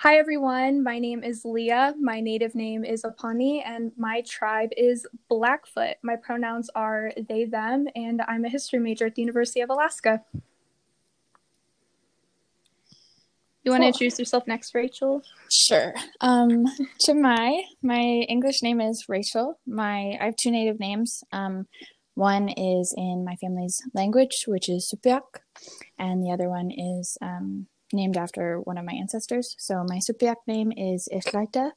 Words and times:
Hi, 0.00 0.18
everyone. 0.18 0.82
My 0.82 0.98
name 0.98 1.24
is 1.24 1.42
Leah. 1.46 1.94
My 1.98 2.20
native 2.20 2.54
name 2.54 2.84
is 2.84 3.02
Apani, 3.02 3.62
and 3.64 3.92
my 3.96 4.20
tribe 4.28 4.68
is 4.76 5.06
Blackfoot. 5.30 5.96
My 6.02 6.16
pronouns 6.16 6.68
are 6.74 7.12
they, 7.30 7.46
them, 7.46 7.86
and 7.96 8.20
I'm 8.28 8.44
a 8.44 8.50
history 8.50 8.78
major 8.78 9.06
at 9.06 9.14
the 9.14 9.22
University 9.22 9.62
of 9.62 9.70
Alaska. 9.70 10.22
You 13.64 13.70
want 13.70 13.84
to 13.84 13.86
introduce 13.86 14.18
yourself 14.18 14.46
next, 14.46 14.74
Rachel? 14.74 15.22
Sure. 15.50 15.94
Um, 16.20 16.66
Cama'i. 17.08 17.62
My 17.82 18.02
English 18.28 18.62
name 18.62 18.82
is 18.82 19.06
Rachel. 19.08 19.58
My 19.66 20.18
I 20.20 20.26
have 20.26 20.36
two 20.36 20.50
native 20.50 20.78
names. 20.78 21.24
Um, 21.32 21.68
one 22.16 22.50
is 22.50 22.94
in 22.98 23.24
my 23.24 23.36
family's 23.36 23.80
language, 23.94 24.44
which 24.46 24.68
is 24.68 24.92
Sugpiaq, 24.92 25.40
and 25.98 26.22
the 26.22 26.32
other 26.32 26.50
one 26.50 26.70
is 26.70 27.16
um, 27.22 27.66
named 27.92 28.16
after 28.16 28.60
one 28.60 28.78
of 28.78 28.84
my 28.84 28.92
ancestors. 28.92 29.54
So 29.58 29.84
my 29.88 29.98
Sugpiaq 29.98 30.36
name 30.46 30.72
is 30.76 31.08
Ellaita, 31.12 31.72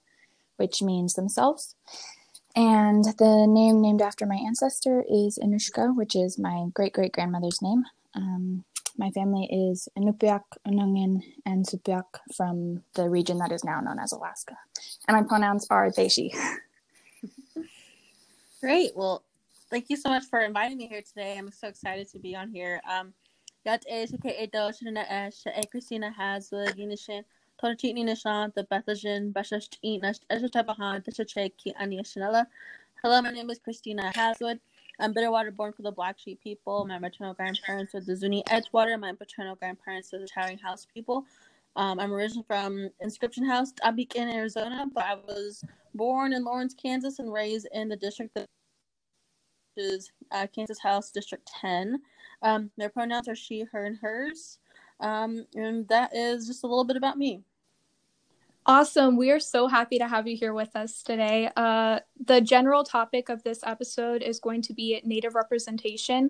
which 0.58 0.81
means 0.81 1.13
themselves. 1.13 1.76
And 2.55 3.04
the 3.04 3.45
name 3.48 3.81
named 3.81 4.02
after 4.02 4.26
my 4.26 4.36
ancestor 4.36 5.03
is 5.09 5.40
Anushka, 5.41 5.95
which 5.95 6.16
is 6.16 6.40
my 6.40 6.66
great 6.73 6.94
great 6.94 7.12
grandmother's 7.12 7.62
name. 7.62 7.84
Um, 8.16 8.66
my 8.98 9.12
family 9.12 9.45
is 9.45 9.88
Inupiaq, 9.98 10.41
Unungin, 10.67 11.22
and 11.45 11.66
Sugpiaq 11.66 12.03
from 12.36 12.84
the 12.95 13.08
region 13.08 13.38
that 13.38 13.52
is 13.52 13.64
now 13.64 13.80
known 13.80 13.98
as 13.98 14.12
Alaska. 14.12 14.58
And 15.08 15.16
my 15.16 15.23
pronouns 15.23 15.67
are 15.70 15.89
they, 15.89 16.09
she. 16.09 16.34
Great. 18.59 18.91
Well, 18.95 19.23
thank 19.70 19.89
you 19.89 19.95
so 19.95 20.09
much 20.09 20.23
for 20.30 20.41
inviting 20.41 20.78
me 20.78 20.88
here 20.88 21.02
today. 21.02 21.38
I'm 21.38 21.50
so 21.50 21.70
excited 21.70 22.09
to 22.12 22.20
be 22.20 22.36
on 22.36 22.50
here. 22.50 22.81
Um, 22.89 23.14
Christina 23.66 23.76
Eshatabahan, 30.31 31.03
Tishachek, 31.03 31.52
Aniashanella. 31.78 32.45
Hello, 33.03 33.22
my 33.22 33.31
name 33.31 33.50
is 33.50 33.59
Christina 33.59 34.14
Haswood. 34.16 34.61
I'm 35.02 35.14
Bitterwater, 35.14 35.53
born 35.53 35.73
for 35.73 35.81
the 35.81 35.92
Black 35.92 36.17
Sheep 36.17 36.42
people. 36.42 36.86
My 36.86 37.00
maternal 37.00 37.33
grandparents 37.33 37.94
are 37.94 38.00
the 38.00 38.16
Zuni 38.16 38.44
Edgewater. 38.44 38.98
My 38.98 39.11
paternal 39.11 39.56
grandparents 39.56 40.14
are 40.14 40.20
the 40.20 40.28
Towering 40.28 40.59
House 40.59 40.88
people. 40.94 41.26
Um, 41.76 42.00
I'm 42.00 42.14
originally 42.14 42.45
from 42.48 42.89
Inscription 43.02 43.45
House, 43.45 43.73
Abikin, 43.83 44.33
Arizona, 44.33 44.86
but 44.94 45.03
I 45.03 45.16
was 45.16 45.66
born 45.94 46.31
in 46.31 46.45
Lawrence, 46.45 46.73
Kansas, 46.73 47.20
and 47.20 47.31
raised 47.31 47.67
in 47.73 47.89
the 47.89 47.98
district 47.98 48.36
that 48.36 48.45
is 49.76 50.11
uh, 50.31 50.48
Kansas 50.55 50.80
House 50.80 51.11
District 51.11 51.45
10. 51.59 52.02
Um, 52.42 52.72
their 52.78 52.90
pronouns 52.90 53.28
are 53.28 53.36
she, 53.36 53.66
her, 53.72 53.86
and 53.86 53.98
hers. 53.98 54.59
Um, 55.00 55.45
and 55.56 55.88
that 55.88 56.16
is 56.16 56.48
just 56.48 56.64
a 56.64 56.68
little 56.68 56.84
bit 56.84 56.98
about 56.98 57.18
me. 57.18 57.44
Awesome. 58.66 59.18
We 59.18 59.32
are 59.32 59.40
so 59.40 59.68
happy 59.68 59.98
to 59.98 60.08
have 60.08 60.28
you 60.28 60.38
here 60.38 60.54
with 60.54 60.76
us 60.76 61.02
today. 61.02 61.50
Uh, 61.56 62.02
the 62.23 62.40
general 62.42 62.84
topic 62.84 63.30
of 63.30 63.42
this 63.44 63.62
episode 63.64 64.22
is 64.22 64.40
going 64.40 64.62
to 64.64 64.73
be 64.73 65.02
Native 65.04 65.34
representation. 65.34 66.30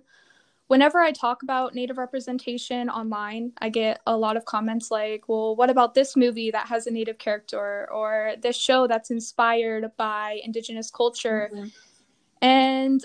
Whenever 0.67 0.99
I 0.99 1.11
talk 1.11 1.41
about 1.41 1.73
Native 1.73 1.97
representation 1.97 2.89
online, 2.89 3.51
I 3.57 3.69
get 3.69 4.01
a 4.05 4.15
lot 4.15 4.37
of 4.37 4.45
comments 4.45 4.91
like, 4.91 5.27
well, 5.27 5.55
what 5.55 5.71
about 5.71 5.95
this 5.95 6.15
movie 6.15 6.51
that 6.51 6.67
has 6.67 6.85
a 6.85 6.91
Native 6.91 7.17
character 7.17 7.89
or 7.91 8.35
this 8.41 8.55
show 8.55 8.87
that's 8.87 9.09
inspired 9.09 9.91
by 9.97 10.39
Indigenous 10.43 10.91
culture? 10.91 11.49
Mm-hmm. 11.51 11.67
And 12.41 13.03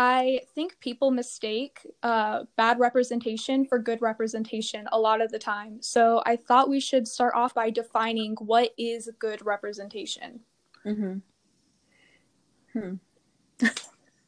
I 0.00 0.42
think 0.54 0.78
people 0.78 1.10
mistake 1.10 1.84
uh, 2.04 2.44
bad 2.56 2.78
representation 2.78 3.64
for 3.64 3.80
good 3.80 4.00
representation 4.00 4.86
a 4.92 4.98
lot 4.98 5.20
of 5.20 5.32
the 5.32 5.40
time. 5.40 5.82
So 5.82 6.22
I 6.24 6.36
thought 6.36 6.68
we 6.68 6.78
should 6.78 7.08
start 7.08 7.34
off 7.34 7.52
by 7.52 7.70
defining 7.70 8.36
what 8.36 8.70
is 8.78 9.10
good 9.18 9.44
representation. 9.44 10.38
Mm-hmm. 10.86 11.18
Hmm. 12.78 12.94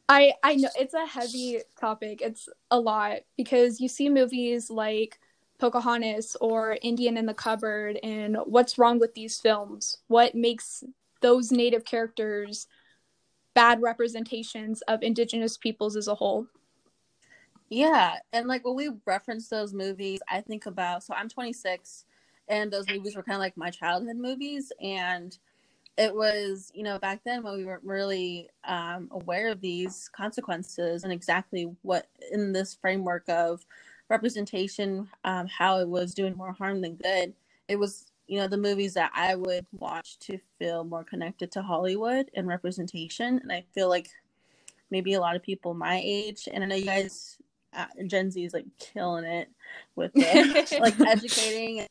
I 0.08 0.32
I 0.42 0.56
know 0.56 0.70
it's 0.76 0.94
a 0.94 1.06
heavy 1.06 1.60
topic. 1.78 2.20
It's 2.20 2.48
a 2.72 2.80
lot 2.80 3.18
because 3.36 3.80
you 3.80 3.86
see 3.86 4.08
movies 4.08 4.70
like 4.70 5.20
Pocahontas 5.60 6.36
or 6.40 6.78
Indian 6.82 7.16
in 7.16 7.26
the 7.26 7.34
Cupboard, 7.34 8.00
and 8.02 8.38
what's 8.44 8.76
wrong 8.76 8.98
with 8.98 9.14
these 9.14 9.38
films? 9.38 9.98
What 10.08 10.34
makes 10.34 10.82
those 11.20 11.52
native 11.52 11.84
characters 11.84 12.66
bad 13.54 13.82
representations 13.82 14.82
of 14.82 15.02
indigenous 15.02 15.56
peoples 15.56 15.96
as 15.96 16.08
a 16.08 16.14
whole. 16.14 16.46
Yeah, 17.68 18.16
and 18.32 18.48
like 18.48 18.64
when 18.64 18.74
we 18.74 18.90
reference 19.06 19.48
those 19.48 19.72
movies, 19.72 20.20
I 20.28 20.40
think 20.40 20.66
about 20.66 21.04
so 21.04 21.14
I'm 21.14 21.28
26 21.28 22.04
and 22.48 22.72
those 22.72 22.88
movies 22.88 23.14
were 23.14 23.22
kind 23.22 23.36
of 23.36 23.40
like 23.40 23.56
my 23.56 23.70
childhood 23.70 24.16
movies 24.16 24.72
and 24.80 25.36
it 25.96 26.14
was, 26.14 26.72
you 26.74 26.82
know, 26.82 26.98
back 26.98 27.20
then 27.24 27.42
when 27.42 27.56
we 27.56 27.64
weren't 27.64 27.84
really 27.84 28.48
um, 28.64 29.08
aware 29.12 29.50
of 29.50 29.60
these 29.60 30.08
consequences 30.12 31.04
and 31.04 31.12
exactly 31.12 31.70
what 31.82 32.08
in 32.32 32.52
this 32.52 32.74
framework 32.74 33.28
of 33.28 33.66
representation, 34.08 35.08
um, 35.24 35.46
how 35.46 35.78
it 35.78 35.88
was 35.88 36.14
doing 36.14 36.36
more 36.36 36.52
harm 36.52 36.80
than 36.80 36.94
good. 36.96 37.34
It 37.68 37.78
was 37.78 38.09
you 38.30 38.38
know 38.38 38.46
the 38.46 38.56
movies 38.56 38.94
that 38.94 39.10
I 39.12 39.34
would 39.34 39.66
watch 39.72 40.16
to 40.20 40.38
feel 40.56 40.84
more 40.84 41.02
connected 41.02 41.50
to 41.52 41.62
Hollywood 41.62 42.30
and 42.34 42.46
representation. 42.46 43.40
And 43.40 43.50
I 43.50 43.64
feel 43.74 43.88
like 43.88 44.08
maybe 44.88 45.14
a 45.14 45.20
lot 45.20 45.34
of 45.34 45.42
people 45.42 45.74
my 45.74 46.00
age, 46.02 46.48
and 46.50 46.62
I 46.62 46.68
know 46.68 46.76
you 46.76 46.84
guys, 46.84 47.38
uh, 47.76 47.86
Gen 48.06 48.30
Z 48.30 48.44
is 48.44 48.54
like 48.54 48.66
killing 48.78 49.24
it 49.24 49.48
with 49.96 50.12
the, 50.12 50.78
like 50.80 51.00
educating. 51.00 51.84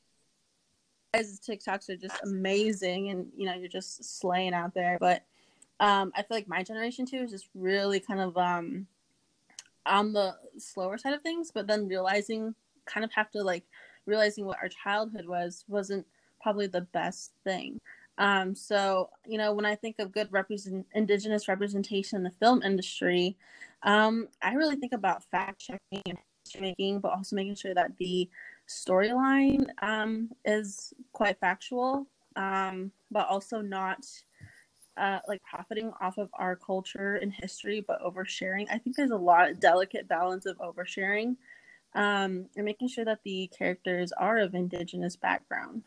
Guys, 1.13 1.41
TikToks 1.41 1.89
are 1.89 1.97
just 1.97 2.15
amazing, 2.23 3.09
and 3.09 3.27
you 3.35 3.45
know 3.45 3.55
you're 3.55 3.67
just 3.67 4.21
slaying 4.21 4.53
out 4.53 4.73
there. 4.73 4.97
But 4.97 5.23
um, 5.81 6.13
I 6.15 6.21
feel 6.21 6.37
like 6.37 6.47
my 6.47 6.63
generation 6.63 7.05
too 7.05 7.17
is 7.17 7.31
just 7.31 7.49
really 7.53 7.99
kind 7.99 8.21
of 8.21 8.37
um, 8.37 8.87
on 9.85 10.13
the 10.13 10.37
slower 10.57 10.97
side 10.97 11.13
of 11.13 11.21
things, 11.21 11.51
but 11.53 11.67
then 11.67 11.85
realizing 11.89 12.55
kind 12.85 13.03
of 13.03 13.11
have 13.11 13.29
to 13.31 13.43
like 13.43 13.65
realizing 14.05 14.45
what 14.45 14.57
our 14.61 14.69
childhood 14.69 15.25
was 15.27 15.65
wasn't 15.67 16.05
probably 16.41 16.67
the 16.67 16.81
best 16.81 17.33
thing. 17.43 17.79
Um, 18.17 18.53
so, 18.53 19.09
you 19.25 19.37
know, 19.37 19.53
when 19.53 19.65
I 19.65 19.75
think 19.75 19.97
of 19.99 20.11
good 20.11 20.27
represent 20.31 20.85
indigenous 20.93 21.47
representation 21.47 22.17
in 22.17 22.23
the 22.23 22.31
film 22.31 22.61
industry, 22.63 23.37
um, 23.83 24.27
I 24.41 24.53
really 24.53 24.75
think 24.75 24.91
about 24.91 25.23
fact 25.23 25.59
checking 25.61 26.03
and 26.05 26.17
making, 26.59 26.99
but 26.99 27.13
also 27.13 27.35
making 27.35 27.55
sure 27.55 27.73
that 27.73 27.95
the 27.97 28.29
storyline 28.67 29.67
um, 29.81 30.29
is 30.43 30.93
quite 31.13 31.39
factual, 31.39 32.07
um, 32.35 32.91
but 33.09 33.27
also 33.27 33.61
not 33.61 34.05
uh, 34.97 35.19
like 35.27 35.41
profiting 35.43 35.93
off 36.01 36.17
of 36.17 36.29
our 36.33 36.57
culture 36.57 37.15
and 37.21 37.31
history, 37.33 37.83
but 37.87 38.01
oversharing. 38.01 38.67
I 38.69 38.77
think 38.77 38.97
there's 38.97 39.11
a 39.11 39.15
lot 39.15 39.49
of 39.49 39.61
delicate 39.61 40.09
balance 40.09 40.45
of 40.45 40.57
oversharing 40.57 41.37
um, 41.95 42.47
and 42.57 42.65
making 42.65 42.89
sure 42.89 43.05
that 43.05 43.23
the 43.23 43.49
characters 43.57 44.11
are 44.11 44.39
of 44.39 44.55
indigenous 44.55 45.15
background 45.15 45.83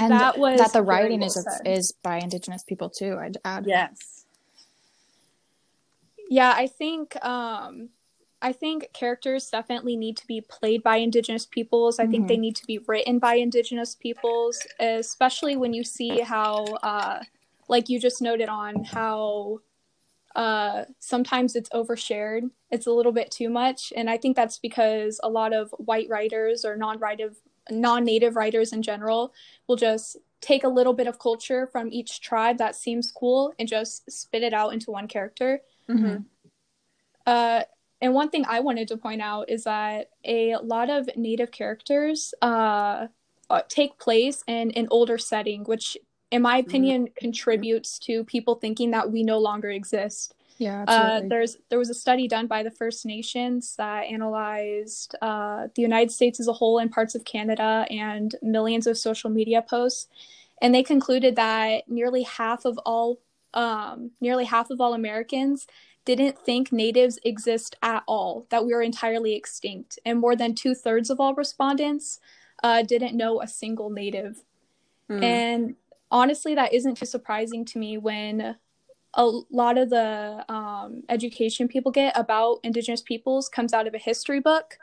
and 0.00 0.12
that 0.12 0.38
was 0.38 0.58
that 0.58 0.72
the 0.72 0.82
writing 0.82 1.22
is 1.22 1.46
is 1.64 1.92
by 1.92 2.18
indigenous 2.18 2.62
people 2.62 2.90
too 2.90 3.16
i'd 3.20 3.36
add. 3.44 3.66
Yes. 3.66 4.24
Yeah 6.28 6.52
i 6.56 6.66
think 6.66 7.22
um 7.24 7.90
i 8.40 8.52
think 8.52 8.88
characters 8.92 9.48
definitely 9.50 9.96
need 9.96 10.16
to 10.16 10.26
be 10.26 10.40
played 10.40 10.82
by 10.82 10.96
indigenous 10.96 11.46
peoples. 11.46 11.98
I 11.98 12.04
mm-hmm. 12.04 12.12
think 12.12 12.28
they 12.28 12.36
need 12.36 12.56
to 12.56 12.66
be 12.66 12.78
written 12.78 13.18
by 13.18 13.34
indigenous 13.34 13.94
peoples 13.94 14.58
especially 14.78 15.56
when 15.56 15.72
you 15.72 15.84
see 15.84 16.20
how 16.20 16.64
uh 16.82 17.20
like 17.68 17.88
you 17.88 18.00
just 18.00 18.22
noted 18.22 18.48
on 18.48 18.84
how 18.84 19.60
uh 20.36 20.84
sometimes 20.98 21.56
it's 21.56 21.68
overshared 21.70 22.50
it's 22.70 22.86
a 22.86 22.92
little 22.92 23.10
bit 23.10 23.32
too 23.32 23.50
much. 23.50 23.92
And 23.96 24.08
i 24.08 24.16
think 24.16 24.36
that's 24.36 24.58
because 24.58 25.20
a 25.22 25.28
lot 25.28 25.52
of 25.52 25.74
white 25.78 26.08
writers 26.08 26.64
or 26.64 26.76
non-writer 26.76 27.32
non-native 27.70 28.36
writers 28.36 28.72
in 28.72 28.82
general 28.82 29.32
will 29.66 29.76
just 29.76 30.16
take 30.40 30.64
a 30.64 30.68
little 30.68 30.92
bit 30.92 31.06
of 31.06 31.18
culture 31.18 31.66
from 31.66 31.88
each 31.92 32.20
tribe 32.20 32.58
that 32.58 32.74
seems 32.74 33.10
cool 33.10 33.52
and 33.58 33.68
just 33.68 34.10
spit 34.10 34.42
it 34.42 34.54
out 34.54 34.72
into 34.72 34.90
one 34.90 35.06
character. 35.06 35.60
Mm-hmm. 35.88 36.22
Uh, 37.26 37.62
and 38.00 38.14
one 38.14 38.30
thing 38.30 38.44
I 38.48 38.60
wanted 38.60 38.88
to 38.88 38.96
point 38.96 39.20
out 39.20 39.50
is 39.50 39.64
that 39.64 40.10
a 40.24 40.56
lot 40.56 40.88
of 40.88 41.08
native 41.16 41.50
characters 41.50 42.32
uh, 42.40 43.08
uh 43.50 43.62
take 43.68 43.98
place 43.98 44.42
in 44.46 44.70
an 44.72 44.88
older 44.90 45.18
setting, 45.18 45.64
which, 45.64 45.98
in 46.30 46.42
my 46.42 46.56
opinion, 46.56 47.06
mm-hmm. 47.06 47.18
contributes 47.18 47.98
to 48.00 48.24
people 48.24 48.54
thinking 48.54 48.92
that 48.92 49.10
we 49.12 49.22
no 49.22 49.38
longer 49.38 49.70
exist. 49.70 50.34
Yeah, 50.60 50.84
uh, 50.86 51.22
there's 51.26 51.56
there 51.70 51.78
was 51.78 51.88
a 51.88 51.94
study 51.94 52.28
done 52.28 52.46
by 52.46 52.62
the 52.62 52.70
First 52.70 53.06
Nations 53.06 53.74
that 53.76 54.02
analyzed 54.02 55.14
uh, 55.22 55.68
the 55.74 55.80
United 55.80 56.10
States 56.10 56.38
as 56.38 56.48
a 56.48 56.52
whole 56.52 56.78
and 56.78 56.92
parts 56.92 57.14
of 57.14 57.24
Canada 57.24 57.86
and 57.88 58.36
millions 58.42 58.86
of 58.86 58.98
social 58.98 59.30
media 59.30 59.62
posts, 59.62 60.08
and 60.60 60.74
they 60.74 60.82
concluded 60.82 61.34
that 61.36 61.88
nearly 61.88 62.24
half 62.24 62.66
of 62.66 62.78
all 62.84 63.20
um, 63.54 64.10
nearly 64.20 64.44
half 64.44 64.68
of 64.68 64.82
all 64.82 64.92
Americans 64.92 65.66
didn't 66.04 66.38
think 66.38 66.72
natives 66.72 67.18
exist 67.24 67.74
at 67.82 68.02
all, 68.06 68.46
that 68.50 68.66
we 68.66 68.74
are 68.74 68.82
entirely 68.82 69.34
extinct, 69.34 69.98
and 70.04 70.18
more 70.18 70.36
than 70.36 70.54
two 70.54 70.74
thirds 70.74 71.08
of 71.08 71.18
all 71.18 71.34
respondents 71.34 72.20
uh, 72.62 72.82
didn't 72.82 73.16
know 73.16 73.40
a 73.40 73.48
single 73.48 73.88
native. 73.88 74.44
Mm. 75.10 75.24
And 75.24 75.76
honestly, 76.10 76.54
that 76.54 76.74
isn't 76.74 76.96
too 76.96 77.06
surprising 77.06 77.64
to 77.64 77.78
me 77.78 77.96
when 77.96 78.56
a 79.14 79.24
lot 79.50 79.78
of 79.78 79.90
the 79.90 80.44
um, 80.48 81.02
education 81.08 81.68
people 81.68 81.90
get 81.90 82.16
about 82.16 82.60
Indigenous 82.62 83.02
peoples 83.02 83.48
comes 83.48 83.72
out 83.72 83.86
of 83.86 83.94
a 83.94 83.98
history 83.98 84.40
book 84.40 84.78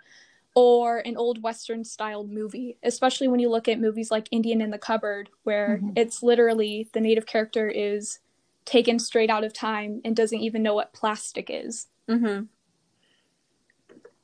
or 0.56 1.00
an 1.00 1.16
old 1.18 1.44
western 1.44 1.84
style 1.84 2.26
movie, 2.26 2.78
especially 2.84 3.28
when 3.28 3.40
you 3.40 3.50
look 3.50 3.68
at 3.68 3.80
movies 3.80 4.10
like 4.10 4.28
Indian 4.32 4.60
in 4.60 4.72
the 4.72 4.78
Cupboard, 4.78 5.30
where 5.44 5.78
mm-hmm. 5.78 5.92
it's 5.96 6.24
literally 6.24 6.90
the 6.94 7.00
native 7.00 7.26
character 7.26 7.70
is 7.70 8.20
taken 8.66 9.00
straight 9.00 9.30
out 9.30 9.44
of 9.44 9.54
time 9.54 10.02
and 10.04 10.16
doesn't 10.16 10.40
even 10.40 10.64
know 10.64 10.74
what 10.74 10.94
plastic 10.94 11.50
is. 11.50 11.88
Mm-hmm. 12.10 12.46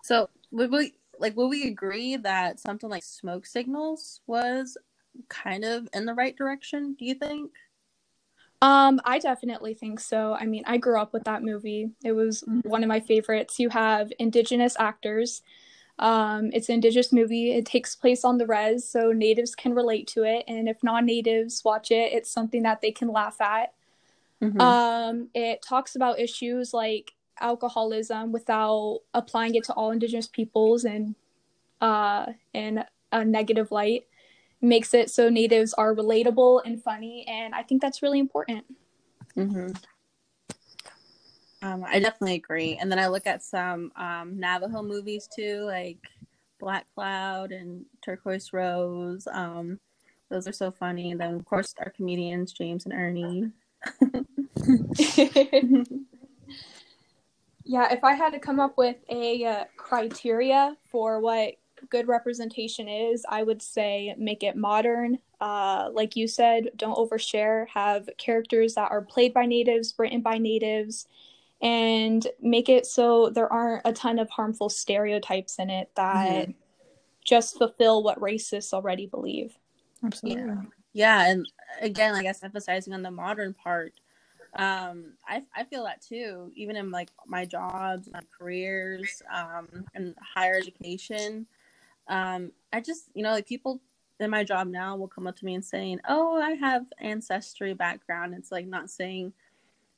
So, 0.03 0.29
would 0.51 0.71
we 0.71 0.95
like 1.19 1.37
would 1.37 1.47
we 1.47 1.67
agree 1.67 2.17
that 2.17 2.59
something 2.59 2.89
like 2.89 3.03
smoke 3.03 3.45
signals 3.45 4.21
was 4.27 4.77
kind 5.29 5.63
of 5.63 5.87
in 5.93 6.05
the 6.05 6.13
right 6.13 6.35
direction? 6.35 6.95
Do 6.97 7.05
you 7.05 7.13
think? 7.13 7.51
Um, 8.63 9.01
I 9.03 9.19
definitely 9.19 9.73
think 9.73 9.99
so. 9.99 10.37
I 10.39 10.45
mean, 10.45 10.63
I 10.65 10.77
grew 10.77 10.97
up 10.97 11.11
with 11.11 11.25
that 11.25 11.43
movie. 11.43 11.89
It 12.01 12.13
was 12.13 12.43
mm-hmm. 12.43 12.69
one 12.69 12.81
of 12.81 12.87
my 12.87 13.01
favorites. 13.01 13.59
You 13.59 13.67
have 13.67 14.13
indigenous 14.19 14.77
actors. 14.79 15.41
Um, 15.99 16.49
it's 16.53 16.69
an 16.69 16.75
indigenous 16.75 17.11
movie. 17.11 17.51
It 17.51 17.65
takes 17.65 17.93
place 17.93 18.23
on 18.23 18.37
the 18.37 18.47
res, 18.47 18.87
so 18.89 19.11
natives 19.11 19.53
can 19.53 19.75
relate 19.75 20.07
to 20.09 20.23
it, 20.23 20.45
and 20.47 20.69
if 20.69 20.81
non-natives 20.81 21.61
watch 21.65 21.91
it, 21.91 22.13
it's 22.13 22.31
something 22.31 22.63
that 22.63 22.79
they 22.79 22.91
can 22.91 23.09
laugh 23.09 23.41
at. 23.41 23.73
Mm-hmm. 24.41 24.61
Um, 24.61 25.27
it 25.33 25.61
talks 25.61 25.97
about 25.97 26.19
issues 26.19 26.73
like 26.73 27.11
alcoholism 27.41 28.31
without 28.31 29.01
applying 29.13 29.55
it 29.55 29.65
to 29.65 29.73
all 29.73 29.91
indigenous 29.91 30.27
peoples 30.27 30.85
and 30.85 31.15
uh, 31.81 32.27
in 32.53 32.85
a 33.11 33.25
negative 33.25 33.71
light 33.71 34.05
makes 34.63 34.93
it 34.93 35.09
so 35.09 35.29
natives 35.29 35.73
are 35.73 35.93
relatable 35.93 36.61
and 36.65 36.81
funny 36.81 37.25
and 37.27 37.53
i 37.53 37.61
think 37.61 37.81
that's 37.81 38.01
really 38.01 38.19
important. 38.19 38.63
Mm-hmm. 39.37 39.71
um, 41.61 41.85
i 41.87 41.99
definitely 41.99 42.35
agree. 42.35 42.77
And 42.79 42.91
then 42.91 42.99
i 42.99 43.07
look 43.07 43.27
at 43.27 43.43
some 43.43 43.91
um, 43.95 44.39
navajo 44.39 44.81
movies 44.81 45.27
too 45.35 45.65
like 45.65 45.99
black 46.59 46.85
cloud 46.95 47.51
and 47.51 47.85
turquoise 48.03 48.53
rose. 48.53 49.27
Um, 49.31 49.79
those 50.29 50.47
are 50.47 50.53
so 50.53 50.71
funny. 50.71 51.11
And 51.11 51.19
then 51.19 51.35
of 51.35 51.45
course 51.45 51.75
our 51.79 51.91
comedians 51.91 52.53
james 52.53 52.85
and 52.85 52.93
ernie. 52.93 53.51
Yeah 57.65 57.93
if 57.93 58.03
i 58.03 58.13
had 58.13 58.31
to 58.31 58.39
come 58.39 58.59
up 58.59 58.77
with 58.77 58.97
a 59.09 59.45
uh, 59.45 59.63
criteria 59.77 60.75
for 60.91 61.19
what 61.19 61.53
good 61.89 62.07
representation 62.07 62.87
is, 62.87 63.25
I 63.27 63.43
would 63.43 63.61
say 63.61 64.13
make 64.17 64.43
it 64.43 64.55
modern. 64.55 65.19
Uh, 65.39 65.89
like 65.91 66.15
you 66.15 66.27
said, 66.27 66.69
don't 66.75 66.97
overshare. 66.97 67.67
Have 67.69 68.09
characters 68.17 68.75
that 68.75 68.91
are 68.91 69.01
played 69.01 69.33
by 69.33 69.45
natives, 69.45 69.93
written 69.97 70.21
by 70.21 70.37
natives, 70.37 71.07
and 71.61 72.25
make 72.41 72.69
it 72.69 72.85
so 72.85 73.29
there 73.29 73.51
aren't 73.51 73.81
a 73.85 73.93
ton 73.93 74.19
of 74.19 74.29
harmful 74.29 74.69
stereotypes 74.69 75.59
in 75.59 75.69
it 75.69 75.89
that 75.95 76.43
mm-hmm. 76.43 76.51
just 77.23 77.57
fulfill 77.57 78.03
what 78.03 78.19
racists 78.19 78.73
already 78.73 79.05
believe. 79.05 79.57
Absolutely. 80.03 80.43
Yeah. 80.93 81.25
yeah, 81.25 81.31
and 81.31 81.47
again, 81.81 82.15
I 82.15 82.23
guess 82.23 82.43
emphasizing 82.43 82.93
on 82.93 83.01
the 83.01 83.11
modern 83.11 83.53
part 83.53 83.93
um 84.55 85.13
i 85.27 85.41
i 85.55 85.63
feel 85.63 85.83
that 85.83 86.01
too 86.01 86.51
even 86.55 86.75
in 86.75 86.91
like 86.91 87.09
my 87.25 87.43
jobs 87.43 88.07
my 88.13 88.19
careers 88.37 89.21
um 89.33 89.67
and 89.95 90.13
higher 90.21 90.55
education 90.55 91.47
um, 92.07 92.51
I 92.71 92.81
just, 92.81 93.09
you 93.13 93.23
know, 93.23 93.31
like 93.31 93.47
people 93.47 93.81
in 94.19 94.29
my 94.29 94.43
job 94.43 94.67
now 94.67 94.95
will 94.95 95.07
come 95.07 95.27
up 95.27 95.35
to 95.37 95.45
me 95.45 95.55
and 95.55 95.65
saying, 95.65 95.99
"Oh, 96.07 96.39
I 96.41 96.51
have 96.51 96.85
ancestry 96.99 97.73
background." 97.73 98.33
It's 98.35 98.51
like 98.51 98.67
not 98.67 98.89
saying, 98.89 99.33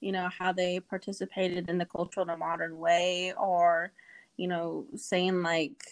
you 0.01 0.11
know, 0.11 0.29
how 0.29 0.51
they 0.51 0.79
participated 0.79 1.69
in 1.69 1.77
the 1.77 1.85
culture 1.85 2.21
in 2.21 2.29
a 2.29 2.37
modern 2.37 2.77
way, 2.79 3.33
or, 3.37 3.91
you 4.37 4.47
know, 4.47 4.85
saying 4.95 5.41
like, 5.43 5.83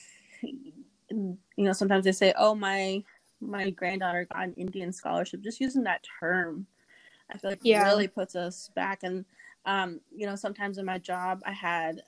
you 0.42 1.38
know, 1.58 1.74
sometimes 1.74 2.06
they 2.06 2.12
say, 2.12 2.34
"Oh, 2.38 2.56
my 2.56 3.04
my 3.42 3.70
granddaughter 3.72 4.28
got 4.32 4.44
an 4.46 4.54
Indian 4.56 4.92
scholarship." 4.94 5.42
Just 5.42 5.60
using 5.62 5.84
that 5.84 6.06
term, 6.20 6.68
I 7.32 7.38
feel 7.38 7.52
like 7.52 7.62
yeah. 7.64 7.90
really 7.90 8.08
puts 8.08 8.36
us 8.36 8.70
back. 8.76 9.04
And 9.04 9.26
um, 9.66 10.02
you 10.16 10.26
know, 10.26 10.36
sometimes 10.36 10.78
in 10.78 10.86
my 10.86 10.98
job, 10.98 11.42
I 11.46 11.54
had 11.54 12.02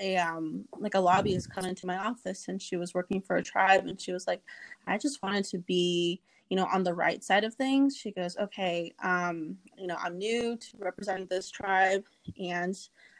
a 0.00 0.16
um 0.16 0.64
like 0.78 0.94
a 0.94 1.00
lobbyist 1.00 1.50
come 1.50 1.64
into 1.64 1.86
my 1.86 1.96
office 1.96 2.48
and 2.48 2.60
she 2.60 2.76
was 2.76 2.94
working 2.94 3.20
for 3.20 3.36
a 3.36 3.42
tribe 3.42 3.86
and 3.86 4.00
she 4.00 4.12
was 4.12 4.26
like 4.26 4.42
i 4.86 4.98
just 4.98 5.22
wanted 5.22 5.44
to 5.44 5.58
be 5.58 6.20
you 6.48 6.56
know 6.56 6.66
on 6.72 6.82
the 6.82 6.94
right 6.94 7.24
side 7.24 7.44
of 7.44 7.54
things. 7.54 7.96
She 7.96 8.12
goes 8.12 8.36
okay 8.36 8.92
um 9.02 9.56
you 9.78 9.86
know 9.86 9.96
i'm 9.98 10.18
new 10.18 10.56
to 10.56 10.76
representing 10.78 11.26
this 11.26 11.50
tribe 11.50 12.04
and 12.38 12.76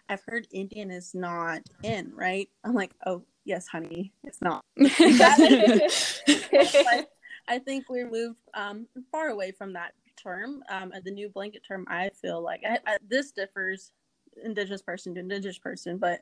i've 0.08 0.22
heard 0.22 0.46
indian 0.52 0.90
is 0.90 1.14
not 1.14 1.62
in 1.82 2.12
right? 2.14 2.48
I'm 2.62 2.74
like 2.74 2.92
oh 3.06 3.24
yes 3.44 3.66
honey 3.66 4.12
it's 4.22 4.40
not. 4.40 4.64
I 7.46 7.58
think 7.58 7.90
we 7.90 8.04
moved 8.04 8.38
um 8.54 8.86
far 9.10 9.28
away 9.28 9.52
from 9.52 9.72
that 9.72 9.92
term 10.16 10.62
um 10.68 10.92
the 11.04 11.10
new 11.10 11.28
blanket 11.28 11.62
term 11.66 11.84
i 11.88 12.08
feel 12.10 12.40
like 12.40 12.62
I, 12.64 12.78
I, 12.86 12.98
this 13.08 13.32
differs 13.32 13.90
indigenous 14.44 14.80
person 14.80 15.12
to 15.14 15.20
indigenous 15.20 15.58
person 15.58 15.98
but 15.98 16.20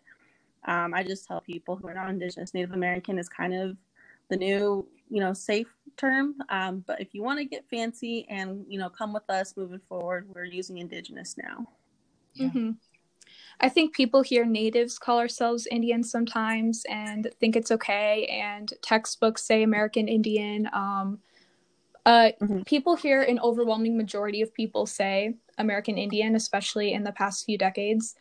um, 0.64 0.94
I 0.94 1.02
just 1.02 1.26
tell 1.26 1.40
people 1.40 1.76
who 1.76 1.88
are 1.88 1.94
not 1.94 2.10
Indigenous, 2.10 2.54
Native 2.54 2.72
American 2.72 3.18
is 3.18 3.28
kind 3.28 3.54
of 3.54 3.76
the 4.30 4.36
new, 4.36 4.86
you 5.10 5.20
know, 5.20 5.32
safe 5.32 5.72
term. 5.96 6.36
Um, 6.48 6.84
but 6.86 7.00
if 7.00 7.14
you 7.14 7.22
want 7.22 7.38
to 7.38 7.44
get 7.44 7.68
fancy 7.68 8.26
and 8.28 8.64
you 8.68 8.78
know 8.78 8.88
come 8.88 9.12
with 9.12 9.28
us 9.28 9.56
moving 9.56 9.80
forward, 9.88 10.28
we're 10.32 10.44
using 10.44 10.78
Indigenous 10.78 11.36
now. 11.36 11.66
Yeah. 12.34 12.48
Mm-hmm. 12.48 12.70
I 13.60 13.68
think 13.68 13.94
people 13.94 14.22
hear 14.22 14.44
natives 14.44 14.98
call 14.98 15.18
ourselves 15.18 15.66
Indians 15.70 16.10
sometimes 16.10 16.84
and 16.88 17.28
think 17.40 17.56
it's 17.56 17.70
okay, 17.70 18.26
and 18.26 18.72
textbooks 18.82 19.42
say 19.42 19.62
American 19.62 20.08
Indian. 20.08 20.68
Um, 20.72 21.18
uh, 22.04 22.30
mm-hmm. 22.40 22.62
People 22.62 22.96
hear 22.96 23.22
an 23.22 23.38
overwhelming 23.40 23.96
majority 23.96 24.42
of 24.42 24.52
people 24.54 24.86
say 24.86 25.34
American 25.58 25.98
Indian, 25.98 26.34
especially 26.34 26.92
in 26.92 27.04
the 27.04 27.12
past 27.12 27.44
few 27.44 27.56
decades. 27.58 28.14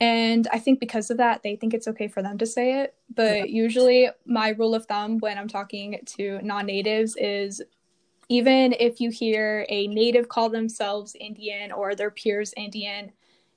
And 0.00 0.48
I 0.50 0.58
think 0.58 0.80
because 0.80 1.10
of 1.10 1.18
that, 1.18 1.42
they 1.42 1.56
think 1.56 1.74
it's 1.74 1.86
okay 1.88 2.08
for 2.08 2.22
them 2.22 2.38
to 2.38 2.46
say 2.46 2.80
it. 2.80 2.94
But 3.14 3.36
yeah. 3.36 3.44
usually, 3.44 4.08
my 4.24 4.50
rule 4.50 4.74
of 4.74 4.86
thumb 4.86 5.18
when 5.18 5.36
I'm 5.36 5.48
talking 5.48 6.00
to 6.16 6.40
non 6.42 6.66
natives 6.66 7.16
is 7.18 7.60
even 8.30 8.74
if 8.78 9.00
you 9.00 9.10
hear 9.10 9.66
a 9.68 9.88
native 9.88 10.28
call 10.28 10.48
themselves 10.48 11.14
Indian 11.20 11.70
or 11.72 11.94
their 11.94 12.10
peers 12.10 12.54
Indian, 12.56 13.12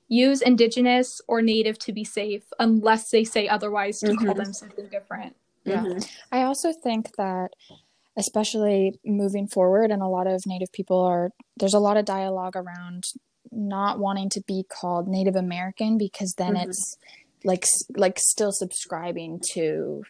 use 0.08 0.42
indigenous 0.42 1.22
or 1.28 1.40
native 1.40 1.78
to 1.78 1.92
be 1.92 2.04
safe 2.04 2.44
unless 2.58 3.10
they 3.10 3.24
say 3.24 3.48
otherwise 3.48 4.00
to 4.00 4.08
mm-hmm. 4.08 4.26
call 4.26 4.34
them 4.34 4.52
something 4.52 4.88
different. 4.88 5.34
Yeah. 5.64 5.82
Mm-hmm. 5.82 5.98
I 6.30 6.42
also 6.42 6.72
think 6.72 7.16
that 7.16 7.50
especially 8.18 8.98
moving 9.04 9.48
forward 9.48 9.90
and 9.90 10.02
a 10.02 10.06
lot 10.06 10.26
of 10.26 10.42
native 10.46 10.72
people 10.72 11.00
are 11.00 11.30
there's 11.56 11.74
a 11.74 11.78
lot 11.78 11.96
of 11.96 12.04
dialogue 12.04 12.54
around 12.54 13.06
not 13.52 13.98
wanting 13.98 14.30
to 14.30 14.42
be 14.42 14.64
called 14.68 15.08
Native 15.08 15.36
American 15.36 15.98
because 15.98 16.34
then 16.34 16.54
mm-hmm. 16.54 16.70
it's 16.70 16.96
like 17.44 17.64
like 17.96 18.18
still 18.18 18.52
subscribing 18.52 19.40
to 19.52 20.02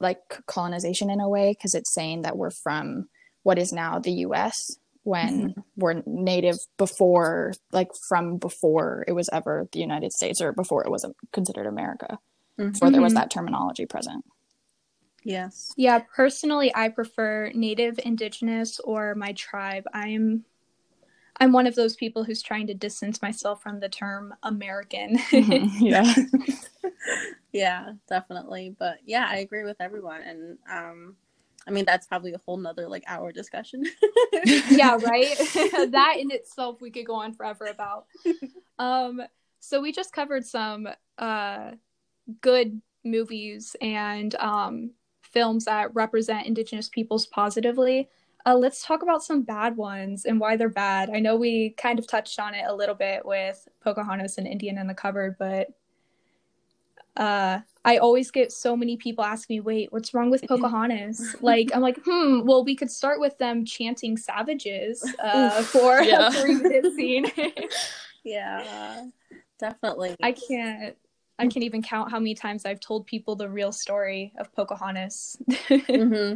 like 0.00 0.20
colonization 0.46 1.10
in 1.10 1.20
a 1.20 1.28
way 1.28 1.52
because 1.52 1.74
it's 1.74 1.92
saying 1.92 2.22
that 2.22 2.36
we're 2.36 2.50
from 2.50 3.08
what 3.42 3.58
is 3.58 3.72
now 3.72 3.98
the 3.98 4.12
US 4.12 4.76
when 5.04 5.50
mm-hmm. 5.50 5.60
we're 5.76 6.02
native 6.06 6.56
before 6.78 7.52
like 7.72 7.88
from 8.08 8.36
before 8.36 9.04
it 9.08 9.12
was 9.12 9.28
ever 9.32 9.68
the 9.72 9.80
United 9.80 10.12
States 10.12 10.40
or 10.40 10.52
before 10.52 10.84
it 10.84 10.90
was 10.90 11.04
considered 11.32 11.66
America 11.66 12.18
mm-hmm. 12.58 12.70
before 12.70 12.90
there 12.90 13.00
was 13.00 13.12
mm-hmm. 13.12 13.20
that 13.20 13.30
terminology 13.30 13.86
present. 13.86 14.24
Yes. 15.24 15.72
Yeah, 15.76 16.00
personally 16.14 16.72
I 16.74 16.88
prefer 16.88 17.52
native 17.54 17.98
indigenous 18.04 18.80
or 18.80 19.14
my 19.14 19.32
tribe. 19.32 19.84
I'm 19.92 20.44
I'm 21.40 21.52
one 21.52 21.66
of 21.66 21.74
those 21.74 21.96
people 21.96 22.24
who's 22.24 22.42
trying 22.42 22.66
to 22.68 22.74
distance 22.74 23.22
myself 23.22 23.62
from 23.62 23.80
the 23.80 23.88
term 23.88 24.34
American. 24.42 25.18
mm-hmm. 25.18 25.84
Yeah. 25.86 26.14
yeah, 27.52 27.92
definitely. 28.08 28.74
But 28.78 28.98
yeah, 29.04 29.26
I 29.28 29.38
agree 29.38 29.64
with 29.64 29.76
everyone. 29.80 30.22
And 30.22 30.58
um 30.70 31.16
I 31.66 31.70
mean 31.70 31.84
that's 31.84 32.06
probably 32.06 32.32
a 32.32 32.40
whole 32.44 32.56
nother 32.56 32.88
like 32.88 33.04
hour 33.06 33.32
discussion. 33.32 33.84
yeah, 34.70 34.98
right? 35.02 35.36
that 35.90 36.16
in 36.18 36.30
itself 36.30 36.80
we 36.80 36.90
could 36.90 37.06
go 37.06 37.14
on 37.14 37.34
forever 37.34 37.66
about. 37.66 38.06
Um 38.78 39.22
so 39.60 39.80
we 39.80 39.92
just 39.92 40.12
covered 40.12 40.44
some 40.44 40.88
uh 41.18 41.72
good 42.40 42.80
movies 43.04 43.74
and 43.80 44.34
um 44.36 44.90
films 45.22 45.64
that 45.64 45.94
represent 45.94 46.46
indigenous 46.46 46.88
peoples 46.88 47.26
positively 47.26 48.08
uh, 48.46 48.56
let's 48.56 48.84
talk 48.84 49.02
about 49.02 49.22
some 49.22 49.42
bad 49.42 49.76
ones 49.76 50.24
and 50.24 50.40
why 50.40 50.56
they're 50.56 50.68
bad. 50.68 51.10
I 51.10 51.20
know 51.20 51.36
we 51.36 51.70
kind 51.70 51.98
of 51.98 52.06
touched 52.06 52.38
on 52.40 52.54
it 52.54 52.64
a 52.66 52.74
little 52.74 52.94
bit 52.94 53.24
with 53.24 53.68
Pocahontas 53.80 54.38
and 54.38 54.46
Indian 54.46 54.78
in 54.78 54.86
the 54.86 54.94
Cupboard, 54.94 55.36
but 55.38 55.68
uh, 57.16 57.60
I 57.84 57.98
always 57.98 58.30
get 58.30 58.52
so 58.52 58.76
many 58.76 58.96
people 58.96 59.24
asking 59.24 59.56
me, 59.56 59.60
wait, 59.60 59.92
what's 59.92 60.14
wrong 60.14 60.30
with 60.30 60.42
Pocahontas? 60.48 61.36
like, 61.40 61.70
I'm 61.74 61.82
like, 61.82 61.98
hmm, 62.04 62.40
well, 62.44 62.64
we 62.64 62.74
could 62.74 62.90
start 62.90 63.20
with 63.20 63.36
them 63.38 63.64
chanting 63.64 64.16
savages 64.16 65.02
uh, 65.22 65.62
for 65.62 66.02
Yeah. 66.02 66.30
scene. 66.96 67.30
Yeah, 68.24 69.06
definitely. 69.58 70.16
I 70.22 70.32
can't. 70.32 70.96
I 71.38 71.46
can't 71.46 71.64
even 71.64 71.82
count 71.82 72.10
how 72.10 72.20
many 72.20 72.34
times 72.34 72.64
I've 72.64 72.78
told 72.78 73.06
people 73.06 73.34
the 73.34 73.48
real 73.48 73.72
story 73.72 74.32
of 74.38 74.54
Pocahontas. 74.54 75.36
hmm 75.68 76.34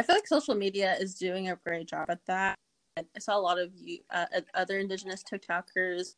I 0.00 0.02
feel 0.02 0.16
like 0.16 0.26
social 0.26 0.54
media 0.54 0.96
is 0.98 1.14
doing 1.14 1.50
a 1.50 1.56
great 1.56 1.86
job 1.86 2.08
at 2.08 2.24
that. 2.24 2.54
I 2.96 3.18
saw 3.18 3.36
a 3.36 3.38
lot 3.38 3.58
of 3.58 3.70
you, 3.74 3.98
uh, 4.08 4.24
other 4.54 4.78
Indigenous 4.78 5.22
TikTokers 5.22 6.14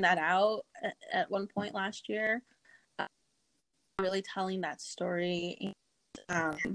that 0.00 0.16
out 0.16 0.62
at, 0.82 0.94
at 1.12 1.30
one 1.30 1.46
point 1.46 1.74
last 1.74 2.08
year, 2.08 2.40
uh, 2.98 3.04
really 4.00 4.22
telling 4.22 4.62
that 4.62 4.80
story. 4.80 5.74
Um, 6.30 6.56
yeah, 6.64 6.72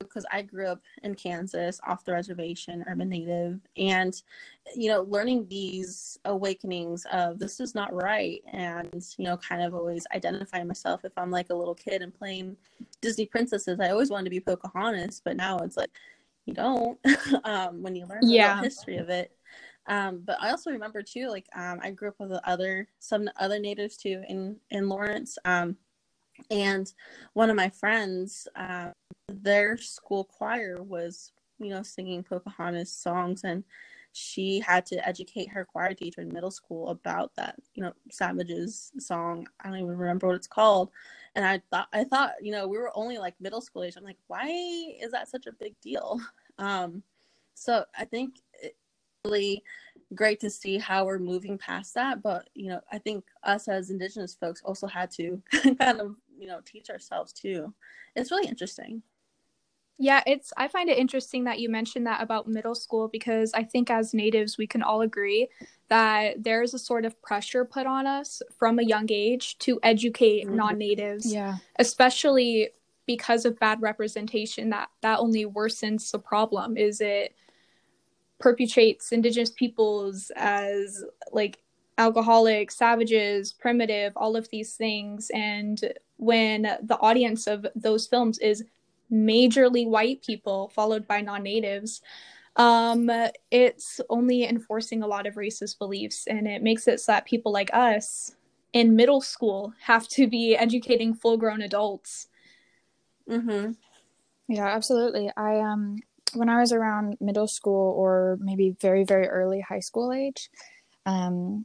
because 0.00 0.26
I 0.32 0.42
grew 0.42 0.66
up 0.66 0.80
in 1.02 1.14
Kansas, 1.14 1.80
off 1.86 2.04
the 2.04 2.12
reservation, 2.12 2.84
urban 2.88 3.08
native, 3.08 3.60
and 3.76 4.20
you 4.74 4.88
know, 4.88 5.02
learning 5.02 5.46
these 5.48 6.18
awakenings 6.24 7.06
of 7.12 7.38
this 7.38 7.60
is 7.60 7.74
not 7.74 7.92
right, 7.94 8.42
and 8.52 9.04
you 9.16 9.24
know, 9.24 9.36
kind 9.36 9.62
of 9.62 9.74
always 9.74 10.06
identifying 10.14 10.66
myself 10.66 11.04
if 11.04 11.12
I'm 11.16 11.30
like 11.30 11.50
a 11.50 11.54
little 11.54 11.74
kid 11.74 12.02
and 12.02 12.14
playing 12.14 12.56
Disney 13.00 13.26
princesses. 13.26 13.78
I 13.80 13.90
always 13.90 14.10
wanted 14.10 14.24
to 14.24 14.30
be 14.30 14.40
Pocahontas, 14.40 15.20
but 15.24 15.36
now 15.36 15.58
it's 15.58 15.76
like 15.76 15.90
you 16.46 16.54
don't 16.54 16.98
um, 17.44 17.82
when 17.82 17.94
you 17.94 18.06
learn 18.06 18.26
the 18.26 18.32
Yeah. 18.34 18.54
real 18.54 18.64
history 18.64 18.96
of 18.96 19.08
it. 19.10 19.32
Um, 19.86 20.22
but 20.24 20.36
I 20.40 20.50
also 20.50 20.70
remember 20.70 21.02
too, 21.02 21.28
like 21.28 21.46
um, 21.54 21.80
I 21.82 21.90
grew 21.90 22.08
up 22.08 22.20
with 22.20 22.32
other 22.44 22.88
some 22.98 23.28
other 23.38 23.58
natives 23.58 23.96
too 23.96 24.22
in 24.28 24.56
in 24.70 24.88
Lawrence, 24.88 25.38
um, 25.44 25.76
and 26.50 26.92
one 27.32 27.50
of 27.50 27.56
my 27.56 27.68
friends, 27.68 28.48
uh, 28.56 28.90
their 29.28 29.76
school 29.76 30.24
choir 30.24 30.82
was 30.82 31.32
you 31.58 31.68
know 31.70 31.82
singing 31.82 32.22
Pocahontas 32.22 32.92
songs, 32.92 33.44
and 33.44 33.64
she 34.12 34.58
had 34.60 34.84
to 34.86 35.06
educate 35.06 35.48
her 35.50 35.64
choir 35.64 35.94
teacher 35.94 36.20
in 36.20 36.32
middle 36.32 36.50
school 36.50 36.88
about 36.88 37.32
that 37.36 37.56
you 37.74 37.82
know 37.82 37.92
Savages 38.10 38.92
song. 38.98 39.46
I 39.60 39.68
don't 39.68 39.78
even 39.78 39.96
remember 39.96 40.26
what 40.26 40.36
it's 40.36 40.46
called, 40.46 40.90
and 41.34 41.44
I 41.44 41.60
thought 41.70 41.88
I 41.92 42.04
thought 42.04 42.32
you 42.40 42.52
know 42.52 42.66
we 42.66 42.78
were 42.78 42.92
only 42.94 43.18
like 43.18 43.34
middle 43.40 43.60
school 43.60 43.84
age. 43.84 43.94
I'm 43.96 44.04
like, 44.04 44.18
why 44.26 44.48
is 45.00 45.12
that 45.12 45.28
such 45.28 45.46
a 45.46 45.52
big 45.52 45.74
deal? 45.80 46.20
Um, 46.58 47.02
so 47.54 47.86
I 47.98 48.04
think 48.04 48.34
it 48.62 48.76
really 49.24 49.62
great 50.14 50.40
to 50.40 50.50
see 50.50 50.78
how 50.78 51.04
we're 51.04 51.18
moving 51.18 51.58
past 51.58 51.94
that. 51.94 52.22
But 52.22 52.48
you 52.54 52.68
know, 52.68 52.80
I 52.92 52.98
think 52.98 53.24
us 53.42 53.68
as 53.68 53.90
Indigenous 53.90 54.34
folks 54.34 54.62
also 54.64 54.86
had 54.86 55.10
to 55.12 55.42
kind 55.78 56.00
of 56.00 56.16
you 56.40 56.46
know 56.46 56.60
teach 56.64 56.90
ourselves 56.90 57.32
too. 57.32 57.72
It's 58.16 58.30
really 58.30 58.48
interesting. 58.48 59.02
Yeah, 59.98 60.22
it's 60.26 60.50
I 60.56 60.66
find 60.66 60.88
it 60.88 60.96
interesting 60.96 61.44
that 61.44 61.60
you 61.60 61.68
mentioned 61.68 62.06
that 62.06 62.22
about 62.22 62.48
middle 62.48 62.74
school 62.74 63.06
because 63.08 63.52
I 63.52 63.64
think 63.64 63.90
as 63.90 64.14
natives 64.14 64.56
we 64.56 64.66
can 64.66 64.82
all 64.82 65.02
agree 65.02 65.48
that 65.88 66.42
there 66.42 66.62
is 66.62 66.72
a 66.72 66.78
sort 66.78 67.04
of 67.04 67.20
pressure 67.20 67.64
put 67.66 67.86
on 67.86 68.06
us 68.06 68.40
from 68.58 68.78
a 68.78 68.82
young 68.82 69.06
age 69.10 69.58
to 69.58 69.78
educate 69.82 70.46
Mhm. 70.46 70.54
non-natives, 70.54 71.34
Yeah. 71.34 71.58
especially 71.78 72.70
because 73.04 73.44
of 73.44 73.58
bad 73.58 73.82
representation 73.82 74.70
that 74.70 74.88
that 75.02 75.18
only 75.18 75.44
worsens 75.44 76.10
the 76.10 76.18
problem 76.18 76.76
is 76.78 77.00
it 77.02 77.34
perpetuates 78.38 79.12
indigenous 79.12 79.50
peoples 79.50 80.30
as 80.36 81.04
like 81.32 81.58
alcoholic, 82.00 82.70
savages, 82.70 83.52
primitive, 83.52 84.12
all 84.16 84.34
of 84.36 84.48
these 84.50 84.74
things 84.74 85.30
and 85.34 85.78
when 86.16 86.62
the 86.82 86.98
audience 87.00 87.46
of 87.46 87.66
those 87.74 88.06
films 88.06 88.38
is 88.38 88.64
majorly 89.12 89.86
white 89.86 90.22
people 90.22 90.68
followed 90.74 91.04
by 91.06 91.20
non-natives 91.20 92.00
um 92.56 93.10
it's 93.50 94.00
only 94.08 94.44
enforcing 94.44 95.02
a 95.02 95.06
lot 95.14 95.26
of 95.26 95.34
racist 95.34 95.78
beliefs 95.78 96.26
and 96.28 96.46
it 96.46 96.62
makes 96.62 96.86
it 96.86 97.00
so 97.00 97.12
that 97.12 97.24
people 97.32 97.52
like 97.52 97.70
us 97.72 98.36
in 98.72 98.94
middle 98.94 99.20
school 99.20 99.72
have 99.80 100.06
to 100.06 100.28
be 100.28 100.56
educating 100.56 101.12
full-grown 101.14 101.62
adults 101.62 102.28
Mm-hmm. 103.28 103.72
Yeah, 104.48 104.66
absolutely. 104.66 105.30
I 105.36 105.60
um 105.60 105.96
when 106.34 106.48
I 106.48 106.60
was 106.60 106.72
around 106.72 107.16
middle 107.20 107.46
school 107.46 107.94
or 107.96 108.38
maybe 108.40 108.76
very 108.80 109.04
very 109.04 109.28
early 109.28 109.60
high 109.60 109.80
school 109.80 110.12
age, 110.12 110.50
um 111.06 111.64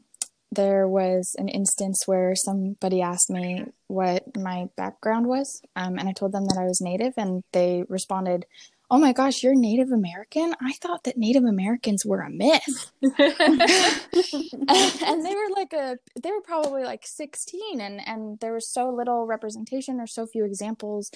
there 0.56 0.88
was 0.88 1.36
an 1.38 1.48
instance 1.48 2.04
where 2.08 2.36
somebody 2.36 3.02
asked 3.02 3.30
me 3.30 3.66
what 3.88 4.24
my 4.36 4.68
background 4.76 5.28
was, 5.28 5.62
um, 5.76 5.98
and 6.00 6.10
I 6.10 6.14
told 6.14 6.32
them 6.32 6.46
that 6.46 6.58
I 6.60 6.66
was 6.66 6.82
Native, 6.82 7.14
and 7.18 7.44
they 7.54 7.84
responded, 7.90 8.46
"Oh 8.90 8.98
my 8.98 9.14
gosh, 9.14 9.44
you're 9.44 9.56
Native 9.56 9.92
American? 9.92 10.54
I 10.62 10.74
thought 10.74 11.04
that 11.04 11.18
Native 11.18 11.44
Americans 11.44 12.06
were 12.06 12.22
a 12.22 12.30
myth." 12.30 12.92
and 14.68 15.26
they 15.26 15.36
were 15.36 15.50
like 15.56 15.74
a 15.74 15.98
they 16.22 16.32
were 16.32 16.42
probably 16.42 16.84
like 16.84 17.06
16 17.06 17.82
and 17.82 18.02
and 18.08 18.40
there 18.40 18.54
was 18.54 18.68
so 18.68 18.90
little 18.90 19.26
representation 19.26 20.00
or 20.00 20.08
so 20.08 20.26
few 20.26 20.46
examples 20.46 21.12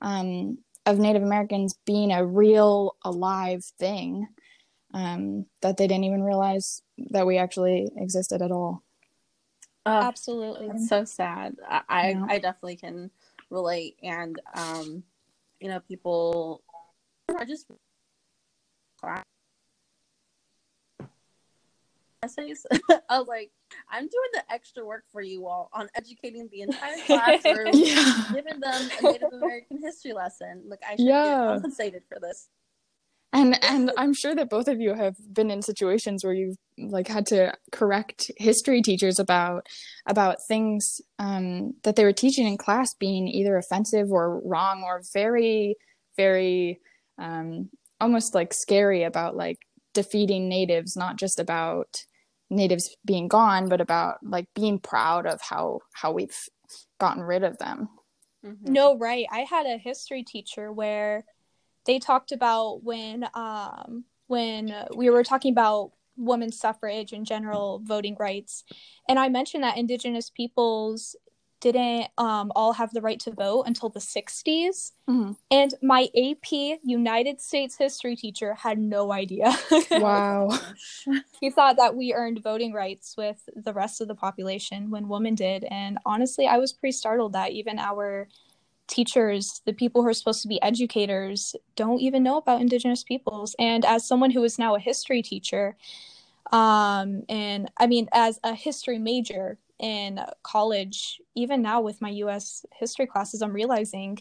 um, 0.00 0.58
of 0.86 0.98
native 0.98 1.22
americans 1.22 1.74
being 1.84 2.10
a 2.12 2.24
real 2.26 2.96
alive 3.04 3.64
thing 3.78 4.26
um, 4.92 5.46
that 5.62 5.76
they 5.76 5.86
didn't 5.86 6.04
even 6.04 6.22
realize 6.22 6.82
that 7.10 7.26
we 7.26 7.38
actually 7.38 7.90
existed 7.96 8.42
at 8.42 8.50
all 8.50 8.82
Oh, 9.86 10.02
absolutely 10.02 10.66
It's 10.66 10.88
so 10.88 11.04
sad. 11.04 11.56
I 11.68 11.80
I, 11.88 12.08
Yeah. 12.10 12.26
I 12.28 12.38
definitely 12.38 12.76
can 12.76 13.10
relate, 13.48 13.96
and 14.02 14.40
um, 14.54 15.02
you 15.58 15.68
know, 15.68 15.80
people 15.80 16.62
are 17.28 17.44
just 17.46 17.66
essays. 22.22 22.66
I 23.08 23.18
was 23.18 23.26
like, 23.26 23.50
I'm 23.90 24.02
doing 24.02 24.30
the 24.34 24.52
extra 24.52 24.84
work 24.84 25.04
for 25.10 25.22
you 25.22 25.46
all 25.46 25.70
on 25.72 25.88
educating 25.94 26.48
the 26.52 26.60
entire 26.60 26.98
classroom, 27.06 27.72
yeah 27.74 28.34
giving 28.34 28.60
them 28.60 28.88
a 28.98 29.02
Native 29.02 29.32
American 29.32 29.80
history 29.82 30.12
lesson. 30.12 30.62
Like, 30.66 30.82
I 30.86 30.96
should 30.96 31.06
Yeah. 31.06 31.24
get 31.24 31.48
compensated 31.48 32.02
for 32.06 32.18
this. 32.20 32.50
And 33.32 33.62
and 33.64 33.90
i'm 33.96 34.12
sure 34.12 34.34
that 34.34 34.50
both 34.50 34.68
of 34.68 34.80
you 34.80 34.94
have 34.94 35.14
been 35.32 35.50
in 35.50 35.62
situations 35.62 36.24
where 36.24 36.34
you've 36.34 36.56
like 36.78 37.08
had 37.08 37.26
to 37.26 37.52
correct 37.72 38.30
history 38.36 38.82
teachers 38.82 39.18
about 39.18 39.66
about 40.06 40.38
things 40.48 41.00
um, 41.18 41.74
that 41.82 41.96
they 41.96 42.04
were 42.04 42.12
teaching 42.12 42.46
in 42.46 42.56
class 42.56 42.94
being 42.94 43.28
either 43.28 43.56
offensive 43.56 44.10
or 44.10 44.40
wrong 44.44 44.82
or 44.84 45.02
very 45.12 45.76
very 46.16 46.80
um, 47.18 47.68
almost 48.00 48.34
like 48.34 48.54
scary 48.54 49.02
about 49.02 49.36
like 49.36 49.58
defeating 49.92 50.48
natives 50.48 50.96
not 50.96 51.16
just 51.16 51.38
about 51.38 52.04
natives 52.48 52.96
being 53.04 53.28
gone 53.28 53.68
but 53.68 53.80
about 53.80 54.16
like 54.22 54.46
being 54.54 54.78
proud 54.78 55.26
of 55.26 55.40
how 55.42 55.78
how 55.92 56.10
we've 56.10 56.48
gotten 56.98 57.22
rid 57.22 57.44
of 57.44 57.58
them 57.58 57.88
Mhm. 58.44 58.68
No, 58.68 58.96
right. 58.96 59.26
I 59.30 59.40
had 59.40 59.66
a 59.66 59.76
history 59.76 60.22
teacher 60.22 60.72
where 60.72 61.24
they 61.86 61.98
talked 61.98 62.32
about 62.32 62.82
when 62.84 63.26
um 63.34 64.04
when 64.26 64.74
we 64.94 65.10
were 65.10 65.24
talking 65.24 65.52
about 65.52 65.92
women's 66.16 66.58
suffrage 66.58 67.12
and 67.12 67.24
general 67.26 67.80
voting 67.84 68.16
rights 68.18 68.64
and 69.08 69.18
I 69.18 69.28
mentioned 69.28 69.64
that 69.64 69.78
indigenous 69.78 70.30
peoples 70.30 71.16
didn't 71.60 72.08
um 72.18 72.50
all 72.56 72.72
have 72.74 72.90
the 72.92 73.00
right 73.02 73.20
to 73.20 73.30
vote 73.32 73.64
until 73.66 73.88
the 73.90 74.00
60s 74.00 74.92
Mhm. 75.08 75.36
and 75.50 75.74
my 75.82 76.08
AP 76.16 76.78
United 76.84 77.40
States 77.40 77.76
history 77.76 78.16
teacher 78.16 78.54
had 78.54 78.78
no 78.78 79.12
idea. 79.12 79.52
wow 79.92 80.48
he 81.40 81.50
thought 81.50 81.76
that 81.76 81.96
we 81.96 82.12
earned 82.14 82.42
voting 82.42 82.72
rights 82.72 83.14
with 83.16 83.48
the 83.56 83.72
rest 83.72 84.00
of 84.00 84.08
the 84.08 84.14
population 84.14 84.90
when 84.90 85.08
women 85.08 85.34
did 85.34 85.64
and 85.64 85.98
honestly 86.06 86.46
i 86.46 86.58
was 86.58 86.72
pretty 86.72 86.92
startled 86.92 87.32
that 87.32 87.50
even 87.52 87.78
our 87.78 88.28
teachers 88.90 89.62
the 89.66 89.72
people 89.72 90.02
who 90.02 90.08
are 90.08 90.12
supposed 90.14 90.42
to 90.42 90.48
be 90.48 90.60
educators 90.62 91.54
don't 91.76 92.00
even 92.00 92.22
know 92.22 92.36
about 92.36 92.60
indigenous 92.60 93.02
peoples 93.04 93.54
and 93.58 93.84
as 93.84 94.06
someone 94.06 94.30
who 94.32 94.42
is 94.44 94.58
now 94.58 94.74
a 94.74 94.80
history 94.80 95.22
teacher 95.22 95.76
um 96.52 97.22
and 97.28 97.70
i 97.78 97.86
mean 97.86 98.08
as 98.12 98.40
a 98.42 98.52
history 98.54 98.98
major 98.98 99.58
in 99.78 100.20
college 100.42 101.20
even 101.34 101.62
now 101.62 101.80
with 101.80 102.02
my 102.02 102.10
us 102.10 102.66
history 102.78 103.06
classes 103.06 103.40
i'm 103.42 103.52
realizing 103.52 104.18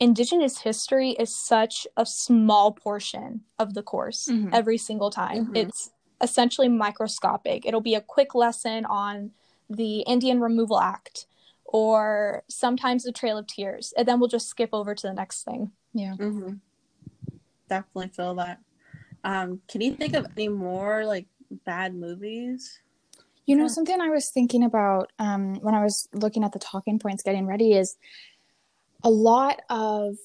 indigenous 0.00 0.58
history 0.58 1.10
is 1.12 1.34
such 1.34 1.86
a 1.96 2.06
small 2.06 2.72
portion 2.72 3.40
of 3.58 3.74
the 3.74 3.82
course 3.82 4.28
Mhm. 4.28 4.50
every 4.52 4.78
single 4.78 5.10
time 5.10 5.46
Mhm. 5.46 5.56
it's 5.56 5.90
essentially 6.20 6.68
microscopic 6.68 7.66
it'll 7.66 7.80
be 7.80 7.94
a 7.94 8.00
quick 8.00 8.34
lesson 8.34 8.84
on 8.86 9.32
the 9.68 10.00
indian 10.00 10.40
removal 10.40 10.78
act 10.80 11.26
or 11.64 12.42
sometimes 12.48 13.04
the 13.04 13.12
trail 13.12 13.38
of 13.38 13.46
tears 13.46 13.92
and 13.96 14.06
then 14.06 14.20
we'll 14.20 14.28
just 14.28 14.48
skip 14.48 14.70
over 14.72 14.94
to 14.94 15.06
the 15.06 15.14
next 15.14 15.42
thing 15.44 15.70
yeah 15.92 16.14
hmm 16.14 16.54
Definitely 17.68 18.08
feel 18.08 18.34
that. 18.34 18.60
Um, 19.22 19.60
can 19.68 19.80
you 19.80 19.94
think 19.94 20.14
of 20.14 20.26
any 20.36 20.48
more 20.48 21.04
like 21.04 21.26
bad 21.64 21.94
movies? 21.94 22.78
You 23.46 23.56
know, 23.56 23.68
something 23.68 24.00
I 24.00 24.08
was 24.08 24.30
thinking 24.30 24.64
about 24.64 25.12
um, 25.18 25.56
when 25.60 25.74
I 25.74 25.82
was 25.82 26.08
looking 26.12 26.44
at 26.44 26.52
the 26.52 26.58
talking 26.58 26.98
points 26.98 27.22
getting 27.22 27.46
ready 27.46 27.72
is 27.72 27.96
a 29.02 29.10
lot 29.10 29.60
of 29.68 30.16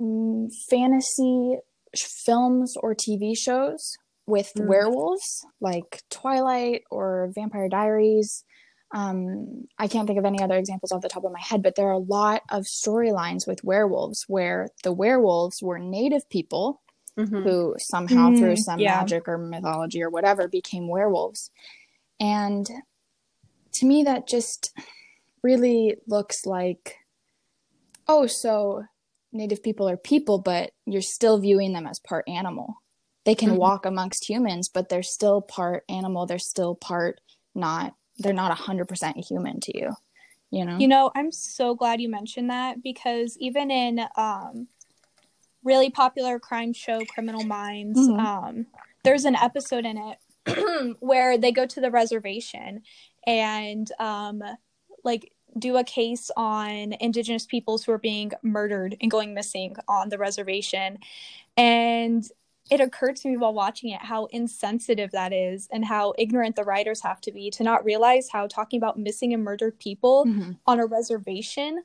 mm, 0.00 0.52
fantasy 0.68 1.58
films 1.96 2.76
or 2.76 2.94
TV 2.94 3.36
shows 3.36 3.96
with 4.26 4.52
mm. 4.56 4.66
werewolves, 4.66 5.46
like 5.60 6.02
Twilight 6.10 6.82
or 6.90 7.30
Vampire 7.34 7.68
Diaries. 7.68 8.44
Um, 8.92 9.68
I 9.78 9.88
can't 9.88 10.06
think 10.06 10.18
of 10.18 10.24
any 10.24 10.42
other 10.42 10.56
examples 10.56 10.92
off 10.92 11.00
the 11.00 11.08
top 11.08 11.24
of 11.24 11.32
my 11.32 11.40
head, 11.40 11.62
but 11.62 11.76
there 11.76 11.88
are 11.88 11.92
a 11.92 11.98
lot 11.98 12.42
of 12.50 12.64
storylines 12.64 13.46
with 13.46 13.64
werewolves 13.64 14.24
where 14.28 14.68
the 14.82 14.92
werewolves 14.92 15.62
were 15.62 15.78
native 15.78 16.28
people 16.28 16.82
mm-hmm. 17.18 17.42
who 17.42 17.74
somehow, 17.78 18.30
mm, 18.30 18.38
through 18.38 18.56
some 18.56 18.78
yeah. 18.78 18.96
magic 18.96 19.26
or 19.26 19.38
mythology 19.38 20.02
or 20.02 20.10
whatever, 20.10 20.46
became 20.46 20.88
werewolves. 20.88 21.50
And 22.20 22.68
to 23.72 23.86
me, 23.86 24.02
that 24.02 24.28
just 24.28 24.76
really 25.42 25.96
looks 26.06 26.44
like 26.44 26.98
oh, 28.08 28.26
so 28.26 28.84
native 29.32 29.62
people 29.62 29.88
are 29.88 29.96
people, 29.96 30.38
but 30.38 30.72
you're 30.86 31.02
still 31.02 31.38
viewing 31.38 31.72
them 31.72 31.86
as 31.86 31.98
part 31.98 32.28
animal. 32.28 32.74
They 33.24 33.34
can 33.34 33.50
mm-hmm. 33.50 33.58
walk 33.58 33.86
amongst 33.86 34.28
humans, 34.28 34.68
but 34.68 34.88
they're 34.88 35.02
still 35.02 35.40
part 35.40 35.84
animal. 35.88 36.26
They're 36.26 36.38
still 36.38 36.74
part 36.74 37.20
not, 37.54 37.94
they're 38.18 38.32
not 38.32 38.56
100% 38.56 39.24
human 39.24 39.60
to 39.60 39.78
you. 39.78 39.92
You 40.50 40.66
know? 40.66 40.78
You 40.78 40.88
know, 40.88 41.10
I'm 41.14 41.32
so 41.32 41.74
glad 41.74 42.00
you 42.00 42.10
mentioned 42.10 42.50
that 42.50 42.82
because 42.82 43.38
even 43.38 43.70
in 43.70 44.00
um, 44.16 44.68
really 45.64 45.88
popular 45.88 46.38
crime 46.38 46.72
show 46.72 47.00
Criminal 47.06 47.44
Minds, 47.44 47.98
mm-hmm. 47.98 48.20
um, 48.20 48.66
there's 49.02 49.24
an 49.24 49.36
episode 49.36 49.86
in 49.86 49.98
it 49.98 50.96
where 51.00 51.38
they 51.38 51.52
go 51.52 51.66
to 51.66 51.80
the 51.80 51.90
reservation 51.90 52.82
and 53.26 53.90
um, 53.98 54.42
like 55.04 55.32
do 55.58 55.76
a 55.76 55.84
case 55.84 56.30
on 56.36 56.94
indigenous 57.00 57.46
peoples 57.46 57.84
who 57.84 57.92
are 57.92 57.98
being 57.98 58.32
murdered 58.42 58.96
and 59.00 59.10
going 59.10 59.34
missing 59.34 59.76
on 59.88 60.08
the 60.08 60.18
reservation 60.18 60.98
and 61.56 62.28
it 62.72 62.80
occurred 62.80 63.16
to 63.16 63.28
me 63.28 63.36
while 63.36 63.52
watching 63.52 63.90
it 63.90 64.00
how 64.00 64.24
insensitive 64.26 65.10
that 65.10 65.30
is 65.30 65.68
and 65.70 65.84
how 65.84 66.14
ignorant 66.16 66.56
the 66.56 66.64
writers 66.64 67.02
have 67.02 67.20
to 67.20 67.30
be 67.30 67.50
to 67.50 67.62
not 67.62 67.84
realize 67.84 68.30
how 68.30 68.46
talking 68.46 68.78
about 68.78 68.98
missing 68.98 69.34
and 69.34 69.44
murdered 69.44 69.78
people 69.78 70.24
mm-hmm. 70.24 70.52
on 70.66 70.80
a 70.80 70.86
reservation 70.86 71.82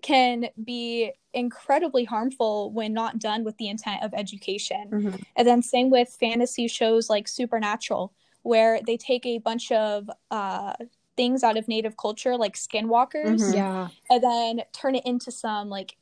can 0.00 0.46
be 0.64 1.12
incredibly 1.34 2.04
harmful 2.04 2.72
when 2.72 2.94
not 2.94 3.18
done 3.18 3.44
with 3.44 3.58
the 3.58 3.68
intent 3.68 4.02
of 4.02 4.14
education. 4.14 4.88
Mm-hmm. 4.90 5.16
And 5.36 5.46
then 5.46 5.60
same 5.62 5.90
with 5.90 6.08
fantasy 6.18 6.68
shows 6.68 7.10
like 7.10 7.28
Supernatural, 7.28 8.14
where 8.40 8.80
they 8.86 8.96
take 8.96 9.26
a 9.26 9.38
bunch 9.38 9.70
of 9.70 10.10
uh, 10.30 10.72
things 11.18 11.44
out 11.44 11.58
of 11.58 11.68
native 11.68 11.98
culture 11.98 12.38
like 12.38 12.54
skinwalkers 12.54 13.42
mm-hmm. 13.42 13.52
yeah 13.52 13.88
and 14.08 14.22
then 14.22 14.62
turn 14.72 14.94
it 14.94 15.04
into 15.04 15.30
some 15.30 15.68
like 15.68 15.94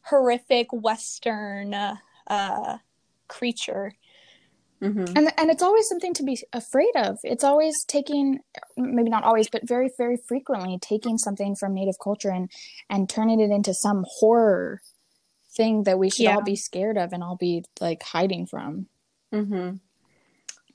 horrific 0.00 0.68
western 0.72 1.74
uh 1.74 2.78
creature 3.36 3.92
mm-hmm. 4.82 5.04
and 5.16 5.32
and 5.38 5.50
it's 5.50 5.62
always 5.62 5.88
something 5.88 6.14
to 6.14 6.22
be 6.22 6.38
afraid 6.52 6.94
of 6.96 7.18
it's 7.22 7.44
always 7.44 7.84
taking 7.84 8.38
maybe 8.76 9.10
not 9.10 9.24
always 9.24 9.48
but 9.48 9.66
very 9.66 9.90
very 9.98 10.18
frequently 10.28 10.78
taking 10.80 11.18
something 11.18 11.56
from 11.56 11.74
native 11.74 11.98
culture 12.02 12.30
and 12.30 12.50
and 12.88 13.08
turning 13.08 13.40
it 13.40 13.50
into 13.50 13.74
some 13.74 14.04
horror 14.18 14.80
thing 15.56 15.84
that 15.84 15.98
we 15.98 16.10
should 16.10 16.24
yeah. 16.24 16.36
all 16.36 16.42
be 16.42 16.56
scared 16.56 16.98
of 16.98 17.12
and 17.12 17.22
all 17.22 17.36
be 17.36 17.64
like 17.80 18.02
hiding 18.02 18.46
from 18.46 18.86
mm-hmm. 19.32 19.76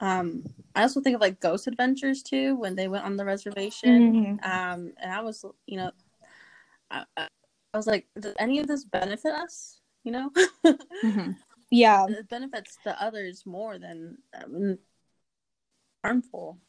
Um, 0.01 0.43
I 0.75 0.83
also 0.83 1.01
think 1.01 1.15
of 1.15 1.21
like 1.21 1.39
Ghost 1.39 1.67
Adventures 1.67 2.23
too 2.23 2.55
when 2.55 2.75
they 2.75 2.87
went 2.87 3.05
on 3.05 3.17
the 3.17 3.25
reservation. 3.25 4.13
Mm-hmm. 4.13 4.49
Um, 4.49 4.93
and 5.01 5.11
I 5.11 5.21
was, 5.21 5.43
you 5.65 5.77
know, 5.77 5.91
I, 6.89 7.03
I, 7.17 7.27
was 7.73 7.87
like, 7.87 8.07
does 8.17 8.33
any 8.39 8.59
of 8.59 8.67
this 8.67 8.85
benefit 8.85 9.33
us? 9.33 9.81
You 10.03 10.13
know, 10.13 10.31
mm-hmm. 10.65 11.31
Yeah, 11.71 12.05
it 12.07 12.29
benefits 12.29 12.77
the 12.83 13.01
others 13.01 13.45
more 13.45 13.77
than 13.77 14.17
um, 14.33 14.77
harmful. 16.03 16.59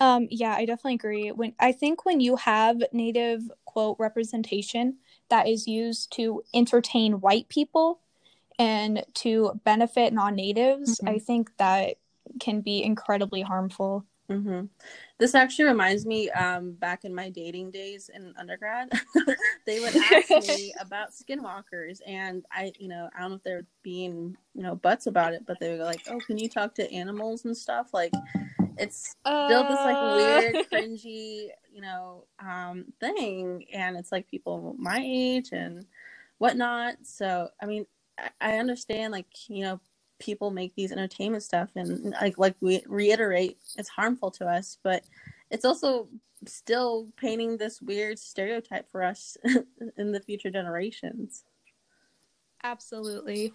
Um, 0.00 0.26
yeah, 0.30 0.54
I 0.54 0.64
definitely 0.64 0.94
agree. 0.94 1.30
When 1.30 1.54
I 1.60 1.72
think 1.72 2.04
when 2.04 2.20
you 2.20 2.36
have 2.36 2.82
native 2.92 3.42
quote 3.64 3.96
representation 4.00 4.98
that 5.28 5.46
is 5.46 5.68
used 5.68 6.12
to 6.14 6.42
entertain 6.52 7.20
white 7.20 7.48
people, 7.48 8.00
and 8.58 9.04
to 9.14 9.60
benefit 9.64 10.12
non-natives 10.12 10.96
mm-hmm. 10.96 11.08
i 11.08 11.18
think 11.18 11.50
that 11.56 11.96
can 12.40 12.60
be 12.60 12.82
incredibly 12.82 13.42
harmful 13.42 14.04
mm-hmm. 14.32 14.64
this 15.18 15.34
actually 15.34 15.64
reminds 15.64 16.06
me 16.06 16.30
um, 16.30 16.72
back 16.72 17.04
in 17.04 17.14
my 17.14 17.28
dating 17.30 17.70
days 17.70 18.10
in 18.14 18.34
undergrad 18.38 18.90
they 19.66 19.80
would 19.80 19.94
ask 19.96 20.48
me 20.48 20.72
about 20.80 21.10
skinwalkers 21.10 22.00
and 22.06 22.44
i 22.52 22.72
you 22.78 22.88
know 22.88 23.08
i 23.16 23.20
don't 23.20 23.30
know 23.30 23.36
if 23.36 23.42
they're 23.42 23.66
being 23.82 24.36
you 24.54 24.62
know 24.62 24.74
butts 24.76 25.06
about 25.06 25.32
it 25.32 25.44
but 25.46 25.58
they 25.60 25.70
would 25.70 25.78
go 25.78 25.84
like 25.84 26.02
oh 26.10 26.20
can 26.26 26.38
you 26.38 26.48
talk 26.48 26.74
to 26.74 26.90
animals 26.92 27.44
and 27.44 27.56
stuff 27.56 27.92
like 27.92 28.12
it's 28.78 29.14
uh... 29.24 29.46
still 29.48 29.62
this 29.64 29.76
like 29.76 30.16
weird 30.16 30.56
uh. 30.56 30.62
cringy 30.72 31.48
you 31.72 31.80
know 31.80 32.24
um 32.40 32.84
thing 33.00 33.64
and 33.72 33.96
it's 33.96 34.12
like 34.12 34.28
people 34.28 34.74
my 34.78 35.00
age 35.04 35.50
and 35.52 35.86
whatnot 36.38 36.94
so 37.02 37.48
i 37.62 37.66
mean 37.66 37.86
I 38.40 38.58
understand, 38.58 39.12
like 39.12 39.26
you 39.48 39.64
know, 39.64 39.80
people 40.22 40.50
make 40.50 40.74
these 40.74 40.92
entertainment 40.92 41.42
stuff, 41.42 41.70
and 41.74 42.14
like 42.20 42.38
like 42.38 42.54
we 42.60 42.82
reiterate, 42.86 43.58
it's 43.76 43.88
harmful 43.88 44.30
to 44.32 44.46
us, 44.46 44.78
but 44.82 45.02
it's 45.50 45.64
also 45.64 46.08
still 46.46 47.08
painting 47.16 47.56
this 47.56 47.82
weird 47.82 48.18
stereotype 48.18 48.90
for 48.90 49.02
us 49.02 49.36
in 49.96 50.12
the 50.12 50.20
future 50.20 50.50
generations. 50.50 51.44
Absolutely. 52.64 53.52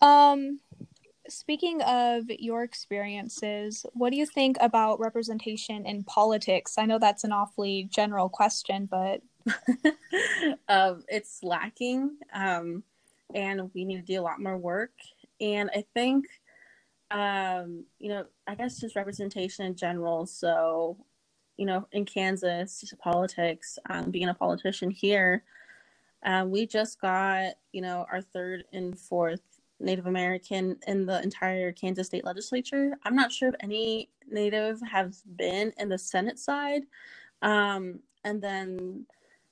Um, 0.00 0.60
speaking 1.28 1.82
of 1.82 2.24
your 2.28 2.62
experiences, 2.62 3.86
what 3.92 4.10
do 4.10 4.16
you 4.16 4.26
think 4.26 4.56
about 4.60 5.00
representation 5.00 5.86
in 5.86 6.04
politics? 6.04 6.78
I 6.78 6.86
know 6.86 6.98
that's 6.98 7.24
an 7.24 7.32
awfully 7.32 7.88
general 7.90 8.28
question, 8.28 8.88
but 8.90 9.22
um, 10.68 11.04
it's 11.08 11.42
lacking, 11.42 12.16
um, 12.32 12.82
and 13.34 13.70
we 13.74 13.84
need 13.84 13.96
to 13.96 14.12
do 14.12 14.20
a 14.20 14.22
lot 14.22 14.40
more 14.40 14.58
work. 14.58 14.92
And 15.40 15.70
I 15.74 15.84
think, 15.94 16.26
um, 17.10 17.84
you 17.98 18.08
know, 18.08 18.24
I 18.46 18.54
guess 18.54 18.80
just 18.80 18.96
representation 18.96 19.66
in 19.66 19.76
general. 19.76 20.26
So, 20.26 20.96
you 21.56 21.66
know, 21.66 21.86
in 21.92 22.04
Kansas, 22.04 22.84
politics, 23.02 23.78
um, 23.90 24.10
being 24.10 24.28
a 24.28 24.34
politician 24.34 24.90
here, 24.90 25.44
um, 26.24 26.50
we 26.50 26.66
just 26.66 27.00
got, 27.00 27.54
you 27.72 27.82
know, 27.82 28.06
our 28.10 28.22
third 28.22 28.64
and 28.72 28.98
fourth 28.98 29.42
Native 29.80 30.06
American 30.06 30.76
in 30.86 31.04
the 31.04 31.20
entire 31.22 31.72
Kansas 31.72 32.06
state 32.06 32.24
legislature. 32.24 32.92
I'm 33.04 33.16
not 33.16 33.32
sure 33.32 33.48
if 33.48 33.54
any 33.60 34.10
Native 34.30 34.80
have 34.82 35.14
been 35.36 35.72
in 35.78 35.88
the 35.88 35.98
Senate 35.98 36.38
side. 36.38 36.82
Um, 37.42 37.98
and 38.24 38.40
then 38.40 39.06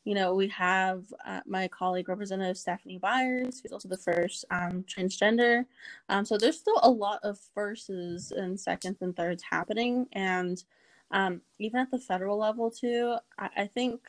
you 0.05 0.15
know, 0.15 0.35
we 0.35 0.49
have 0.49 1.05
uh, 1.27 1.41
my 1.47 1.69
colleague, 1.69 2.09
Representative 2.09 2.57
Stephanie 2.57 2.99
Byers, 2.99 3.61
who's 3.61 3.73
also 3.73 3.89
the 3.89 3.97
first 3.99 4.45
um, 4.51 4.85
transgender. 4.85 5.65
Um, 6.09 6.25
so 6.25 6.39
there's 6.39 6.59
still 6.59 6.81
a 6.83 6.91
lot 6.91 7.21
of 7.23 7.39
firsts 7.55 7.91
and 7.91 8.59
seconds 8.59 9.03
and 9.03 9.15
thirds 9.15 9.43
happening. 9.43 10.07
And 10.13 10.63
um, 11.11 11.43
even 11.59 11.81
at 11.81 11.91
the 11.91 11.99
federal 11.99 12.39
level, 12.39 12.71
too, 12.71 13.17
I, 13.39 13.51
I 13.59 13.67
think 13.67 14.01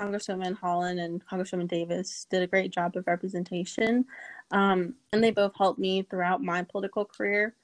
Congresswoman 0.00 0.58
Haaland 0.58 0.98
and 0.98 1.24
Congresswoman 1.26 1.68
Davids 1.68 2.26
did 2.30 2.42
a 2.42 2.46
great 2.46 2.72
job 2.72 2.96
of 2.96 3.06
representation. 3.06 4.06
Um, 4.50 4.94
and 5.12 5.22
they 5.22 5.30
both 5.30 5.52
helped 5.56 5.78
me 5.78 6.02
throughout 6.02 6.42
my 6.42 6.62
political 6.62 7.04
career. 7.04 7.54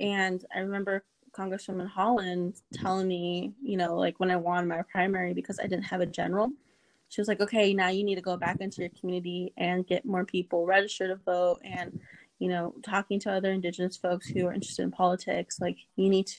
And 0.00 0.44
I 0.54 0.60
remember 0.60 1.04
Congresswoman 1.32 1.90
Haaland 1.90 2.60
telling 2.74 3.06
me, 3.06 3.52
you 3.62 3.76
know, 3.76 3.96
like 3.96 4.18
when 4.18 4.30
I 4.30 4.36
won 4.36 4.66
my 4.66 4.82
primary 4.82 5.34
because 5.34 5.60
I 5.60 5.68
didn't 5.68 5.84
have 5.84 6.00
a 6.00 6.06
general 6.06 6.50
she 7.08 7.20
was 7.20 7.28
like, 7.28 7.40
okay, 7.40 7.72
now 7.72 7.88
you 7.88 8.04
need 8.04 8.16
to 8.16 8.20
go 8.20 8.36
back 8.36 8.60
into 8.60 8.82
your 8.82 8.90
community 8.90 9.52
and 9.56 9.86
get 9.86 10.04
more 10.04 10.24
people 10.24 10.66
registered 10.66 11.10
to 11.10 11.16
vote 11.16 11.60
and, 11.64 11.98
you 12.38 12.48
know, 12.48 12.74
talking 12.82 13.18
to 13.20 13.32
other 13.32 13.50
indigenous 13.50 13.96
folks 13.96 14.28
who 14.28 14.46
are 14.46 14.52
interested 14.52 14.82
in 14.82 14.90
politics. 14.90 15.58
Like, 15.60 15.78
you 15.96 16.10
need 16.10 16.26
to, 16.26 16.36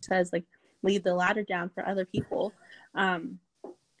says, 0.00 0.32
like, 0.32 0.44
lead 0.82 1.02
the 1.02 1.14
ladder 1.14 1.42
down 1.42 1.68
for 1.68 1.86
other 1.86 2.04
people, 2.04 2.52
um, 2.94 3.38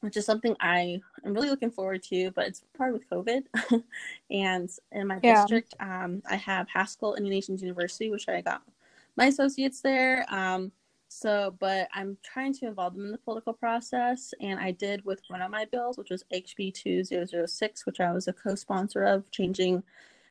which 0.00 0.16
is 0.16 0.24
something 0.24 0.56
I 0.60 1.00
am 1.24 1.34
really 1.34 1.50
looking 1.50 1.70
forward 1.70 2.02
to, 2.04 2.30
but 2.30 2.46
it's 2.46 2.62
hard 2.78 2.92
with 2.92 3.10
COVID. 3.10 3.42
and 4.30 4.70
in 4.92 5.06
my 5.08 5.18
yeah. 5.22 5.42
district, 5.42 5.74
um, 5.80 6.22
I 6.30 6.36
have 6.36 6.68
Haskell 6.68 7.14
Indian 7.14 7.34
Nations 7.34 7.60
University, 7.60 8.08
which 8.08 8.28
I 8.28 8.40
got 8.40 8.62
my 9.16 9.26
associates 9.26 9.80
there. 9.80 10.24
Um, 10.28 10.70
so, 11.12 11.56
but 11.58 11.88
I'm 11.92 12.16
trying 12.22 12.54
to 12.54 12.68
involve 12.68 12.94
them 12.94 13.06
in 13.06 13.10
the 13.10 13.18
political 13.18 13.52
process, 13.52 14.32
and 14.40 14.60
I 14.60 14.70
did 14.70 15.04
with 15.04 15.20
one 15.26 15.42
of 15.42 15.50
my 15.50 15.64
bills, 15.64 15.98
which 15.98 16.10
was 16.10 16.24
HB 16.32 16.72
2006, 16.72 17.84
which 17.84 17.98
I 17.98 18.12
was 18.12 18.28
a 18.28 18.32
co 18.32 18.54
sponsor 18.54 19.02
of, 19.02 19.28
changing 19.32 19.82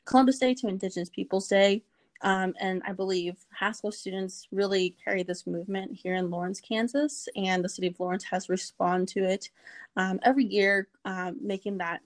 Columbus 0.05 0.39
Day 0.39 0.53
to 0.53 0.67
Indigenous 0.69 1.09
Peoples 1.09 1.49
Day. 1.49 1.83
Um, 2.21 2.53
and 2.61 2.81
I 2.87 2.93
believe 2.93 3.35
Haskell 3.51 3.91
students 3.91 4.47
really 4.53 4.95
carry 5.03 5.21
this 5.21 5.45
movement 5.45 5.91
here 6.01 6.15
in 6.15 6.29
Lawrence, 6.29 6.61
Kansas, 6.61 7.27
and 7.35 7.61
the 7.61 7.69
city 7.69 7.87
of 7.87 7.99
Lawrence 7.99 8.23
has 8.23 8.47
responded 8.47 9.09
to 9.09 9.25
it 9.25 9.49
um, 9.97 10.17
every 10.23 10.45
year, 10.45 10.87
um, 11.03 11.35
making 11.41 11.77
that 11.79 11.99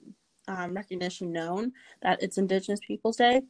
um, 0.48 0.74
recognition 0.74 1.32
known 1.32 1.72
that 2.02 2.20
it's 2.20 2.38
Indigenous 2.38 2.80
Peoples 2.84 3.18
Day. 3.18 3.42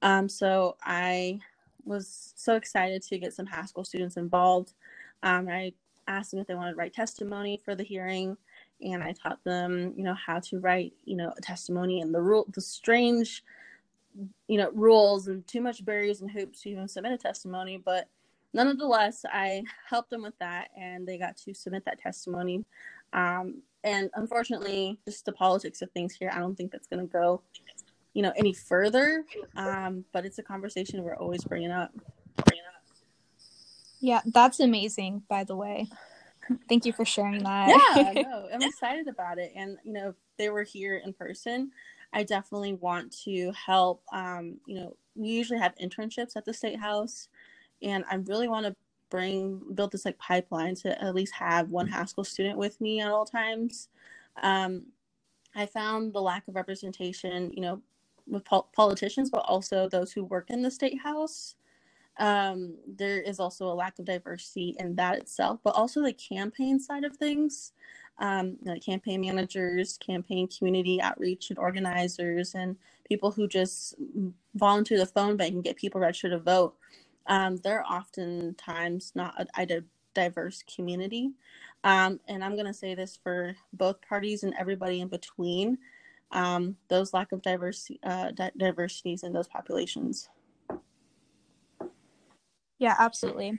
Um, 0.00 0.26
so 0.26 0.78
I 0.82 1.38
was 1.84 2.32
so 2.36 2.56
excited 2.56 3.02
to 3.02 3.18
get 3.18 3.34
some 3.34 3.46
Haskell 3.46 3.84
students 3.84 4.16
involved. 4.16 4.74
Um, 5.22 5.48
I 5.48 5.72
asked 6.08 6.30
them 6.30 6.40
if 6.40 6.46
they 6.46 6.54
wanted 6.54 6.72
to 6.72 6.76
write 6.76 6.92
testimony 6.92 7.60
for 7.64 7.74
the 7.74 7.84
hearing, 7.84 8.36
and 8.80 9.02
I 9.02 9.12
taught 9.12 9.42
them, 9.44 9.92
you 9.96 10.04
know, 10.04 10.14
how 10.14 10.40
to 10.40 10.58
write, 10.58 10.94
you 11.04 11.16
know, 11.16 11.32
a 11.36 11.40
testimony 11.40 12.00
and 12.00 12.14
the 12.14 12.22
rule, 12.22 12.46
the 12.52 12.60
strange 12.60 13.44
you 14.48 14.58
know 14.58 14.70
rules 14.72 15.28
and 15.28 15.46
too 15.46 15.60
much 15.60 15.84
barriers 15.84 16.20
and 16.20 16.30
hoops 16.30 16.62
to 16.62 16.70
even 16.70 16.88
submit 16.88 17.12
a 17.12 17.18
testimony 17.18 17.76
but 17.76 18.08
nonetheless 18.52 19.24
i 19.32 19.62
helped 19.88 20.10
them 20.10 20.22
with 20.22 20.36
that 20.38 20.68
and 20.76 21.06
they 21.06 21.16
got 21.16 21.36
to 21.36 21.54
submit 21.54 21.84
that 21.84 21.98
testimony 21.98 22.64
um, 23.12 23.62
and 23.84 24.10
unfortunately 24.14 24.98
just 25.06 25.24
the 25.24 25.32
politics 25.32 25.82
of 25.82 25.90
things 25.92 26.14
here 26.14 26.30
i 26.34 26.38
don't 26.38 26.56
think 26.56 26.72
that's 26.72 26.88
going 26.88 27.00
to 27.00 27.12
go 27.12 27.40
you 28.14 28.22
know 28.22 28.32
any 28.36 28.52
further 28.52 29.24
um, 29.56 30.04
but 30.12 30.24
it's 30.24 30.38
a 30.38 30.42
conversation 30.42 31.02
we're 31.02 31.16
always 31.16 31.44
bringing 31.44 31.70
up 31.70 31.90
bringing 32.44 32.64
up 32.64 32.82
yeah 34.00 34.20
that's 34.26 34.60
amazing 34.60 35.22
by 35.28 35.44
the 35.44 35.54
way 35.54 35.86
thank 36.68 36.84
you 36.84 36.92
for 36.92 37.04
sharing 37.04 37.42
that 37.42 37.68
yeah 37.68 38.22
no 38.22 38.48
i'm 38.52 38.62
excited 38.62 39.06
about 39.06 39.38
it 39.38 39.52
and 39.54 39.76
you 39.84 39.92
know 39.92 40.08
if 40.08 40.14
they 40.38 40.48
were 40.48 40.64
here 40.64 41.00
in 41.04 41.12
person 41.12 41.70
I 42.12 42.24
definitely 42.24 42.74
want 42.74 43.12
to 43.24 43.52
help. 43.52 44.02
Um, 44.12 44.58
you 44.66 44.76
know, 44.76 44.96
we 45.14 45.28
usually 45.28 45.60
have 45.60 45.74
internships 45.76 46.36
at 46.36 46.44
the 46.44 46.54
state 46.54 46.78
house, 46.78 47.28
and 47.82 48.04
I 48.10 48.16
really 48.16 48.48
want 48.48 48.66
to 48.66 48.76
bring 49.10 49.60
build 49.74 49.90
this 49.90 50.04
like 50.04 50.18
pipeline 50.18 50.74
to 50.76 51.02
at 51.02 51.14
least 51.14 51.34
have 51.34 51.70
one 51.70 51.88
Haskell 51.88 52.24
student 52.24 52.58
with 52.58 52.80
me 52.80 53.00
at 53.00 53.10
all 53.10 53.24
times. 53.24 53.88
Um, 54.42 54.86
I 55.54 55.66
found 55.66 56.12
the 56.12 56.22
lack 56.22 56.46
of 56.46 56.54
representation, 56.54 57.52
you 57.52 57.60
know, 57.60 57.82
with 58.30 58.44
pol- 58.46 58.70
politicians, 58.74 59.30
but 59.30 59.44
also 59.48 59.88
those 59.88 60.12
who 60.12 60.24
work 60.24 60.50
in 60.50 60.62
the 60.62 60.72
state 60.72 61.00
house. 61.02 61.56
Um, 62.18 62.76
there 62.86 63.20
is 63.22 63.40
also 63.40 63.66
a 63.68 63.74
lack 63.74 63.98
of 63.98 64.06
diversity 64.06 64.76
in 64.78 64.96
that 64.96 65.18
itself, 65.18 65.60
but 65.64 65.74
also 65.76 66.02
the 66.02 66.12
campaign 66.14 66.80
side 66.80 67.04
of 67.04 67.16
things 67.16 67.72
um, 68.18 68.58
campaign 68.84 69.22
managers, 69.22 69.98
campaign 69.98 70.48
community 70.48 71.00
outreach 71.02 71.50
and 71.50 71.58
organizers, 71.58 72.54
and 72.54 72.76
people 73.08 73.32
who 73.32 73.48
just 73.48 73.94
volunteer 74.54 74.98
the 74.98 75.06
phone 75.06 75.36
bank 75.36 75.54
and 75.54 75.64
get 75.64 75.76
people 75.76 76.00
registered 76.00 76.32
to 76.32 76.38
vote. 76.38 76.76
Um, 77.26 77.56
they're 77.58 77.84
oftentimes 77.86 79.12
not 79.14 79.34
a, 79.40 79.46
a 79.76 79.82
diverse 80.14 80.62
community. 80.74 81.32
Um, 81.84 82.20
and 82.28 82.44
I'm 82.44 82.54
going 82.54 82.66
to 82.66 82.74
say 82.74 82.94
this 82.94 83.18
for 83.22 83.56
both 83.72 84.00
parties 84.02 84.42
and 84.44 84.54
everybody 84.58 85.00
in 85.00 85.08
between. 85.08 85.78
Um, 86.32 86.76
those 86.88 87.12
lack 87.12 87.32
of 87.32 87.42
diversity, 87.42 87.98
uh, 88.04 88.30
di- 88.30 88.52
diversities 88.56 89.24
in 89.24 89.32
those 89.32 89.48
populations. 89.48 90.28
Yeah, 92.78 92.94
absolutely. 92.98 93.58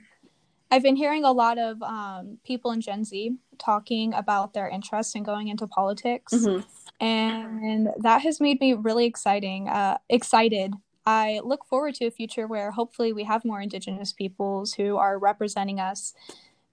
I've 0.70 0.82
been 0.82 0.96
hearing 0.96 1.22
a 1.22 1.32
lot 1.32 1.58
of 1.58 1.82
um, 1.82 2.38
people 2.46 2.70
in 2.70 2.80
Gen 2.80 3.04
Z 3.04 3.36
talking 3.58 4.14
about 4.14 4.54
their 4.54 4.68
interest 4.68 5.14
in 5.14 5.22
going 5.22 5.48
into 5.48 5.66
politics, 5.66 6.32
mm-hmm. 6.32 6.66
and 7.04 7.90
that 7.98 8.22
has 8.22 8.40
made 8.40 8.58
me 8.58 8.72
really 8.72 9.04
exciting, 9.04 9.68
uh, 9.68 9.98
excited. 10.08 10.72
I 11.04 11.40
look 11.44 11.66
forward 11.66 11.94
to 11.96 12.06
a 12.06 12.10
future 12.10 12.46
where 12.46 12.70
hopefully 12.70 13.12
we 13.12 13.24
have 13.24 13.44
more 13.44 13.60
Indigenous 13.60 14.14
peoples 14.14 14.72
who 14.72 14.96
are 14.96 15.18
representing 15.18 15.78
us, 15.78 16.14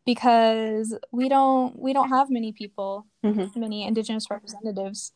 because 0.06 0.98
we 1.12 1.28
don't 1.28 1.78
we 1.78 1.92
don't 1.92 2.10
have 2.10 2.30
many 2.30 2.54
people, 2.54 3.06
mm-hmm. 3.22 3.60
many 3.60 3.86
Indigenous 3.86 4.32
representatives. 4.32 5.12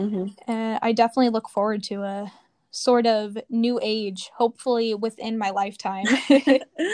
Mm-hmm. 0.00 0.50
And 0.50 0.78
I 0.82 0.92
definitely 0.92 1.28
look 1.30 1.48
forward 1.48 1.82
to 1.84 2.02
a 2.02 2.32
sort 2.70 3.06
of 3.06 3.36
new 3.50 3.78
age, 3.82 4.30
hopefully 4.36 4.94
within 4.94 5.38
my 5.38 5.50
lifetime. 5.50 6.06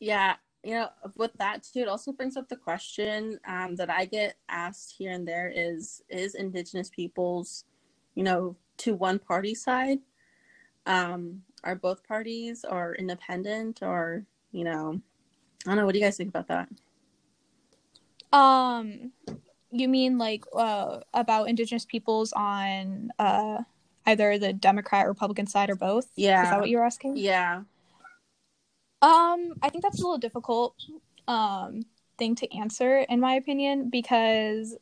Yeah, 0.00 0.36
you 0.62 0.74
know, 0.74 0.88
with 1.16 1.32
that 1.38 1.62
too, 1.62 1.80
it 1.80 1.88
also 1.88 2.12
brings 2.12 2.36
up 2.36 2.48
the 2.48 2.56
question 2.56 3.40
um, 3.46 3.74
that 3.76 3.88
I 3.88 4.04
get 4.04 4.36
asked 4.50 4.94
here 4.98 5.12
and 5.12 5.26
there: 5.26 5.50
is 5.54 6.02
is 6.10 6.34
Indigenous 6.34 6.90
peoples, 6.90 7.64
you 8.14 8.22
know, 8.22 8.54
to 8.78 8.94
one 8.94 9.18
party 9.18 9.54
side? 9.54 10.00
Um, 10.84 11.42
are 11.62 11.74
both 11.74 12.06
parties 12.06 12.66
or 12.70 12.94
independent 12.96 13.78
or 13.82 14.26
you 14.52 14.64
know, 14.64 15.00
I 15.66 15.70
don't 15.70 15.76
know. 15.76 15.86
What 15.86 15.92
do 15.92 15.98
you 16.00 16.04
guys 16.04 16.18
think 16.18 16.28
about 16.28 16.48
that? 16.48 16.68
Um, 18.30 19.12
you 19.74 19.88
mean 19.88 20.18
like 20.18 20.44
uh, 20.54 21.00
about 21.12 21.48
Indigenous 21.48 21.84
peoples 21.84 22.32
on 22.32 23.10
uh, 23.18 23.62
either 24.06 24.38
the 24.38 24.52
Democrat, 24.52 25.06
Republican 25.06 25.46
side, 25.46 25.70
or 25.70 25.76
both? 25.76 26.08
Yeah, 26.16 26.44
is 26.44 26.50
that 26.50 26.60
what 26.60 26.68
you're 26.68 26.84
asking? 26.84 27.16
Yeah. 27.16 27.62
Um, 29.02 29.54
I 29.62 29.68
think 29.68 29.82
that's 29.82 30.00
a 30.00 30.02
little 30.02 30.18
difficult 30.18 30.74
um 31.26 31.82
thing 32.18 32.34
to 32.34 32.54
answer 32.54 32.98
in 32.98 33.18
my 33.18 33.34
opinion 33.34 33.88
because 33.88 34.76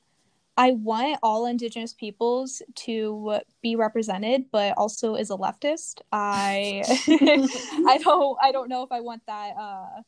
I 0.57 0.72
want 0.72 1.18
all 1.22 1.46
indigenous 1.46 1.94
peoples 1.94 2.62
to 2.74 3.38
be 3.62 3.74
represented, 3.74 4.46
but 4.52 4.74
also 4.76 5.14
as 5.14 5.31
a 5.31 5.35
leftist, 5.37 6.02
I 6.12 6.83
I 7.88 7.98
don't 7.98 8.38
I 8.42 8.52
don't 8.52 8.68
know 8.68 8.83
if 8.83 8.92
I 8.92 9.00
want 9.00 9.22
that 9.26 9.57
uh 9.59 10.02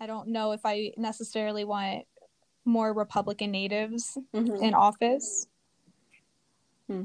I 0.00 0.06
don't 0.06 0.28
know 0.28 0.52
if 0.52 0.60
I 0.64 0.92
necessarily 0.96 1.64
want 1.64 2.04
more 2.64 2.92
Republican 2.92 3.50
natives 3.50 4.16
mm-hmm. 4.34 4.62
in 4.62 4.74
office. 4.74 5.46
Hmm. 6.88 7.04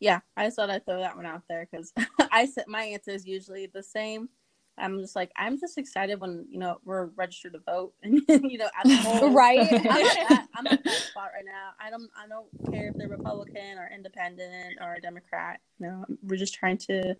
Yeah, 0.00 0.20
I 0.36 0.46
just 0.46 0.56
thought 0.56 0.70
I'd 0.70 0.84
throw 0.84 0.98
that 0.98 1.16
one 1.16 1.26
out 1.26 1.42
there 1.48 1.66
because 1.70 1.92
I 2.30 2.46
said 2.46 2.64
my 2.66 2.82
answer 2.82 3.10
is 3.10 3.26
usually 3.26 3.66
the 3.66 3.82
same. 3.82 4.28
I'm 4.76 5.00
just 5.00 5.14
like 5.14 5.30
I'm 5.36 5.58
just 5.58 5.78
excited 5.78 6.20
when 6.20 6.46
you 6.50 6.58
know 6.58 6.78
we're 6.84 7.06
registered 7.06 7.52
to 7.52 7.60
vote 7.60 7.94
and 8.02 8.20
you 8.28 8.58
know 8.58 8.68
at 8.76 8.84
the 8.84 9.28
right. 9.32 9.60
I'm 9.60 9.86
at, 9.86 10.28
that, 10.28 10.46
I'm 10.54 10.66
at 10.66 10.82
that 10.84 10.92
spot 10.94 11.30
right 11.34 11.44
now. 11.44 11.70
I 11.80 11.90
don't 11.90 12.10
I 12.16 12.26
don't 12.28 12.72
care 12.72 12.88
if 12.88 12.96
they're 12.96 13.08
Republican 13.08 13.78
or 13.78 13.90
Independent 13.94 14.78
or 14.80 14.98
Democrat. 15.00 15.60
You 15.78 15.86
know, 15.86 16.04
we're 16.22 16.36
just 16.36 16.54
trying 16.54 16.78
to 16.78 17.16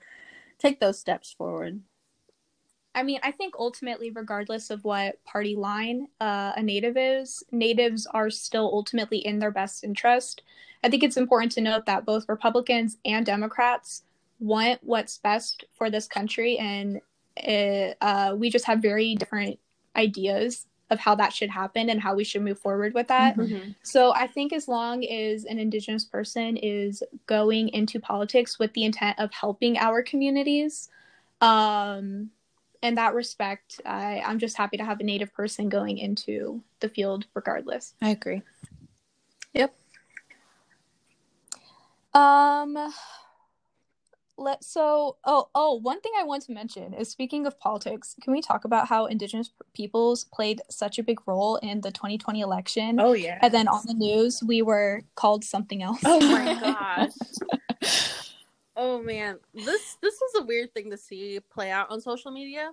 take 0.59 0.81
those 0.81 0.99
steps 0.99 1.33
forward. 1.33 1.81
I 2.95 3.03
mean, 3.03 3.21
I 3.23 3.31
think 3.31 3.55
ultimately, 3.59 4.11
regardless 4.11 4.71
of 4.71 4.85
what 4.85 5.23
party 5.25 5.57
line 5.57 6.07
uh, 6.21 6.53
a 6.57 6.63
native 6.63 6.97
is, 6.97 7.43
natives 7.51 8.07
are 8.07 8.31
still 8.31 8.71
ultimately 8.73 9.19
in 9.19 9.39
their 9.39 9.51
best 9.51 9.85
interest. 9.85 10.43
I 10.83 10.89
think 10.89 11.03
it's 11.03 11.17
important 11.17 11.53
to 11.53 11.61
note 11.61 11.87
that 11.87 12.05
both 12.05 12.29
Republicans 12.29 12.99
and 13.05 13.25
Democrats 13.25 14.03
want 14.39 14.81
what's 14.83 15.19
best 15.19 15.65
for 15.73 15.91
this 15.91 16.07
country 16.07 16.59
and 16.59 17.01
it, 17.37 17.97
uh, 18.01 18.35
we 18.37 18.51
just 18.51 18.67
have 18.67 18.81
very 18.81 19.15
different 19.15 19.59
ideas 19.97 20.67
of 20.91 21.01
how 21.01 21.15
that 21.15 21.33
should 21.33 21.51
happen 21.51 21.89
and 21.89 22.01
how 22.01 22.15
we 22.15 22.25
should 22.25 22.43
move 22.43 22.59
forward 22.59 22.95
with 22.95 23.09
that. 23.09 23.37
Mm-hmm. 23.37 23.71
So 23.83 24.13
I 24.15 24.27
think 24.27 24.53
as 24.53 24.69
long 24.69 25.05
as 25.05 25.45
an 25.45 25.59
indigenous 25.59 26.05
person 26.05 26.57
is 26.57 27.03
going 27.27 27.71
into 27.71 27.99
politics 27.99 28.59
with 28.59 28.73
the 28.75 28.85
intent 28.85 29.19
of 29.19 29.33
helping 29.33 29.79
our 29.79 30.03
communities, 30.03 30.91
um, 31.41 32.31
in 32.85 32.97
that 32.97 33.15
respect, 33.15 33.81
I, 33.87 34.23
I'm 34.25 34.39
just 34.39 34.59
happy 34.59 34.77
to 34.77 34.85
have 34.85 35.01
a 35.01 35.05
native 35.05 35.33
person 35.33 35.71
going 35.71 35.97
into 35.97 36.63
the 36.81 36.89
field 36.91 37.27
regardless. 37.35 37.95
I 38.03 38.11
agree. 38.11 38.43
Yep. 39.55 39.75
Um 42.13 42.93
let 44.37 44.65
so 44.65 45.17
oh 45.25 45.49
oh 45.55 45.75
one 45.75 46.01
thing 46.01 46.11
i 46.19 46.25
want 46.25 46.43
to 46.43 46.51
mention 46.51 46.93
is 46.93 47.09
speaking 47.09 47.47
of 47.47 47.57
politics 47.61 48.17
can 48.21 48.33
we 48.33 48.43
talk 48.43 48.65
about 48.65 48.89
how 48.89 49.07
indigenous 49.07 49.51
peoples 49.75 50.25
played 50.25 50.61
such 50.69 50.99
a 50.99 51.05
big 51.05 51.21
role 51.25 51.55
in 51.59 51.81
the 51.83 51.93
2020 51.93 52.41
election 52.41 52.99
oh 52.99 53.13
yeah 53.13 53.39
and 53.43 53.55
then 53.55 53.69
on 53.69 53.81
the 53.87 53.95
news 53.95 54.43
we 54.45 54.61
were 54.61 55.03
called 55.15 55.45
something 55.45 55.85
else 55.85 56.01
oh 56.05 56.19
my 56.21 57.07
gosh 57.81 58.11
oh 58.77 59.03
man 59.03 59.39
this 59.55 59.97
this 60.03 60.19
was 60.21 60.43
a 60.43 60.47
weird 60.47 60.73
thing 60.75 60.91
to 60.91 60.97
see 60.97 61.39
play 61.53 61.71
out 61.71 61.91
on 61.91 62.01
social 62.01 62.31
media 62.31 62.71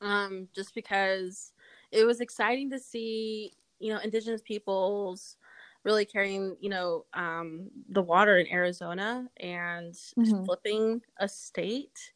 um 0.00 0.48
just 0.54 0.74
because 0.74 1.52
it 1.90 2.04
was 2.04 2.20
exciting 2.20 2.70
to 2.70 2.78
see 2.78 3.52
you 3.80 3.92
know 3.92 3.98
indigenous 4.00 4.42
peoples 4.42 5.36
really 5.84 6.04
carrying, 6.04 6.56
you 6.60 6.68
know, 6.68 7.04
um, 7.14 7.68
the 7.88 8.02
water 8.02 8.38
in 8.38 8.46
Arizona 8.48 9.28
and 9.38 9.94
mm-hmm. 9.94 10.44
flipping 10.44 11.00
a 11.18 11.28
state. 11.28 12.12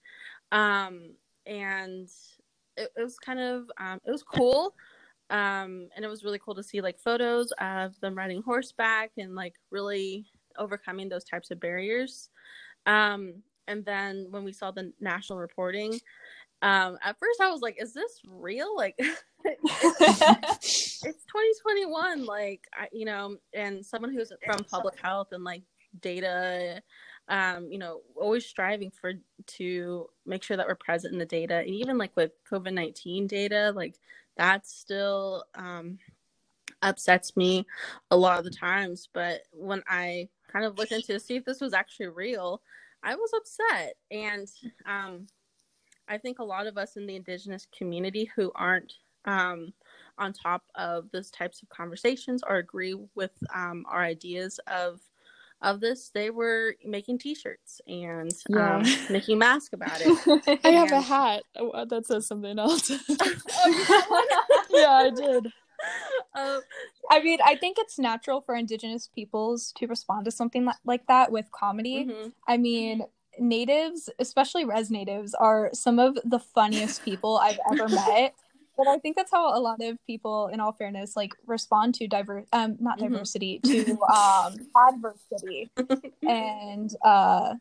Um, 0.51 1.15
and 1.47 2.09
it, 2.77 2.91
it, 2.97 3.03
was 3.03 3.19
kind 3.19 3.41
of, 3.41 3.71
um, 3.79 3.99
it 4.05 4.11
was 4.11 4.23
cool. 4.23 4.75
Um, 5.31 5.89
and 5.97 6.05
it 6.05 6.09
was 6.09 6.25
really 6.25 6.39
cool 6.39 6.55
to 6.55 6.63
see 6.63 6.81
like 6.81 6.99
photos 6.99 7.53
of 7.61 7.99
them 8.01 8.15
riding 8.15 8.43
horseback 8.43 9.13
and 9.17 9.35
like 9.35 9.55
really 9.71 10.27
overcoming 10.59 11.09
those 11.09 11.25
types 11.25 11.51
of 11.51 11.59
barriers. 11.59 12.29
Um, 12.87 13.43
and 13.69 13.85
then 13.85 14.27
when 14.31 14.45
we 14.45 14.53
saw 14.53 14.71
the 14.71 14.93
national 15.01 15.39
reporting, 15.39 15.99
um, 16.63 16.99
at 17.03 17.19
first 17.19 17.41
I 17.41 17.51
was 17.51 17.61
like, 17.61 17.81
"Is 17.81 17.93
this 17.93 18.21
real?" 18.27 18.77
Like, 18.77 18.95
it's, 19.45 21.05
it's 21.05 21.25
2021. 21.25 22.25
Like, 22.25 22.63
I, 22.75 22.89
you 22.93 23.05
know, 23.05 23.37
and 23.53 23.85
someone 23.85 24.13
who's 24.13 24.33
from 24.45 24.65
public 24.65 25.01
health 25.01 25.29
and 25.33 25.43
like 25.43 25.63
data, 26.01 26.83
um, 27.29 27.69
you 27.71 27.79
know, 27.79 28.01
always 28.15 28.47
striving 28.47 28.91
for 28.91 29.15
to 29.47 30.09
make 30.25 30.43
sure 30.45 30.57
that 30.57 30.67
we're 30.67 30.77
present 30.77 31.13
in 31.13 31.19
the 31.19 31.27
data, 31.27 31.57
and 31.57 31.71
even 31.71 31.99
like 31.99 32.17
with 32.17 32.33
COVID 32.51 32.73
19 32.73 33.27
data, 33.27 33.73
like 33.75 33.97
that's 34.37 34.73
still 34.73 35.45
um 35.57 35.99
upsets 36.81 37.37
me 37.37 37.67
a 38.11 38.17
lot 38.17 38.39
of 38.39 38.45
the 38.45 38.51
times. 38.51 39.09
But 39.13 39.43
when 39.53 39.83
I 39.89 40.29
kind 40.53 40.65
of 40.65 40.79
looked 40.79 40.93
into 40.93 41.09
to 41.09 41.21
see 41.21 41.37
if 41.37 41.45
this 41.45 41.61
was 41.61 41.73
actually 41.73 42.09
real, 42.09 42.63
I 43.03 43.15
was 43.15 43.31
upset. 43.37 43.95
And 44.11 44.49
um, 44.87 45.27
I 46.09 46.19
think 46.19 46.39
a 46.39 46.45
lot 46.45 46.67
of 46.67 46.77
us 46.77 46.97
in 46.97 47.07
the 47.07 47.17
Indigenous 47.17 47.67
community 47.77 48.31
who 48.37 48.53
aren't 48.55 48.93
um, 49.25 49.73
on 50.19 50.33
top 50.33 50.65
of 50.75 51.11
those 51.13 51.31
types 51.31 51.63
of 51.63 51.69
conversations 51.69 52.43
or 52.47 52.57
agree 52.57 52.97
with 53.15 53.33
um, 53.55 53.85
our 53.89 54.03
ideas 54.03 54.61
of 54.67 55.01
of 55.63 55.81
this, 55.81 56.11
they 56.13 56.31
were 56.31 56.75
making 56.85 57.19
T-shirts 57.19 57.81
and 57.87 58.33
yeah. 58.49 58.77
um, 58.77 58.83
making 59.11 59.39
masks 59.39 59.73
about 59.73 60.01
it. 60.01 60.61
I 60.65 60.71
have 60.71 60.93
a 60.93 61.01
hat 61.01 61.45
that 61.55 62.05
says 62.05 62.27
something 62.27 62.59
else. 62.59 62.91
oh, 63.09 64.65
yeah, 64.71 64.91
I 64.91 65.11
did. 65.15 65.53
Uh, 66.35 66.61
I 67.11 67.23
mean, 67.23 67.39
I 67.45 67.57
think 67.57 67.77
it's 67.79 67.99
natural 67.99 68.41
for 68.41 68.55
Indigenous 68.55 69.09
peoples 69.09 69.73
to 69.77 69.87
respond 69.87 70.25
to 70.25 70.31
something 70.31 70.69
like 70.85 71.07
that 71.07 71.31
with 71.31 71.51
comedy. 71.53 72.07
Mm-hmm. 72.07 72.29
I 72.49 72.57
mean, 72.57 73.03
natives, 73.39 74.09
especially 74.19 74.65
res 74.65 74.91
natives, 74.91 75.35
are 75.35 75.71
some 75.73 75.99
of 75.99 76.19
the 76.25 76.39
funniest 76.39 77.05
people 77.05 77.39
I've 77.39 77.59
ever 77.71 77.89
met. 78.09 78.35
But 78.77 78.89
I 78.89 78.99
think 78.99 79.17
that's 79.17 79.31
how 79.31 79.57
a 79.57 79.61
lot 79.61 79.83
of 79.83 79.99
people, 80.07 80.49
in 80.49 80.59
all 80.59 80.73
fairness, 80.73 81.15
like 81.15 81.33
respond 81.47 81.95
to 81.97 82.09
diverse, 82.09 82.47
um, 82.53 82.77
not 82.81 82.99
mm-hmm. 82.99 83.13
diversity, 83.13 83.61
to 83.65 84.01
um, 84.05 84.57
adversity, 84.89 85.71
and 86.27 86.91
uh, 87.05 87.55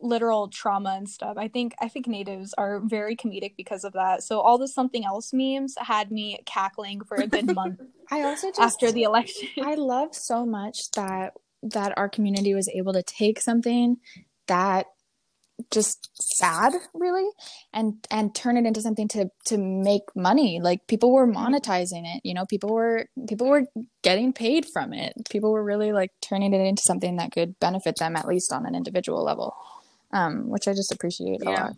literal 0.00 0.48
trauma 0.48 0.94
and 0.96 1.08
stuff. 1.08 1.36
I 1.36 1.48
think 1.48 1.74
I 1.80 1.88
think 1.88 2.06
natives 2.06 2.54
are 2.56 2.80
very 2.80 3.16
comedic 3.16 3.54
because 3.56 3.84
of 3.84 3.92
that. 3.94 4.22
So 4.22 4.40
all 4.40 4.58
the 4.58 4.68
something 4.68 5.04
else 5.04 5.32
memes 5.32 5.74
had 5.78 6.10
me 6.10 6.40
cackling 6.46 7.02
for 7.02 7.16
a 7.16 7.26
good 7.26 7.54
month. 7.54 7.80
I 8.10 8.22
also 8.22 8.48
just 8.48 8.60
after 8.60 8.92
the 8.92 9.04
election. 9.04 9.48
I 9.62 9.74
love 9.74 10.14
so 10.14 10.46
much 10.46 10.90
that 10.96 11.34
that 11.62 11.96
our 11.96 12.08
community 12.08 12.54
was 12.54 12.68
able 12.68 12.92
to 12.94 13.02
take 13.02 13.40
something 13.40 13.98
that 14.46 14.86
just 15.70 16.08
sad 16.14 16.72
really 16.94 17.28
and 17.72 17.94
and 18.10 18.34
turn 18.34 18.56
it 18.56 18.64
into 18.64 18.80
something 18.80 19.08
to 19.08 19.28
to 19.44 19.58
make 19.58 20.02
money 20.16 20.58
like 20.62 20.86
people 20.86 21.12
were 21.12 21.26
mm-hmm. 21.26 21.54
monetizing 21.54 22.02
it 22.04 22.20
you 22.24 22.32
know 22.32 22.46
people 22.46 22.72
were 22.72 23.06
people 23.28 23.48
were 23.48 23.64
getting 24.02 24.32
paid 24.32 24.64
from 24.72 24.92
it 24.92 25.12
people 25.28 25.52
were 25.52 25.62
really 25.62 25.92
like 25.92 26.10
turning 26.22 26.54
it 26.54 26.60
into 26.60 26.82
something 26.82 27.16
that 27.16 27.32
could 27.32 27.58
benefit 27.60 27.96
them 27.96 28.16
at 28.16 28.26
least 28.26 28.52
on 28.52 28.64
an 28.64 28.74
individual 28.74 29.22
level 29.22 29.54
um, 30.12 30.48
which 30.48 30.68
I 30.68 30.72
just 30.72 30.92
appreciate 30.92 31.40
yeah. 31.42 31.50
a 31.50 31.52
lot. 31.52 31.76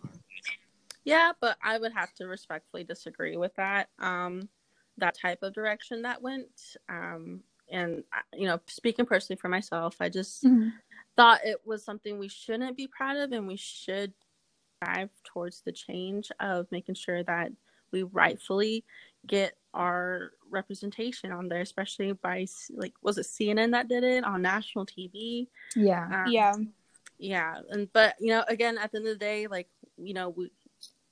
Yeah, 1.05 1.31
but 1.41 1.57
I 1.61 1.77
would 1.77 1.91
have 1.93 2.13
to 2.15 2.27
respectfully 2.27 2.83
disagree 2.83 3.35
with 3.35 3.53
that. 3.55 3.89
Um, 3.99 4.49
that 4.97 5.17
type 5.17 5.41
of 5.41 5.53
direction 5.53 6.03
that 6.03 6.21
went. 6.21 6.77
Um, 6.89 7.41
and 7.71 8.03
you 8.33 8.47
know, 8.47 8.59
speaking 8.67 9.05
personally 9.05 9.39
for 9.39 9.49
myself, 9.49 9.95
I 9.99 10.09
just 10.09 10.43
mm-hmm. 10.43 10.69
thought 11.15 11.45
it 11.45 11.61
was 11.65 11.83
something 11.83 12.19
we 12.19 12.27
shouldn't 12.27 12.77
be 12.77 12.87
proud 12.87 13.17
of, 13.17 13.31
and 13.31 13.47
we 13.47 13.57
should 13.57 14.13
drive 14.83 15.09
towards 15.23 15.61
the 15.61 15.71
change 15.71 16.31
of 16.39 16.67
making 16.71 16.95
sure 16.95 17.23
that 17.23 17.51
we 17.91 18.03
rightfully 18.03 18.83
get 19.25 19.55
our 19.73 20.31
representation 20.49 21.31
on 21.31 21.47
there, 21.47 21.61
especially 21.61 22.11
by 22.11 22.45
like 22.75 22.93
was 23.01 23.17
it 23.17 23.25
CNN 23.25 23.71
that 23.71 23.87
did 23.87 24.03
it 24.03 24.23
on 24.23 24.41
national 24.41 24.85
TV? 24.85 25.47
Yeah, 25.75 26.25
um, 26.25 26.31
yeah 26.31 26.53
yeah 27.17 27.59
and 27.69 27.91
but 27.93 28.15
you 28.19 28.29
know 28.29 28.43
again 28.47 28.77
at 28.77 28.91
the 28.91 28.97
end 28.97 29.07
of 29.07 29.13
the 29.13 29.19
day 29.19 29.47
like 29.47 29.67
you 29.97 30.13
know 30.13 30.29
we 30.29 30.51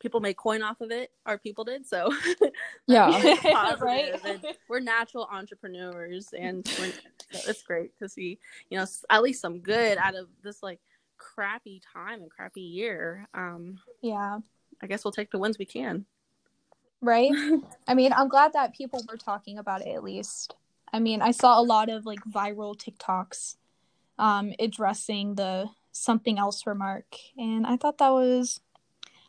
people 0.02 0.20
make 0.20 0.36
coin 0.36 0.64
off 0.64 0.82
of 0.82 0.92
it 0.92 1.12
our 1.26 1.38
people 1.38 1.64
did 1.64 1.86
so. 1.86 2.12
Yeah. 2.88 3.12
Right? 3.80 4.14
we're 4.68 4.80
natural 4.80 5.28
entrepreneurs 5.32 6.34
and 6.38 6.68
it's 7.32 7.64
great 7.64 7.98
to 8.00 8.10
see 8.10 8.40
you 8.70 8.78
know 8.78 8.86
at 9.10 9.24
least 9.24 9.42
some 9.42 9.60
good 9.60 9.98
out 9.98 10.16
of 10.16 10.28
this 10.44 10.62
like 10.62 10.80
crappy 11.18 11.82
time 11.94 12.22
and 12.22 12.32
crappy 12.32 12.62
year. 12.62 13.28
Um 13.34 13.78
yeah. 14.02 14.40
I 14.82 14.88
guess 14.88 15.06
we'll 15.06 15.12
take 15.12 15.32
the 15.32 15.40
wins 15.40 15.60
we 15.60 15.66
can. 15.66 16.06
Right? 17.02 17.32
I 17.88 17.94
mean 17.94 18.12
i'm 18.14 18.28
glad 18.28 18.54
that 18.54 18.74
people 18.74 19.04
were 19.10 19.18
talking 19.18 19.60
about 19.60 19.82
it 19.82 19.90
at 19.90 20.04
least. 20.04 20.56
I 20.92 21.00
mean 21.00 21.22
i 21.22 21.32
saw 21.32 21.60
a 21.60 21.64
lot 21.64 21.90
of 21.90 22.06
like 22.06 22.20
viral 22.26 22.76
tiktoks 22.76 23.56
um 24.18 24.54
addressing 24.60 25.36
the 25.36 25.70
something 25.92 26.40
else 26.40 26.66
remark. 26.66 27.06
And 27.38 27.66
i 27.66 27.78
thought 27.78 27.98
that 28.00 28.10
was 28.10 28.62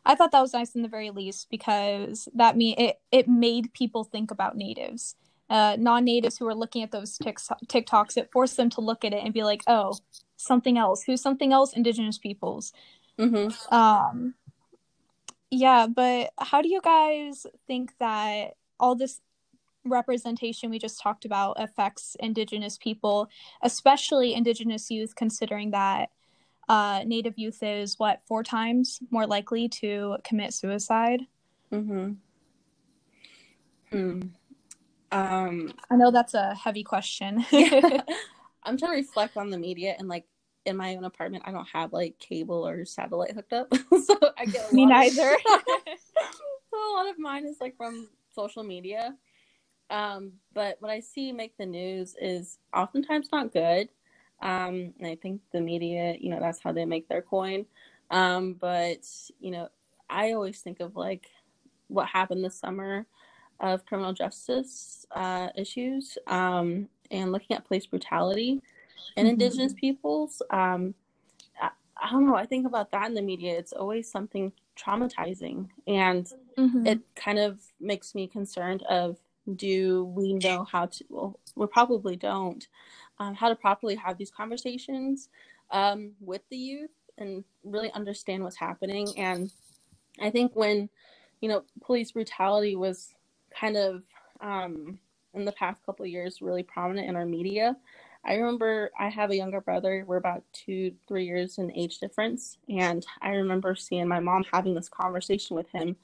i 0.05 0.15
thought 0.15 0.31
that 0.31 0.41
was 0.41 0.53
nice 0.53 0.75
in 0.75 0.81
the 0.81 0.87
very 0.87 1.09
least 1.09 1.47
because 1.49 2.27
that 2.33 2.57
mean 2.57 2.75
it 2.77 2.99
it 3.11 3.27
made 3.27 3.73
people 3.73 4.03
think 4.03 4.31
about 4.31 4.57
natives. 4.57 5.15
Uh, 5.49 5.75
non-natives 5.77 6.37
who 6.37 6.45
were 6.45 6.55
looking 6.55 6.81
at 6.81 6.91
those 6.91 7.17
tiktoks 7.19 8.17
it 8.17 8.31
forced 8.31 8.57
them 8.57 8.69
to 8.71 8.81
look 8.81 9.05
at 9.05 9.13
it 9.13 9.23
and 9.23 9.33
be 9.33 9.43
like 9.43 9.61
oh 9.67 9.93
something 10.37 10.77
else. 10.77 11.03
Who's 11.03 11.21
something 11.21 11.53
else? 11.53 11.73
Indigenous 11.73 12.17
peoples. 12.17 12.73
Mm-hmm. 13.19 13.73
um 13.73 14.33
yeah 15.51 15.85
but 15.85 16.31
how 16.39 16.63
do 16.63 16.69
you 16.69 16.81
guys 16.81 17.45
think 17.67 17.91
that 17.99 18.55
all 18.79 18.95
this 18.95 19.21
representation 19.85 20.71
we 20.71 20.79
just 20.79 20.99
talked 20.99 21.25
about 21.25 21.57
affects 21.59 22.17
indigenous 22.19 22.77
people 22.77 23.29
especially 23.61 24.33
indigenous 24.33 24.89
youth 24.89 25.15
considering 25.15 25.69
that 25.71 26.09
uh, 26.69 27.03
Native 27.05 27.37
youth 27.37 27.61
is 27.61 27.99
what 27.99 28.21
four 28.25 28.43
times 28.43 28.99
more 29.09 29.27
likely 29.27 29.67
to 29.69 30.17
commit 30.23 30.53
suicide. 30.53 31.21
Mm-hmm. 31.71 32.13
Hmm. 33.91 34.21
Um, 35.11 35.73
I 35.91 35.95
know 35.95 36.11
that's 36.11 36.33
a 36.33 36.55
heavy 36.55 36.83
question. 36.83 37.45
yeah. 37.51 38.01
I'm 38.63 38.77
trying 38.77 38.91
to 38.91 38.97
reflect 38.97 39.37
on 39.37 39.49
the 39.49 39.57
media 39.57 39.95
and 39.99 40.07
like 40.07 40.25
in 40.65 40.77
my 40.77 40.95
own 40.95 41.03
apartment, 41.03 41.43
I 41.45 41.51
don't 41.51 41.67
have 41.73 41.91
like 41.93 42.17
cable 42.19 42.65
or 42.65 42.85
satellite 42.85 43.33
hooked 43.33 43.53
up, 43.53 43.73
so 44.05 44.17
I 44.37 44.45
get 44.45 44.71
me 44.71 44.85
neither. 44.85 45.37
so 45.45 46.77
a 46.77 46.93
lot 46.95 47.09
of 47.09 47.19
mine 47.19 47.45
is 47.45 47.57
like 47.59 47.75
from 47.75 48.07
social 48.33 48.63
media. 48.63 49.15
Um, 49.89 50.33
but 50.53 50.77
what 50.79 50.89
I 50.89 51.01
see 51.01 51.31
make 51.31 51.57
the 51.57 51.65
news 51.65 52.15
is 52.19 52.57
oftentimes 52.73 53.27
not 53.31 53.51
good. 53.51 53.89
Um, 54.43 54.93
and 54.99 55.07
I 55.07 55.15
think 55.15 55.41
the 55.51 55.61
media, 55.61 56.15
you 56.19 56.29
know, 56.29 56.39
that's 56.39 56.59
how 56.61 56.73
they 56.73 56.85
make 56.85 57.07
their 57.07 57.21
coin. 57.21 57.65
Um, 58.11 58.53
but, 58.53 59.07
you 59.39 59.51
know, 59.51 59.69
I 60.09 60.33
always 60.33 60.59
think 60.59 60.81
of 60.81 60.95
like 60.95 61.27
what 61.87 62.07
happened 62.07 62.43
this 62.43 62.59
summer 62.59 63.07
of 63.61 63.85
criminal 63.85 64.11
justice 64.11 65.05
uh, 65.15 65.47
issues 65.55 66.17
um, 66.27 66.89
and 67.09 67.31
looking 67.31 67.55
at 67.55 67.65
police 67.65 67.85
brutality 67.85 68.61
in 69.15 69.25
mm-hmm. 69.25 69.31
Indigenous 69.31 69.73
peoples. 69.73 70.41
Um, 70.49 70.93
I, 71.61 71.69
I, 71.95 72.11
don't 72.11 72.27
know. 72.27 72.35
I 72.35 72.45
think 72.45 72.67
about 72.67 72.91
that 72.91 73.07
in 73.07 73.13
the 73.13 73.21
media. 73.21 73.57
It's 73.57 73.73
always 73.73 74.11
something 74.11 74.51
traumatizing, 74.77 75.69
and 75.87 76.27
mm-hmm. 76.57 76.85
it 76.85 76.99
kind 77.15 77.39
of 77.39 77.61
makes 77.79 78.13
me 78.13 78.27
concerned 78.27 78.83
of 78.83 79.17
do 79.55 80.05
we 80.05 80.33
know 80.33 80.65
how 80.69 80.87
to? 80.87 81.05
Well, 81.09 81.39
we 81.55 81.67
probably 81.67 82.15
don't 82.15 82.67
um, 83.23 83.33
how 83.33 83.47
to 83.49 83.55
properly 83.55 83.95
have 83.95 84.17
these 84.17 84.31
conversations 84.31 85.29
um, 85.71 86.11
with 86.19 86.41
the 86.49 86.57
youth 86.57 86.91
and 87.17 87.43
really 87.63 87.91
understand 87.93 88.43
what's 88.43 88.57
happening. 88.57 89.07
And 89.17 89.49
I 90.21 90.29
think 90.29 90.55
when, 90.55 90.89
you 91.39 91.47
know, 91.47 91.63
police 91.81 92.11
brutality 92.11 92.75
was 92.75 93.13
kind 93.57 93.77
of 93.77 94.03
um, 94.41 94.99
in 95.33 95.45
the 95.45 95.51
past 95.53 95.85
couple 95.85 96.05
years 96.05 96.41
really 96.41 96.63
prominent 96.63 97.07
in 97.07 97.15
our 97.15 97.25
media. 97.25 97.77
I 98.25 98.35
remember 98.35 98.91
I 98.99 99.09
have 99.09 99.31
a 99.31 99.35
younger 99.35 99.61
brother. 99.61 100.03
We're 100.05 100.17
about 100.17 100.43
two, 100.53 100.93
three 101.07 101.25
years 101.25 101.57
in 101.57 101.71
age 101.71 101.99
difference. 101.99 102.57
And 102.69 103.05
I 103.21 103.31
remember 103.31 103.75
seeing 103.75 104.07
my 104.07 104.19
mom 104.19 104.45
having 104.51 104.75
this 104.75 104.89
conversation 104.89 105.55
with 105.55 105.69
him 105.71 105.95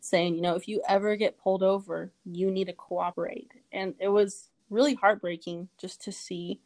saying, 0.00 0.36
you 0.36 0.42
know, 0.42 0.54
if 0.54 0.68
you 0.68 0.82
ever 0.88 1.16
get 1.16 1.38
pulled 1.38 1.62
over, 1.62 2.12
you 2.24 2.50
need 2.50 2.66
to 2.66 2.72
cooperate. 2.72 3.50
And 3.72 3.94
it 3.98 4.08
was 4.08 4.48
really 4.70 4.94
heartbreaking 4.94 5.68
just 5.78 6.02
to 6.02 6.12
see 6.12 6.60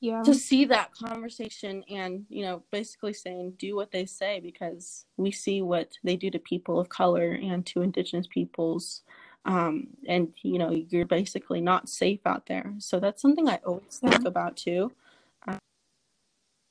yeah. 0.00 0.22
to 0.22 0.34
see 0.34 0.64
that 0.64 0.94
conversation 0.94 1.84
and 1.90 2.24
you 2.30 2.42
know 2.42 2.62
basically 2.70 3.12
saying 3.12 3.54
do 3.58 3.76
what 3.76 3.90
they 3.90 4.06
say 4.06 4.40
because 4.40 5.04
we 5.18 5.30
see 5.30 5.60
what 5.60 5.92
they 6.02 6.16
do 6.16 6.30
to 6.30 6.38
people 6.38 6.80
of 6.80 6.88
color 6.88 7.32
and 7.32 7.66
to 7.66 7.82
indigenous 7.82 8.26
peoples. 8.26 9.02
Um, 9.46 9.88
and 10.06 10.32
you 10.42 10.58
know 10.58 10.70
you're 10.70 11.06
basically 11.06 11.60
not 11.60 11.88
safe 11.88 12.20
out 12.26 12.46
there. 12.46 12.74
So 12.78 13.00
that's 13.00 13.22
something 13.22 13.48
i 13.48 13.60
always 13.64 13.98
think 13.98 14.24
about 14.26 14.56
too. 14.56 14.92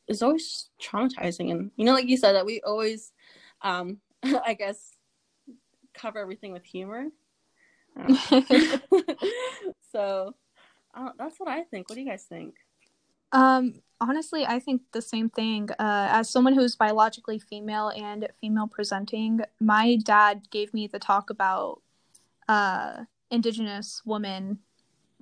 Is 0.08 0.24
always 0.24 0.70
traumatizing. 0.82 1.52
And 1.52 1.70
you 1.76 1.86
know, 1.86 1.94
like 1.94 2.08
you 2.08 2.18
said, 2.18 2.34
that 2.34 2.46
we 2.46 2.62
always, 2.62 3.12
um, 3.62 3.98
I 4.24 4.56
guess, 4.56 4.96
cover 5.94 6.18
everything 6.18 6.52
with 6.52 6.66
humor. 6.66 7.06
Um, 7.98 8.18
so 9.91 10.36
uh, 10.93 11.10
that's 11.17 11.39
what 11.39 11.49
I 11.49 11.63
think. 11.63 11.89
What 11.89 11.95
do 11.95 12.02
you 12.02 12.10
guys 12.10 12.23
think? 12.23 12.56
Um, 13.32 13.82
honestly, 14.02 14.45
I 14.45 14.60
think 14.60 14.82
the 14.91 15.02
same 15.02 15.30
thing. 15.30 15.69
Uh, 15.71 16.08
as 16.12 16.30
someone 16.30 16.54
who's 16.54 16.75
biologically 16.75 17.39
female 17.39 17.89
and 17.89 18.28
female 18.41 18.67
presenting, 18.67 19.41
my 19.60 19.97
dad 19.97 20.49
gave 20.49 20.73
me 20.73 20.88
the 20.88 20.99
talk 20.99 21.30
about 21.30 21.82
uh, 22.47 23.04
Indigenous 23.30 24.02
women 24.06 24.60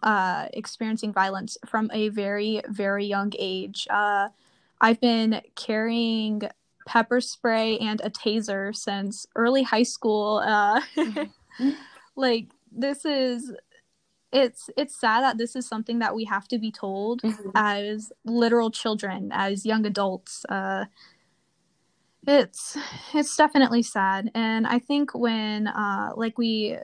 uh, 0.03 0.47
experiencing 0.53 1.11
violence 1.11 1.57
from 1.65 1.89
a 1.93 2.09
very, 2.09 2.61
very 2.69 3.05
young 3.05 3.33
age. 3.37 3.87
Uh, 3.89 4.29
I've 4.79 5.01
been 5.01 5.41
carrying 5.55 6.43
pepper 6.85 7.19
spray 7.19 7.77
and 7.79 7.99
a 8.01 8.09
taser 8.09 8.75
since 8.75 9.25
early 9.35 9.63
high 9.63 9.83
school. 9.83 10.41
Uh, 10.45 10.81
like 12.15 12.47
this 12.71 13.05
is 13.05 13.51
it's 14.31 14.69
it's 14.75 14.99
sad 14.99 15.23
that 15.23 15.37
this 15.37 15.55
is 15.55 15.67
something 15.67 15.99
that 15.99 16.15
we 16.15 16.25
have 16.25 16.47
to 16.47 16.57
be 16.57 16.71
told 16.71 17.21
mm-hmm. 17.21 17.49
as 17.55 18.11
literal 18.25 18.69
children 18.69 19.29
as 19.33 19.65
young 19.65 19.85
adults 19.85 20.45
uh 20.49 20.85
it's 22.25 22.77
it's 23.13 23.35
definitely 23.37 23.81
sad 23.81 24.29
and 24.35 24.67
i 24.67 24.79
think 24.79 25.13
when 25.13 25.67
uh 25.67 26.11
like 26.15 26.37
we 26.37 26.77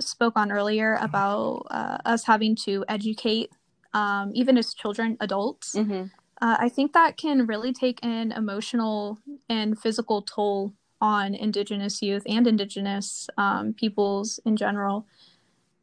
spoke 0.00 0.34
on 0.36 0.52
earlier 0.52 0.94
about 1.00 1.66
uh, 1.70 1.98
us 2.04 2.24
having 2.24 2.54
to 2.54 2.84
educate 2.88 3.50
um 3.92 4.30
even 4.34 4.56
as 4.56 4.72
children 4.72 5.16
adults 5.20 5.74
mm-hmm. 5.74 6.04
uh, 6.40 6.56
i 6.58 6.68
think 6.68 6.94
that 6.94 7.18
can 7.18 7.46
really 7.46 7.72
take 7.72 7.98
an 8.02 8.32
emotional 8.32 9.18
and 9.48 9.78
physical 9.78 10.22
toll 10.22 10.72
on 11.00 11.34
indigenous 11.34 12.02
youth 12.02 12.22
and 12.26 12.46
indigenous 12.46 13.28
um, 13.36 13.72
peoples 13.72 14.40
in 14.44 14.56
general 14.56 15.06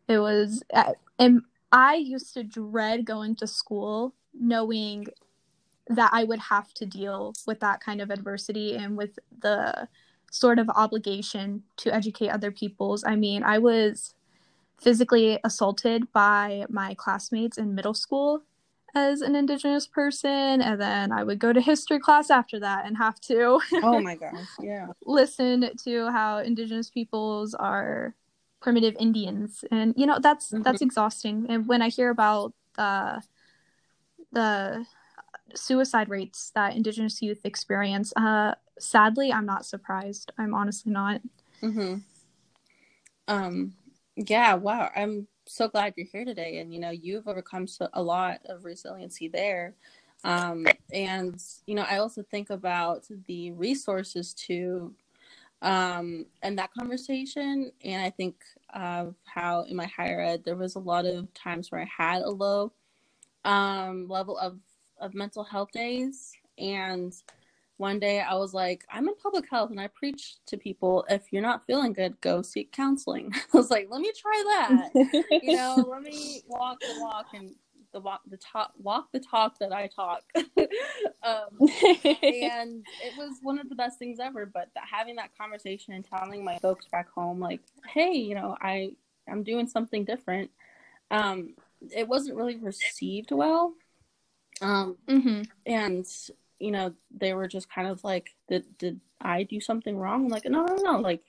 it 0.08 0.20
was, 0.20 0.63
uh, 0.74 0.94
and 1.20 1.41
I 1.72 1.96
used 1.96 2.34
to 2.36 2.44
dread 2.44 3.06
going 3.06 3.36
to 3.38 3.48
school 3.48 4.13
knowing 4.34 5.08
that 5.88 6.10
I 6.13 6.24
would 6.24 6.39
have 6.39 6.74
to 6.76 6.86
deal 6.86 7.34
with 7.46 7.60
that 7.60 7.80
kind 7.82 8.02
of 8.02 8.10
adversity 8.10 8.76
and 8.76 8.98
with 8.98 9.20
the 9.41 9.88
sort 10.32 10.60
of 10.60 10.70
obligation 10.70 11.63
to 11.78 11.94
educate 11.94 12.30
other 12.30 12.52
peoples. 12.52 13.04
I 13.06 13.15
mean, 13.15 13.44
I 13.44 13.60
was 13.60 14.15
physically 14.80 15.39
assaulted 15.44 16.12
by 16.12 16.65
my 16.70 16.94
classmates 16.96 17.58
in 17.58 17.76
middle 17.76 17.94
school 17.94 18.41
as 18.94 19.22
an 19.22 19.36
indigenous 19.36 19.88
person 19.88 20.62
and 20.62 20.80
then 20.80 21.12
I 21.12 21.24
would 21.24 21.39
go 21.39 21.52
to 21.52 21.62
history 21.62 22.00
class 22.00 22.30
after 22.30 22.60
that 22.60 22.86
and 22.86 22.98
have 22.98 23.20
to 23.22 23.60
Oh 23.84 24.00
my 24.02 24.15
gosh, 24.15 24.48
yeah. 24.62 24.88
listen 25.06 25.70
to 25.84 26.12
how 26.12 26.39
indigenous 26.39 26.89
peoples 26.89 27.54
are 27.54 28.15
primitive 28.65 28.95
Indians, 28.99 29.63
and 29.69 29.93
you 29.95 30.08
know 30.08 30.17
that's 30.19 30.47
mm-hmm. 30.47 30.63
that's 30.63 30.82
exhausting. 30.82 31.45
And 31.49 31.67
when 31.67 31.84
I 31.84 31.89
hear 31.89 32.10
about 32.10 32.51
the 32.75 33.21
the 34.32 34.86
suicide 35.54 36.10
rates 36.10 36.51
that 36.56 36.75
Indigenous 36.75 37.21
youth 37.21 37.45
experience, 37.45 38.12
uh, 38.17 38.56
sadly, 38.80 39.32
I'm 39.32 39.45
not 39.45 39.67
surprised. 39.67 40.32
I'm 40.39 40.56
honestly 40.56 40.91
not. 40.91 41.21
Mm-hmm. 41.62 41.97
Um. 43.28 43.73
Yeah. 44.15 44.56
Wow. 44.56 44.89
I'm 44.95 45.28
so 45.45 45.67
glad 45.67 45.93
you're 45.95 46.08
here 46.12 46.25
today, 46.25 46.58
and 46.58 46.73
you 46.73 46.80
know 46.80 46.89
you've 46.89 47.28
overcome 47.28 47.67
so, 47.67 47.88
a 47.93 48.01
lot 48.01 48.39
of 48.49 48.65
resiliency 48.65 49.28
there. 49.28 49.75
Um, 50.23 50.65
and 50.91 51.39
you 51.67 51.75
know, 51.75 51.86
I 51.88 51.99
also 51.99 52.23
think 52.23 52.49
about 52.49 53.06
the 53.28 53.51
resources 53.51 54.34
to 54.47 54.95
um, 55.62 56.26
and 56.41 56.58
that 56.58 56.74
conversation. 56.74 57.72
And 57.84 58.04
I 58.04 58.10
think 58.10 58.36
of 58.74 59.15
how 59.26 59.63
in 59.63 59.76
my 59.76 59.86
higher 59.86 60.22
ed 60.22 60.44
there 60.44 60.56
was 60.56 60.76
a 60.76 60.80
lot 60.80 61.06
of 61.06 61.34
times 61.34 61.72
where 61.72 61.82
I 61.82 62.04
had 62.04 62.22
a 62.22 62.30
low 62.30 62.74
um, 63.44 64.08
level 64.08 64.38
of 64.38 64.60
of 65.00 65.13
mental 65.13 65.44
health 65.44 65.72
days, 65.72 66.32
and 66.58 67.13
one 67.78 68.00
day 68.00 68.22
I 68.22 68.36
was 68.36 68.54
like, 68.54 68.86
I'm 68.89 69.08
in 69.08 69.15
public 69.15 69.50
health 69.50 69.70
and 69.70 69.80
I 69.80 69.88
preach 69.88 70.36
to 70.46 70.58
people 70.58 71.06
if 71.10 71.24
you're 71.32 71.41
not 71.41 71.65
feeling 71.68 71.94
good, 71.94 72.20
go 72.22 72.41
seek 72.41 72.72
counseling. 72.72 73.32
I 73.54 73.58
was 73.58 73.70
like, 73.70 73.88
let 73.89 74.00
me 74.02 74.12
try 74.18 74.44
that. 74.48 74.89
you 75.44 75.56
know, 75.56 75.86
let 75.89 76.02
me 76.02 76.41
walk 76.48 76.80
the 76.80 77.02
walk 77.02 77.28
and 77.34 77.54
the 77.95 78.01
walk 78.01 78.19
the 78.29 78.36
talk 78.36 78.73
walk 78.77 79.08
the 79.13 79.21
talk 79.21 79.58
that 79.60 79.71
I 79.71 79.88
talk. 79.88 80.23
um, 80.36 81.58
and 81.60 82.86
it 83.01 83.17
was 83.17 83.39
one 83.41 83.58
of 83.58 83.69
the 83.69 83.75
best 83.75 83.97
things 83.97 84.19
ever. 84.19 84.45
But 84.45 84.69
that, 84.75 84.84
having 84.91 85.15
that 85.15 85.36
conversation 85.38 85.93
and 85.93 86.05
telling 86.05 86.43
my 86.43 86.60
folks 86.60 86.88
back 86.91 87.10
home, 87.10 87.39
like, 87.39 87.62
hey, 87.88 88.12
you 88.12 88.36
know, 88.36 88.58
I 88.62 88.91
I'm 89.29 89.43
doing 89.43 89.67
something 89.67 90.03
different. 90.03 90.51
Um, 91.10 91.55
it 91.95 92.08
wasn't 92.08 92.36
really 92.36 92.58
received 92.58 93.31
well. 93.31 93.73
Um, 94.62 94.97
mm-hmm. 95.08 95.43
and 95.65 96.05
you 96.60 96.71
know, 96.71 96.93
they 97.12 97.34
were 97.34 97.47
just 97.47 97.69
kind 97.69 97.88
of 97.88 98.03
like, 98.03 98.36
did 98.49 98.65
did 98.77 98.99
I 99.21 99.43
do 99.43 99.62
something 99.62 99.97
wrong? 99.97 100.25
I'm 100.25 100.29
like, 100.29 100.43
no, 100.45 100.65
no, 100.65 100.75
no, 100.75 100.99
like 100.99 101.23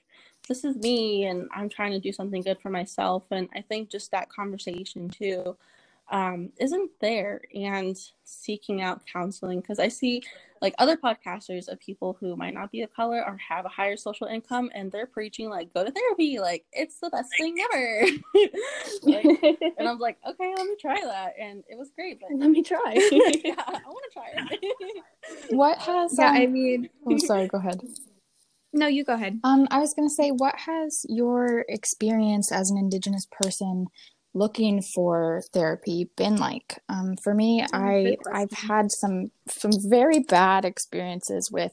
this 0.49 0.65
is 0.65 0.75
me 0.75 1.25
and 1.25 1.47
I'm 1.55 1.69
trying 1.69 1.93
to 1.93 1.99
do 1.99 2.11
something 2.11 2.41
good 2.41 2.59
for 2.59 2.69
myself. 2.69 3.23
And 3.31 3.47
I 3.55 3.61
think 3.61 3.89
just 3.89 4.11
that 4.11 4.29
conversation 4.29 5.09
too 5.09 5.57
um, 6.09 6.51
isn't 6.59 6.91
there 7.01 7.41
and 7.53 7.97
seeking 8.23 8.81
out 8.81 9.01
counseling? 9.11 9.59
Because 9.59 9.79
I 9.79 9.89
see 9.89 10.23
like 10.61 10.73
other 10.77 10.97
podcasters 10.97 11.67
of 11.67 11.79
people 11.79 12.17
who 12.19 12.35
might 12.35 12.53
not 12.53 12.71
be 12.71 12.81
of 12.81 12.93
color 12.93 13.23
or 13.25 13.37
have 13.37 13.65
a 13.65 13.69
higher 13.69 13.97
social 13.97 14.27
income 14.27 14.69
and 14.73 14.91
they're 14.91 15.05
preaching 15.05 15.49
like 15.49 15.73
go 15.73 15.83
to 15.83 15.91
therapy 15.91 16.39
like 16.39 16.65
it's 16.71 16.99
the 16.99 17.09
best 17.09 17.29
thing 17.37 17.55
ever. 17.71 18.05
like, 19.03 19.25
and 19.77 19.87
I'm 19.87 19.99
like 19.99 20.17
okay 20.27 20.53
let 20.57 20.65
me 20.65 20.75
try 20.79 20.99
that. 21.03 21.33
And 21.39 21.63
it 21.67 21.77
was 21.77 21.91
great 21.95 22.19
but 22.19 22.29
let 22.37 22.49
me 22.49 22.63
try. 22.63 22.93
Yeah 23.43 23.55
I 23.67 23.81
want 23.85 24.05
to 24.05 24.13
try 24.13 24.29
it. 24.33 25.03
What 25.49 25.77
has 25.79 26.17
yeah 26.17 26.29
um... 26.29 26.35
I 26.35 26.45
mean 26.47 26.89
I'm 27.05 27.13
oh 27.13 27.17
sorry 27.17 27.47
go 27.47 27.57
ahead. 27.57 27.79
No 28.73 28.87
you 28.87 29.03
go 29.03 29.13
ahead. 29.13 29.39
Um 29.43 29.67
I 29.71 29.79
was 29.79 29.93
gonna 29.93 30.09
say 30.09 30.31
what 30.31 30.55
has 30.61 31.05
your 31.07 31.65
experience 31.69 32.51
as 32.51 32.69
an 32.69 32.77
indigenous 32.77 33.27
person 33.31 33.87
looking 34.33 34.81
for 34.81 35.43
therapy 35.53 36.09
been 36.15 36.37
like? 36.37 36.79
Um, 36.89 37.15
for 37.17 37.33
me, 37.33 37.65
I 37.73 38.17
I've 38.31 38.51
had 38.51 38.91
some 38.91 39.31
some 39.47 39.71
very 39.75 40.19
bad 40.19 40.65
experiences 40.65 41.51
with 41.51 41.71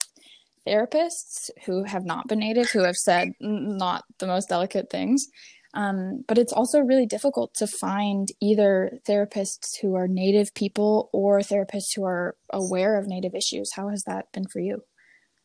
therapists 0.66 1.50
who 1.66 1.84
have 1.84 2.04
not 2.04 2.26
been 2.28 2.38
native, 2.38 2.70
who 2.70 2.84
have 2.84 2.96
said 2.96 3.32
not 3.40 4.04
the 4.18 4.26
most 4.26 4.48
delicate 4.48 4.90
things. 4.90 5.28
Um, 5.74 6.24
but 6.28 6.38
it's 6.38 6.52
also 6.52 6.78
really 6.78 7.04
difficult 7.04 7.52
to 7.54 7.66
find 7.66 8.28
either 8.40 8.98
therapists 9.08 9.80
who 9.80 9.96
are 9.96 10.06
native 10.06 10.54
people 10.54 11.10
or 11.12 11.40
therapists 11.40 11.96
who 11.96 12.04
are 12.04 12.36
aware 12.50 12.96
of 12.96 13.08
native 13.08 13.34
issues. 13.34 13.72
How 13.72 13.88
has 13.88 14.04
that 14.04 14.30
been 14.32 14.46
for 14.46 14.60
you? 14.60 14.84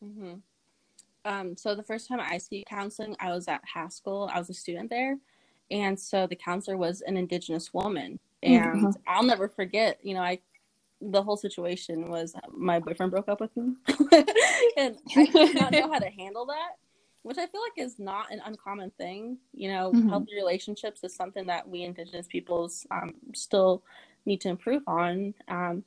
Mm-hmm. 0.02 0.34
Um, 1.24 1.56
so 1.56 1.74
the 1.74 1.82
first 1.82 2.08
time 2.08 2.20
I 2.20 2.38
see 2.38 2.64
counseling, 2.66 3.16
I 3.18 3.32
was 3.32 3.48
at 3.48 3.60
Haskell. 3.74 4.30
I 4.32 4.38
was 4.38 4.48
a 4.48 4.54
student 4.54 4.88
there, 4.88 5.18
and 5.70 5.98
so 5.98 6.26
the 6.26 6.36
counselor 6.36 6.76
was 6.76 7.00
an 7.02 7.16
indigenous 7.16 7.72
woman. 7.72 8.18
And 8.42 8.64
mm-hmm. 8.64 8.90
i'll 9.06 9.22
never 9.22 9.48
forget 9.48 9.98
you 10.02 10.14
know 10.14 10.22
i 10.22 10.38
the 11.02 11.22
whole 11.22 11.36
situation 11.36 12.10
was 12.10 12.34
my 12.52 12.78
boyfriend 12.78 13.10
broke 13.10 13.28
up 13.28 13.40
with 13.40 13.56
me. 13.56 13.74
And 14.76 14.96
i 15.16 15.24
did 15.26 15.54
not 15.54 15.72
know 15.72 15.92
how 15.92 15.98
to 15.98 16.10
handle 16.10 16.46
that 16.46 16.76
which 17.22 17.38
i 17.38 17.46
feel 17.46 17.60
like 17.60 17.86
is 17.86 17.98
not 17.98 18.32
an 18.32 18.40
uncommon 18.44 18.90
thing. 18.96 19.38
You 19.52 19.72
know 19.72 19.92
mm-hmm. 19.92 20.08
healthy 20.08 20.34
relationships 20.34 21.04
is 21.04 21.14
something 21.14 21.46
that 21.46 21.68
we 21.68 21.82
indigenous 21.82 22.26
peoples 22.26 22.86
um, 22.90 23.14
still 23.34 23.82
need 24.26 24.40
to 24.42 24.48
improve 24.48 24.82
on. 24.86 25.34
Um, 25.48 25.84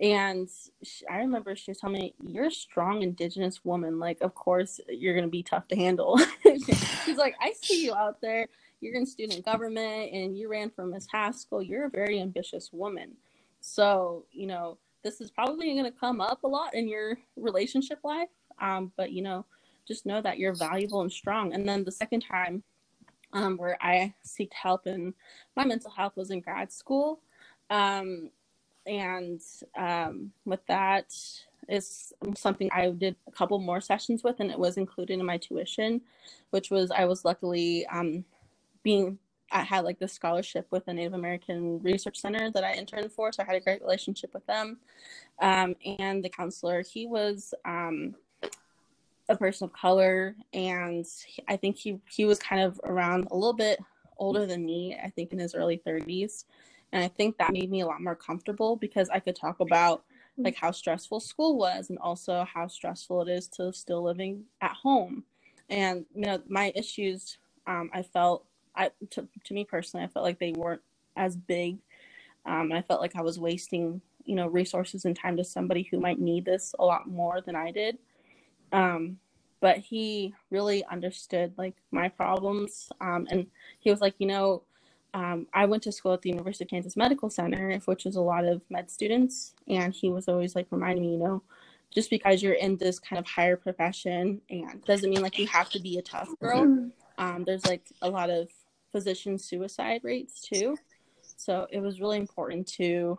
and 0.00 0.48
she, 0.82 1.06
i 1.06 1.18
remember 1.18 1.54
she 1.54 1.70
was 1.70 1.78
telling 1.78 2.00
me 2.00 2.14
you're 2.26 2.46
a 2.46 2.50
strong 2.50 3.02
indigenous 3.02 3.64
woman. 3.64 3.98
Like 3.98 4.20
of 4.20 4.34
course 4.34 4.80
you're 4.88 5.14
going 5.14 5.24
to 5.24 5.30
be 5.30 5.42
tough 5.42 5.68
to 5.68 5.76
handle. 5.76 6.18
She's 7.04 7.16
like 7.16 7.36
i 7.40 7.52
see 7.62 7.84
you 7.84 7.94
out 7.94 8.20
there 8.20 8.48
you're 8.84 8.94
in 8.94 9.06
student 9.06 9.44
government 9.44 10.12
and 10.12 10.36
you 10.36 10.48
ran 10.48 10.70
for 10.70 10.86
Miss 10.86 11.06
Haskell, 11.10 11.62
you're 11.62 11.86
a 11.86 11.90
very 11.90 12.20
ambitious 12.20 12.70
woman. 12.72 13.16
So, 13.60 14.26
you 14.30 14.46
know, 14.46 14.76
this 15.02 15.20
is 15.20 15.30
probably 15.30 15.72
going 15.72 15.84
to 15.84 15.98
come 15.98 16.20
up 16.20 16.44
a 16.44 16.48
lot 16.48 16.74
in 16.74 16.86
your 16.86 17.18
relationship 17.36 17.98
life. 18.04 18.28
Um, 18.60 18.92
but, 18.96 19.10
you 19.10 19.22
know, 19.22 19.46
just 19.88 20.06
know 20.06 20.20
that 20.22 20.38
you're 20.38 20.54
valuable 20.54 21.00
and 21.00 21.10
strong. 21.10 21.54
And 21.54 21.68
then 21.68 21.82
the 21.84 21.90
second 21.90 22.20
time 22.20 22.62
um, 23.32 23.56
where 23.56 23.76
I 23.80 24.14
seeked 24.24 24.52
help 24.52 24.86
in 24.86 25.14
my 25.56 25.64
mental 25.64 25.90
health 25.90 26.16
was 26.16 26.30
in 26.30 26.40
grad 26.40 26.70
school. 26.70 27.20
Um, 27.70 28.30
and 28.86 29.40
um, 29.76 30.30
with 30.44 30.64
that 30.66 31.12
is 31.68 32.12
something 32.36 32.70
I 32.72 32.90
did 32.90 33.16
a 33.26 33.32
couple 33.32 33.58
more 33.58 33.80
sessions 33.80 34.22
with, 34.22 34.40
and 34.40 34.50
it 34.50 34.58
was 34.58 34.76
included 34.76 35.18
in 35.18 35.24
my 35.24 35.38
tuition, 35.38 36.02
which 36.50 36.70
was 36.70 36.90
I 36.90 37.06
was 37.06 37.24
luckily 37.24 37.86
um, 37.86 38.24
being 38.84 39.18
I 39.50 39.62
had 39.62 39.84
like 39.84 39.98
this 39.98 40.12
scholarship 40.12 40.66
with 40.70 40.84
the 40.84 40.92
Native 40.92 41.14
American 41.14 41.80
Research 41.80 42.18
Center 42.18 42.50
that 42.50 42.64
I 42.64 42.74
interned 42.74 43.12
for, 43.12 43.30
so 43.32 43.42
I 43.42 43.46
had 43.46 43.56
a 43.56 43.60
great 43.60 43.82
relationship 43.82 44.34
with 44.34 44.44
them. 44.46 44.78
Um, 45.40 45.76
and 45.98 46.24
the 46.24 46.28
counselor, 46.28 46.82
he 46.82 47.06
was 47.06 47.54
um, 47.64 48.16
a 49.28 49.36
person 49.36 49.66
of 49.66 49.72
color, 49.72 50.34
and 50.52 51.06
I 51.48 51.56
think 51.56 51.76
he 51.76 52.00
he 52.10 52.24
was 52.24 52.38
kind 52.38 52.62
of 52.62 52.80
around 52.84 53.28
a 53.30 53.34
little 53.34 53.52
bit 53.52 53.78
older 54.18 54.46
than 54.46 54.64
me. 54.64 54.98
I 55.02 55.10
think 55.10 55.32
in 55.32 55.38
his 55.38 55.54
early 55.54 55.80
30s, 55.86 56.44
and 56.92 57.02
I 57.02 57.08
think 57.08 57.38
that 57.38 57.52
made 57.52 57.70
me 57.70 57.82
a 57.82 57.86
lot 57.86 58.02
more 58.02 58.16
comfortable 58.16 58.76
because 58.76 59.08
I 59.08 59.20
could 59.20 59.36
talk 59.36 59.60
about 59.60 60.04
like 60.36 60.56
how 60.56 60.72
stressful 60.72 61.20
school 61.20 61.56
was 61.56 61.90
and 61.90 61.98
also 61.98 62.44
how 62.52 62.66
stressful 62.66 63.22
it 63.22 63.28
is 63.28 63.46
to 63.48 63.72
still 63.72 64.02
living 64.02 64.44
at 64.60 64.72
home. 64.72 65.24
And 65.70 66.04
you 66.14 66.26
know, 66.26 66.42
my 66.48 66.72
issues, 66.74 67.38
um, 67.66 67.90
I 67.92 68.02
felt, 68.02 68.46
I 68.76 68.90
to, 69.10 69.28
to 69.44 69.54
me 69.54 69.64
personally, 69.64 70.04
I 70.04 70.08
felt 70.08 70.24
like 70.24 70.38
they 70.38 70.52
weren't 70.52 70.82
as 71.16 71.36
big. 71.36 71.78
Um, 72.46 72.70
and 72.70 72.74
I 72.74 72.82
felt 72.82 73.00
like 73.00 73.16
I 73.16 73.22
was 73.22 73.38
wasting, 73.38 74.00
you 74.24 74.34
know, 74.34 74.48
resources 74.48 75.04
and 75.04 75.16
time 75.16 75.36
to 75.38 75.44
somebody 75.44 75.82
who 75.90 75.98
might 75.98 76.20
need 76.20 76.44
this 76.44 76.74
a 76.78 76.84
lot 76.84 77.08
more 77.08 77.40
than 77.40 77.56
I 77.56 77.70
did. 77.70 77.98
Um, 78.72 79.18
but 79.60 79.78
he 79.78 80.34
really 80.50 80.84
understood 80.84 81.54
like 81.56 81.74
my 81.90 82.08
problems, 82.08 82.90
um, 83.00 83.26
and 83.30 83.46
he 83.80 83.90
was 83.90 84.00
like, 84.00 84.14
you 84.18 84.26
know, 84.26 84.62
um, 85.14 85.46
I 85.54 85.64
went 85.64 85.84
to 85.84 85.92
school 85.92 86.12
at 86.12 86.22
the 86.22 86.30
University 86.30 86.64
of 86.64 86.70
Kansas 86.70 86.96
Medical 86.96 87.30
Center, 87.30 87.78
which 87.84 88.04
was 88.04 88.16
a 88.16 88.20
lot 88.20 88.44
of 88.44 88.60
med 88.68 88.90
students, 88.90 89.54
and 89.68 89.94
he 89.94 90.10
was 90.10 90.28
always 90.28 90.54
like 90.54 90.66
reminding 90.70 91.02
me, 91.02 91.12
you 91.12 91.18
know, 91.18 91.42
just 91.94 92.10
because 92.10 92.42
you're 92.42 92.54
in 92.54 92.76
this 92.76 92.98
kind 92.98 93.18
of 93.18 93.26
higher 93.26 93.56
profession 93.56 94.40
and 94.50 94.84
doesn't 94.84 95.08
mean 95.08 95.22
like 95.22 95.38
you 95.38 95.46
have 95.46 95.70
to 95.70 95.80
be 95.80 95.96
a 95.98 96.02
tough 96.02 96.28
girl. 96.40 96.90
Um, 97.16 97.44
there's 97.44 97.64
like 97.64 97.86
a 98.02 98.10
lot 98.10 98.28
of 98.28 98.50
physician 98.94 99.36
suicide 99.36 100.00
rates 100.04 100.40
too, 100.40 100.76
so 101.36 101.66
it 101.70 101.80
was 101.80 102.00
really 102.00 102.18
important 102.18 102.66
to 102.68 103.18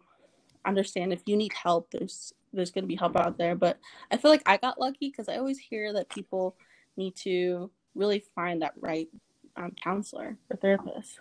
understand 0.65 1.11
if 1.11 1.21
you 1.25 1.35
need 1.35 1.51
help, 1.51 1.91
there's 1.91 2.33
there's 2.53 2.71
going 2.71 2.83
to 2.83 2.87
be 2.87 2.95
help 2.95 3.17
out 3.17 3.37
there. 3.37 3.55
But 3.55 3.77
I 4.09 4.15
feel 4.15 4.31
like 4.31 4.43
I 4.45 4.55
got 4.55 4.79
lucky 4.79 5.09
because 5.09 5.27
I 5.27 5.35
always 5.35 5.59
hear 5.59 5.91
that 5.91 6.07
people 6.07 6.55
need 6.95 7.15
to 7.17 7.69
really 7.93 8.23
find 8.33 8.61
that 8.61 8.73
right 8.79 9.09
um, 9.57 9.73
counselor 9.83 10.37
or 10.49 10.55
therapist. 10.55 11.19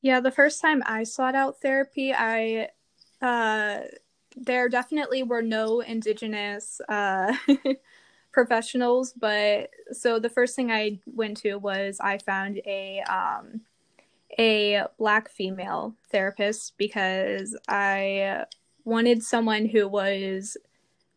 Yeah, 0.00 0.20
the 0.20 0.30
first 0.30 0.62
time 0.62 0.82
I 0.86 1.04
sought 1.04 1.34
out 1.34 1.60
therapy, 1.60 2.14
I 2.14 2.70
uh, 3.20 3.80
there 4.36 4.68
definitely 4.68 5.22
were 5.22 5.42
no 5.42 5.80
indigenous 5.80 6.80
uh, 6.88 7.36
professionals, 8.34 9.14
but 9.14 9.70
so 9.92 10.18
the 10.18 10.28
first 10.28 10.56
thing 10.56 10.70
I 10.70 10.98
went 11.06 11.38
to 11.38 11.56
was 11.56 11.98
I 12.00 12.18
found 12.18 12.60
a 12.66 13.00
um, 13.08 13.62
a 14.38 14.82
black 14.98 15.30
female 15.30 15.94
therapist 16.10 16.74
because 16.76 17.56
I 17.68 18.44
wanted 18.84 19.22
someone 19.22 19.66
who 19.66 19.88
was 19.88 20.56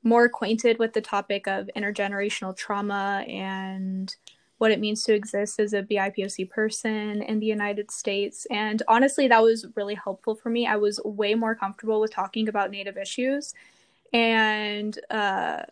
more 0.03 0.25
acquainted 0.25 0.79
with 0.79 0.93
the 0.93 1.01
topic 1.01 1.47
of 1.47 1.69
intergenerational 1.75 2.55
trauma 2.55 3.25
and 3.27 4.15
what 4.59 4.71
it 4.71 4.79
means 4.79 5.03
to 5.03 5.13
exist 5.13 5.59
as 5.59 5.73
a 5.73 5.83
BIPOC 5.83 6.49
person 6.49 7.21
in 7.21 7.39
the 7.39 7.45
United 7.45 7.91
States. 7.91 8.47
And 8.49 8.81
honestly, 8.87 9.27
that 9.27 9.41
was 9.41 9.67
really 9.75 9.95
helpful 9.95 10.35
for 10.35 10.49
me. 10.49 10.65
I 10.65 10.77
was 10.77 10.99
way 11.03 11.35
more 11.35 11.55
comfortable 11.55 11.99
with 11.99 12.11
talking 12.11 12.47
about 12.47 12.71
Native 12.71 12.97
issues. 12.97 13.53
And 14.13 14.97
uh, 15.11 15.63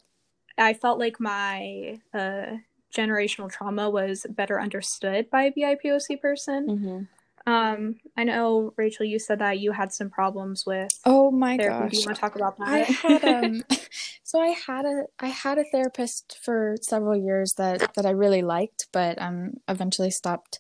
I 0.58 0.74
felt 0.74 1.00
like 1.00 1.20
my 1.20 2.00
uh, 2.14 2.58
generational 2.96 3.52
trauma 3.52 3.90
was 3.90 4.26
better 4.30 4.60
understood 4.60 5.30
by 5.30 5.44
a 5.44 5.52
BIPOC 5.52 6.22
person. 6.22 6.68
Mm-hmm. 6.68 7.04
Um, 7.48 7.98
I 8.18 8.24
know 8.24 8.74
Rachel, 8.76 9.06
you 9.06 9.20
said 9.20 9.40
that 9.40 9.60
you 9.60 9.72
had 9.72 9.94
some 9.94 10.10
problems 10.10 10.66
with. 10.66 11.00
Oh 11.06 11.30
my 11.30 11.58
therapy. 11.58 11.84
gosh! 11.84 11.92
Do 11.92 11.98
you 11.98 12.06
want 12.06 12.16
to 12.16 12.22
talk 12.22 12.36
about 12.36 12.58
that? 12.58 12.68
I 12.68 12.80
had 12.80 13.26
um, 13.26 13.64
so 14.24 14.42
I 14.42 14.48
had 14.48 14.86
a 14.86 15.04
I 15.20 15.28
had 15.28 15.60
a 15.60 15.64
therapist 15.72 16.40
for 16.42 16.76
several 16.82 17.16
years 17.16 17.54
that 17.58 17.94
that 17.96 18.06
I 18.06 18.12
really 18.12 18.42
liked, 18.42 18.88
but 18.92 19.22
um, 19.22 19.58
eventually 19.68 20.10
stopped 20.10 20.60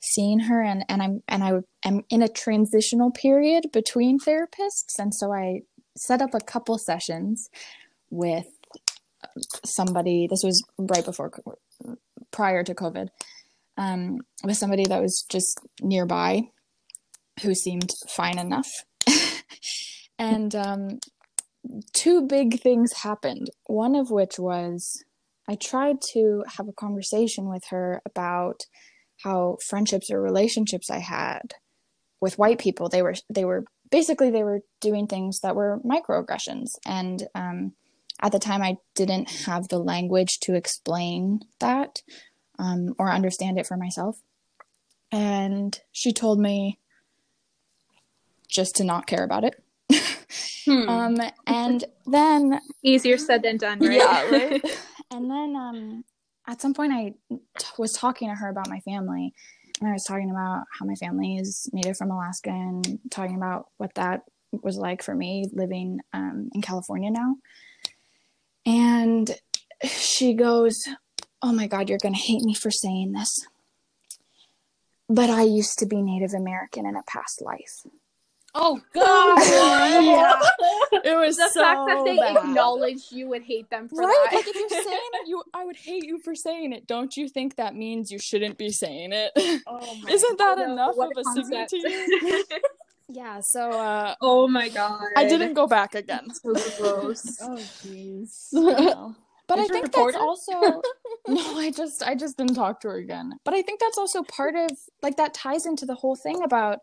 seeing 0.00 0.40
her, 0.40 0.60
and 0.60 0.84
and 0.88 1.02
I'm 1.02 1.22
and 1.28 1.44
I 1.44 1.52
am 1.84 2.02
in 2.10 2.20
a 2.20 2.28
transitional 2.28 3.12
period 3.12 3.70
between 3.72 4.18
therapists, 4.18 4.98
and 4.98 5.14
so 5.14 5.32
I 5.32 5.62
set 5.96 6.20
up 6.20 6.34
a 6.34 6.40
couple 6.40 6.78
sessions 6.78 7.48
with 8.10 8.53
somebody. 9.64 10.26
This 10.28 10.42
was 10.42 10.64
right 10.78 11.04
before, 11.04 11.30
prior 12.30 12.62
to 12.64 12.74
COVID 12.74 13.08
um, 13.76 14.18
with 14.42 14.56
somebody 14.56 14.84
that 14.84 15.02
was 15.02 15.24
just 15.28 15.60
nearby 15.80 16.42
who 17.42 17.54
seemed 17.54 17.90
fine 18.08 18.38
enough. 18.38 18.70
and 20.18 20.54
um, 20.54 20.98
two 21.92 22.26
big 22.26 22.60
things 22.60 22.92
happened. 22.92 23.48
One 23.66 23.94
of 23.94 24.10
which 24.10 24.38
was 24.38 25.04
I 25.48 25.56
tried 25.56 26.00
to 26.12 26.44
have 26.56 26.68
a 26.68 26.72
conversation 26.72 27.48
with 27.48 27.64
her 27.70 28.00
about 28.06 28.60
how 29.22 29.58
friendships 29.64 30.10
or 30.10 30.20
relationships 30.20 30.90
I 30.90 30.98
had 30.98 31.54
with 32.20 32.38
white 32.38 32.58
people 32.58 32.88
they 32.88 33.02
were 33.02 33.14
they 33.28 33.44
were 33.44 33.64
basically 33.90 34.30
they 34.30 34.42
were 34.42 34.60
doing 34.80 35.06
things 35.06 35.40
that 35.40 35.54
were 35.54 35.80
microaggressions 35.84 36.70
and 36.86 37.24
um, 37.34 37.72
at 38.20 38.32
the 38.32 38.38
time 38.38 38.62
I 38.62 38.76
didn't 38.94 39.30
have 39.46 39.68
the 39.68 39.78
language 39.78 40.40
to 40.40 40.54
explain 40.54 41.40
that 41.60 42.02
um, 42.58 42.94
or 42.98 43.10
understand 43.10 43.58
it 43.58 43.66
for 43.66 43.76
myself. 43.76 44.20
And 45.10 45.78
she 45.92 46.12
told 46.12 46.40
me 46.40 46.78
just 48.48 48.76
to 48.76 48.84
not 48.84 49.06
care 49.06 49.24
about 49.24 49.44
it. 49.44 49.62
hmm. 50.64 50.88
um, 50.88 51.16
and 51.46 51.84
then 52.06 52.60
easier 52.82 53.18
said 53.18 53.42
than 53.42 53.56
done, 53.56 53.80
right? 53.80 53.92
Yeah, 53.92 54.30
right. 54.30 54.64
and 55.10 55.30
then 55.30 55.56
um, 55.56 56.04
at 56.46 56.60
some 56.60 56.74
point, 56.74 56.92
I 56.92 57.14
t- 57.58 57.66
was 57.78 57.92
talking 57.92 58.28
to 58.28 58.34
her 58.34 58.48
about 58.48 58.68
my 58.68 58.80
family, 58.80 59.34
and 59.80 59.88
I 59.88 59.92
was 59.92 60.04
talking 60.04 60.30
about 60.30 60.64
how 60.78 60.86
my 60.86 60.94
family 60.94 61.36
is 61.36 61.68
native 61.72 61.96
from 61.96 62.10
Alaska, 62.10 62.50
and 62.50 62.98
talking 63.10 63.36
about 63.36 63.66
what 63.76 63.94
that 63.94 64.22
was 64.62 64.76
like 64.76 65.02
for 65.02 65.14
me 65.14 65.46
living 65.52 66.00
um, 66.12 66.48
in 66.54 66.62
California 66.62 67.10
now. 67.10 67.36
And 68.66 69.36
she 69.84 70.34
goes, 70.34 70.88
oh 71.42 71.52
my 71.52 71.66
God, 71.66 71.88
you're 71.88 71.98
going 71.98 72.14
to 72.14 72.20
hate 72.20 72.42
me 72.42 72.54
for 72.54 72.70
saying 72.70 73.12
this. 73.12 73.46
But 75.08 75.28
I 75.28 75.42
used 75.42 75.78
to 75.80 75.86
be 75.86 76.00
Native 76.00 76.32
American 76.32 76.86
in 76.86 76.96
a 76.96 77.02
past 77.06 77.42
life. 77.42 77.84
Oh 78.54 78.80
God! 78.94 79.38
yeah. 80.04 80.40
It 81.04 81.16
was 81.18 81.36
the 81.36 81.50
so 81.52 81.60
fact 81.60 81.80
that 81.88 82.02
they 82.06 82.18
bad. 82.18 82.36
acknowledge 82.36 83.10
you 83.10 83.28
would 83.28 83.42
hate 83.42 83.68
them 83.68 83.88
for 83.88 84.02
right? 84.02 84.26
that. 84.30 84.36
Like 84.36 84.46
if 84.46 84.54
you're 84.54 84.68
saying 84.68 84.84
it, 85.14 85.28
you 85.28 85.42
I 85.52 85.64
would 85.64 85.76
hate 85.76 86.04
you 86.04 86.20
for 86.20 86.34
saying 86.34 86.72
it. 86.72 86.86
Don't 86.86 87.16
you 87.16 87.28
think 87.28 87.56
that 87.56 87.74
means 87.74 88.10
you 88.10 88.18
shouldn't 88.18 88.56
be 88.56 88.70
saying 88.70 89.12
it? 89.12 89.32
Oh 89.66 89.96
my 89.96 90.10
Isn't 90.12 90.38
that 90.38 90.56
God, 90.56 90.70
enough 90.70 90.94
of 90.98 91.10
a 91.16 91.24
signal 91.34 91.66
to 91.66 91.76
you? 91.76 92.44
Yeah. 93.14 93.40
So 93.40 93.70
uh, 93.72 94.14
oh 94.20 94.48
my 94.48 94.68
god! 94.68 95.00
I 95.16 95.24
didn't 95.24 95.54
go 95.54 95.66
back 95.66 95.94
again. 95.94 96.30
So 96.32 96.54
gross. 96.78 97.38
Oh 97.40 97.64
jeez. 97.84 98.48
No. 98.52 99.14
But 99.46 99.56
Did 99.56 99.64
I 99.64 99.68
think 99.68 99.92
that's 99.92 100.14
also 100.16 100.82
no. 101.28 101.58
I 101.58 101.70
just 101.70 102.02
I 102.02 102.14
just 102.14 102.36
didn't 102.38 102.54
talk 102.54 102.80
to 102.80 102.88
her 102.88 102.96
again. 102.96 103.32
But 103.44 103.54
I 103.54 103.62
think 103.62 103.80
that's 103.80 103.98
also 103.98 104.22
part 104.22 104.54
of 104.56 104.70
like 105.02 105.16
that 105.16 105.34
ties 105.34 105.66
into 105.66 105.86
the 105.86 105.94
whole 105.94 106.16
thing 106.16 106.42
about 106.42 106.78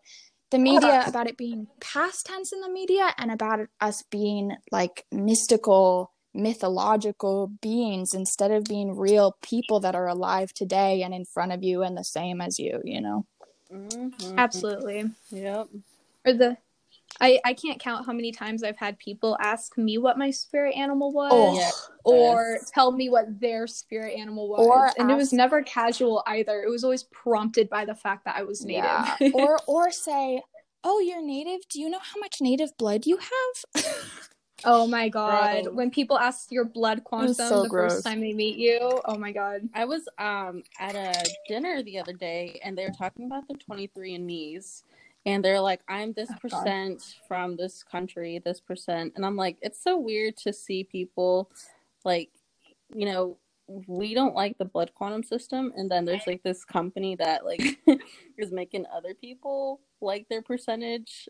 the 0.52 0.58
media, 0.58 1.02
about 1.06 1.26
it 1.26 1.36
being 1.36 1.66
past 1.80 2.26
tense 2.26 2.52
in 2.52 2.60
the 2.60 2.68
media, 2.70 3.14
and 3.18 3.30
about 3.32 3.60
us 3.80 4.04
being 4.10 4.52
like 4.70 5.04
mystical, 5.10 6.12
mythological 6.34 7.50
beings 7.60 8.14
instead 8.14 8.50
of 8.52 8.64
being 8.64 8.96
real 8.96 9.36
people 9.42 9.80
that 9.80 9.94
are 9.94 10.06
alive 10.06 10.52
today 10.54 11.02
and 11.02 11.12
in 11.14 11.24
front 11.24 11.52
of 11.52 11.62
you 11.64 11.82
and 11.82 11.96
the 11.96 12.04
same 12.04 12.40
as 12.40 12.58
you. 12.58 12.80
You 12.84 13.00
know. 13.00 13.26
Mhm. 13.72 14.38
Absolutely. 14.38 15.10
Yep. 15.30 15.68
Or 16.26 16.32
the, 16.32 16.56
I 17.20 17.40
I 17.44 17.54
can't 17.54 17.78
count 17.80 18.06
how 18.06 18.12
many 18.12 18.32
times 18.32 18.62
I've 18.62 18.76
had 18.76 18.98
people 18.98 19.36
ask 19.40 19.76
me 19.76 19.98
what 19.98 20.18
my 20.18 20.30
spirit 20.30 20.76
animal 20.76 21.12
was. 21.12 21.30
Oh, 21.32 21.56
Yeah. 21.56 21.70
Or 22.04 22.58
tell 22.74 22.90
me 22.90 23.08
what 23.08 23.40
their 23.40 23.68
spirit 23.68 24.18
animal 24.18 24.48
was, 24.48 24.66
Or 24.66 24.90
and 24.98 25.08
it 25.08 25.14
was 25.14 25.32
never 25.32 25.62
casual 25.62 26.24
either. 26.26 26.62
It 26.62 26.68
was 26.68 26.82
always 26.82 27.04
prompted 27.04 27.68
by 27.68 27.84
the 27.84 27.94
fact 27.94 28.24
that 28.24 28.34
I 28.36 28.42
was 28.42 28.64
native. 28.64 28.82
Yeah. 28.84 29.16
or 29.32 29.56
or 29.68 29.92
say, 29.92 30.42
"Oh, 30.82 30.98
you're 30.98 31.24
native. 31.24 31.60
Do 31.68 31.80
you 31.80 31.88
know 31.88 32.00
how 32.00 32.18
much 32.18 32.38
native 32.40 32.76
blood 32.76 33.06
you 33.06 33.18
have?" 33.18 33.84
oh 34.64 34.88
my 34.88 35.08
god! 35.08 35.64
Bro. 35.64 35.74
When 35.74 35.90
people 35.92 36.18
ask 36.18 36.50
your 36.50 36.64
blood 36.64 37.04
quantum 37.04 37.34
so 37.34 37.62
the 37.62 37.68
gross. 37.68 37.92
first 37.92 38.06
time 38.06 38.20
they 38.20 38.32
meet 38.32 38.56
you, 38.56 39.00
oh 39.04 39.16
my 39.16 39.30
god! 39.30 39.68
I 39.74 39.84
was 39.84 40.08
um 40.18 40.64
at 40.80 40.96
a 40.96 41.14
dinner 41.46 41.84
the 41.84 42.00
other 42.00 42.14
day 42.14 42.60
and 42.64 42.76
they 42.76 42.84
were 42.84 42.94
talking 42.98 43.26
about 43.26 43.46
the 43.46 43.54
23andMe's 43.54 44.82
and 44.88 44.91
they're 45.24 45.60
like 45.60 45.80
I'm 45.88 46.12
this 46.12 46.28
Oh, 46.30 46.34
God. 46.34 46.40
percent 46.42 47.02
from 47.28 47.56
this 47.56 47.82
country, 47.82 48.40
this 48.44 48.60
percent 48.60 49.12
and 49.16 49.24
I'm 49.24 49.36
like 49.36 49.56
it's 49.62 49.82
so 49.82 49.96
weird 49.98 50.36
to 50.38 50.52
see 50.52 50.84
people 50.84 51.50
like 52.04 52.30
you 52.94 53.06
know 53.06 53.36
we 53.68 54.12
don't 54.14 54.34
like 54.34 54.58
the 54.58 54.64
blood 54.66 54.90
quantum 54.94 55.22
system, 55.22 55.72
and 55.76 55.90
then 55.90 56.04
there's 56.04 56.26
like 56.26 56.42
this 56.42 56.64
company 56.64 57.14
that 57.16 57.44
like 57.46 57.62
is 58.36 58.50
making 58.52 58.84
other 58.94 59.14
people 59.14 59.80
like 60.00 60.28
their 60.28 60.42
percentage. 60.42 61.28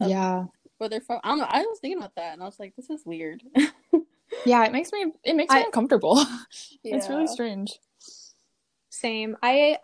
of 0.00 0.10
Yeah. 0.10 0.46
Where 0.78 0.88
they're 0.90 1.00
from. 1.00 1.20
I 1.24 1.28
don't 1.30 1.38
know. 1.38 1.46
I 1.48 1.62
was 1.62 1.78
thinking 1.80 1.98
about 1.98 2.14
that, 2.16 2.34
and 2.34 2.42
I 2.42 2.46
was 2.46 2.58
like, 2.58 2.74
this 2.76 2.90
is 2.90 3.06
weird. 3.06 3.42
Yeah, 4.44 4.64
it 4.66 4.72
makes 4.72 4.92
me 4.92 5.06
it 5.24 5.34
makes 5.36 5.52
me 5.54 5.60
I- 5.60 5.64
uncomfortable. 5.64 6.22
It's 6.84 7.08
really 7.08 7.26
strange. 7.26 7.78
Same. 8.90 9.36
I 9.42 9.78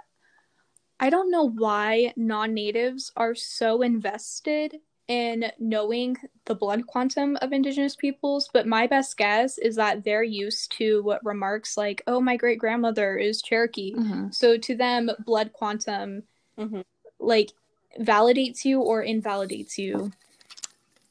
I 1.01 1.11
don't 1.11 1.30
know 1.30 1.49
why 1.51 2.12
non-natives 2.16 3.12
are 3.16 3.34
so 3.34 3.82
invested 3.82 4.80
in 5.07 5.51
knowing 5.59 6.16
the 6.47 6.55
blood 6.55 6.86
quantum 6.86 7.36
of 7.42 7.53
indigenous 7.53 7.95
peoples, 7.95 8.49
but 8.53 8.66
my 8.66 8.86
best 8.86 9.16
guess 9.16 9.59
is 9.59 9.76
that 9.76 10.03
they're 10.05 10.22
used 10.22 10.72
to 10.78 11.03
what 11.03 11.24
remarks 11.24 11.76
like, 11.76 12.03
"Oh, 12.07 12.20
my 12.20 12.36
great 12.36 12.59
grandmother 12.59 13.18
is 13.18 13.42
Cherokee." 13.42 13.95
Mhm. 13.95 14.34
So 14.34 14.57
to 14.57 14.74
them, 14.74 15.11
blood 15.26 15.53
quantum 15.53 16.22
Mhm. 16.57 16.84
like 17.18 17.51
validates 17.99 18.64
you 18.64 18.80
or 18.80 19.03
invalidates 19.03 19.78
you 19.78 20.12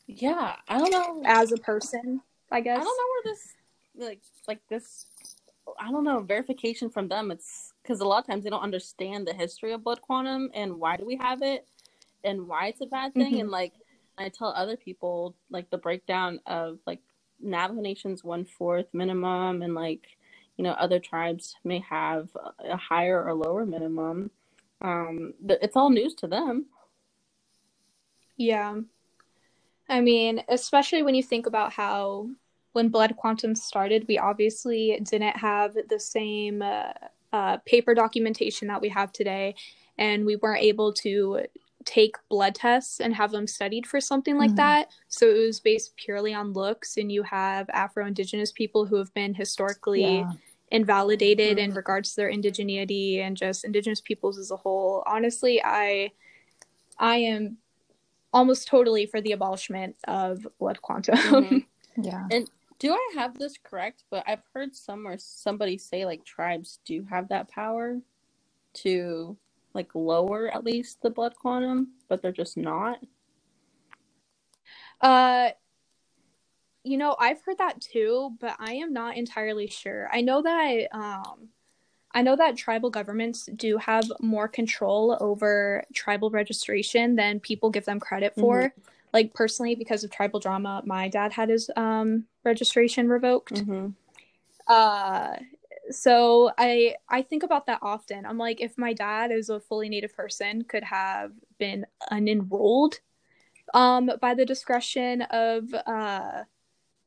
Yeah, 0.08 0.56
I 0.68 0.78
don't 0.80 0.92
know. 0.92 1.22
as 1.26 1.52
a 1.52 1.58
person, 1.58 2.22
I 2.52 2.62
guess. 2.62 2.80
I 2.82 2.84
don't 2.84 2.98
know 2.98 3.08
where 3.10 3.34
this 3.34 3.56
like 3.96 4.22
like 4.48 4.68
this. 4.70 5.06
I 5.80 5.92
don't 5.92 6.04
know 6.04 6.20
verification 6.22 6.90
from 6.90 7.08
them. 7.08 7.32
It's 7.32 7.73
because 7.84 8.00
a 8.00 8.06
lot 8.08 8.20
of 8.20 8.28
times 8.28 8.44
they 8.44 8.50
don't 8.50 8.62
understand 8.62 9.28
the 9.28 9.34
history 9.34 9.74
of 9.74 9.84
blood 9.84 10.02
quantum 10.02 10.50
and 10.54 10.80
why 10.80 10.96
do 10.96 11.06
we 11.06 11.18
have 11.18 11.42
it 11.42 11.68
and 12.24 12.48
why 12.48 12.68
it's 12.68 12.82
a 12.82 12.86
bad 12.86 13.14
thing. 13.14 13.36
Mhm. 13.36 13.42
And 13.42 13.50
like 13.52 13.74
I 14.18 14.30
tell 14.30 14.50
other 14.50 14.78
people 14.78 15.36
like 15.50 15.70
the 15.70 15.78
breakdown 15.78 16.40
of 16.46 16.80
like 16.88 17.02
Navajo 17.40 17.82
Nation's 17.82 18.24
one 18.24 18.46
fourth 18.46 18.88
minimum 18.94 19.62
and 19.62 19.76
like 19.76 20.08
you 20.58 20.64
know 20.64 20.72
other 20.72 21.00
tribes 21.00 21.56
may 21.64 21.80
have 21.80 22.30
a 22.60 22.78
higher 22.78 23.24
or 23.24 23.34
lower 23.34 23.66
minimum. 23.66 24.32
Um, 24.82 25.34
but 25.42 25.60
it's 25.62 25.76
all 25.76 25.90
news 25.90 26.14
to 26.16 26.28
them. 26.28 26.68
Yeah. 28.38 28.82
I 29.90 30.02
mean, 30.02 30.44
especially 30.48 31.04
when 31.04 31.16
you 31.16 31.24
think 31.24 31.46
about 31.46 31.74
how 31.74 32.30
when 32.72 32.90
blood 32.90 33.16
quantum 33.16 33.56
started, 33.56 34.06
we 34.08 34.18
obviously 34.18 35.00
didn't 35.04 35.38
have 35.38 35.76
the 35.90 36.00
same 36.00 36.62
uh, 36.62 36.94
uh, 37.34 37.58
paper 37.66 37.94
documentation 37.94 38.68
that 38.70 38.82
we 38.82 38.90
have 38.90 39.12
today, 39.12 39.56
and 39.98 40.26
we 40.26 40.36
weren't 40.38 40.64
able 40.64 40.94
to 40.94 41.42
take 41.84 42.16
blood 42.30 42.56
tests 42.56 43.02
and 43.02 43.14
have 43.14 43.32
them 43.32 43.46
studied 43.48 43.86
for 43.86 44.00
something 44.00 44.38
like 44.38 44.52
Mhm. 44.52 44.56
that. 44.56 44.90
So 45.10 45.28
it 45.28 45.46
was 45.46 45.60
based 45.60 45.98
purely 45.98 46.34
on 46.34 46.54
looks, 46.54 46.96
and 46.96 47.12
you 47.12 47.24
have 47.24 47.70
Afro 47.72 48.06
Indigenous 48.08 48.52
people 48.54 48.86
who 48.86 48.96
have 48.96 49.14
been 49.14 49.34
historically 49.34 50.02
Yeah. 50.02 50.32
invalidated 50.72 51.58
in 51.60 51.72
Mhm. 51.72 51.76
regards 51.76 52.12
to 52.12 52.16
their 52.16 52.32
indigeneity 52.32 53.20
and 53.20 53.36
just 53.36 53.66
indigenous 53.66 54.00
peoples 54.02 54.38
as 54.38 54.50
a 54.50 54.56
whole. 54.56 55.04
Honestly, 55.06 55.62
I 55.64 56.12
I 56.98 57.18
am 57.18 57.58
almost 58.32 58.68
totally 58.68 59.06
for 59.06 59.20
the 59.22 59.32
abolishment 59.34 59.96
of 60.08 60.48
blood 60.60 60.82
quantum. 60.82 61.16
Mhm. 61.18 61.66
Yeah. 61.98 62.28
Do 62.84 62.92
I 62.92 63.12
have 63.16 63.40
this 63.40 63.54
correct? 63.64 64.04
But 64.12 64.26
I've 64.28 64.44
heard 64.54 64.76
somewhere 64.76 65.16
somebody 65.18 65.78
say 65.78 66.06
like 66.06 66.26
tribes 66.26 66.80
do 66.84 67.08
have 67.10 67.30
that 67.30 67.48
power 67.50 68.02
to 68.74 69.38
like 69.74 69.96
lower 69.96 70.54
at 70.54 70.66
least 70.66 71.02
the 71.02 71.10
blood 71.10 71.34
quantum, 71.34 71.94
but 72.10 72.22
they're 72.22 72.34
just 72.34 72.58
not. 72.58 73.00
uh 75.00 75.52
you 76.84 76.98
know, 76.98 77.16
I've 77.18 77.42
heard 77.44 77.60
that 77.60 77.80
too, 77.80 78.32
but 78.42 78.58
I 78.60 78.74
am 78.74 78.92
not 78.92 79.16
entirely 79.16 79.68
sure. 79.68 80.10
I 80.12 80.20
know 80.20 80.42
that 80.42 80.94
um 80.94 81.48
I 82.12 82.22
know 82.22 82.36
that 82.36 82.58
tribal 82.58 82.90
governments 82.90 83.48
do 83.56 83.78
have 83.78 84.12
more 84.20 84.50
control 84.50 85.18
over 85.22 85.86
tribal 85.94 86.32
registration 86.32 87.16
than 87.16 87.40
people 87.40 87.70
give 87.70 87.86
them 87.86 88.02
credit 88.02 88.36
for. 88.36 88.74
Like 89.14 89.34
personally 89.34 89.76
because 89.76 90.04
of 90.04 90.12
tribal 90.12 90.40
drama, 90.40 90.82
my 90.86 91.08
dad 91.08 91.34
had 91.34 91.50
his 91.50 91.70
um 91.76 92.26
registration 92.44 93.08
revoked. 93.08 93.54
Mm-hmm. 93.54 93.90
uh 94.68 95.36
so 95.92 96.52
i 96.58 96.96
i 97.10 97.22
think 97.22 97.44
about 97.44 97.66
that 97.66 97.80
often 97.82 98.26
i'm 98.26 98.38
like 98.38 98.62
if 98.62 98.78
my 98.78 98.94
dad 98.94 99.32
is 99.32 99.50
a 99.50 99.60
fully 99.60 99.90
native 99.90 100.16
person 100.16 100.64
could 100.64 100.84
have 100.84 101.32
been 101.60 101.86
unenrolled 102.12 103.00
um 103.74 104.10
by 104.22 104.34
the 104.34 104.46
discretion 104.46 105.22
of 105.24 105.74
uh 105.86 106.44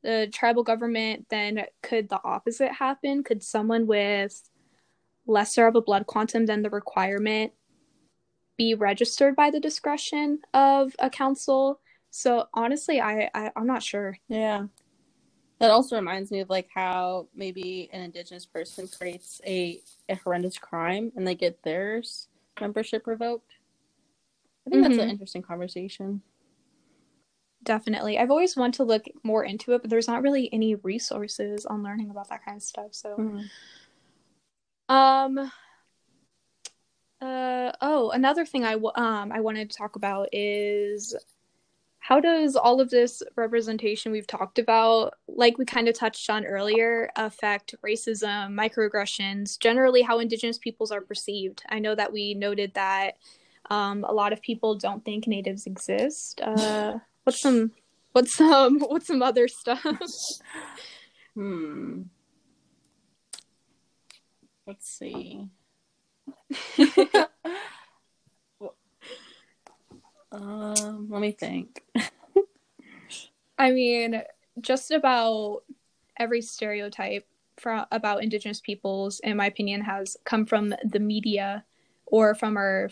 the 0.02 0.28
tribal 0.32 0.62
government 0.62 1.26
then 1.30 1.64
could 1.82 2.09
the 2.09 2.20
opposite 2.22 2.70
happen 2.72 3.24
could 3.24 3.42
someone 3.42 3.86
with 3.86 4.42
lesser 5.26 5.66
of 5.66 5.74
a 5.74 5.80
blood 5.80 6.07
quantum 6.07 6.44
than 6.46 6.62
the 6.62 6.70
requirement 6.70 7.52
be 8.59 8.74
registered 8.74 9.34
by 9.34 9.50
the 9.50 9.61
discretion 9.61 10.38
of 10.54 10.94
a 10.98 11.11
council 11.11 11.80
so 12.11 12.48
honestly 12.54 13.00
i, 13.00 13.28
I 13.34 13.50
i'm 13.57 13.66
not 13.66 13.82
sure 13.82 14.16
Yeah. 14.28 14.66
That 15.59 15.70
also 15.70 15.96
reminds 15.96 16.30
me 16.30 16.40
of 16.40 16.50
like 16.50 16.68
how 16.74 17.28
maybe 17.34 17.88
an 17.90 18.02
indigenous 18.02 18.44
person 18.44 18.88
creates 18.88 19.40
a, 19.46 19.80
a 20.07 20.14
horrendous 20.16 20.59
crime 20.59 21.12
and 21.16 21.26
they 21.26 21.34
get 21.34 21.62
theirs 21.62 22.28
membership 22.61 23.07
revoked. 23.07 23.52
I 24.66 24.70
think 24.70 24.82
that's 24.82 24.98
an 24.98 25.07
Mhm. 25.07 25.11
interesting 25.12 25.40
conversation. 25.40 26.20
Definitely. 27.62 28.18
I've 28.18 28.30
always 28.30 28.54
wanted 28.54 28.74
to 28.74 28.84
look 28.84 29.07
more 29.22 29.44
into 29.44 29.72
it, 29.72 29.80
but 29.80 29.88
there's 29.88 30.09
not 30.09 30.20
really 30.22 30.52
any 30.52 30.74
resources 30.74 31.64
on 31.64 31.82
learning 31.82 32.11
about 32.11 32.28
that 32.28 32.44
kind 32.44 32.59
of 32.59 32.62
stuff. 32.62 32.92
So, 32.94 33.14
um, 34.90 35.50
uh, 37.22 37.72
oh, 37.80 38.11
another 38.11 38.44
thing 38.44 38.64
I 38.64 38.72
w- 38.72 38.92
um 38.94 39.32
I 39.32 39.40
wanted 39.40 39.70
to 39.70 39.76
talk 39.78 39.96
about 39.96 40.28
is 40.32 41.16
how 42.07 42.20
does 42.20 42.54
all 42.54 42.80
of 42.80 42.88
this 42.88 43.20
representation 43.34 44.12
we've 44.12 44.28
talked 44.28 44.61
about, 44.61 45.14
like 45.26 45.59
we 45.59 45.64
kind 45.64 45.88
of 45.88 45.98
touched 45.98 46.30
on 46.30 46.46
earlier, 46.46 47.11
affect 47.16 47.74
racism, 47.84 48.52
microaggressions, 48.54 49.59
generally 49.59 50.02
how 50.02 50.20
Indigenous 50.20 50.57
peoples 50.57 50.92
are 50.92 51.00
perceived? 51.00 51.64
I 51.68 51.80
know 51.80 51.96
that 51.96 52.12
we 52.12 52.34
noted 52.34 52.72
that 52.74 53.16
um, 53.70 54.04
a 54.04 54.12
lot 54.12 54.32
of 54.32 54.40
people 54.40 54.76
don't 54.76 55.04
think 55.04 55.26
natives 55.26 55.66
exist. 55.66 56.40
Uh, 56.40 56.98
what's 57.24 57.40
some, 57.40 57.72
what's 58.12 58.36
some, 58.36 58.78
what's 58.86 59.09
some 59.09 59.22
other 59.22 59.48
stuff? 59.48 59.84
Hmm. 61.34 62.04
Let's 64.66 64.88
see. 64.88 65.50
um, 70.37 71.09
let 71.11 71.20
me 71.20 71.32
think. 71.32 71.82
I 73.59 73.70
mean, 73.70 74.22
just 74.61 74.91
about 74.91 75.62
every 76.18 76.43
stereotype 76.43 77.26
for 77.57 77.87
about 77.91 78.22
indigenous 78.22 78.61
peoples, 78.61 79.20
in 79.20 79.37
my 79.37 79.47
opinion, 79.47 79.80
has 79.80 80.16
come 80.24 80.45
from 80.45 80.74
the 80.84 81.01
media 81.01 81.64
or 82.05 82.34
from 82.34 82.57
our 82.57 82.91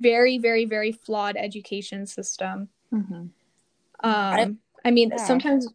very, 0.00 0.38
very, 0.38 0.64
very 0.64 0.90
flawed 0.90 1.36
education 1.36 2.06
system. 2.06 2.68
Mhm. 2.92 3.30
Um, 4.04 4.58
I, 4.84 4.90
mean, 4.90 5.10
yeah. 5.10 5.24
sometimes 5.24 5.68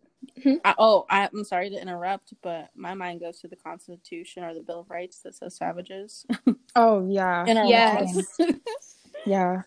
I, 0.65 0.75
oh, 0.77 1.05
I, 1.09 1.29
I'm 1.31 1.45
sorry 1.45 1.69
to 1.69 1.81
interrupt, 1.81 2.33
but 2.41 2.69
my 2.75 2.93
mind 2.93 3.21
goes 3.21 3.39
to 3.39 3.47
the 3.47 3.55
Constitution 3.55 4.43
or 4.43 4.53
the 4.53 4.61
Bill 4.61 4.81
of 4.81 4.89
Rights 4.89 5.19
that 5.19 5.35
says 5.35 5.55
savages 5.55 6.25
Oh 6.75 7.07
yeah. 7.07 7.45
Yes. 7.47 8.27
Yeah. 9.25 9.63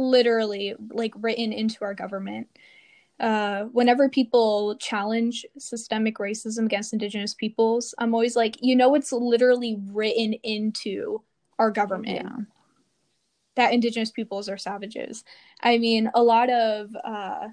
Literally 0.00 0.74
like 0.90 1.12
written 1.16 1.52
into 1.52 1.84
our 1.84 1.94
government. 1.94 2.48
Uh, 3.20 3.64
whenever 3.64 4.08
people 4.08 4.76
challenge 4.76 5.44
systemic 5.58 6.16
racism 6.18 6.64
against 6.66 6.92
indigenous 6.94 7.34
peoples, 7.34 7.94
I'm 7.98 8.14
always 8.14 8.34
like, 8.36 8.56
you 8.62 8.74
know, 8.74 8.94
it's 8.94 9.12
literally 9.12 9.76
written 9.92 10.32
into 10.42 11.22
our 11.58 11.70
government. 11.70 12.22
Yeah. 12.24 12.44
that 13.56 13.72
indigenous 13.74 14.10
peoples 14.10 14.48
are 14.48 14.58
savages. 14.58 15.24
I 15.62 15.78
mean, 15.78 16.10
a 16.14 16.22
lot 16.22 16.50
of 16.50 16.96
uh, 17.04 17.48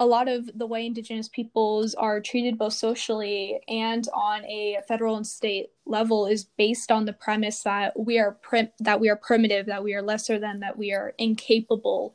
a 0.00 0.06
lot 0.06 0.28
of 0.28 0.50
the 0.58 0.66
way 0.66 0.86
indigenous 0.86 1.28
peoples 1.28 1.94
are 1.94 2.20
treated 2.20 2.58
both 2.58 2.72
socially 2.72 3.60
and 3.68 4.08
on 4.12 4.44
a 4.44 4.78
federal 4.88 5.16
and 5.16 5.26
state 5.26 5.70
level 5.86 6.26
is 6.26 6.44
based 6.44 6.90
on 6.90 7.04
the 7.04 7.12
premise 7.12 7.62
that 7.62 7.98
we 7.98 8.18
are 8.18 8.32
prim- 8.32 8.72
that 8.80 9.00
we 9.00 9.08
are 9.08 9.16
primitive, 9.16 9.66
that 9.66 9.84
we 9.84 9.94
are 9.94 10.02
lesser 10.02 10.38
than, 10.38 10.60
that 10.60 10.76
we 10.76 10.92
are 10.92 11.14
incapable 11.18 12.14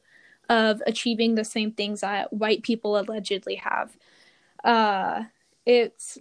of 0.50 0.82
achieving 0.88 1.36
the 1.36 1.46
same 1.46 1.72
things 1.72 2.02
that 2.02 2.34
white 2.34 2.64
people 2.64 2.98
allegedly 2.98 3.56
have. 3.56 3.96
Uh, 4.64 5.24
it's 5.66 6.18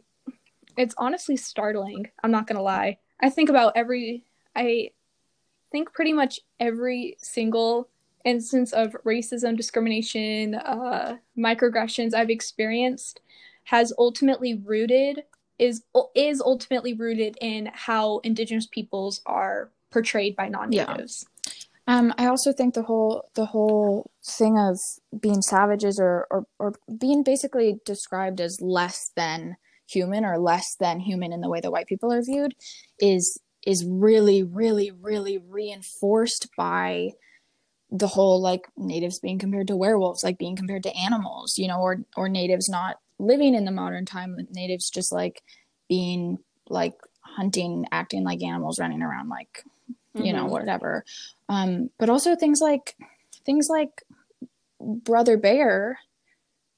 it's 0.76 0.94
honestly 0.96 1.36
startling. 1.36 2.08
I'm 2.22 2.30
not 2.30 2.46
gonna 2.46 2.62
lie. 2.62 2.98
I 3.20 3.30
think 3.30 3.48
about 3.48 3.72
every 3.74 4.24
I 4.54 4.90
think 5.72 5.92
pretty 5.92 6.12
much 6.12 6.40
every 6.60 7.16
single 7.20 7.88
instance 8.28 8.72
of 8.72 8.94
racism, 9.04 9.56
discrimination, 9.56 10.54
uh, 10.54 11.16
microaggressions 11.36 12.14
I've 12.14 12.30
experienced 12.30 13.20
has 13.64 13.92
ultimately 13.98 14.54
rooted 14.54 15.24
is 15.58 15.82
is 16.14 16.40
ultimately 16.40 16.94
rooted 16.94 17.36
in 17.40 17.70
how 17.72 18.18
indigenous 18.18 18.66
peoples 18.66 19.20
are 19.26 19.70
portrayed 19.90 20.36
by 20.36 20.48
non-natives. 20.48 21.26
Yeah. 21.26 21.52
Um, 21.88 22.14
I 22.18 22.26
also 22.26 22.52
think 22.52 22.74
the 22.74 22.82
whole 22.82 23.28
the 23.34 23.46
whole 23.46 24.10
thing 24.22 24.58
of 24.58 24.78
being 25.20 25.42
savages 25.42 25.98
or, 25.98 26.26
or 26.30 26.46
or 26.58 26.74
being 26.98 27.22
basically 27.22 27.80
described 27.84 28.40
as 28.40 28.60
less 28.60 29.10
than 29.16 29.56
human 29.88 30.24
or 30.24 30.38
less 30.38 30.76
than 30.78 31.00
human 31.00 31.32
in 31.32 31.40
the 31.40 31.48
way 31.48 31.60
that 31.60 31.72
white 31.72 31.86
people 31.86 32.12
are 32.12 32.22
viewed 32.22 32.54
is 33.00 33.40
is 33.66 33.84
really 33.86 34.42
really 34.42 34.90
really 34.90 35.38
reinforced 35.38 36.48
by 36.56 37.12
the 37.90 38.06
whole 38.06 38.40
like 38.40 38.68
natives 38.76 39.18
being 39.18 39.38
compared 39.38 39.66
to 39.66 39.76
werewolves 39.76 40.22
like 40.22 40.38
being 40.38 40.56
compared 40.56 40.82
to 40.82 40.96
animals 40.96 41.56
you 41.56 41.66
know 41.66 41.80
or 41.80 42.04
or 42.16 42.28
natives 42.28 42.68
not 42.68 42.96
living 43.18 43.54
in 43.54 43.64
the 43.64 43.70
modern 43.70 44.04
time 44.04 44.36
natives 44.50 44.90
just 44.90 45.10
like 45.10 45.42
being 45.88 46.38
like 46.68 46.94
hunting 47.20 47.86
acting 47.90 48.24
like 48.24 48.42
animals 48.42 48.78
running 48.78 49.02
around 49.02 49.28
like 49.28 49.64
you 50.14 50.22
mm-hmm. 50.22 50.36
know 50.36 50.46
whatever 50.46 51.04
um 51.48 51.88
but 51.98 52.10
also 52.10 52.36
things 52.36 52.60
like 52.60 52.94
things 53.46 53.68
like 53.70 54.02
brother 54.80 55.36
bear 55.36 55.98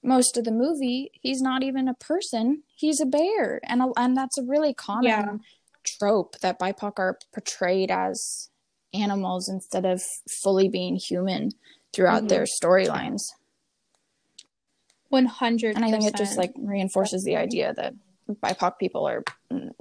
most 0.03 0.37
of 0.37 0.45
the 0.45 0.53
movie 0.53 1.11
he's 1.21 1.43
not 1.43 1.63
even 1.63 1.89
a 1.89 1.95
person 1.95 2.63
he's 2.75 3.01
a 3.01 3.07
bear 3.07 3.61
and 3.65 3.83
a, 3.83 3.89
and 3.97 4.17
that's 4.17 4.39
a 4.39 4.45
really 4.45 4.73
common 4.73 5.05
yeah. 5.05 5.33
trope 5.83 6.39
that 6.39 6.59
bipoc 6.59 6.99
are 6.99 7.19
portrayed 7.33 7.91
as 7.91 8.50
animals 8.93 9.49
instead 9.49 9.85
of 9.85 10.03
fully 10.43 10.69
being 10.69 10.97
human 10.97 11.51
throughout 11.93 12.19
mm-hmm. 12.19 12.29
their 12.29 12.45
storylines 12.45 13.23
100 15.09 15.77
and 15.77 15.85
i 15.85 15.91
think 15.91 16.05
it 16.05 16.17
just 16.17 16.39
like 16.39 16.53
reinforces 16.57 17.25
the 17.25 17.37
idea 17.37 17.75
that 17.75 17.95
bipoc 18.35 18.79
people 18.79 19.07
are 19.09 19.23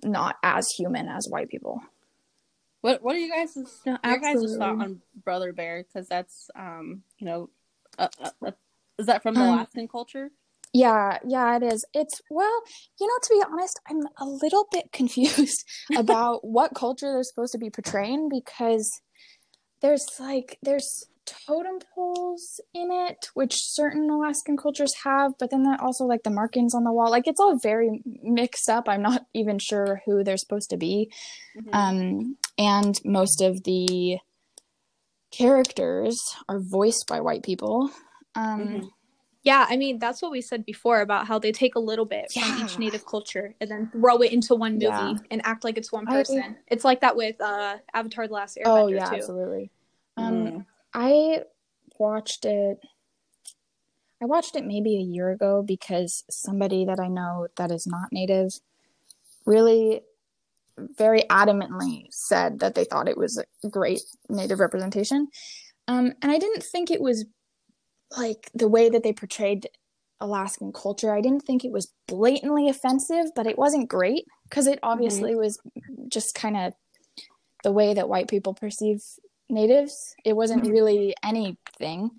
not 0.04 0.38
as 0.44 0.70
human 0.72 1.08
as 1.08 1.28
white 1.28 1.50
people. 1.50 1.82
What 2.82 3.04
what 3.04 3.16
are 3.16 3.20
you 3.20 3.32
guys 3.32 3.58
no, 3.86 3.98
your 4.04 4.20
guys' 4.20 4.56
thought 4.58 4.82
on 4.82 5.02
brother 5.24 5.52
bear? 5.52 5.84
Because 5.84 6.08
that's 6.08 6.50
um 6.56 7.04
you 7.18 7.26
know 7.26 7.50
uh, 7.98 8.08
uh, 8.24 8.30
uh, 8.46 8.52
is 8.98 9.08
that 9.08 9.22
from 9.22 9.36
the 9.36 9.42
um, 9.42 9.50
Alaskan 9.50 9.88
culture? 9.88 10.32
Yeah, 10.74 11.18
yeah, 11.26 11.58
it 11.58 11.64
is. 11.64 11.84
It's 11.94 12.22
well, 12.30 12.62
you 13.00 13.08
know, 13.08 13.14
to 13.24 13.30
be 13.34 13.44
honest, 13.52 13.80
I'm 13.90 14.02
a 14.18 14.26
little 14.26 14.68
bit 14.72 14.86
confused 14.94 15.66
about 15.96 16.40
what 16.44 16.76
culture 16.76 17.12
they're 17.12 17.24
supposed 17.24 17.54
to 17.54 17.58
be 17.58 17.70
portraying 17.70 18.30
because 18.30 19.02
there's 19.82 20.06
like 20.20 20.58
there's 20.62 21.06
totem 21.48 21.80
poles 21.94 22.60
in 22.74 22.92
it, 22.92 23.28
which 23.34 23.54
certain 23.56 24.10
Alaskan 24.10 24.58
cultures 24.58 24.94
have, 25.04 25.34
but 25.40 25.52
then 25.52 25.64
that 25.64 25.80
also 25.80 26.06
like 26.06 26.24
the 26.24 26.30
markings 26.30 26.74
on 26.74 26.84
the 26.84 26.92
wall. 26.92 27.10
Like 27.10 27.28
it's 27.28 27.40
all 27.40 27.58
very 27.62 28.02
mixed 28.24 28.70
up. 28.70 28.88
I'm 28.88 29.02
not 29.02 29.26
even 29.34 29.60
sure 29.60 30.02
who 30.06 30.24
they're 30.24 30.38
supposed 30.38 30.70
to 30.72 30.78
be. 30.78 31.12
Mm-hmm. 31.58 31.74
Um, 31.74 32.38
and 32.58 33.00
most 33.06 33.42
of 33.42 33.64
the 33.64 34.18
characters 35.32 36.20
are 36.48 36.60
voiced 36.60 37.06
by 37.08 37.22
white 37.22 37.44
people. 37.44 37.92
Um, 38.36 38.60
mm-hmm. 38.60 38.88
Yeah, 39.44 39.66
I 39.70 39.78
mean 39.78 40.00
that's 40.00 40.22
what 40.22 40.32
we 40.32 40.42
said 40.42 40.66
before 40.66 41.02
about 41.02 41.28
how 41.28 41.40
they 41.40 41.52
take 41.52 41.76
a 41.76 41.80
little 41.80 42.06
bit 42.06 42.34
yeah. 42.36 42.44
from 42.44 42.66
each 42.66 42.78
native 42.78 43.06
culture 43.06 43.56
and 43.62 43.72
then 43.72 43.90
throw 43.92 44.18
it 44.18 44.34
into 44.34 44.54
one 44.54 44.74
movie 44.74 44.86
yeah. 44.86 45.14
and 45.32 45.42
act 45.46 45.64
like 45.64 45.78
it's 45.78 45.92
one 45.92 46.06
person. 46.06 46.40
I, 46.40 46.56
it's 46.68 46.84
like 46.84 47.02
that 47.02 47.16
with 47.16 47.40
uh, 47.40 47.78
Avatar: 47.94 48.28
The 48.28 48.34
Last 48.34 48.58
Airbender. 48.58 48.84
Oh 48.84 48.88
yeah, 48.88 49.10
too. 49.10 49.16
absolutely. 49.16 49.72
Um, 50.18 50.34
mm. 50.34 50.66
I 50.94 51.44
watched 51.98 52.46
it. 52.46 52.80
I 54.22 54.26
watched 54.26 54.58
it 54.58 54.66
maybe 54.66 54.98
a 54.98 55.02
year 55.02 55.30
ago 55.30 55.64
because 55.66 56.26
somebody 56.30 56.84
that 56.86 57.00
I 57.00 57.08
know 57.08 57.48
that 57.56 57.72
is 57.72 57.88
not 57.88 58.12
native 58.12 58.52
really 59.46 60.02
very 60.98 61.24
adamantly 61.30 62.08
said 62.12 62.60
that 62.60 62.76
they 62.76 62.84
thought 62.84 63.08
it 63.08 63.18
was 63.18 63.42
a 63.64 63.70
great 63.70 64.02
native 64.28 64.60
representation. 64.60 65.28
Um, 65.88 66.14
and 66.22 66.32
I 66.32 66.38
didn't 66.38 66.64
think 66.64 66.92
it 66.92 67.02
was 67.02 67.26
like 68.16 68.50
the 68.54 68.68
way 68.68 68.90
that 68.90 69.04
they 69.04 69.14
portrayed 69.14 69.68
Alaskan 70.22 70.74
culture. 70.74 71.14
I 71.14 71.22
didn't 71.22 71.46
think 71.46 71.64
it 71.64 71.72
was 71.72 71.94
blatantly 72.08 72.68
offensive, 72.68 73.28
but 73.36 73.48
it 73.48 73.58
wasn't 73.58 73.90
great 73.90 74.26
because 74.44 74.68
it 74.68 74.80
obviously 74.84 75.32
mm-hmm. 75.32 75.40
was 75.40 75.60
just 76.10 76.36
kind 76.36 76.58
of 76.58 76.74
the 77.64 77.72
way 77.72 77.94
that 77.94 78.10
white 78.10 78.28
people 78.28 78.54
perceive 78.54 79.02
natives. 79.50 80.16
It 80.26 80.34
wasn't 80.34 80.64
mm-hmm. 80.64 80.74
really 80.74 81.16
anything, 81.24 82.12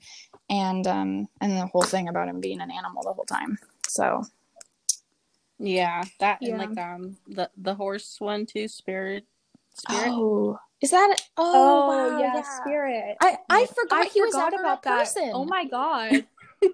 and 0.48 0.86
um, 0.86 1.28
and 1.40 1.56
the 1.56 1.66
whole 1.66 1.82
thing 1.82 2.08
about 2.08 2.28
him 2.28 2.40
being 2.40 2.60
an 2.60 2.70
animal 2.70 3.02
the 3.02 3.12
whole 3.12 3.24
time. 3.24 3.58
So, 3.86 4.24
yeah, 5.58 6.02
that 6.20 6.38
yeah. 6.40 6.50
and 6.50 6.58
like 6.58 6.78
um 6.78 7.16
the 7.26 7.50
the 7.56 7.74
horse 7.74 8.16
one 8.18 8.46
too, 8.46 8.68
spirit. 8.68 9.26
Spirit. 9.74 10.08
Oh, 10.08 10.58
is 10.80 10.90
that? 10.90 11.16
Oh, 11.36 11.52
oh 11.54 11.88
wow, 11.88 12.18
yeah, 12.20 12.34
yeah, 12.34 12.42
spirit. 12.42 13.16
I 13.20 13.36
I 13.48 13.66
forgot 13.66 14.06
I 14.06 14.08
he 14.08 14.20
forgot 14.20 14.52
was 14.52 14.60
about 14.60 14.82
that 14.82 14.98
person. 15.00 15.30
Oh 15.34 15.44
my 15.44 15.64
god. 15.64 16.26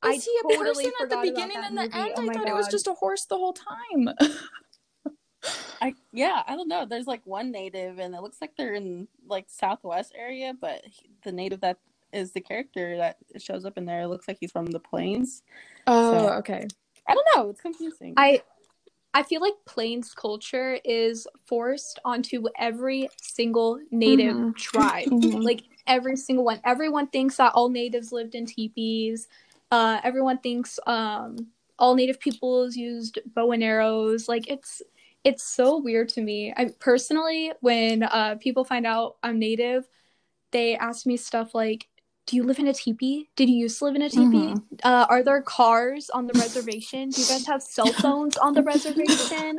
I 0.00 0.14
he 0.14 0.38
a 0.40 0.42
totally 0.42 0.84
person 0.84 0.92
at 1.02 1.10
the 1.10 1.16
beginning 1.22 1.56
and 1.56 1.76
the 1.76 1.82
oh 1.82 2.02
end? 2.02 2.12
Oh 2.16 2.22
I 2.22 2.34
thought 2.34 2.44
god. 2.44 2.48
it 2.48 2.54
was 2.54 2.68
just 2.68 2.86
a 2.86 2.92
horse 2.94 3.24
the 3.26 3.36
whole 3.36 3.52
time. 3.54 4.08
I 5.80 5.94
yeah, 6.12 6.42
I 6.46 6.56
don't 6.56 6.68
know. 6.68 6.84
There's 6.84 7.06
like 7.06 7.22
one 7.24 7.52
native, 7.52 7.98
and 7.98 8.14
it 8.14 8.20
looks 8.20 8.38
like 8.40 8.56
they're 8.56 8.74
in 8.74 9.06
like 9.26 9.46
Southwest 9.48 10.12
area, 10.16 10.52
but 10.60 10.82
he, 10.84 11.10
the 11.24 11.32
native 11.32 11.60
that 11.60 11.78
is 12.12 12.32
the 12.32 12.40
character 12.40 12.96
that 12.96 13.18
shows 13.38 13.64
up 13.64 13.76
in 13.78 13.84
there 13.84 14.06
looks 14.06 14.26
like 14.26 14.38
he's 14.40 14.50
from 14.50 14.66
the 14.66 14.80
plains. 14.80 15.42
Oh, 15.86 16.12
so, 16.12 16.32
okay. 16.34 16.66
I 17.08 17.14
don't 17.14 17.26
know. 17.34 17.50
It's 17.50 17.60
confusing. 17.60 18.14
I 18.16 18.42
I 19.14 19.22
feel 19.22 19.40
like 19.40 19.54
Plains 19.66 20.12
culture 20.12 20.78
is 20.84 21.26
forced 21.46 21.98
onto 22.04 22.44
every 22.58 23.08
single 23.20 23.80
native 23.90 24.36
mm-hmm. 24.36 24.52
tribe. 24.52 25.08
Mm-hmm. 25.08 25.40
Like 25.40 25.62
every 25.86 26.16
single 26.16 26.44
one. 26.44 26.60
Everyone 26.64 27.06
thinks 27.08 27.36
that 27.36 27.52
all 27.54 27.68
natives 27.68 28.12
lived 28.12 28.34
in 28.34 28.46
teepees. 28.46 29.28
Uh, 29.70 30.00
everyone 30.04 30.38
thinks 30.38 30.78
um, 30.86 31.48
all 31.78 31.94
native 31.94 32.20
peoples 32.20 32.76
used 32.76 33.18
bow 33.34 33.52
and 33.52 33.64
arrows. 33.64 34.28
Like 34.28 34.48
it's 34.48 34.82
it's 35.24 35.42
so 35.42 35.78
weird 35.78 36.08
to 36.10 36.20
me. 36.20 36.52
I 36.56 36.70
personally, 36.78 37.52
when 37.60 38.02
uh, 38.02 38.36
people 38.40 38.64
find 38.64 38.86
out 38.86 39.16
I'm 39.22 39.38
native, 39.38 39.88
they 40.52 40.76
ask 40.76 41.06
me 41.06 41.16
stuff 41.16 41.54
like, 41.54 41.88
do 42.28 42.36
you 42.36 42.42
live 42.42 42.58
in 42.58 42.68
a 42.68 42.74
teepee? 42.74 43.30
Did 43.36 43.48
you 43.48 43.56
used 43.56 43.78
to 43.78 43.86
live 43.86 43.96
in 43.96 44.02
a 44.02 44.10
teepee? 44.10 44.52
Mm-hmm. 44.52 44.74
Uh, 44.82 45.06
are 45.08 45.22
there 45.22 45.40
cars 45.40 46.10
on 46.10 46.26
the 46.26 46.38
reservation? 46.38 47.08
Do 47.08 47.22
you 47.22 47.26
guys 47.26 47.46
have 47.46 47.62
cell 47.62 47.90
phones 47.90 48.36
on 48.36 48.52
the 48.52 48.62
reservation? 48.62 49.58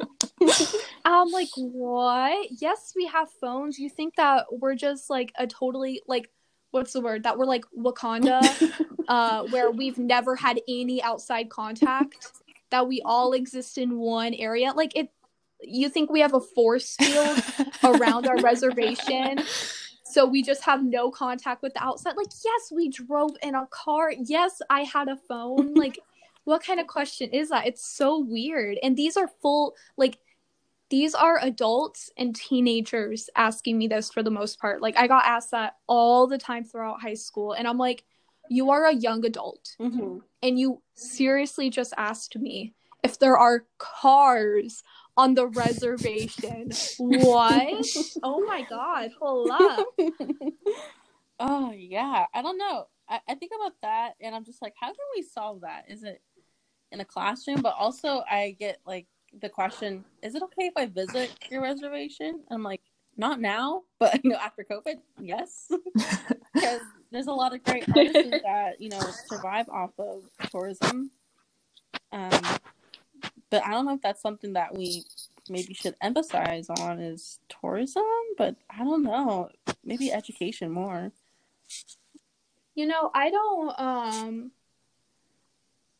I'm 1.04 1.30
like, 1.30 1.50
what? 1.56 2.48
Yes, 2.62 2.94
we 2.96 3.08
have 3.08 3.28
phones. 3.42 3.80
You 3.80 3.90
think 3.90 4.16
that 4.18 4.46
we're 4.52 4.76
just 4.76 5.10
like 5.10 5.34
a 5.36 5.48
totally 5.48 6.04
like 6.08 6.30
what's 6.70 6.94
the 6.94 7.02
word? 7.02 7.24
That 7.24 7.40
we're 7.40 7.46
like 7.46 7.66
Wakanda, 7.76 8.40
uh, 9.08 9.46
where 9.46 9.72
we've 9.72 9.98
never 9.98 10.36
had 10.36 10.62
any 10.68 11.02
outside 11.02 11.50
contact, 11.50 12.28
that 12.70 12.88
we 12.88 13.02
all 13.04 13.34
exist 13.34 13.80
in 13.80 13.98
one 13.98 14.36
area. 14.36 14.74
Like 14.74 14.96
it 14.96 15.10
you 15.62 15.90
think 15.90 16.12
we 16.12 16.20
have 16.20 16.36
a 16.36 16.40
force 16.40 16.96
field 16.98 17.42
around 17.84 18.28
our 18.28 18.38
reservation 18.42 19.40
so 20.10 20.26
we 20.26 20.42
just 20.42 20.64
have 20.64 20.84
no 20.84 21.12
contact 21.12 21.62
with 21.62 21.74
the 21.74 21.84
outside. 21.84 22.18
Like 22.18 22.32
yes 22.44 22.72
we 22.72 22.90
drove 22.90 23.32
in 23.44 23.56
a 23.56 23.68
car. 23.68 24.12
Yes 24.12 24.62
i 24.70 24.82
had 24.82 25.08
a 25.08 25.16
phone. 25.16 25.74
Like 25.80 26.00
what 26.46 26.64
kind 26.64 26.80
of 26.80 26.88
question 26.88 27.30
is 27.30 27.50
that? 27.50 27.68
It's 27.68 27.86
so 27.86 28.20
weird. 28.20 28.78
And 28.82 28.98
these 28.98 29.18
are 29.18 29.30
full 29.42 29.76
like 29.98 30.18
these 30.90 31.14
are 31.14 31.38
adults 31.44 32.10
and 32.18 32.36
teenagers 32.36 33.30
asking 33.36 33.78
me 33.78 33.88
this 33.88 34.10
for 34.10 34.24
the 34.24 34.32
most 34.32 34.60
part. 34.60 34.82
Like 34.82 34.98
i 34.98 35.08
got 35.08 35.26
asked 35.26 35.52
that 35.52 35.76
all 35.88 36.28
the 36.28 36.38
time 36.38 36.64
throughout 36.64 37.02
high 37.02 37.14
school. 37.14 37.54
And 37.54 37.68
i'm 37.68 37.78
like 37.78 38.04
you 38.50 38.72
are 38.72 38.86
a 38.86 38.94
young 38.94 39.24
adult 39.26 39.76
mm-hmm. 39.80 40.18
and 40.42 40.60
you 40.60 40.82
seriously 40.96 41.70
just 41.70 41.94
asked 41.98 42.36
me 42.36 42.74
if 43.04 43.20
there 43.20 43.38
are 43.38 43.66
cars 43.78 44.84
on 45.18 45.34
the 45.34 45.48
reservation. 45.48 46.72
what? 46.98 47.86
Oh 48.24 48.46
my 48.46 48.66
god, 48.70 49.12
hold 49.20 49.52
up. 49.52 49.88
oh 51.40 51.72
yeah. 51.72 52.26
I 52.34 52.42
don't 52.42 52.58
know. 52.58 52.88
I, 53.08 53.20
I 53.28 53.36
think 53.36 53.52
about 53.56 53.74
that 53.82 54.14
and 54.22 54.36
I'm 54.36 54.46
just 54.46 54.62
like, 54.62 54.74
how 54.80 54.88
can 54.88 54.96
we 55.16 55.22
solve 55.24 55.62
that? 55.62 55.86
Is 55.90 56.04
it 56.04 56.22
in 56.92 57.02
a 57.02 57.06
classroom? 57.06 57.62
But 57.62 57.76
also 57.78 58.24
I 58.30 58.56
get 58.60 58.80
like 58.86 59.08
the 59.40 59.50
question, 59.50 60.06
is 60.24 60.36
it 60.36 60.44
okay 60.44 60.68
if 60.68 60.74
I 60.76 60.86
visit 60.86 61.32
your 61.50 61.62
reservation? 61.62 62.42
I'm 62.50 62.64
like, 62.64 62.82
not 63.18 63.42
now, 63.42 63.84
but 64.00 64.24
you 64.24 64.32
know, 64.32 64.38
after 64.38 64.64
COVID, 64.64 64.96
yes. 65.20 65.70
because 66.54 66.82
there's 67.12 67.28
a 67.28 67.34
lot 67.34 67.54
of 67.54 67.64
great 67.64 67.84
artists 67.90 68.42
that, 68.44 68.80
you 68.80 68.90
know, 68.90 69.02
survive 69.28 69.68
off 69.70 69.92
of 70.00 70.24
tourism. 70.50 71.12
Um 72.12 72.42
but 73.50 73.66
I 73.66 73.72
don't 73.72 73.86
know 73.86 73.94
if 73.96 74.02
that's 74.02 74.22
something 74.22 74.54
that 74.54 74.76
we 74.76 75.04
maybe 75.50 75.74
should 75.74 75.96
emphasize 76.02 76.70
on 76.70 77.00
is 77.00 77.40
tourism, 77.50 78.04
but 78.38 78.56
I 78.70 78.84
don't 78.84 79.04
know. 79.04 79.50
Maybe 79.84 80.12
education 80.12 80.72
more. 80.72 81.12
You 82.76 82.86
know, 82.88 83.12
I 83.14 83.30
don't 83.30 83.80
um 83.80 84.52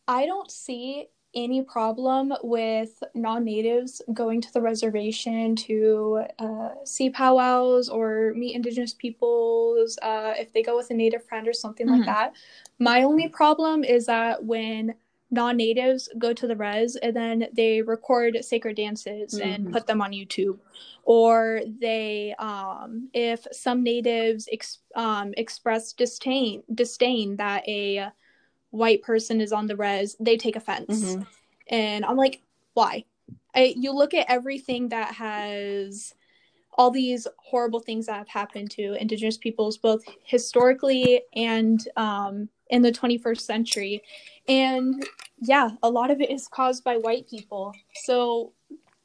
I 0.08 0.26
don't 0.26 0.50
see 0.50 1.08
any 1.36 1.62
problem 1.62 2.34
with 2.42 3.04
non-natives 3.14 4.02
going 4.14 4.42
to 4.42 4.52
the 4.52 4.60
reservation 4.62 5.56
to 5.56 6.24
uh, 6.40 6.70
see 6.84 7.12
powwows 7.12 7.88
or 7.88 8.34
meet 8.36 8.56
indigenous 8.56 8.96
peoples 8.96 10.00
uh, 10.02 10.34
if 10.38 10.52
they 10.54 10.64
go 10.64 10.76
with 10.76 10.90
a 10.90 10.94
native 10.96 11.24
friend 11.24 11.48
or 11.48 11.54
something 11.54 11.86
Mhm. 11.86 11.92
like 12.00 12.06
that 12.06 12.34
my 12.80 13.04
only 13.04 13.28
problem 13.28 13.84
is 13.84 14.08
that 14.08 14.44
when 14.44 14.96
non-natives 15.32 16.10
go 16.18 16.34
to 16.34 16.48
the 16.48 16.56
res 16.56 16.96
and 16.96 17.16
then 17.16 17.48
they 17.54 17.82
record 17.82 18.38
sacred 18.44 18.76
dances 18.76 19.40
and 19.40 19.68
Mhm. 19.68 19.72
put 19.72 19.86
them 19.86 20.02
on 20.02 20.12
youtube 20.12 20.58
or 21.04 21.62
they 21.80 22.34
um, 22.40 23.10
if 23.14 23.46
some 23.52 23.84
natives 23.84 24.50
ex- 24.52 24.80
um, 24.96 25.34
express 25.38 25.94
disdain 25.94 26.64
disdain 26.74 27.36
that 27.38 27.68
a 27.68 28.12
white 28.72 29.02
person 29.02 29.40
is 29.42 29.52
on 29.54 29.68
the 29.68 29.76
res 29.76 30.16
they 30.20 30.38
take 30.38 30.56
offense 30.56 30.88
Mhm. 31.16 31.28
and 31.68 32.06
i'm 32.06 32.18
like 32.18 32.42
why 32.74 33.04
I, 33.56 33.74
you 33.76 33.92
look 33.92 34.14
at 34.14 34.30
everything 34.30 34.90
that 34.90 35.14
has 35.16 36.14
all 36.78 36.92
these 36.92 37.28
horrible 37.38 37.80
things 37.80 38.06
that 38.06 38.14
have 38.18 38.28
happened 38.30 38.70
to 38.72 38.94
indigenous 39.02 39.38
peoples 39.38 39.78
both 39.78 40.04
historically 40.24 41.22
and 41.36 41.88
um, 41.98 42.48
in 42.70 42.82
the 42.82 42.92
21st 42.92 43.42
century 43.42 44.02
and 44.48 45.06
yeah 45.42 45.72
a 45.84 45.90
lot 45.90 46.12
of 46.12 46.22
it 46.22 46.30
is 46.30 46.48
caused 46.48 46.84
by 46.84 46.98
white 46.98 47.28
people 47.28 47.74
so 47.96 48.54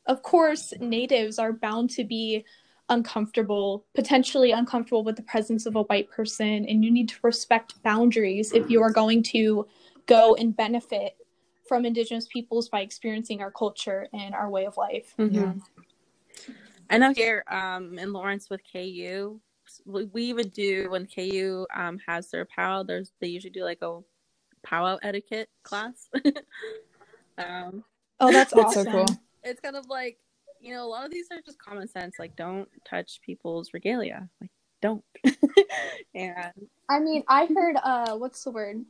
of 0.06 0.22
course 0.22 0.72
natives 0.80 1.38
are 1.38 1.52
bound 1.52 1.90
to 1.90 2.04
be 2.04 2.44
uncomfortable 2.90 3.86
potentially 3.94 4.50
uncomfortable 4.50 5.02
with 5.02 5.16
the 5.16 5.22
presence 5.22 5.64
of 5.64 5.76
a 5.76 5.82
white 5.84 6.10
person 6.10 6.66
and 6.66 6.84
you 6.84 6.90
need 6.90 7.08
to 7.08 7.16
respect 7.22 7.82
boundaries 7.82 8.52
if 8.52 8.68
you 8.68 8.82
are 8.82 8.90
going 8.92 9.22
to 9.22 9.66
go 10.06 10.34
and 10.34 10.54
benefit 10.56 11.16
from 11.66 11.86
indigenous 11.86 12.26
peoples 12.28 12.68
by 12.68 12.80
experiencing 12.80 13.40
our 13.40 13.50
culture 13.50 14.06
and 14.12 14.34
our 14.34 14.50
way 14.50 14.66
of 14.66 14.76
life 14.76 15.14
Mhm. 15.18 15.34
Yeah. 15.34 15.54
I 16.90 16.98
know 16.98 17.14
here 17.14 17.44
um, 17.48 17.98
in 17.98 18.12
Lawrence 18.12 18.50
with 18.50 18.60
KU, 18.70 19.40
we, 19.84 20.04
we 20.06 20.22
even 20.24 20.48
do 20.48 20.90
when 20.90 21.06
KU 21.06 21.66
um, 21.74 21.98
has 22.06 22.30
their 22.30 22.44
powwow. 22.44 22.82
There's 22.82 23.12
they 23.20 23.28
usually 23.28 23.50
do 23.50 23.64
like 23.64 23.82
a 23.82 24.00
powwow 24.62 24.98
etiquette 25.02 25.48
class. 25.62 26.08
um, 27.38 27.84
oh 28.20 28.32
that's, 28.32 28.52
That's 28.52 28.74
so 28.74 28.80
awesome 28.80 28.92
cool. 28.92 29.06
it's 29.42 29.60
kind 29.60 29.76
of 29.76 29.86
like 29.88 30.18
you 30.60 30.74
know 30.74 30.84
a 30.84 30.88
lot 30.88 31.04
of 31.04 31.10
these 31.12 31.28
are 31.30 31.40
just 31.44 31.58
common 31.58 31.88
sense. 31.88 32.16
Like 32.18 32.36
don't 32.36 32.68
touch 32.88 33.20
people's 33.24 33.70
regalia. 33.74 34.28
Like 34.40 34.50
don't. 34.82 35.04
and 36.14 36.52
I 36.88 37.00
mean, 37.00 37.24
I 37.28 37.46
heard 37.46 37.76
uh 37.82 38.16
what's 38.16 38.44
the 38.44 38.50
word? 38.50 38.84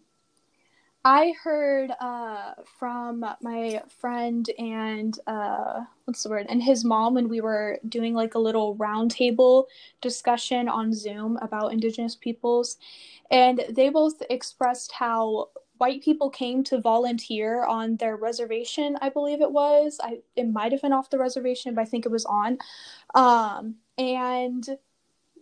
I 1.05 1.35
heard 1.43 1.93
uh 2.01 2.55
from 2.79 3.27
my 3.43 3.83
friend 4.01 4.49
and 4.59 5.19
uh 5.27 5.85
what's 6.07 6.23
the 6.23 6.31
word? 6.31 6.47
And 6.49 6.63
his 6.63 6.85
mom 6.85 7.15
when 7.15 7.29
we 7.29 7.41
were 7.43 7.79
doing 7.89 8.15
like 8.15 8.35
a 8.35 8.39
little 8.39 8.77
roundtable 8.77 9.67
discussion 10.01 10.69
on 10.69 10.95
Zoom 10.95 11.39
about 11.43 11.73
indigenous 11.73 12.17
peoples 12.17 12.79
and 13.31 13.65
they 13.71 13.91
both 13.91 14.23
expressed 14.31 14.93
how 14.93 15.51
white 15.79 16.03
people 16.03 16.31
came 16.31 16.65
to 16.65 16.81
volunteer 16.81 17.65
on 17.65 17.97
their 17.97 18.17
reservation, 18.17 18.97
I 19.03 19.11
believe 19.11 19.43
it 19.43 19.53
was. 19.53 20.01
I 20.03 20.21
it 20.37 20.49
might 20.51 20.73
have 20.73 20.83
been 20.83 20.93
off 20.95 21.11
the 21.11 21.19
reservation, 21.19 21.75
but 21.75 21.83
I 21.83 21.87
think 21.87 22.07
it 22.07 22.13
was 22.13 22.27
on. 22.27 22.59
Um 23.15 23.77
and 23.99 24.69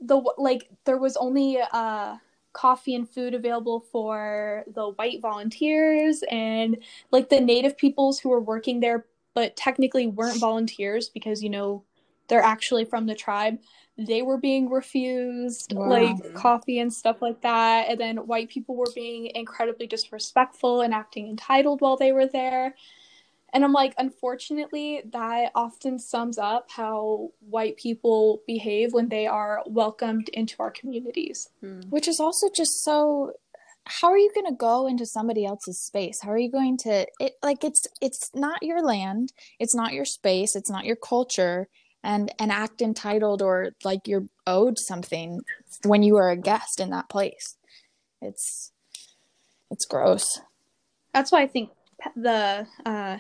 the 0.01 0.17
like 0.39 0.69
there 0.85 0.99
was 0.99 1.17
only 1.17 1.59
uh 1.73 2.17
coffee 2.53 2.95
and 2.95 3.09
food 3.09 3.35
available 3.35 3.81
for 3.81 4.65
the 4.75 4.89
white 4.91 5.21
volunteers 5.21 6.23
and 6.31 6.77
like 7.11 7.29
the 7.29 7.41
native 7.41 7.77
peoples 7.77 8.19
who 8.19 8.29
were 8.29 8.41
working 8.41 8.81
there 8.81 9.07
but 9.35 9.57
technically 9.57 10.07
weren't 10.07 10.39
volunteers 10.39 11.09
because 11.09 11.43
you 11.43 11.51
know 11.51 11.83
they're 12.29 12.43
actually 12.43 12.85
from 12.85 13.07
the 13.07 13.15
tribe. 13.15 13.59
They 13.99 14.23
were 14.23 14.39
being 14.39 14.71
refused 14.71 15.75
Wow. 15.75 15.89
like 15.91 16.35
coffee 16.35 16.79
and 16.79 16.93
stuff 16.93 17.21
like 17.21 17.43
that. 17.43 17.89
And 17.91 18.01
then 18.01 18.17
white 18.27 18.49
people 18.49 18.75
were 18.75 18.91
being 18.95 19.27
incredibly 19.35 19.87
disrespectful 19.87 20.81
and 20.81 20.95
acting 20.95 21.29
entitled 21.29 21.81
while 21.81 21.97
they 21.97 22.13
were 22.13 22.27
there 22.27 22.75
and 23.53 23.65
I'm 23.65 23.73
like, 23.73 23.95
unfortunately, 23.99 25.03
that 25.13 25.53
often 25.55 25.99
sums 25.99 26.39
up 26.39 26.71
how 26.71 27.31
white 27.41 27.77
people 27.77 28.41
behave 28.47 28.93
when 28.93 29.09
they 29.09 29.27
are 29.27 29.63
welcomed 29.67 30.31
into 30.31 30.57
our 30.63 30.71
communities. 30.71 31.51
hmm. 31.61 31.81
Which 31.91 32.09
is 32.09 32.19
also 32.19 32.49
just 32.55 32.83
so 32.83 33.33
how 33.85 34.09
are 34.09 34.19
you 34.19 34.31
going 34.33 34.47
to 34.47 34.57
go 34.57 34.87
into 34.87 35.05
somebody 35.05 35.45
else's 35.45 35.81
space? 35.81 36.21
How 36.23 36.31
are 36.31 36.39
you 36.39 36.51
going 36.51 36.77
to 36.79 37.07
it 37.21 37.33
like 37.43 37.65
it's 37.65 37.87
it's 38.01 38.31
not 38.35 38.63
your 38.63 38.83
land, 38.83 39.33
it's 39.59 39.75
not 39.75 39.93
your 39.93 40.05
space, 40.05 40.55
it's 40.55 40.71
not 40.71 40.85
your 40.85 40.97
culture 40.97 41.69
and 42.05 42.33
and 42.39 42.53
act 42.53 42.81
entitled 42.81 43.43
or 43.43 43.73
like 43.85 44.07
you're 44.07 44.27
owed 44.47 44.79
something 44.79 45.41
when 45.85 46.03
you 46.03 46.17
are 46.17 46.31
a 46.31 46.37
guest 46.37 46.81
in 46.81 46.91
that 46.91 47.09
place. 47.09 47.57
It's 48.21 48.73
it's 49.71 49.85
gross. 49.85 50.41
That's 51.13 51.33
why 51.33 51.43
I 51.43 51.47
think 51.47 51.71
the 52.17 52.67
uh, 52.87 53.19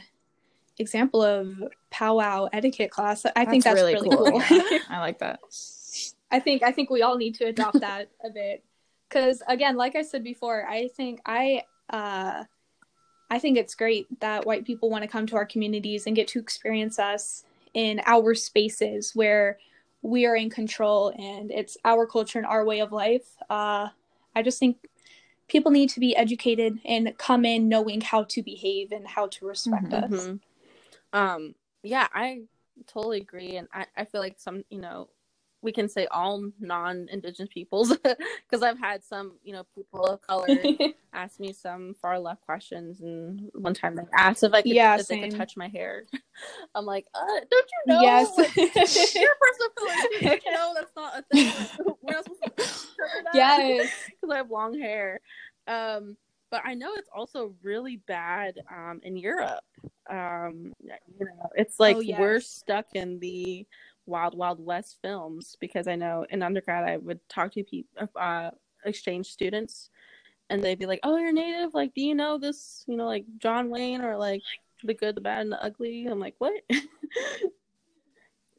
example 0.78 1.22
of 1.22 1.62
powwow 1.90 2.48
etiquette 2.52 2.90
class, 2.90 3.24
I 3.36 3.44
think 3.44 3.64
that's 3.64 3.74
really, 3.74 3.94
cool. 3.94 4.42
Yeah, 4.50 4.78
I 4.90 5.00
like 5.00 5.18
that. 5.20 5.40
I 6.30 6.40
think 6.40 6.62
I 6.62 6.72
think 6.72 6.90
we 6.90 7.02
all 7.02 7.16
need 7.16 7.34
to 7.36 7.44
adopt 7.44 7.80
that 7.80 8.08
a 8.24 8.30
bit 8.30 8.64
because 9.08 9.42
again, 9.46 9.76
like 9.76 9.96
I 9.96 10.02
said 10.02 10.24
before, 10.24 10.66
I 10.66 10.88
think 10.88 11.20
I 11.26 11.64
uh, 11.90 12.44
I 13.30 13.38
think 13.38 13.58
it's 13.58 13.74
great 13.74 14.20
that 14.20 14.46
white 14.46 14.64
people 14.64 14.90
want 14.90 15.02
to 15.02 15.08
come 15.08 15.26
to 15.26 15.36
our 15.36 15.46
communities 15.46 16.06
and 16.06 16.16
get 16.16 16.28
to 16.28 16.38
experience 16.38 16.98
us 16.98 17.44
in 17.74 18.00
our 18.06 18.34
spaces 18.34 19.12
where 19.14 19.58
we 20.02 20.26
are 20.26 20.36
in 20.36 20.50
control 20.50 21.14
and 21.18 21.50
it's 21.50 21.76
our 21.84 22.06
culture 22.06 22.38
and 22.38 22.46
our 22.46 22.64
way 22.64 22.80
of 22.80 22.92
life. 22.92 23.36
Uh, 23.48 23.88
I 24.34 24.42
just 24.42 24.58
think 24.58 24.78
people 25.48 25.70
need 25.70 25.90
to 25.90 26.00
be 26.00 26.16
educated 26.16 26.78
and 26.84 27.16
come 27.18 27.44
in 27.44 27.68
knowing 27.68 28.00
how 28.00 28.24
to 28.24 28.42
behave 28.42 28.90
and 28.90 29.06
how 29.06 29.26
to 29.28 29.46
respect 29.46 29.90
Mhm. 29.90 30.12
us. 30.12 30.38
Um, 31.12 31.54
yeah, 31.82 32.08
I 32.12 32.42
totally 32.86 33.20
agree, 33.20 33.56
and 33.56 33.68
I, 33.72 33.86
I 33.96 34.04
feel 34.04 34.20
like 34.20 34.38
some, 34.38 34.64
you 34.70 34.80
know, 34.80 35.08
we 35.62 35.70
can 35.70 35.88
say 35.88 36.06
all 36.10 36.50
non-indigenous 36.58 37.48
peoples 37.52 37.96
because 37.96 38.62
I've 38.62 38.78
had 38.78 39.04
some, 39.04 39.34
you 39.44 39.52
know, 39.52 39.64
people 39.74 40.04
of 40.04 40.20
color 40.20 40.48
ask 41.12 41.38
me 41.38 41.52
some 41.52 41.94
far 42.02 42.18
left 42.18 42.42
questions, 42.42 43.00
and 43.00 43.48
one 43.54 43.74
time 43.74 43.94
they 43.94 44.02
asked 44.16 44.42
if 44.42 44.52
I 44.52 44.62
could, 44.62 44.72
Yeah, 44.72 44.98
if 44.98 45.06
they 45.06 45.20
could 45.20 45.36
touch 45.36 45.56
my 45.56 45.68
hair. 45.68 46.04
I'm 46.74 46.84
like, 46.84 47.06
uh, 47.14 47.40
don't 47.50 47.70
you 47.70 47.94
know? 47.94 48.00
Yes. 48.00 48.36
Like, 48.36 48.56
you're 48.56 48.66
a 48.66 48.74
person 48.74 49.66
of 49.66 49.74
color. 49.74 50.40
you 50.44 50.52
know, 50.52 50.74
that's 50.74 50.96
not 50.96 51.18
a 51.18 51.22
thing. 51.32 51.52
We're 52.02 52.14
not 52.14 52.24
supposed 52.24 52.48
to 52.48 53.02
that 53.24 53.34
yes. 53.34 53.90
because 54.08 54.34
I 54.34 54.36
have 54.38 54.50
long 54.50 54.78
hair. 54.78 55.20
Um, 55.68 56.16
but 56.50 56.62
I 56.64 56.74
know 56.74 56.92
it's 56.96 57.08
also 57.14 57.54
really 57.62 57.96
bad 57.96 58.60
um, 58.70 59.00
in 59.02 59.16
Europe. 59.16 59.64
Um, 60.10 60.72
you 60.80 61.26
know, 61.26 61.50
it's 61.54 61.78
like 61.78 61.96
Oh, 61.96 62.00
yes. 62.00 62.18
we're 62.20 62.40
stuck 62.40 62.86
in 62.94 63.18
the 63.20 63.66
Wild 64.06 64.36
Wild 64.36 64.64
West 64.64 64.98
films 65.02 65.56
because 65.60 65.86
I 65.86 65.94
know 65.94 66.26
in 66.30 66.42
undergrad 66.42 66.84
I 66.84 66.96
would 66.96 67.20
talk 67.28 67.52
to 67.52 67.62
people, 67.62 68.08
uh, 68.16 68.50
exchange 68.84 69.30
students, 69.30 69.90
and 70.50 70.62
they'd 70.62 70.78
be 70.78 70.86
like, 70.86 71.00
"Oh, 71.04 71.16
you're 71.16 71.32
native. 71.32 71.72
Like, 71.74 71.94
do 71.94 72.00
you 72.02 72.14
know 72.14 72.36
this? 72.36 72.84
You 72.86 72.96
know, 72.96 73.06
like 73.06 73.24
John 73.38 73.70
Wayne 73.70 74.02
or 74.02 74.16
like 74.16 74.42
the 74.82 74.94
Good, 74.94 75.14
the 75.14 75.20
Bad, 75.20 75.42
and 75.42 75.52
the 75.52 75.62
Ugly." 75.64 76.06
I'm 76.06 76.18
like, 76.18 76.34
"What?" 76.38 76.52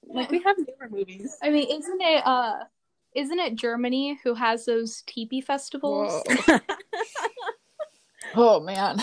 like 0.08 0.32
we 0.32 0.42
have 0.44 0.58
newer 0.58 0.90
movies. 0.90 1.38
I 1.44 1.50
mean, 1.50 1.68
isn't 1.70 2.02
it 2.02 2.26
uh 2.26 2.64
isn't 3.16 3.40
it 3.40 3.56
Germany 3.56 4.20
who 4.24 4.34
has 4.34 4.66
those 4.66 5.04
teepee 5.06 5.42
festivals? 5.42 6.24
Oh 8.36 8.60
man. 8.60 8.98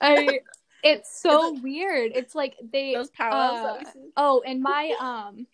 I 0.00 0.40
it's 0.86 1.20
so 1.20 1.52
weird. 1.62 2.12
It's 2.14 2.34
like 2.34 2.56
they 2.72 2.94
Those 2.94 3.10
powwows. 3.10 3.58
uh, 3.58 3.62
that 3.64 3.78
we 3.78 3.84
see. 3.86 4.08
oh, 4.16 4.42
and 4.46 4.62
my 4.62 4.94
um 5.00 5.46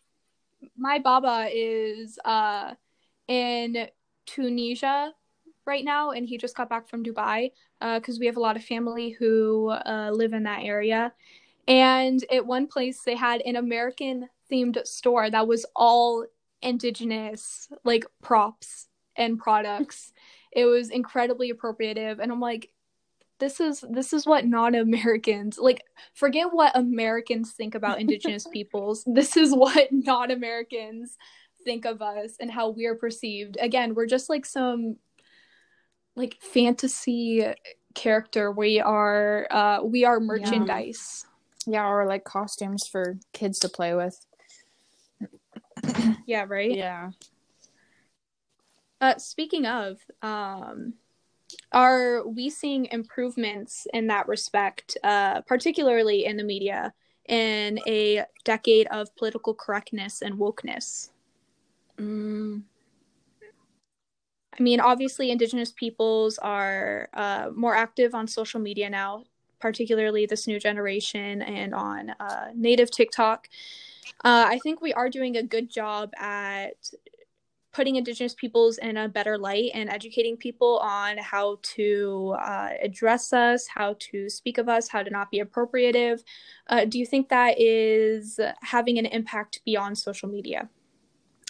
my 0.77 0.99
baba 0.99 1.49
is 1.53 2.19
uh 2.25 2.75
in 3.29 3.89
Tunisia 4.27 5.13
right 5.67 5.85
now 5.85 6.11
and 6.11 6.27
he 6.27 6.39
just 6.39 6.57
got 6.57 6.69
back 6.69 6.89
from 6.89 7.05
Dubai 7.05 7.53
because 7.81 8.19
we 8.19 8.27
have 8.27 8.37
a 8.37 8.41
lot 8.41 8.57
of 8.57 8.65
family 8.65 9.11
who 9.11 9.71
uh, 9.71 10.11
live 10.13 10.33
in 10.33 10.45
that 10.45 10.63
area. 10.63 11.13
And 11.69 12.25
at 12.33 12.47
one 12.47 12.67
place 12.67 13.03
they 13.05 13.15
had 13.17 13.41
an 13.43 13.57
American 13.57 14.29
themed 14.51 14.85
store 14.87 15.31
that 15.31 15.47
was 15.47 15.65
all 15.75 16.27
indigenous 16.63 17.69
like 17.85 18.05
props 18.23 18.89
and 19.17 19.39
products. 19.39 20.13
It 20.53 20.67
was 20.67 20.91
incredibly 20.91 21.53
appropriative 21.53 22.19
and 22.19 22.31
I'm 22.31 22.41
like 22.41 22.71
this 23.43 23.59
is 23.59 23.85
this 23.91 24.13
is 24.13 24.25
what 24.25 24.47
non-Americans 24.47 25.59
like 25.59 25.83
forget 26.15 26.47
what 26.53 26.77
Americans 26.77 27.51
think 27.51 27.75
about 27.75 28.01
indigenous 28.01 28.47
peoples. 28.53 29.03
This 29.05 29.37
is 29.37 29.53
what 29.53 29.89
non-Americans 29.91 31.19
think 31.65 31.85
of 31.85 32.01
us 32.01 32.37
and 32.39 32.49
how 32.49 32.71
we're 32.71 32.95
perceived. 32.95 33.57
Again, 33.61 33.97
we're 33.97 34.07
just 34.07 34.31
like 34.31 34.47
some 34.47 34.95
like 36.15 36.39
fantasy 36.41 37.45
character. 37.97 38.53
We 38.53 38.79
are 38.79 39.49
uh, 39.51 39.81
we 39.83 40.05
are 40.05 40.21
merchandise. 40.21 41.27
Yeah, 41.67 41.89
or 41.89 42.07
like 42.07 42.23
costumes 42.23 42.87
for 42.87 43.19
kids 43.33 43.59
to 43.61 43.69
play 43.69 43.95
with. 43.95 44.25
Yeah, 46.27 46.45
right. 46.47 46.77
Yeah. 46.77 47.11
Uh, 49.01 49.19
speaking 49.19 49.67
of, 49.67 49.99
um, 50.23 50.95
are 51.73 52.27
we 52.27 52.51
seeing 52.51 52.87
improvements 52.87 53.87
in 53.93 54.07
that 54.09 54.29
respect, 54.29 54.97
uh, 55.03 55.41
particularly 55.43 56.25
in 56.25 56.37
the 56.37 56.45
media, 56.45 56.93
in 57.29 57.79
a 57.87 58.25
decade 58.45 58.87
of 58.89 59.15
political 59.17 59.55
correctness 59.55 60.23
and 60.23 60.39
wokeness? 60.39 61.11
Mm, 61.99 62.63
I 64.59 64.63
mean, 64.63 64.81
obviously, 64.81 65.31
Indigenous 65.31 65.73
peoples 65.73 66.39
are 66.39 67.09
uh, 67.15 67.51
more 67.55 67.75
active 67.75 68.15
on 68.15 68.29
social 68.29 68.61
media 68.61 68.91
now, 68.91 69.25
particularly 69.61 70.27
this 70.27 70.47
new 70.47 70.61
generation 70.61 71.43
and 71.43 71.75
on 71.75 72.11
uh, 72.21 72.49
native 72.55 72.91
TikTok. 72.91 73.49
Uh, 74.25 74.45
I 74.49 74.59
think 74.59 74.81
we 74.81 74.93
are 74.93 75.09
doing 75.09 75.37
a 75.37 75.43
good 75.43 75.71
job 75.71 76.13
at 76.19 76.75
putting 77.73 77.97
Indigenous 77.97 78.35
peoples 78.35 78.79
in 78.79 78.97
a 78.97 79.09
better 79.09 79.39
light 79.39 79.71
and 79.75 79.89
educating 79.89 80.37
people 80.37 80.79
on 80.79 81.17
how 81.19 81.59
to 81.63 82.37
uh, 82.39 82.71
address 82.83 83.33
us, 83.33 83.67
how 83.67 83.97
to 83.99 84.29
speak 84.29 84.59
of 84.59 84.69
us, 84.69 84.89
how 84.89 85.03
to 85.03 85.11
not 85.11 85.31
be 85.31 85.41
appropriative. 85.41 86.23
Uh, 86.69 86.85
do 86.85 86.99
you 86.99 87.07
think 87.07 87.29
that 87.31 87.59
is 87.59 88.39
having 88.61 88.99
an 88.99 89.07
impact 89.07 89.63
beyond 89.65 89.97
social 89.97 90.29
media? 90.29 90.69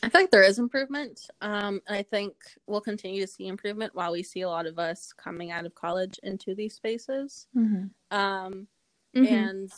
I 0.04 0.08
feel 0.08 0.20
like 0.22 0.30
there 0.30 0.42
is 0.42 0.58
improvement. 0.58 1.28
Um, 1.40 1.80
and 1.86 1.96
I 1.96 2.02
think 2.02 2.34
we'll 2.66 2.80
continue 2.80 3.20
to 3.20 3.26
see 3.26 3.46
improvement 3.46 3.94
while 3.94 4.12
we 4.12 4.22
see 4.22 4.40
a 4.40 4.48
lot 4.48 4.66
of 4.66 4.78
us 4.78 5.12
coming 5.12 5.50
out 5.50 5.66
of 5.66 5.74
college 5.74 6.18
into 6.22 6.54
these 6.54 6.74
spaces. 6.74 7.46
Mm-hmm. 7.56 8.16
Um, 8.16 8.66
Mhm. 9.14 9.26
and 9.26 9.72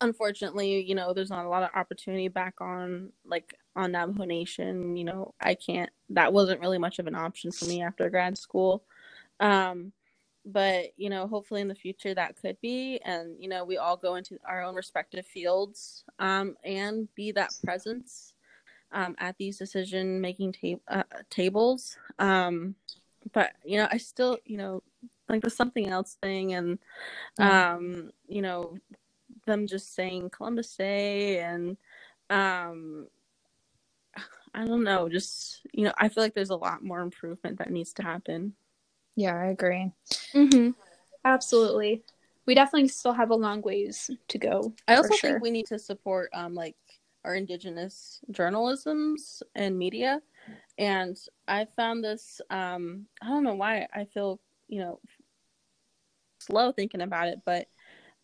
unfortunately, 0.00 0.80
you 0.80 0.94
know, 0.94 1.12
there's 1.12 1.30
not 1.30 1.46
a 1.46 1.48
lot 1.48 1.62
of 1.62 1.70
opportunity 1.74 2.28
back 2.28 2.60
on 2.60 3.12
like 3.24 3.54
on 3.76 3.92
Navajo 3.92 4.24
Nation. 4.24 4.96
You 4.96 5.04
know, 5.04 5.34
I 5.40 5.54
can't. 5.54 5.90
That 6.10 6.32
wasn't 6.32 6.60
really 6.60 6.78
much 6.78 6.98
of 6.98 7.06
an 7.06 7.14
option 7.14 7.52
for 7.52 7.66
me 7.66 7.82
after 7.82 8.10
grad 8.10 8.36
school. 8.36 8.82
Um, 9.38 9.92
but 10.44 10.92
you 10.96 11.10
know, 11.10 11.26
hopefully 11.26 11.60
in 11.60 11.68
the 11.68 11.74
future 11.74 12.14
that 12.14 12.36
could 12.40 12.60
be, 12.60 13.00
and 13.04 13.36
you 13.38 13.48
know, 13.48 13.64
we 13.64 13.76
all 13.76 13.96
go 13.96 14.14
into 14.14 14.38
our 14.48 14.62
own 14.62 14.74
respective 14.74 15.26
fields 15.26 16.04
um, 16.18 16.56
and 16.64 17.08
be 17.14 17.32
that 17.32 17.54
presence 17.64 18.32
um, 18.92 19.16
at 19.18 19.36
these 19.38 19.58
decision 19.58 20.20
making 20.20 20.52
ta- 20.52 20.94
uh, 20.98 21.02
tables. 21.30 21.96
Um, 22.18 22.76
but 23.32 23.52
you 23.64 23.76
know, 23.76 23.88
I 23.90 23.98
still, 23.98 24.38
you 24.44 24.56
know, 24.56 24.82
like 25.28 25.42
the 25.42 25.50
something 25.50 25.88
else 25.88 26.16
thing, 26.22 26.54
and 26.54 26.78
um, 27.38 28.10
you 28.28 28.42
know, 28.42 28.78
them 29.46 29.66
just 29.66 29.94
saying 29.94 30.30
Columbus 30.30 30.76
Day, 30.76 31.40
and 31.40 31.76
um, 32.30 33.08
I 34.56 34.64
don't 34.64 34.84
know, 34.84 35.08
just 35.10 35.60
you 35.72 35.84
know, 35.84 35.92
I 35.98 36.08
feel 36.08 36.22
like 36.24 36.32
there's 36.34 36.50
a 36.50 36.56
lot 36.56 36.82
more 36.82 37.00
improvement 37.00 37.58
that 37.58 37.70
needs 37.70 37.92
to 37.94 38.02
happen. 38.02 38.54
Yeah, 39.14 39.36
I 39.36 39.46
agree. 39.48 39.92
Mm-hmm. 40.34 40.70
Absolutely. 41.26 42.02
We 42.46 42.54
definitely 42.54 42.88
still 42.88 43.12
have 43.12 43.30
a 43.30 43.34
long 43.34 43.60
ways 43.60 44.10
to 44.28 44.38
go. 44.38 44.72
I 44.88 44.96
also 44.96 45.14
sure. 45.14 45.32
think 45.32 45.42
we 45.42 45.50
need 45.50 45.66
to 45.66 45.78
support 45.78 46.30
um 46.32 46.54
like 46.54 46.76
our 47.24 47.34
indigenous 47.34 48.20
journalisms 48.32 49.42
and 49.54 49.76
media. 49.76 50.22
And 50.78 51.18
I 51.46 51.66
found 51.76 52.02
this 52.02 52.40
um 52.48 53.06
I 53.20 53.28
don't 53.28 53.44
know 53.44 53.54
why 53.54 53.86
I 53.92 54.06
feel, 54.06 54.40
you 54.68 54.80
know, 54.80 55.00
slow 56.38 56.72
thinking 56.72 57.02
about 57.02 57.28
it, 57.28 57.40
but 57.44 57.68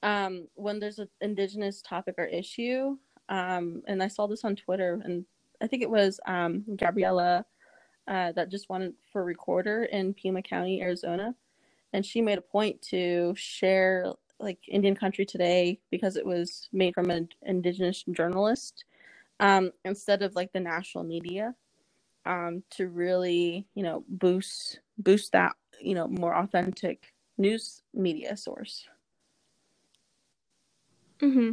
um 0.03 0.49
when 0.55 0.81
there's 0.81 0.99
an 0.99 1.09
indigenous 1.21 1.83
topic 1.83 2.15
or 2.17 2.25
issue, 2.25 2.97
um 3.29 3.83
and 3.87 4.03
I 4.03 4.09
saw 4.09 4.27
this 4.27 4.45
on 4.45 4.57
Twitter 4.57 4.99
and 5.05 5.27
I 5.63 5.67
think 5.67 5.83
it 5.83 5.91
was 5.91 6.21
um 6.27 6.65
Gabriella 6.77 7.45
uh 8.09 8.33
that 8.33 8.51
just 8.51 8.69
won 8.69 8.95
for 9.13 9.25
recorder 9.25 9.85
in 9.85 10.15
Pima 10.15 10.43
County, 10.43 10.83
Arizona. 10.83 11.35
And 11.93 12.05
she 12.05 12.23
made 12.23 12.39
a 12.39 12.43
point 12.43 12.81
to 12.91 13.35
share 13.37 14.15
like 14.43 14.59
Indian 14.69 14.97
Country 14.97 15.25
Today 15.25 15.79
because 15.91 16.17
it 16.17 16.27
was 16.27 16.69
made 16.73 16.95
from 16.95 17.11
an 17.11 17.29
indigenous 17.43 18.05
journalist 18.11 18.85
um, 19.41 19.71
instead 19.85 20.23
of 20.23 20.35
like 20.35 20.53
the 20.53 20.61
national 20.61 21.05
media 21.05 21.55
um, 22.27 22.63
to 22.71 22.89
really 22.89 23.67
you 23.75 23.83
know 23.83 24.05
boost 24.09 24.81
boost 24.99 25.33
that 25.33 25.53
you 25.81 25.95
know 25.95 26.09
more 26.09 26.35
authentic 26.35 27.13
news 27.39 27.83
media 27.95 28.37
source. 28.37 28.87
Mm-hmm. 31.21 31.53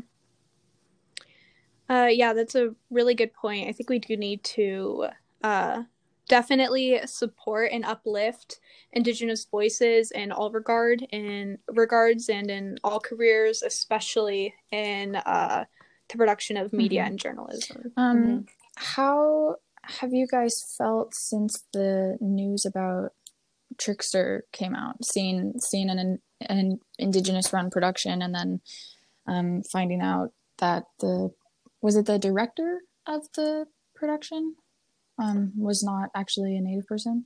Uh, 1.89 2.07
yeah, 2.11 2.33
that's 2.33 2.55
a 2.55 2.73
really 2.89 3.15
good 3.15 3.33
point. 3.33 3.67
I 3.67 3.71
think 3.71 3.89
we 3.89 3.99
do 3.99 4.15
need 4.15 4.43
to 4.43 5.07
uh, 5.43 5.83
definitely 6.27 6.99
support 7.05 7.71
and 7.71 7.83
uplift 7.83 8.59
Indigenous 8.91 9.45
voices 9.45 10.11
in 10.11 10.31
all 10.31 10.51
regard, 10.51 11.01
in 11.11 11.57
regards, 11.71 12.29
and 12.29 12.49
in 12.49 12.77
all 12.83 12.99
careers, 12.99 13.61
especially 13.63 14.53
in 14.71 15.15
uh, 15.15 15.65
the 16.09 16.17
production 16.17 16.57
of 16.57 16.73
media 16.73 17.03
Mhm. 17.03 17.07
and 17.07 17.19
journalism. 17.19 17.93
Um, 17.97 18.45
how 18.75 19.55
have 19.83 20.13
you 20.13 20.27
guys 20.27 20.75
felt 20.77 21.13
since 21.15 21.63
the 21.73 22.17
news 22.19 22.65
about 22.65 23.13
Trickster 23.77 24.45
came 24.51 24.75
out? 24.75 25.03
Seeing 25.05 25.59
seeing 25.59 25.89
an 25.89 26.19
an 26.41 26.79
indigenous 26.97 27.51
run 27.51 27.69
production, 27.69 28.21
and 28.21 28.33
then 28.33 28.61
um, 29.27 29.61
finding 29.63 30.01
out 30.01 30.33
that 30.57 30.85
the 30.99 31.31
was 31.81 31.95
it 31.95 32.05
the 32.05 32.19
director 32.19 32.81
of 33.07 33.23
the 33.35 33.65
production 33.95 34.55
um, 35.17 35.51
was 35.57 35.83
not 35.83 36.09
actually 36.15 36.55
a 36.55 36.61
native 36.61 36.87
person. 36.87 37.25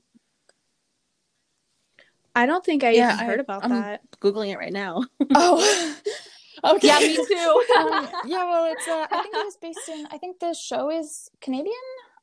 I 2.34 2.46
don't 2.46 2.64
think 2.64 2.82
I 2.82 2.90
Yeah, 2.90 3.14
even 3.14 3.20
I- 3.20 3.28
heard 3.28 3.40
about 3.40 3.62
I'm- 3.62 3.70
that. 3.80 4.00
Googling 4.20 4.52
it 4.52 4.58
right 4.58 4.72
now. 4.72 5.02
Oh, 5.34 5.96
okay. 6.64 6.86
Yeah, 6.88 6.98
me 6.98 7.16
too. 7.16 7.64
um, 7.78 8.08
yeah, 8.26 8.44
well, 8.44 8.72
it's 8.72 8.86
uh, 8.88 9.06
I 9.10 9.22
think 9.22 9.34
it 9.34 9.44
was 9.44 9.56
based 9.60 9.88
in. 9.88 10.06
I 10.10 10.18
think 10.18 10.38
the 10.40 10.54
show 10.54 10.90
is 10.90 11.28
Canadian. 11.40 11.74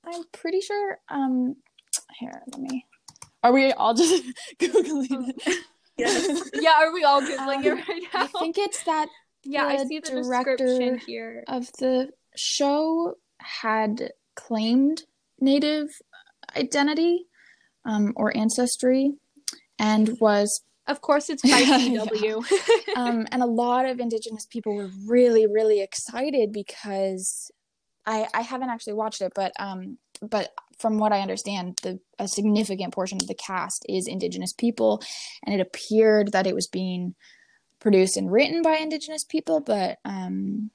I'm 0.06 0.24
pretty 0.32 0.62
sure. 0.62 1.00
Um, 1.10 1.56
here, 2.20 2.42
let 2.52 2.60
me. 2.62 2.86
Are 3.44 3.52
we 3.54 3.72
all 3.74 3.94
just 3.94 4.24
googling 4.60 5.30
it? 5.46 5.60
Yes. 5.98 6.50
yeah, 6.54 6.74
are 6.78 6.94
we 6.94 7.04
all 7.04 7.22
googling 7.22 7.64
it 7.66 7.72
Um, 7.72 7.84
right 7.88 8.04
now? 8.14 8.22
I 8.24 8.28
think 8.40 8.58
it's 8.58 8.84
that 8.84 9.08
yeah, 9.44 9.66
I 9.66 9.78
see 9.86 10.00
the 10.00 10.10
director- 10.24 10.56
description 10.58 10.98
here. 11.00 11.44
of 11.48 11.72
the 11.80 12.10
show 12.36 13.16
had 13.40 14.12
claimed 14.36 15.04
native 15.40 15.90
identity 16.56 17.26
um, 17.86 18.14
or 18.16 18.36
ancestry, 18.36 19.14
and 19.80 20.18
was 20.20 20.62
Of 20.88 21.02
course, 21.02 21.30
it's 21.30 21.42
by. 21.42 21.62
CW. 21.64 22.44
um, 22.96 23.28
and 23.32 23.42
a 23.42 23.48
lot 23.48 23.86
of 23.86 24.00
indigenous 24.00 24.46
people 24.46 24.76
were 24.76 24.90
really 25.08 25.48
really 25.48 25.82
excited 25.82 26.52
because 26.52 27.52
I 28.06 28.28
I 28.34 28.42
haven't 28.42 28.70
actually 28.70 28.94
watched 28.94 29.22
it, 29.22 29.34
but 29.36 29.54
um 29.60 29.98
but 30.22 30.50
from 30.78 30.98
what 30.98 31.14
I 31.14 31.22
understand, 31.22 31.80
the 31.84 32.00
a 32.20 32.28
significant 32.28 32.94
portion 32.94 33.18
of 33.22 33.28
the 33.28 33.36
cast 33.36 33.86
is 33.90 34.08
indigenous 34.08 34.54
people, 34.54 35.02
and 35.46 35.54
it 35.54 35.62
appeared 35.62 36.32
that 36.32 36.48
it 36.48 36.56
was 36.56 36.68
being 36.68 37.16
produced 37.80 38.16
and 38.16 38.32
written 38.32 38.62
by 38.62 38.78
indigenous 38.78 39.24
people, 39.24 39.60
but 39.60 39.98
um 40.06 40.72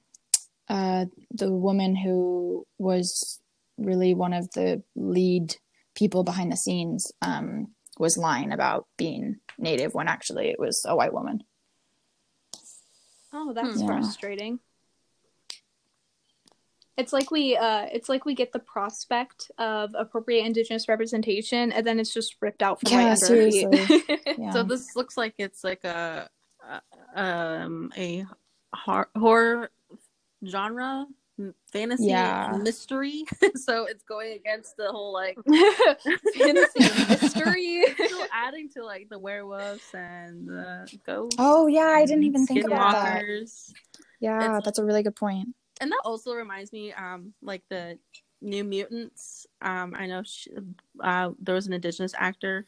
uh 0.69 1.05
the 1.31 1.51
woman 1.51 1.95
who 1.95 2.65
was 2.77 3.39
really 3.77 4.13
one 4.13 4.33
of 4.33 4.49
the 4.51 4.81
lead 4.95 5.55
people 5.95 6.23
behind 6.23 6.51
the 6.51 6.57
scenes 6.57 7.11
um 7.21 7.67
was 7.99 8.17
lying 8.17 8.51
about 8.51 8.85
being 8.97 9.37
native 9.57 9.93
when 9.93 10.07
actually 10.07 10.49
it 10.49 10.59
was 10.59 10.83
a 10.87 10.95
white 10.95 11.13
woman. 11.13 11.41
Oh, 13.33 13.53
that's 13.53 13.79
Yeah. 13.81 13.87
frustrating. 13.87 14.59
It's 16.97 17.13
like 17.13 17.29
we 17.29 17.55
uh 17.55 17.85
it's 17.91 18.09
like 18.09 18.25
we 18.25 18.33
get 18.33 18.51
the 18.53 18.59
prospect 18.59 19.51
of 19.59 19.91
appropriate 19.95 20.45
indigenous 20.45 20.87
representation 20.87 21.71
and 21.71 21.85
then 21.85 21.99
it's 21.99 22.13
just 22.13 22.35
ripped 22.41 22.63
out 22.63 22.79
from 22.81 22.91
Yeah, 22.91 22.97
right 22.97 23.11
under 23.11 23.25
our 23.25 23.51
feet. 23.51 23.71
seriously. 23.71 24.05
Yeah. 24.39 24.51
So 24.51 24.63
this 24.63 24.95
looks 24.95 25.17
like 25.17 25.33
it's 25.39 25.63
like 25.63 25.83
a, 25.83 26.29
a 27.15 27.21
um 27.21 27.91
a 27.97 28.25
hor- 28.73 29.09
horror 29.15 29.71
genre 30.45 31.05
fantasy 31.71 32.07
Yeah. 32.07 32.57
mystery. 32.61 33.23
so 33.55 33.85
it's 33.85 34.03
going 34.03 34.33
against 34.33 34.75
the 34.77 34.91
whole 34.91 35.13
like 35.13 35.37
Fantasy 36.37 36.79
mystery. 36.79 37.83
still 38.05 38.25
adding 38.33 38.69
to 38.69 38.83
like 38.83 39.07
the 39.09 39.19
werewolves 39.19 39.83
and 39.93 40.47
the 40.47 40.91
ghosts. 41.05 41.35
Oh 41.39 41.67
yeah, 41.67 41.93
I 41.95 42.05
didn't 42.05 42.23
even 42.23 42.45
think 42.47 42.65
about 42.65 42.93
that. 42.93 43.23
Yeah, 44.19 44.37
It's- 44.45 44.61
that's 44.65 44.79
a 44.79 44.85
really 44.85 45.03
good 45.03 45.15
point. 45.15 45.49
And 45.79 45.91
that 45.91 46.01
also 46.05 46.33
reminds 46.33 46.73
me, 46.73 46.91
um, 46.93 47.33
like 47.43 47.61
the 47.69 47.99
New 48.41 48.63
Mutants. 48.63 49.45
Um, 49.61 49.93
I 49.95 50.07
know 50.07 50.23
sh 50.23 50.47
uh, 51.03 51.31
there 51.39 51.53
was 51.53 51.67
an 51.67 51.73
Indigenous 51.73 52.13
actor 52.17 52.65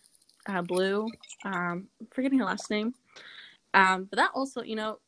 uh, 0.47 0.61
Blu. 0.61 1.09
Um, 1.43 1.87
forgetting 2.11 2.37
her 2.37 2.45
last 2.45 2.69
name. 2.69 2.93
Um, 3.73 4.03
but 4.05 4.17
that 4.17 4.29
also, 4.35 4.61
you 4.61 4.75
know, 4.75 4.99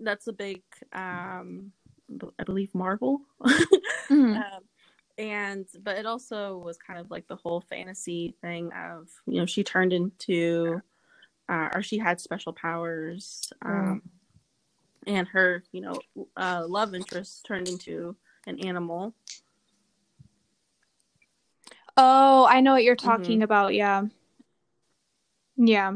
that's 0.00 0.26
a 0.28 0.32
big, 0.32 0.62
um, 0.94 1.72
I 2.38 2.44
believe 2.44 2.74
Marvel. 2.74 3.20
mm-hmm. 3.42 4.14
um, 4.36 4.62
and 5.18 5.66
but 5.82 5.98
it 5.98 6.06
also 6.06 6.58
was 6.58 6.78
kind 6.78 6.98
of 6.98 7.10
like 7.10 7.26
the 7.28 7.36
whole 7.36 7.60
fantasy 7.60 8.34
thing 8.40 8.70
of 8.72 9.08
you 9.26 9.38
know 9.38 9.46
she 9.46 9.62
turned 9.62 9.92
into 9.92 10.80
uh, 11.48 11.68
or 11.74 11.82
she 11.82 11.98
had 11.98 12.20
special 12.20 12.52
powers 12.52 13.52
um, 13.62 14.02
mm. 15.06 15.12
and 15.14 15.28
her 15.28 15.62
you 15.72 15.80
know 15.80 16.00
uh, 16.36 16.64
love 16.66 16.94
interest 16.94 17.44
turned 17.46 17.68
into 17.68 18.16
an 18.46 18.58
animal 18.66 19.14
oh 21.96 22.46
i 22.48 22.60
know 22.60 22.72
what 22.72 22.84
you're 22.84 22.96
talking 22.96 23.36
mm-hmm. 23.36 23.42
about 23.42 23.74
yeah 23.74 24.02
yeah 25.56 25.92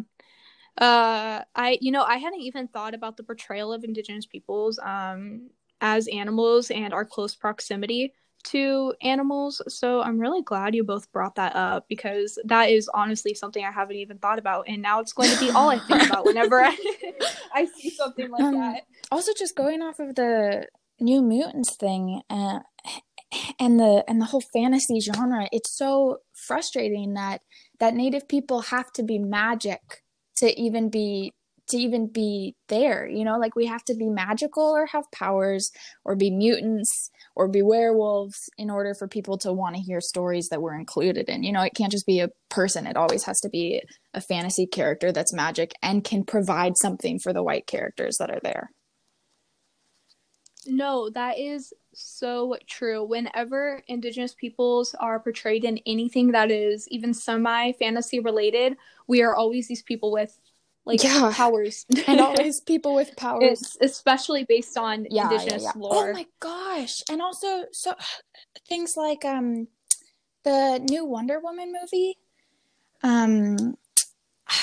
uh 0.78 1.42
i 1.54 1.78
you 1.80 1.90
know 1.90 2.02
i 2.02 2.18
hadn't 2.18 2.42
even 2.42 2.68
thought 2.68 2.94
about 2.94 3.16
the 3.16 3.22
portrayal 3.22 3.72
of 3.72 3.82
indigenous 3.82 4.26
peoples 4.26 4.78
um 4.80 5.48
as 5.81 6.09
animals 6.09 6.70
and 6.70 6.93
our 6.93 7.05
close 7.05 7.35
proximity 7.35 8.12
to 8.45 8.95
animals. 9.03 9.61
So 9.68 10.03
I'm 10.03 10.18
really 10.18 10.43
glad 10.43 10.74
you 10.74 10.85
both 10.85 11.11
brought 11.12 11.35
that 11.35 11.57
up 11.57 11.87
because 11.89 12.39
that 12.45 12.70
is 12.70 12.89
honestly 12.95 13.35
something 13.35 13.64
I 13.64 13.72
haven't 13.72 13.97
even 13.97 14.18
thought 14.18 14.39
about. 14.39 14.66
And 14.68 14.81
now 14.81 15.01
it's 15.01 15.12
going 15.12 15.31
to 15.31 15.41
be 15.41 15.51
all 15.51 15.68
I 15.68 15.79
think 15.81 16.09
about 16.09 16.24
whenever 16.24 16.62
I, 16.62 16.77
I 17.53 17.66
see 17.66 17.91
something 17.91 18.31
like 18.31 18.43
um, 18.43 18.55
that. 18.55 18.83
Also, 19.11 19.33
just 19.37 19.57
going 19.57 19.83
off 19.83 19.99
of 19.99 20.14
the 20.14 20.66
New 21.01 21.22
Mutants 21.22 21.74
thing, 21.77 22.22
uh, 22.31 22.61
and 23.59 23.79
the 23.79 24.05
and 24.09 24.20
the 24.20 24.24
whole 24.24 24.41
fantasy 24.41 25.01
genre 25.01 25.49
it's 25.53 25.70
so 25.70 26.18
frustrating 26.33 27.14
that 27.14 27.41
that 27.81 27.95
native 27.95 28.29
people 28.29 28.61
have 28.62 28.93
to 28.93 29.03
be 29.03 29.18
magic 29.18 30.05
to 30.37 30.59
even 30.59 30.89
be 30.89 31.35
to 31.68 31.76
even 31.76 32.06
be 32.06 32.54
there 32.68 33.06
you 33.06 33.24
know? 33.24 33.38
Like 33.38 33.56
we 33.56 33.66
have 33.66 33.84
to 33.84 33.94
be 33.94 34.08
magical 34.08 34.64
or 34.64 34.86
have 34.86 35.10
powers 35.10 35.70
or 36.04 36.16
be 36.16 36.30
mutants 36.30 37.10
or 37.34 37.48
be 37.48 37.62
werewolves 37.62 38.48
in 38.58 38.70
order 38.70 38.94
for 38.94 39.08
people 39.08 39.38
to 39.38 39.52
want 39.52 39.76
to 39.76 39.82
hear 39.82 40.00
stories 40.00 40.48
that 40.48 40.62
we're 40.62 40.78
included 40.78 41.28
in 41.28 41.42
you 41.42 41.52
know? 41.52 41.62
It 41.62 41.74
can't 41.74 41.92
just 41.92 42.06
be 42.06 42.20
a 42.20 42.30
person. 42.48 42.86
It 42.86 42.96
always 42.96 43.24
has 43.24 43.40
to 43.40 43.48
be 43.48 43.82
a 44.14 44.20
fantasy 44.20 44.66
character 44.66 45.12
that's 45.12 45.34
magic 45.34 45.72
and 45.82 46.04
can 46.04 46.24
provide 46.24 46.76
something 46.76 47.18
for 47.18 47.32
the 47.32 47.42
white 47.42 47.66
characters 47.66 48.16
that 48.18 48.30
are 48.30 48.40
there. 48.42 48.70
No 50.66 51.10
that 51.10 51.38
is 51.38 51.72
so 51.94 52.56
true. 52.66 53.04
Whenever 53.04 53.82
indigenous 53.86 54.34
peoples 54.34 54.94
are 54.98 55.20
portrayed 55.20 55.64
in 55.64 55.78
anything 55.86 56.32
that 56.32 56.50
is 56.50 56.88
even 56.88 57.14
semi 57.14 57.72
fantasy 57.72 58.20
related 58.20 58.76
we 59.06 59.22
are 59.22 59.34
always 59.34 59.68
these 59.68 59.82
people 59.82 60.10
with 60.10 60.38
like 60.87 61.03
yeah. 61.03 61.30
powers 61.34 61.84
and 62.07 62.20
always 62.20 62.61
people 62.61 62.95
with 62.95 63.14
powers 63.16 63.43
it's 63.43 63.76
especially 63.80 64.45
based 64.45 64.78
on 64.78 65.07
yeah, 65.11 65.24
indigenous 65.24 65.64
yeah, 65.64 65.72
lore 65.76 66.11
oh 66.11 66.12
my 66.12 66.26
gosh 66.41 67.03
and 67.11 67.20
also 67.20 67.64
so 67.72 67.95
things 68.68 68.97
like 68.97 69.24
um 69.24 69.68
the 70.45 70.78
new 70.89 71.05
wonder 71.05 71.41
woman 71.41 71.72
movie 71.78 72.16
um 73.03 73.76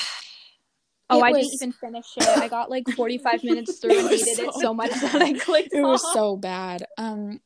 Oh, 1.09 1.19
I 1.19 1.30
was... 1.30 1.41
didn't 1.41 1.53
even 1.55 1.71
finish 1.74 2.05
it. 2.17 2.28
I 2.28 2.47
got 2.47 2.71
like 2.71 2.89
45 2.95 3.43
minutes 3.43 3.78
through 3.78 3.99
and 3.99 4.09
hated 4.09 4.36
so 4.36 4.47
it 4.47 4.53
so 4.55 4.74
much 4.74 4.89
that 4.89 5.21
I 5.21 5.34
clicked 5.34 5.71
It 5.71 5.84
off. 5.84 5.91
was 6.01 6.13
so 6.13 6.38
bad. 6.38 6.88
Um 6.97 7.39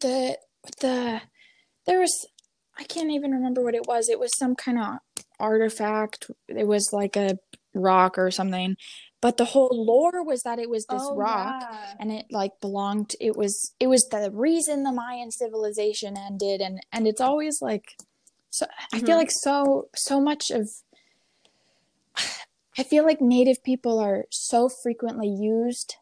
the 0.00 0.36
the 0.80 1.22
there 1.86 2.00
was 2.00 2.26
I 2.78 2.84
can't 2.84 3.10
even 3.12 3.30
remember 3.30 3.62
what 3.62 3.74
it 3.74 3.86
was. 3.86 4.10
It 4.10 4.18
was 4.18 4.36
some 4.36 4.54
kind 4.56 4.78
of 4.78 4.98
artifact. 5.38 6.30
It 6.48 6.66
was 6.66 6.90
like 6.92 7.16
a 7.16 7.38
rock 7.74 8.18
or 8.18 8.30
something 8.30 8.76
but 9.20 9.38
the 9.38 9.44
whole 9.46 9.70
lore 9.72 10.22
was 10.22 10.42
that 10.42 10.58
it 10.58 10.68
was 10.68 10.84
this 10.86 11.02
oh, 11.02 11.16
rock 11.16 11.62
yeah. 11.62 11.94
and 11.98 12.12
it 12.12 12.26
like 12.30 12.52
belonged 12.60 13.12
it 13.20 13.36
was 13.36 13.72
it 13.80 13.86
was 13.86 14.06
the 14.10 14.30
reason 14.32 14.82
the 14.82 14.92
mayan 14.92 15.30
civilization 15.30 16.16
ended 16.16 16.60
and 16.60 16.80
and 16.92 17.06
it's 17.06 17.20
always 17.20 17.60
like 17.62 17.96
so 18.50 18.66
mm-hmm. 18.66 18.96
i 18.96 18.98
feel 18.98 19.08
mm-hmm. 19.08 19.18
like 19.18 19.30
so 19.30 19.88
so 19.94 20.20
much 20.20 20.50
of 20.50 20.68
i 22.78 22.82
feel 22.82 23.04
like 23.04 23.20
native 23.20 23.62
people 23.64 23.98
are 23.98 24.26
so 24.30 24.68
frequently 24.68 25.28
used 25.28 25.96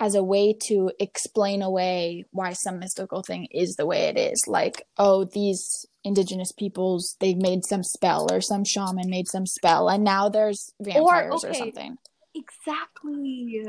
as 0.00 0.14
a 0.14 0.22
way 0.22 0.52
to 0.52 0.90
explain 1.00 1.62
away 1.62 2.24
why 2.30 2.52
some 2.52 2.78
mystical 2.78 3.22
thing 3.22 3.46
is 3.50 3.76
the 3.76 3.86
way 3.86 4.02
it 4.04 4.16
is. 4.16 4.44
Like 4.46 4.86
oh 4.96 5.24
these 5.24 5.86
indigenous 6.04 6.52
peoples 6.52 7.16
they 7.20 7.34
made 7.34 7.64
some 7.64 7.82
spell 7.82 8.32
or 8.32 8.40
some 8.40 8.64
shaman 8.64 9.10
made 9.10 9.28
some 9.28 9.46
spell 9.46 9.88
and 9.88 10.04
now 10.04 10.28
there's 10.28 10.72
vampires 10.80 11.44
or, 11.44 11.48
okay, 11.48 11.50
or 11.50 11.54
something. 11.54 11.98
exactly. 12.34 13.64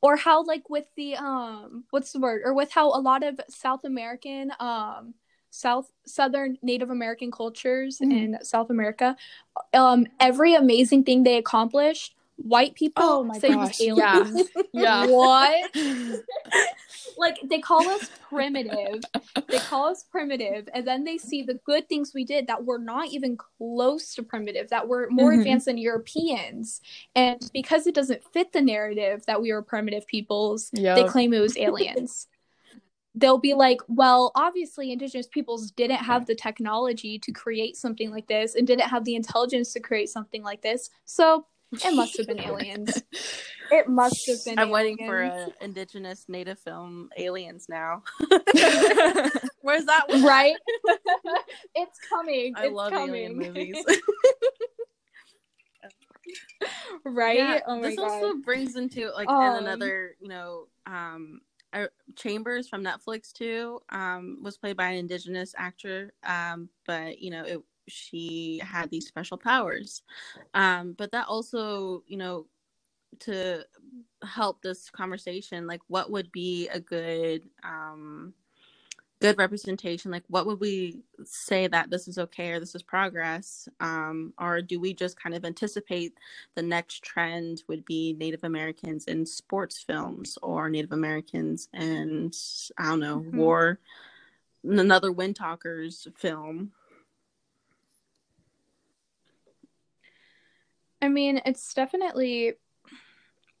Or 0.00 0.16
how 0.16 0.44
like 0.44 0.68
with 0.68 0.86
the 0.96 1.16
um 1.16 1.84
what's 1.90 2.12
the 2.12 2.20
word? 2.20 2.42
Or 2.44 2.54
with 2.54 2.72
how 2.72 2.88
a 2.88 3.00
lot 3.00 3.22
of 3.22 3.40
south 3.48 3.84
american 3.84 4.52
um 4.58 5.14
south 5.50 5.92
southern 6.04 6.58
native 6.62 6.90
american 6.90 7.30
cultures 7.30 8.00
mm-hmm. 8.02 8.10
in 8.10 8.38
south 8.44 8.70
america 8.70 9.16
um 9.72 10.04
every 10.18 10.52
amazing 10.56 11.04
thing 11.04 11.22
they 11.22 11.36
accomplished 11.36 12.16
white 12.36 12.74
people 12.74 13.02
oh 13.04 13.24
my 13.24 13.38
say 13.38 13.50
gosh. 13.50 13.80
aliens. 13.80 14.48
Yeah. 14.72 15.04
yeah. 15.04 15.06
what? 15.10 15.76
like 17.18 17.38
they 17.44 17.60
call 17.60 17.86
us 17.88 18.10
primitive. 18.28 19.02
they 19.48 19.58
call 19.58 19.86
us 19.88 20.04
primitive, 20.10 20.68
and 20.74 20.86
then 20.86 21.04
they 21.04 21.18
see 21.18 21.42
the 21.42 21.54
good 21.64 21.88
things 21.88 22.12
we 22.14 22.24
did 22.24 22.46
that 22.48 22.64
were 22.64 22.78
not 22.78 23.08
even 23.08 23.36
close 23.36 24.14
to 24.14 24.22
primitive, 24.22 24.70
that 24.70 24.88
were 24.88 25.08
more 25.10 25.30
mm-hmm. 25.30 25.40
advanced 25.40 25.66
than 25.66 25.78
Europeans. 25.78 26.80
And 27.14 27.50
because 27.52 27.86
it 27.86 27.94
doesn't 27.94 28.24
fit 28.32 28.52
the 28.52 28.62
narrative 28.62 29.24
that 29.26 29.40
we 29.40 29.52
were 29.52 29.62
primitive 29.62 30.06
peoples, 30.06 30.70
yep. 30.72 30.96
they 30.96 31.04
claim 31.04 31.32
it 31.32 31.40
was 31.40 31.56
aliens. 31.56 32.28
They'll 33.16 33.38
be 33.38 33.54
like, 33.54 33.78
well, 33.86 34.32
obviously, 34.34 34.90
indigenous 34.90 35.28
peoples 35.28 35.70
didn't 35.70 35.98
have 35.98 36.26
the 36.26 36.34
technology 36.34 37.16
to 37.20 37.30
create 37.30 37.76
something 37.76 38.10
like 38.10 38.26
this 38.26 38.56
and 38.56 38.66
didn't 38.66 38.88
have 38.88 39.04
the 39.04 39.14
intelligence 39.14 39.72
to 39.74 39.80
create 39.80 40.08
something 40.08 40.42
like 40.42 40.62
this. 40.62 40.90
So 41.04 41.46
it 41.84 41.94
must 41.94 42.16
have 42.18 42.26
been 42.26 42.40
aliens. 42.44 43.02
It 43.70 43.88
must 43.88 44.26
have 44.28 44.44
been. 44.44 44.58
I'm 44.58 44.68
aliens. 44.68 44.98
waiting 44.98 45.06
for 45.06 45.20
an 45.22 45.52
indigenous 45.60 46.26
native 46.28 46.58
film, 46.58 47.10
Aliens. 47.16 47.66
Now, 47.68 48.02
where's 49.62 49.84
that 49.86 50.04
one? 50.08 50.22
Right, 50.24 50.56
it's 51.74 51.98
coming. 52.08 52.54
I 52.56 52.66
it's 52.66 52.74
love 52.74 52.92
coming. 52.92 53.14
alien 53.14 53.36
movies. 53.36 53.84
right. 57.04 57.38
Yeah, 57.38 57.60
oh 57.66 57.80
this 57.80 57.96
God. 57.96 58.10
also 58.10 58.34
brings 58.44 58.76
into 58.76 59.10
like 59.14 59.28
um, 59.28 59.64
another, 59.64 60.16
you 60.20 60.28
know, 60.28 60.66
um, 60.86 61.40
Chambers 62.16 62.68
from 62.68 62.84
Netflix 62.84 63.32
too. 63.32 63.80
Um, 63.90 64.38
was 64.42 64.56
played 64.56 64.76
by 64.76 64.88
an 64.90 64.96
indigenous 64.96 65.54
actor. 65.56 66.12
Um, 66.24 66.68
but 66.86 67.18
you 67.18 67.30
know, 67.30 67.44
it 67.44 67.60
she 67.88 68.60
had 68.62 68.90
these 68.90 69.06
special 69.06 69.36
powers. 69.36 70.02
Um, 70.54 70.94
but 70.96 71.12
that 71.12 71.26
also, 71.28 72.02
you 72.06 72.16
know, 72.16 72.46
to 73.20 73.64
help 74.22 74.62
this 74.62 74.90
conversation, 74.90 75.66
like 75.66 75.80
what 75.88 76.10
would 76.10 76.32
be 76.32 76.68
a 76.68 76.80
good 76.80 77.42
um 77.62 78.34
good 79.24 79.38
representation 79.38 80.10
like 80.10 80.24
what 80.28 80.44
would 80.44 80.60
we 80.60 80.98
say 81.24 81.66
that 81.66 81.88
this 81.88 82.08
is 82.08 82.18
okay 82.18 82.50
or 82.50 82.60
this 82.60 82.74
is 82.74 82.82
progress 82.82 83.68
um, 83.80 84.34
or 84.38 84.60
do 84.60 84.78
we 84.78 84.92
just 84.92 85.18
kind 85.18 85.34
of 85.34 85.44
anticipate 85.44 86.12
the 86.56 86.62
next 86.62 87.02
trend 87.02 87.62
would 87.66 87.84
be 87.84 88.14
native 88.18 88.44
americans 88.44 89.06
in 89.06 89.24
sports 89.24 89.82
films 89.82 90.36
or 90.42 90.68
native 90.68 90.92
americans 90.92 91.68
and 91.72 92.36
i 92.76 92.88
don't 92.88 93.00
know 93.00 93.20
mm-hmm. 93.20 93.38
war 93.38 93.78
another 94.62 95.10
wind 95.12 95.36
talkers 95.36 96.06
film 96.18 96.70
I 101.04 101.08
mean, 101.08 101.42
it's 101.44 101.74
definitely 101.74 102.54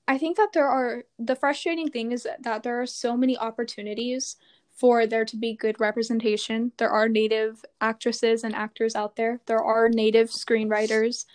I 0.08 0.18
think 0.18 0.36
that 0.36 0.52
there 0.52 0.68
are 0.68 1.02
the 1.18 1.36
frustrating 1.36 1.90
thing 1.90 2.12
is 2.12 2.26
that 2.40 2.62
there 2.62 2.80
are 2.80 2.86
so 2.86 3.16
many 3.16 3.36
opportunities 3.38 4.36
for 4.70 5.06
there 5.06 5.24
to 5.24 5.36
be 5.36 5.54
good 5.54 5.78
representation. 5.78 6.72
There 6.78 6.90
are 6.90 7.08
native 7.08 7.64
actresses 7.80 8.44
and 8.44 8.54
actors 8.54 8.94
out 8.94 9.16
there. 9.16 9.40
There 9.46 9.62
are 9.62 9.88
native 9.88 10.30
screenwriters. 10.30 11.26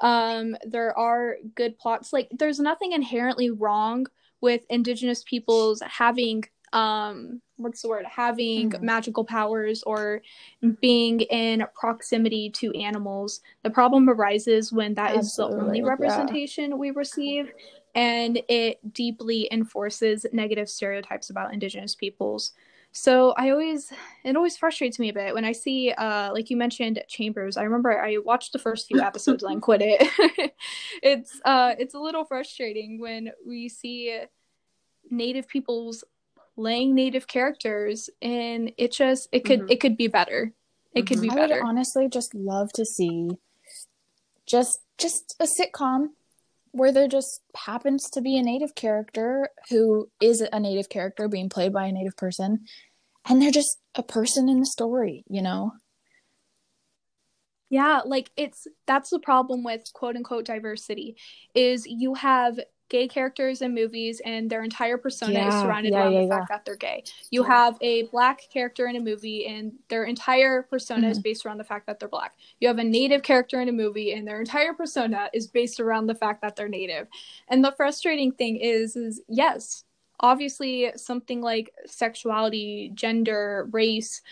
Um, 0.00 0.56
there 0.66 0.96
are 0.98 1.36
good 1.54 1.78
plots. 1.78 2.12
Like 2.12 2.28
there's 2.30 2.60
nothing 2.60 2.92
inherently 2.92 3.50
wrong 3.50 4.06
with 4.40 4.64
indigenous 4.70 5.22
peoples 5.22 5.82
having 5.86 6.44
um 6.72 7.40
what's 7.56 7.82
the 7.82 7.88
word 7.88 8.04
having 8.06 8.70
mm-hmm. 8.70 8.84
magical 8.84 9.24
powers 9.24 9.82
or 9.84 10.22
being 10.80 11.20
in 11.20 11.64
proximity 11.74 12.50
to 12.50 12.72
animals 12.74 13.40
the 13.62 13.70
problem 13.70 14.08
arises 14.08 14.72
when 14.72 14.94
that 14.94 15.16
Absolutely, 15.16 15.56
is 15.56 15.60
the 15.60 15.66
only 15.66 15.82
representation 15.82 16.70
yeah. 16.70 16.76
we 16.76 16.90
receive 16.90 17.52
and 17.94 18.40
it 18.48 18.78
deeply 18.92 19.48
enforces 19.50 20.26
negative 20.32 20.68
stereotypes 20.68 21.30
about 21.30 21.52
indigenous 21.52 21.94
peoples 21.94 22.52
So 22.92 23.32
I 23.36 23.50
always 23.50 23.92
it 24.24 24.36
always 24.36 24.56
frustrates 24.56 24.98
me 24.98 25.10
a 25.10 25.12
bit 25.12 25.34
when 25.34 25.44
I 25.44 25.52
see 25.52 25.92
uh 25.92 26.32
like 26.32 26.50
you 26.50 26.56
mentioned 26.56 27.02
Chambers. 27.08 27.56
I 27.56 27.64
remember 27.64 28.02
I 28.02 28.18
watched 28.24 28.52
the 28.52 28.58
first 28.58 28.88
few 28.88 29.00
episodes 29.00 29.42
and 29.42 29.60
quit 29.60 29.82
it. 29.82 30.52
it's 31.02 31.40
uh 31.44 31.74
it's 31.78 31.94
a 31.94 32.00
little 32.00 32.24
frustrating 32.24 32.98
when 32.98 33.30
we 33.46 33.68
see 33.68 34.18
native 35.10 35.48
peoples 35.48 36.02
playing 36.58 36.92
native 36.92 37.28
characters 37.28 38.10
and 38.20 38.72
it 38.76 38.90
just 38.90 39.28
it 39.30 39.44
could 39.44 39.60
mm-hmm. 39.60 39.70
it 39.70 39.80
could 39.80 39.96
be 39.96 40.08
better. 40.08 40.52
It 40.92 41.04
mm-hmm. 41.04 41.06
could 41.06 41.22
be 41.22 41.28
better. 41.28 41.54
I 41.54 41.58
would 41.58 41.68
honestly 41.68 42.08
just 42.08 42.34
love 42.34 42.72
to 42.72 42.84
see 42.84 43.30
just 44.44 44.80
just 44.98 45.36
a 45.38 45.44
sitcom 45.44 46.08
where 46.72 46.90
there 46.90 47.06
just 47.06 47.42
happens 47.54 48.10
to 48.10 48.20
be 48.20 48.36
a 48.36 48.42
native 48.42 48.74
character 48.74 49.50
who 49.70 50.08
is 50.20 50.40
a 50.40 50.58
native 50.58 50.88
character 50.88 51.28
being 51.28 51.48
played 51.48 51.72
by 51.72 51.86
a 51.86 51.92
native 51.92 52.16
person 52.16 52.64
and 53.28 53.40
they're 53.40 53.52
just 53.52 53.78
a 53.94 54.02
person 54.02 54.48
in 54.48 54.58
the 54.58 54.66
story 54.66 55.24
you 55.28 55.40
know 55.40 55.72
yeah 57.70 58.00
like 58.04 58.30
it's 58.36 58.66
that's 58.86 59.10
the 59.10 59.18
problem 59.18 59.64
with 59.64 59.90
quote 59.94 60.16
unquote 60.16 60.44
diversity 60.44 61.16
is 61.54 61.86
you 61.86 62.14
have 62.14 62.58
gay 62.88 63.06
characters 63.06 63.62
in 63.62 63.74
movies 63.74 64.20
and 64.24 64.48
their 64.48 64.62
entire 64.62 64.96
persona 64.96 65.32
yeah, 65.32 65.48
is 65.48 65.54
surrounded 65.62 65.92
yeah, 65.92 66.00
around 66.00 66.12
yeah, 66.12 66.22
the 66.22 66.28
fact 66.28 66.48
that 66.48 66.64
they're 66.64 66.76
gay. 66.76 67.04
You 67.30 67.42
have 67.42 67.76
a 67.80 68.04
black 68.04 68.42
character 68.52 68.86
in 68.86 68.96
a 68.96 69.00
movie 69.00 69.46
and 69.46 69.72
their 69.88 70.04
entire 70.04 70.62
persona 70.62 71.02
mm-hmm. 71.02 71.10
is 71.10 71.18
based 71.18 71.44
around 71.44 71.58
the 71.58 71.64
fact 71.64 71.86
that 71.86 72.00
they're 72.00 72.08
black. 72.08 72.34
You 72.60 72.68
have 72.68 72.78
a 72.78 72.84
native 72.84 73.22
character 73.22 73.60
in 73.60 73.68
a 73.68 73.72
movie 73.72 74.12
and 74.12 74.26
their 74.26 74.40
entire 74.40 74.72
persona 74.72 75.28
is 75.32 75.46
based 75.46 75.80
around 75.80 76.06
the 76.06 76.14
fact 76.14 76.42
that 76.42 76.56
they're 76.56 76.68
native. 76.68 77.08
And 77.48 77.64
the 77.64 77.74
frustrating 77.76 78.32
thing 78.32 78.56
is 78.56 78.96
is 78.96 79.20
yes, 79.28 79.84
obviously 80.20 80.90
something 80.96 81.40
like 81.40 81.72
sexuality, 81.86 82.90
gender, 82.94 83.68
race 83.72 84.22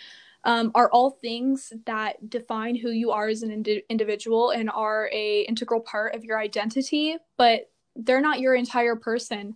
um, 0.44 0.70
are 0.76 0.88
all 0.90 1.10
things 1.10 1.72
that 1.86 2.30
define 2.30 2.76
who 2.76 2.90
you 2.90 3.10
are 3.10 3.28
as 3.28 3.42
an 3.42 3.50
ind- 3.50 3.82
individual 3.90 4.50
and 4.50 4.70
are 4.70 5.10
a 5.12 5.40
integral 5.42 5.80
part 5.80 6.14
of 6.14 6.24
your 6.24 6.38
identity 6.38 7.16
but 7.36 7.68
they're 7.96 8.20
not 8.20 8.40
your 8.40 8.54
entire 8.54 8.96
person. 8.96 9.54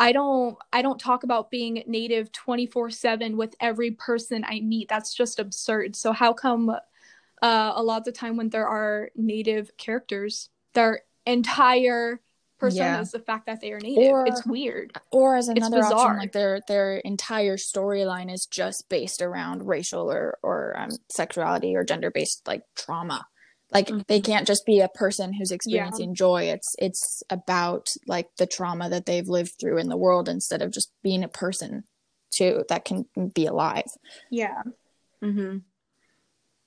I 0.00 0.12
don't 0.12 0.56
i 0.72 0.80
don't 0.80 1.00
talk 1.00 1.24
about 1.24 1.50
being 1.50 1.82
native 1.86 2.30
24/7 2.32 3.36
with 3.36 3.54
every 3.60 3.92
person 3.92 4.44
i 4.46 4.60
meet. 4.60 4.88
That's 4.88 5.14
just 5.14 5.38
absurd. 5.38 5.96
So 5.96 6.12
how 6.12 6.32
come 6.32 6.70
uh, 7.40 7.72
a 7.76 7.82
lot 7.82 7.98
of 7.98 8.04
the 8.04 8.12
time 8.12 8.36
when 8.36 8.48
there 8.48 8.66
are 8.66 9.10
native 9.14 9.76
characters 9.76 10.50
their 10.74 11.02
entire 11.26 12.20
person 12.58 12.78
yeah. 12.78 13.00
is 13.00 13.12
the 13.12 13.20
fact 13.20 13.46
that 13.46 13.60
they 13.60 13.72
are 13.72 13.80
native. 13.80 14.12
Or, 14.12 14.26
it's 14.26 14.44
weird. 14.44 14.92
or 15.12 15.36
as 15.36 15.48
another 15.48 15.82
option 15.82 16.18
like 16.18 16.32
their 16.32 16.60
their 16.68 16.96
entire 16.98 17.56
storyline 17.56 18.32
is 18.32 18.46
just 18.46 18.88
based 18.88 19.22
around 19.22 19.66
racial 19.66 20.10
or 20.10 20.38
or 20.42 20.78
um, 20.78 20.90
sexuality 21.10 21.76
or 21.76 21.84
gender 21.84 22.10
based 22.10 22.46
like 22.46 22.62
trauma 22.74 23.26
like 23.72 23.88
mm-hmm. 23.88 24.00
they 24.08 24.20
can't 24.20 24.46
just 24.46 24.64
be 24.64 24.80
a 24.80 24.88
person 24.88 25.32
who's 25.32 25.50
experiencing 25.50 26.10
yeah. 26.10 26.14
joy 26.14 26.42
it's 26.44 26.74
it's 26.78 27.22
about 27.30 27.88
like 28.06 28.28
the 28.38 28.46
trauma 28.46 28.88
that 28.88 29.06
they've 29.06 29.28
lived 29.28 29.52
through 29.60 29.78
in 29.78 29.88
the 29.88 29.96
world 29.96 30.28
instead 30.28 30.62
of 30.62 30.70
just 30.70 30.92
being 31.02 31.24
a 31.24 31.28
person 31.28 31.84
too 32.30 32.64
that 32.68 32.84
can 32.84 33.06
be 33.34 33.46
alive 33.46 33.90
yeah 34.30 34.62
mm-hmm. 35.22 35.58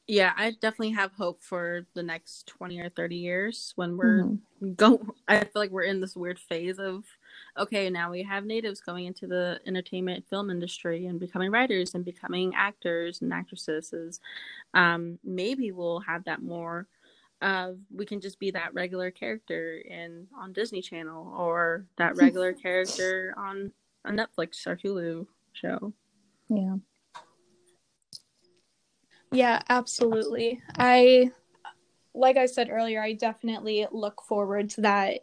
yeah 0.08 0.34
i 0.38 0.52
definitely 0.52 0.92
have 0.92 1.12
hope 1.14 1.42
for 1.42 1.86
the 1.94 2.04
next 2.04 2.48
20 2.48 2.80
or 2.80 2.90
30 2.90 3.16
years 3.16 3.74
when 3.76 3.98
we're 3.98 4.24
mm-hmm. 4.24 4.74
going 4.74 5.00
i 5.28 5.40
feel 5.40 5.50
like 5.56 5.72
we're 5.72 5.84
in 5.84 6.02
this 6.02 6.16
weird 6.16 6.40
phase 6.40 6.80
of 6.80 7.04
okay 7.58 7.90
now 7.90 8.12
we 8.12 8.24
have 8.24 8.46
natives 8.46 8.82
going 8.82 9.06
into 9.06 9.28
the 9.28 9.60
entertainment 9.66 10.26
film 10.30 10.50
industry 10.50 11.06
and 11.08 11.20
becoming 11.20 11.52
writers 11.52 11.94
and 11.96 12.06
becoming 12.06 12.54
actors 12.56 13.22
and 13.22 13.34
actresses 13.34 14.20
um, 14.74 15.20
maybe 15.24 15.72
we'll 15.72 16.00
have 16.00 16.24
that 16.24 16.42
more 16.42 16.88
uh, 17.42 17.72
we 17.94 18.06
can 18.06 18.22
just 18.22 18.40
be 18.40 18.52
that 18.52 18.74
regular 18.74 19.10
character 19.10 19.78
in 19.78 20.28
on 20.38 20.54
Disney 20.54 20.82
Channel 20.82 21.34
or 21.36 21.86
that 21.98 22.16
regular 22.16 22.54
character 22.62 23.34
on 23.36 23.72
a 24.06 24.12
Netflix 24.12 24.66
or 24.68 24.78
Hulu 24.78 25.26
show. 25.54 25.92
Yeah. 26.50 26.76
Yeah, 29.32 29.62
absolutely. 29.70 30.62
I 30.78 31.32
like 32.14 32.38
I 32.38 32.46
said 32.46 32.70
earlier, 32.70 33.02
I 33.02 33.14
definitely 33.14 33.88
look 33.92 34.22
forward 34.22 34.70
to 34.72 34.82
that 34.82 35.22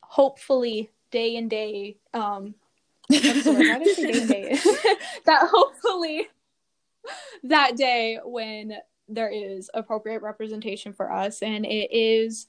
hopefully 0.00 0.90
day 1.14 1.36
and 1.36 1.48
day 1.48 1.96
um 2.12 2.56
sorry, 3.12 3.68
why 3.68 3.78
did 3.78 3.96
day 3.96 4.20
and 4.20 4.28
day? 4.28 4.58
that 5.26 5.48
hopefully 5.48 6.26
that 7.44 7.76
day 7.76 8.18
when 8.24 8.74
there 9.08 9.28
is 9.28 9.70
appropriate 9.74 10.22
representation 10.22 10.92
for 10.92 11.12
us 11.12 11.40
and 11.40 11.64
it 11.64 11.88
is 11.94 12.48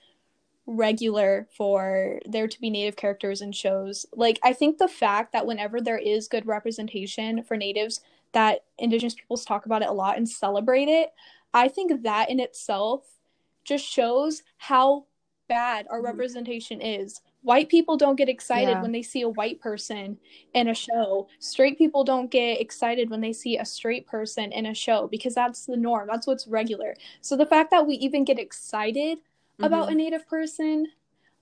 regular 0.65 1.47
for 1.55 2.19
there 2.25 2.47
to 2.47 2.59
be 2.59 2.71
native 2.71 2.95
characters 2.95 3.41
in 3.41 3.51
shows 3.51 4.07
like 4.13 4.39
i 4.43 4.51
think 4.51 4.79
the 4.79 4.87
fact 4.87 5.31
that 5.31 5.45
whenever 5.45 5.79
there 5.79 5.99
is 5.99 6.27
good 6.27 6.47
representation 6.47 7.43
for 7.43 7.55
natives 7.55 8.01
that 8.31 8.63
indigenous 8.79 9.13
peoples 9.13 9.45
talk 9.45 9.67
about 9.67 9.83
it 9.83 9.89
a 9.89 9.93
lot 9.93 10.17
and 10.17 10.27
celebrate 10.27 10.87
it 10.87 11.13
i 11.53 11.67
think 11.67 12.01
that 12.01 12.31
in 12.31 12.39
itself 12.39 13.03
just 13.63 13.85
shows 13.85 14.41
how 14.57 15.05
bad 15.47 15.85
our 15.91 15.97
mm-hmm. 15.97 16.07
representation 16.07 16.81
is 16.81 17.21
white 17.45 17.69
people 17.69 17.95
don't 17.95 18.15
get 18.15 18.27
excited 18.27 18.71
yeah. 18.71 18.81
when 18.81 18.91
they 18.91 19.03
see 19.03 19.21
a 19.21 19.29
white 19.29 19.61
person 19.61 20.17
in 20.55 20.67
a 20.67 20.73
show 20.73 21.27
straight 21.39 21.77
people 21.77 22.03
don't 22.03 22.31
get 22.31 22.59
excited 22.59 23.09
when 23.09 23.21
they 23.21 23.31
see 23.31 23.57
a 23.57 23.65
straight 23.65 24.07
person 24.07 24.51
in 24.51 24.65
a 24.65 24.73
show 24.73 25.07
because 25.07 25.35
that's 25.35 25.65
the 25.67 25.77
norm 25.77 26.07
that's 26.07 26.25
what's 26.25 26.47
regular 26.47 26.95
so 27.21 27.37
the 27.37 27.45
fact 27.45 27.69
that 27.69 27.85
we 27.85 27.93
even 27.95 28.25
get 28.25 28.39
excited 28.39 29.19
mm-hmm. 29.19 29.63
about 29.63 29.91
a 29.91 29.95
native 29.95 30.27
person 30.27 30.87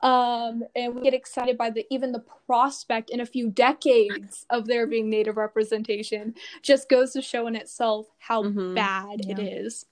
um, 0.02 0.64
and 0.76 0.94
we 0.94 1.02
get 1.02 1.14
excited 1.14 1.58
by 1.58 1.70
the 1.70 1.86
even 1.90 2.12
the 2.12 2.24
prospect 2.46 3.10
in 3.10 3.22
a 3.22 3.26
few 3.26 3.50
decades 3.50 4.46
of 4.50 4.68
there 4.68 4.86
being 4.86 5.10
native 5.10 5.38
representation 5.38 6.36
just 6.62 6.90
goes 6.90 7.14
to 7.14 7.22
show 7.22 7.48
in 7.48 7.56
itself 7.56 8.08
how 8.20 8.44
mm-hmm. 8.44 8.74
bad 8.74 9.22
yeah. 9.24 9.32
it 9.32 9.40
is 9.40 9.86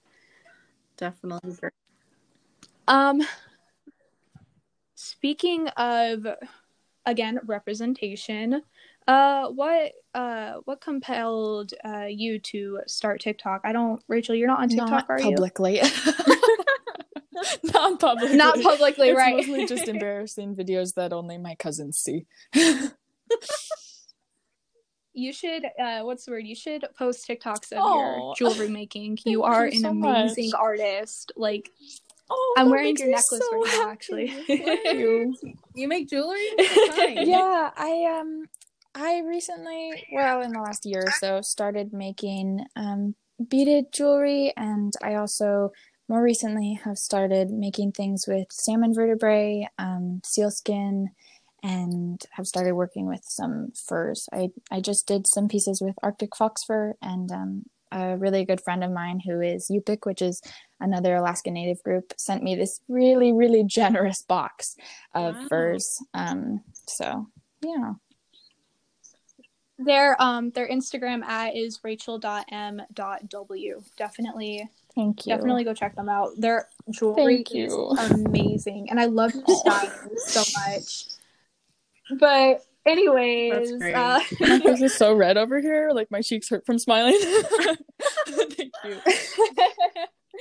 definitely 0.98 1.56
um 2.86 3.22
Speaking 5.02 5.66
of 5.76 6.24
again 7.04 7.40
representation, 7.46 8.62
uh 9.08 9.48
what 9.48 9.94
uh 10.14 10.54
what 10.64 10.80
compelled 10.80 11.74
uh 11.84 12.04
you 12.08 12.38
to 12.38 12.78
start 12.86 13.20
TikTok? 13.20 13.62
I 13.64 13.72
don't 13.72 14.00
Rachel, 14.06 14.36
you're 14.36 14.46
not 14.46 14.60
on 14.60 14.68
TikTok, 14.68 14.90
not 14.90 15.10
are 15.10 15.18
publicly. 15.18 15.80
you? 15.82 15.82
not 17.72 17.98
publicly. 17.98 18.36
Not 18.36 18.62
publicly, 18.62 19.08
it's 19.08 19.18
right. 19.18 19.38
Mostly 19.38 19.66
just 19.66 19.88
embarrassing 19.88 20.54
videos 20.54 20.94
that 20.94 21.12
only 21.12 21.36
my 21.36 21.56
cousins 21.56 21.98
see. 21.98 22.26
you 25.12 25.32
should 25.32 25.64
uh 25.64 26.02
what's 26.02 26.26
the 26.26 26.30
word? 26.30 26.46
You 26.46 26.54
should 26.54 26.86
post 26.96 27.26
TikToks 27.26 27.72
of 27.72 27.78
your 27.78 28.34
jewelry 28.36 28.68
making. 28.68 29.18
You 29.24 29.42
are 29.42 29.64
an 29.64 29.80
so 29.80 29.88
amazing 29.88 30.50
much. 30.50 30.60
artist. 30.60 31.32
Like 31.34 31.70
Oh, 32.34 32.54
I'm 32.56 32.70
wearing 32.70 32.96
your 32.96 33.08
necklace 33.08 33.42
so 33.50 33.62
right 33.62 33.72
now, 33.78 33.90
actually. 33.90 34.32
you. 34.48 35.34
you 35.74 35.88
make 35.88 36.08
jewelry? 36.08 36.46
yeah, 36.58 37.70
I 37.76 38.18
um 38.18 38.46
I 38.94 39.20
recently, 39.20 40.04
well, 40.12 40.42
in 40.42 40.52
the 40.52 40.60
last 40.60 40.84
year 40.84 41.04
or 41.06 41.10
so, 41.12 41.40
started 41.40 41.92
making 41.92 42.64
um 42.76 43.14
beaded 43.48 43.92
jewelry 43.92 44.52
and 44.56 44.92
I 45.02 45.14
also 45.14 45.72
more 46.08 46.22
recently 46.22 46.78
have 46.84 46.98
started 46.98 47.50
making 47.50 47.92
things 47.92 48.24
with 48.28 48.48
salmon 48.50 48.92
vertebrae, 48.94 49.66
um, 49.78 50.20
sealskin, 50.24 51.08
and 51.62 52.20
have 52.32 52.46
started 52.46 52.74
working 52.74 53.06
with 53.06 53.22
some 53.24 53.72
furs. 53.74 54.28
I, 54.32 54.48
I 54.70 54.80
just 54.80 55.06
did 55.06 55.26
some 55.26 55.48
pieces 55.48 55.80
with 55.80 55.94
Arctic 56.02 56.36
fox 56.36 56.64
fur 56.64 56.94
and 57.00 57.30
um, 57.30 57.62
a 57.92 58.16
really 58.16 58.44
good 58.44 58.60
friend 58.60 58.82
of 58.82 58.90
mine 58.90 59.20
who 59.20 59.40
is 59.40 59.70
Yupik, 59.70 60.06
which 60.06 60.22
is 60.22 60.40
another 60.80 61.16
Alaska 61.16 61.50
Native 61.50 61.82
group, 61.82 62.12
sent 62.16 62.42
me 62.42 62.54
this 62.54 62.80
really, 62.88 63.32
really 63.32 63.64
generous 63.64 64.22
box 64.22 64.76
of 65.14 65.34
wow. 65.34 65.46
furs. 65.48 65.98
Um, 66.14 66.62
so 66.86 67.26
yeah. 67.60 67.94
Their 69.78 70.20
um 70.22 70.50
their 70.50 70.68
Instagram 70.68 71.24
at 71.24 71.56
is 71.56 71.80
rachel.m.w. 71.82 73.82
Definitely 73.96 74.68
Thank 74.94 75.26
you. 75.26 75.34
Definitely 75.34 75.64
go 75.64 75.74
check 75.74 75.96
them 75.96 76.08
out. 76.08 76.30
Their 76.36 76.68
jewelry 76.90 77.44
is 77.50 77.74
amazing. 78.10 78.88
And 78.90 79.00
I 79.00 79.06
love 79.06 79.34
your 79.34 79.44
style 79.56 79.90
so 80.26 80.42
much. 80.58 81.06
But 82.18 82.64
Anyways, 82.86 83.80
uh, 83.80 84.20
my 84.40 84.58
face 84.60 84.82
is 84.82 84.94
so 84.94 85.14
red 85.14 85.36
over 85.36 85.60
here. 85.60 85.90
Like 85.94 86.10
my 86.10 86.20
cheeks 86.20 86.48
hurt 86.48 86.66
from 86.66 86.78
smiling. 86.78 87.16
Thank 88.26 88.72
you. 88.84 89.00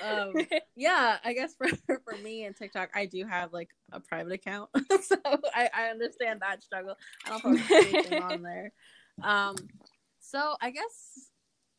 um, 0.04 0.34
yeah, 0.76 1.18
I 1.24 1.34
guess 1.34 1.54
for 1.56 1.68
for 2.04 2.18
me 2.24 2.46
and 2.46 2.56
TikTok, 2.56 2.90
I 2.96 3.06
do 3.06 3.26
have 3.26 3.54
like 3.54 3.70
a 3.92 4.00
private 4.00 4.34
account, 4.34 4.70
so 5.04 5.18
I, 5.54 5.70
I 5.74 5.90
understand 5.90 6.42
that 6.42 6.64
struggle. 6.64 6.96
I 7.26 7.30
don't 7.30 7.42
post 7.42 7.72
anything 7.72 8.24
on 8.24 8.42
there. 8.42 8.74
Um, 9.24 9.56
so 10.20 10.56
I 10.60 10.72
guess 10.72 11.30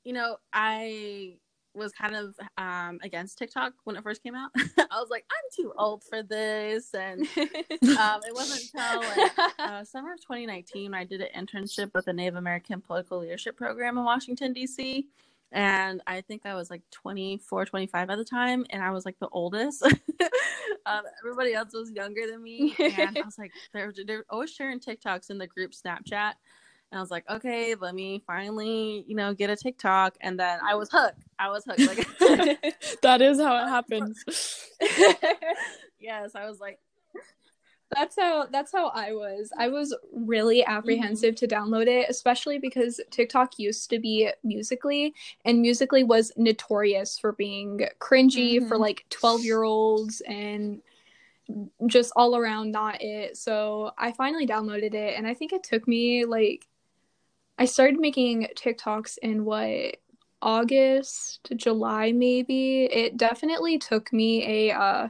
you 0.05 0.12
know, 0.12 0.36
I 0.52 1.39
was 1.74 1.93
kind 1.93 2.15
of 2.15 2.35
um, 2.59 2.99
against 3.03 3.39
TikTok 3.39 3.73
when 3.85 3.97
it 3.97 4.03
first 4.03 4.23
came 4.23 4.35
out. 4.35 4.51
I 4.57 5.01
was 5.01 5.09
like, 5.11 5.24
I'm 5.31 5.65
too 5.65 5.73
old 5.78 6.05
for 6.05 6.23
this, 6.23 6.94
and 6.94 7.20
um, 7.39 8.20
it 8.27 8.35
wasn't 8.35 8.70
until 8.74 9.01
like, 9.01 9.32
uh, 9.59 9.85
summer 9.85 10.12
of 10.12 10.20
2019 10.20 10.94
I 10.94 11.05
did 11.05 11.20
an 11.20 11.47
internship 11.47 11.93
with 11.94 12.07
the 12.07 12.12
Native 12.12 12.36
American 12.36 12.81
Political 12.81 13.20
Leadership 13.20 13.57
Program 13.57 13.99
in 13.99 14.05
Washington 14.05 14.53
D.C. 14.53 15.09
And 15.53 16.01
I 16.07 16.23
think 16.23 16.47
I 16.47 16.55
was 16.55 16.70
like 16.70 16.82
24, 16.93 17.66
25 17.66 18.11
at 18.11 18.16
the 18.16 18.24
time, 18.24 18.65
and 18.70 18.82
I 18.82 18.90
was 18.90 19.05
like 19.05 19.19
the 19.19 19.28
oldest. 19.28 19.82
um, 20.86 21.03
everybody 21.23 21.53
else 21.53 21.74
was 21.74 21.90
younger 21.90 22.23
than 22.31 22.43
me, 22.43 22.74
and 22.78 23.19
I 23.19 23.23
was 23.23 23.39
like, 23.39 23.53
they're 23.74 23.93
they're 24.07 24.24
always 24.31 24.51
sharing 24.51 24.81
TikToks 24.81 25.31
in 25.31 25.39
the 25.39 25.47
group 25.47 25.73
Snapchat, 25.73 26.32
and 26.93 26.98
I 26.98 27.01
was 27.01 27.10
like, 27.10 27.24
okay, 27.31 27.74
let 27.74 27.94
me 27.94 28.23
finally, 28.27 29.02
you 29.09 29.16
know, 29.16 29.32
get 29.32 29.48
a 29.48 29.56
TikTok. 29.56 30.14
And 30.20 30.39
then 30.39 30.60
I 30.62 30.74
was 30.74 30.90
hooked. 30.93 31.23
I 31.39 31.48
was 31.48 31.64
hooked. 31.64 31.81
Like 31.81 32.06
that 33.01 33.23
is 33.23 33.40
how 33.40 33.64
it 33.64 33.69
happens. 33.70 34.23
yes, 35.98 36.35
I 36.35 36.47
was 36.47 36.60
like, 36.60 36.78
that's 37.90 38.16
how 38.20 38.47
that's 38.52 38.73
how 38.73 38.89
I 38.89 39.12
was. 39.12 39.51
I 39.59 39.69
was 39.69 39.97
really 40.14 40.66
apprehensive 40.66 41.35
mm-hmm. 41.35 41.47
to 41.47 41.55
download 41.55 41.86
it, 41.86 42.10
especially 42.10 42.59
because 42.59 43.01
TikTok 43.10 43.59
used 43.59 43.89
to 43.89 43.98
be 43.98 44.31
Musical.ly 44.44 45.12
and 45.47 45.62
Musical.ly 45.62 46.02
was 46.02 46.31
notorious 46.36 47.19
for 47.19 47.32
being 47.32 47.86
cringy 48.01 48.56
mm-hmm. 48.56 48.69
for 48.69 48.77
like 48.77 49.06
12-year-olds 49.09 50.20
and 50.28 50.82
just 51.86 52.12
all 52.16 52.36
around 52.36 52.70
not 52.70 53.01
it. 53.01 53.39
So 53.39 53.93
I 53.97 54.12
finally 54.12 54.47
downloaded 54.47 54.93
it 54.93 55.16
and 55.16 55.27
I 55.27 55.32
think 55.32 55.55
it 55.55 55.64
took 55.64 55.89
me 55.89 56.27
like 56.27 56.66
I 57.62 57.64
started 57.64 58.01
making 58.01 58.48
TikToks 58.56 59.18
in 59.18 59.44
what 59.44 59.98
August, 60.43 61.48
July 61.55 62.10
maybe. 62.10 62.86
It 62.86 63.16
definitely 63.16 63.78
took 63.78 64.12
me 64.12 64.68
a 64.68 64.74
uh, 64.76 65.09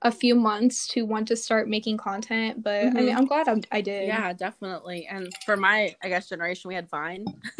a 0.00 0.10
few 0.10 0.34
months 0.34 0.88
to 0.88 1.04
want 1.04 1.28
to 1.28 1.36
start 1.36 1.68
making 1.68 1.98
content, 1.98 2.62
but 2.62 2.84
mm-hmm. 2.84 2.96
I 2.96 3.00
mean, 3.00 3.08
mm-hmm. 3.10 3.18
I'm 3.18 3.26
glad 3.26 3.48
I'm, 3.48 3.60
i 3.70 3.82
did. 3.82 4.06
Yeah, 4.06 4.32
definitely. 4.32 5.08
And 5.10 5.30
for 5.44 5.58
my, 5.58 5.94
I 6.02 6.08
guess, 6.08 6.30
generation, 6.30 6.68
we 6.68 6.74
had 6.74 6.88
Vine, 6.88 7.26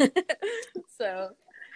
so 0.97 1.29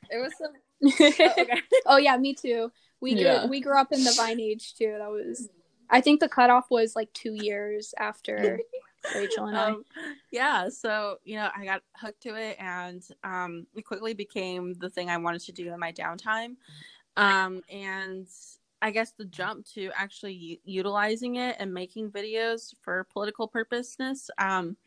it 0.09 0.17
was 0.17 0.33
some. 0.35 0.53
oh, 0.83 1.39
okay. 1.39 1.61
oh 1.85 1.97
yeah, 1.97 2.17
me 2.17 2.33
too. 2.33 2.71
We 2.99 3.13
yeah. 3.13 3.41
grew, 3.41 3.49
we 3.51 3.61
grew 3.61 3.79
up 3.79 3.91
in 3.91 4.03
the 4.03 4.13
Vine 4.17 4.39
age 4.39 4.73
too. 4.73 4.95
That 4.97 5.11
was, 5.11 5.49
I 5.91 6.01
think 6.01 6.19
the 6.19 6.29
cutoff 6.29 6.71
was 6.71 6.95
like 6.95 7.13
two 7.13 7.35
years 7.35 7.93
after 7.99 8.59
Rachel 9.13 9.45
and 9.45 9.57
um, 9.57 9.83
I. 9.95 10.13
Yeah, 10.31 10.69
so 10.69 11.17
you 11.23 11.35
know, 11.37 11.49
I 11.55 11.65
got 11.65 11.81
hooked 11.95 12.21
to 12.23 12.35
it, 12.35 12.57
and 12.59 13.05
um, 13.23 13.67
it 13.75 13.85
quickly 13.85 14.13
became 14.13 14.73
the 14.75 14.89
thing 14.89 15.09
I 15.09 15.17
wanted 15.17 15.41
to 15.41 15.51
do 15.51 15.73
in 15.73 15.79
my 15.79 15.91
downtime. 15.91 16.55
Um, 17.17 17.61
and 17.69 18.27
I 18.81 18.91
guess 18.91 19.11
the 19.11 19.25
jump 19.25 19.65
to 19.73 19.91
actually 19.95 20.33
u- 20.33 20.57
utilizing 20.65 21.35
it 21.35 21.55
and 21.59 21.73
making 21.73 22.11
videos 22.11 22.73
for 22.81 23.05
political 23.05 23.47
purposes. 23.47 24.29
Um, 24.37 24.77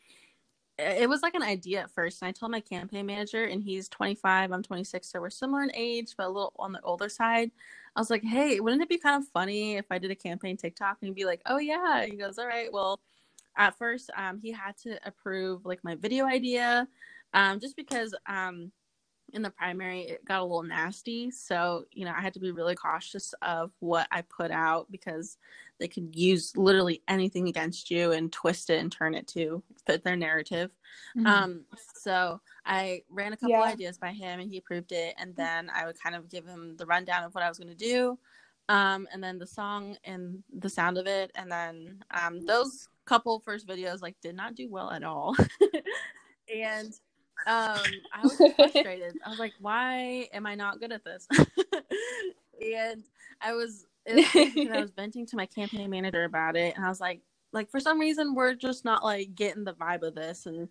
it 0.79 1.09
was 1.09 1.23
like 1.23 1.35
an 1.35 1.43
idea 1.43 1.81
at 1.81 1.91
first, 1.91 2.23
and 2.23 2.29
I 2.29 2.33
told 2.33 2.53
my 2.53 2.61
campaign 2.61 3.07
manager, 3.07 3.45
and 3.45 3.63
he's 3.63 3.89
25, 3.89 4.53
I'm 4.53 4.63
26, 4.63 5.11
so 5.11 5.21
we're 5.21 5.31
similar 5.31 5.63
in 5.65 5.73
age, 5.75 6.15
but 6.17 6.27
a 6.27 6.29
little 6.29 6.53
on 6.59 6.71
the 6.73 6.81
older 6.83 7.09
side. 7.09 7.51
I 7.97 8.01
was 8.01 8.11
like, 8.11 8.23
"Hey, 8.23 8.61
wouldn't 8.61 8.83
it 8.83 8.89
be 8.89 8.99
kind 8.99 9.21
of 9.21 9.29
funny 9.31 9.77
if 9.77 9.87
I 9.91 9.99
did 9.99 10.13
a 10.13 10.15
campaign 10.15 10.57
TikTok?" 10.57 10.99
And 11.01 11.09
he'd 11.09 11.17
be 11.17 11.25
like, 11.25 11.43
"Oh 11.47 11.59
yeah." 11.59 12.05
He 12.07 12.13
goes, 12.17 12.39
"All 12.39 12.47
right, 12.47 12.73
well." 12.73 13.01
At 13.59 13.77
first 13.77 14.11
um, 14.17 14.39
he 14.41 14.53
had 14.53 14.77
to 14.77 14.99
approve 15.05 15.65
like 15.65 15.83
my 15.85 15.95
video 15.95 16.25
idea 16.25 16.89
um, 17.35 17.61
just 17.61 17.77
because 17.77 18.15
um, 18.27 18.73
in 19.35 19.43
the 19.43 19.51
primary 19.51 20.03
it 20.03 20.25
got 20.25 20.41
a 20.41 20.43
little 20.43 20.63
nasty 20.63 21.31
so 21.31 21.85
you 21.93 22.05
know 22.05 22.13
i 22.17 22.21
had 22.21 22.33
to 22.33 22.41
be 22.41 22.51
really 22.51 22.75
cautious 22.75 23.35
of 23.43 23.71
what 23.81 24.07
i 24.11 24.23
put 24.23 24.51
out 24.51 24.91
because 24.91 25.37
they 25.79 25.89
could 25.89 26.17
use 26.17 26.57
literally 26.57 27.03
anything 27.09 27.49
against 27.49 27.91
you 27.91 28.13
and 28.13 28.33
twist 28.33 28.71
it 28.71 28.81
and 28.81 28.91
turn 28.91 29.15
it 29.15 29.27
to 29.27 29.63
fit 29.87 30.03
their 30.03 30.17
narrative 30.17 30.71
mm-hmm. 31.17 31.27
um 31.27 31.65
so 31.95 32.41
i 32.65 33.03
ran 33.11 33.33
a 33.33 33.37
couple 33.37 33.51
yeah. 33.51 33.63
ideas 33.63 33.99
by 33.99 34.11
him 34.11 34.41
and 34.41 34.51
he 34.51 34.59
approved 34.59 34.93
it 34.93 35.15
and 35.19 35.35
then 35.37 35.71
i 35.75 35.85
would 35.85 36.01
kind 36.01 36.17
of 36.17 36.29
give 36.31 36.47
him 36.47 36.77
the 36.79 36.87
rundown 36.87 37.25
of 37.25 37.35
what 37.35 37.45
i 37.45 37.49
was 37.49 37.59
going 37.59 37.69
to 37.69 37.75
do 37.75 38.19
um 38.71 39.07
and 39.13 39.23
then 39.23 39.39
the 39.39 39.47
song 39.47 39.97
and 40.05 40.43
the 40.59 40.71
sound 40.71 40.97
of 40.97 41.07
it 41.07 41.31
and 41.35 41.51
then 41.51 42.03
um 42.13 42.41
those 42.47 42.89
couple 43.09 43.41
first 43.41 43.67
videos 43.67 44.03
like 44.03 44.17
did 44.23 44.37
not 44.37 44.55
do 44.55 44.69
well 44.71 44.91
at 44.91 45.03
all. 45.03 45.35
and 46.55 46.93
um 47.47 47.81
I 48.13 48.23
was 48.23 48.37
frustrated. 48.57 49.19
I 49.25 49.31
was 49.31 49.39
like, 49.39 49.55
why 49.61 50.29
am 50.33 50.47
I 50.47 50.55
not 50.55 50.81
good 50.81 50.93
at 50.93 51.05
this? 51.05 51.27
and 52.61 53.03
I 53.41 53.55
was 53.55 53.87
I 54.07 54.81
was 54.81 54.91
venting 54.91 55.27
to 55.27 55.37
my 55.37 55.47
campaign 55.47 55.91
manager 55.91 56.25
about 56.25 56.57
it 56.57 56.75
and 56.77 56.85
I 56.85 56.89
was 56.89 57.01
like 57.01 57.21
like 57.53 57.71
for 57.71 57.81
some 57.81 57.99
reason 57.99 58.35
we're 58.35 58.55
just 58.55 58.85
not 58.85 59.05
like 59.05 59.35
getting 59.35 59.65
the 59.65 59.75
vibe 59.75 60.03
of 60.03 60.15
this 60.15 60.47
and 60.47 60.69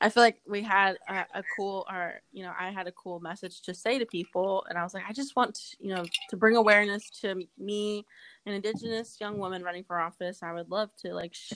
I 0.00 0.10
feel 0.10 0.22
like 0.22 0.40
we 0.46 0.62
had 0.62 0.96
a, 1.08 1.26
a, 1.34 1.42
cool, 1.56 1.84
or 1.90 2.20
you 2.32 2.44
know, 2.44 2.52
I 2.58 2.70
had 2.70 2.86
a 2.86 2.92
cool 2.92 3.18
message 3.18 3.62
to 3.62 3.74
say 3.74 3.98
to 3.98 4.06
people, 4.06 4.64
and 4.68 4.78
I 4.78 4.84
was 4.84 4.94
like, 4.94 5.02
I 5.08 5.12
just 5.12 5.34
want, 5.34 5.56
to, 5.56 5.62
you 5.80 5.94
know, 5.94 6.04
to 6.30 6.36
bring 6.36 6.54
awareness 6.56 7.10
to 7.22 7.42
me, 7.58 8.06
an 8.48 8.54
Indigenous 8.54 9.18
young 9.20 9.38
woman 9.38 9.62
running 9.62 9.84
for 9.84 10.00
office. 10.00 10.42
I 10.42 10.52
would 10.52 10.70
love 10.70 10.90
to 11.04 11.14
like 11.14 11.34
sh- 11.34 11.52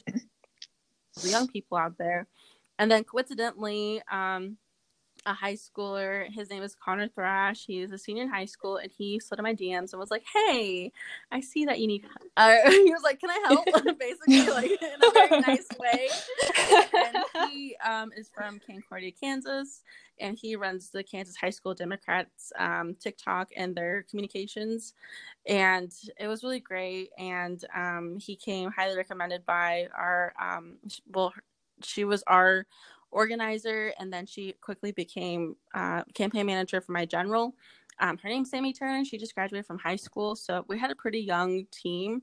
the 1.22 1.28
young 1.28 1.48
people 1.48 1.78
out 1.78 1.98
there. 1.98 2.26
And 2.78 2.90
then 2.90 3.04
coincidentally, 3.04 4.02
um, 4.10 4.58
a 5.26 5.32
high 5.32 5.54
schooler. 5.54 6.26
His 6.32 6.50
name 6.50 6.62
is 6.62 6.74
Connor 6.74 7.08
Thrash. 7.08 7.64
He's 7.66 7.92
a 7.92 7.98
senior 7.98 8.24
in 8.24 8.28
high 8.28 8.44
school, 8.44 8.76
and 8.78 8.90
he 8.90 9.20
slid 9.20 9.38
in 9.38 9.44
my 9.44 9.54
DMs 9.54 9.92
and 9.92 10.00
was 10.00 10.10
like, 10.10 10.24
"Hey, 10.32 10.92
I 11.30 11.40
see 11.40 11.64
that 11.64 11.78
you 11.78 11.86
need." 11.86 12.04
Uh, 12.36 12.56
he 12.70 12.92
was 12.92 13.02
like, 13.02 13.20
"Can 13.20 13.30
I 13.30 13.40
help?" 13.46 13.64
Basically, 13.98 14.50
like 14.50 14.70
in 14.70 15.00
a 15.02 15.10
very 15.12 15.40
nice 15.40 15.68
way. 15.78 16.08
and 16.94 17.48
he 17.50 17.76
um, 17.84 18.10
is 18.16 18.30
from 18.34 18.60
Concordia, 18.66 19.12
Kansas, 19.12 19.82
and 20.22 20.38
he 20.38 20.56
runs 20.56 20.88
the 20.90 21.02
Kansas 21.02 21.36
High 21.36 21.50
School 21.50 21.74
Democrats 21.74 22.52
um, 22.58 22.94
TikTok 22.94 23.50
and 23.56 23.74
their 23.74 24.04
communications. 24.08 24.94
And 25.46 25.92
it 26.18 26.28
was 26.28 26.42
really 26.42 26.60
great. 26.60 27.10
And 27.18 27.62
um, 27.74 28.16
he 28.18 28.36
came 28.36 28.70
highly 28.70 28.96
recommended 28.96 29.44
by 29.44 29.88
our 29.94 30.32
um, 30.40 30.76
well, 31.12 31.34
she 31.82 32.04
was 32.04 32.22
our 32.26 32.66
organizer, 33.10 33.92
and 33.98 34.12
then 34.12 34.24
she 34.24 34.52
quickly 34.60 34.92
became 34.92 35.56
uh, 35.74 36.02
campaign 36.14 36.46
manager 36.46 36.80
for 36.80 36.92
my 36.92 37.04
general. 37.04 37.54
Um, 37.98 38.16
her 38.18 38.28
name's 38.28 38.50
Sammy 38.50 38.72
Turner. 38.72 39.04
She 39.04 39.18
just 39.18 39.34
graduated 39.34 39.66
from 39.66 39.78
high 39.78 39.96
school, 39.96 40.34
so 40.34 40.64
we 40.68 40.78
had 40.78 40.90
a 40.90 40.96
pretty 40.96 41.20
young 41.20 41.66
team. 41.70 42.22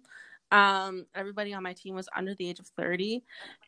Um, 0.52 1.06
everybody 1.14 1.54
on 1.54 1.62
my 1.62 1.74
team 1.74 1.94
was 1.94 2.10
under 2.16 2.34
the 2.34 2.50
age 2.50 2.60
of 2.60 2.68
30, 2.68 3.24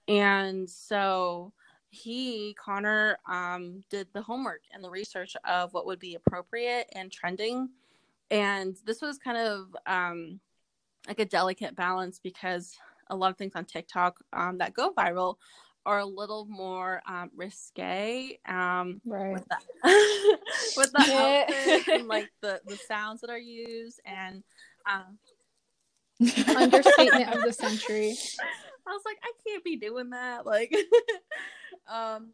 and 0.07 0.67
so 0.69 1.53
he 1.91 2.55
Connor 2.59 3.17
um, 3.29 3.83
did 3.89 4.07
the 4.13 4.21
homework 4.21 4.61
and 4.73 4.83
the 4.83 4.89
research 4.89 5.35
of 5.43 5.73
what 5.73 5.85
would 5.85 5.99
be 5.99 6.15
appropriate 6.15 6.87
and 6.93 7.11
trending, 7.11 7.69
and 8.29 8.77
this 8.85 9.01
was 9.01 9.17
kind 9.17 9.37
of 9.37 9.75
um, 9.85 10.39
like 11.07 11.19
a 11.19 11.25
delicate 11.25 11.75
balance 11.75 12.19
because 12.21 12.75
a 13.09 13.15
lot 13.15 13.29
of 13.29 13.37
things 13.37 13.53
on 13.55 13.65
TikTok 13.65 14.19
um, 14.33 14.57
that 14.57 14.73
go 14.73 14.93
viral 14.93 15.35
are 15.85 15.99
a 15.99 16.05
little 16.05 16.45
more 16.45 17.01
um, 17.07 17.29
risque 17.35 18.39
um, 18.47 19.01
right. 19.05 19.33
with 19.33 19.45
the 19.49 19.57
with 20.77 20.91
the 20.91 21.49
outfits 21.49 21.87
and 21.87 22.07
like 22.07 22.29
the 22.41 22.61
the 22.65 22.77
sounds 22.77 23.21
that 23.21 23.29
are 23.29 23.37
used 23.37 23.99
and 24.05 24.43
um, 24.89 25.17
understatement 26.55 27.33
of 27.33 27.41
the 27.43 27.53
century. 27.53 28.15
I 28.87 28.91
was 28.91 29.01
like, 29.05 29.17
I 29.23 29.31
can't 29.47 29.63
be 29.63 29.75
doing 29.75 30.09
that. 30.11 30.45
Like, 30.45 30.71
um, 31.91 32.31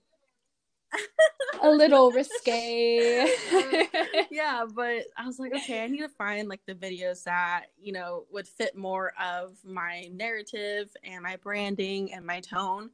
a 1.61 1.69
little 1.69 2.11
risque. 2.11 3.27
yeah, 4.31 4.65
but 4.73 5.03
I 5.17 5.25
was 5.25 5.39
like, 5.39 5.53
okay, 5.55 5.83
I 5.83 5.87
need 5.87 5.99
to 5.99 6.09
find 6.09 6.47
like 6.47 6.61
the 6.65 6.75
videos 6.75 7.23
that, 7.23 7.65
you 7.81 7.91
know, 7.91 8.25
would 8.31 8.47
fit 8.47 8.77
more 8.77 9.13
of 9.21 9.57
my 9.65 10.09
narrative 10.13 10.89
and 11.03 11.23
my 11.23 11.35
branding 11.37 12.13
and 12.13 12.25
my 12.25 12.39
tone. 12.39 12.89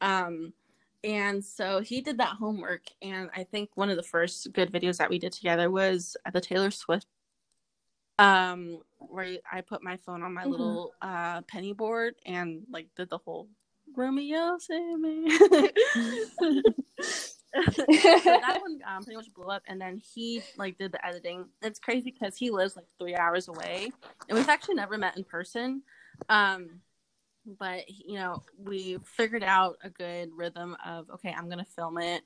Um, 0.00 0.52
and 1.04 1.44
so 1.44 1.80
he 1.80 2.00
did 2.00 2.18
that 2.18 2.36
homework. 2.36 2.82
And 3.00 3.30
I 3.34 3.44
think 3.44 3.70
one 3.74 3.90
of 3.90 3.96
the 3.96 4.02
first 4.02 4.52
good 4.52 4.72
videos 4.72 4.98
that 4.98 5.10
we 5.10 5.18
did 5.18 5.32
together 5.32 5.70
was 5.70 6.16
the 6.32 6.40
Taylor 6.40 6.70
Swift, 6.70 7.06
um, 8.18 8.80
where 8.98 9.38
I 9.50 9.62
put 9.62 9.82
my 9.82 9.96
phone 9.96 10.22
on 10.22 10.32
my 10.32 10.42
mm-hmm. 10.42 10.50
little 10.50 10.92
uh, 11.02 11.42
penny 11.42 11.72
board 11.72 12.14
and 12.24 12.62
like 12.70 12.88
did 12.96 13.10
the 13.10 13.18
whole 13.18 13.48
Romeo 13.96 14.58
say 14.58 14.94
me. 14.96 15.30
so 15.38 15.48
that 17.54 18.58
one 18.60 18.80
um, 18.88 19.02
pretty 19.04 19.16
much 19.16 19.32
blew 19.34 19.46
up, 19.46 19.62
and 19.66 19.80
then 19.80 19.96
he 19.96 20.42
like 20.56 20.78
did 20.78 20.92
the 20.92 21.04
editing. 21.06 21.46
It's 21.62 21.78
crazy 21.78 22.10
because 22.18 22.36
he 22.36 22.50
lives 22.50 22.76
like 22.76 22.86
three 22.98 23.16
hours 23.16 23.48
away, 23.48 23.92
and 24.28 24.38
we've 24.38 24.48
actually 24.48 24.74
never 24.74 24.98
met 24.98 25.16
in 25.16 25.24
person. 25.24 25.82
Um, 26.28 26.80
but 27.58 27.88
you 27.88 28.14
know 28.14 28.40
we 28.56 28.98
figured 29.04 29.42
out 29.42 29.76
a 29.82 29.90
good 29.90 30.30
rhythm 30.36 30.76
of 30.86 31.10
okay 31.10 31.34
i'm 31.36 31.48
gonna 31.48 31.64
film 31.64 31.98
it 31.98 32.22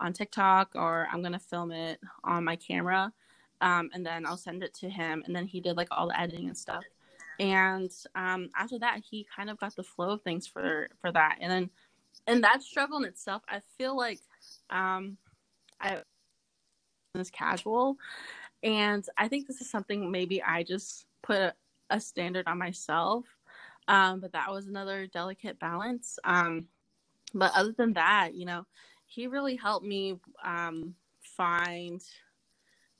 on 0.00 0.12
TikTok 0.12 0.70
or 0.74 1.08
I'm 1.12 1.22
gonna 1.22 1.38
film 1.38 1.72
it 1.72 2.00
on 2.24 2.44
my 2.44 2.56
camera, 2.56 3.12
um, 3.60 3.90
and 3.92 4.04
then 4.04 4.26
I'll 4.26 4.36
send 4.36 4.62
it 4.62 4.74
to 4.74 4.90
him, 4.90 5.22
and 5.26 5.34
then 5.34 5.46
he 5.46 5.60
did 5.60 5.76
like 5.76 5.88
all 5.90 6.08
the 6.08 6.20
editing 6.20 6.48
and 6.48 6.56
stuff. 6.56 6.84
And 7.38 7.90
um, 8.14 8.50
after 8.56 8.78
that, 8.78 9.02
he 9.08 9.26
kind 9.34 9.50
of 9.50 9.58
got 9.58 9.76
the 9.76 9.82
flow 9.82 10.10
of 10.10 10.22
things 10.22 10.46
for 10.46 10.88
for 11.00 11.12
that, 11.12 11.38
and 11.40 11.50
then 11.50 11.70
and 12.26 12.42
that 12.44 12.62
struggle 12.62 12.98
in 12.98 13.04
itself, 13.04 13.42
I 13.48 13.60
feel 13.78 13.96
like 13.96 14.20
um, 14.70 15.16
I 15.80 16.02
was 17.14 17.30
casual, 17.30 17.96
and 18.62 19.06
I 19.16 19.28
think 19.28 19.46
this 19.46 19.60
is 19.60 19.70
something 19.70 20.10
maybe 20.10 20.42
I 20.42 20.62
just 20.62 21.06
put 21.22 21.36
a, 21.36 21.54
a 21.90 22.00
standard 22.00 22.46
on 22.46 22.58
myself. 22.58 23.24
Um, 23.88 24.18
but 24.20 24.32
that 24.32 24.50
was 24.50 24.66
another 24.66 25.06
delicate 25.06 25.60
balance. 25.60 26.18
Um, 26.24 26.66
but 27.34 27.52
other 27.54 27.72
than 27.72 27.92
that, 27.92 28.34
you 28.34 28.44
know, 28.44 28.66
he 29.04 29.26
really 29.26 29.54
helped 29.56 29.86
me 29.86 30.18
um, 30.44 30.94
find 31.20 32.02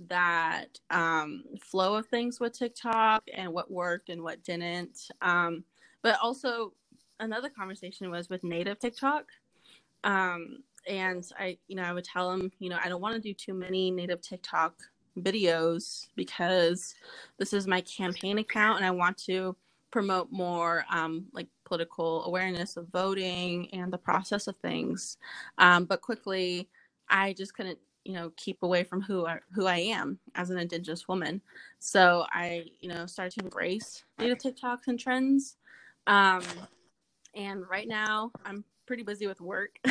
that 0.08 0.78
um, 0.90 1.44
flow 1.60 1.96
of 1.96 2.06
things 2.06 2.38
with 2.40 2.58
TikTok 2.58 3.24
and 3.34 3.52
what 3.52 3.70
worked 3.70 4.08
and 4.08 4.22
what 4.22 4.42
didn't. 4.44 4.98
Um, 5.22 5.64
but 6.02 6.18
also, 6.22 6.72
another 7.20 7.48
conversation 7.48 8.10
was 8.10 8.28
with 8.28 8.44
native 8.44 8.78
TikTok. 8.78 9.24
Um, 10.04 10.58
and 10.86 11.26
I, 11.38 11.58
you 11.66 11.76
know, 11.76 11.82
I 11.82 11.92
would 11.92 12.04
tell 12.04 12.30
him, 12.30 12.52
you 12.58 12.70
know, 12.70 12.78
I 12.82 12.88
don't 12.88 13.00
want 13.00 13.14
to 13.14 13.20
do 13.20 13.34
too 13.34 13.54
many 13.54 13.90
native 13.90 14.20
TikTok 14.20 14.74
videos 15.18 16.08
because 16.14 16.94
this 17.38 17.52
is 17.52 17.66
my 17.66 17.80
campaign 17.80 18.38
account 18.38 18.76
and 18.76 18.86
I 18.86 18.90
want 18.90 19.16
to 19.24 19.56
promote 19.90 20.30
more 20.30 20.84
um, 20.92 21.26
like 21.32 21.48
political 21.64 22.24
awareness 22.24 22.76
of 22.76 22.88
voting 22.88 23.68
and 23.72 23.92
the 23.92 23.98
process 23.98 24.46
of 24.46 24.56
things. 24.58 25.16
Um, 25.58 25.86
but 25.86 26.02
quickly, 26.02 26.68
I 27.08 27.32
just 27.32 27.54
couldn't, 27.54 27.78
you 28.06 28.12
know, 28.12 28.30
keep 28.36 28.62
away 28.62 28.84
from 28.84 29.02
who 29.02 29.26
I, 29.26 29.40
who 29.52 29.66
I 29.66 29.78
am 29.78 30.18
as 30.36 30.50
an 30.50 30.58
Indigenous 30.58 31.08
woman. 31.08 31.40
So 31.80 32.24
I, 32.30 32.66
you 32.80 32.88
know, 32.88 33.04
started 33.06 33.38
to 33.38 33.44
embrace 33.44 34.04
native 34.18 34.38
TikToks 34.38 34.86
and 34.86 34.98
trends. 34.98 35.56
Um, 36.06 36.42
and 37.34 37.68
right 37.68 37.88
now, 37.88 38.30
I'm 38.44 38.64
pretty 38.86 39.02
busy 39.02 39.26
with 39.26 39.40
work, 39.40 39.78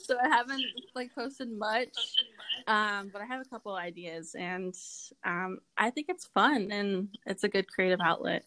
so 0.00 0.18
I 0.20 0.28
haven't 0.28 0.64
like 0.96 1.14
posted 1.14 1.50
much. 1.56 2.16
Um, 2.66 3.10
but 3.12 3.22
I 3.22 3.24
have 3.24 3.40
a 3.40 3.48
couple 3.48 3.72
ideas, 3.74 4.34
and 4.36 4.74
um, 5.24 5.60
I 5.76 5.90
think 5.90 6.08
it's 6.08 6.26
fun 6.26 6.72
and 6.72 7.08
it's 7.24 7.44
a 7.44 7.48
good 7.48 7.70
creative 7.70 8.00
outlet. 8.00 8.44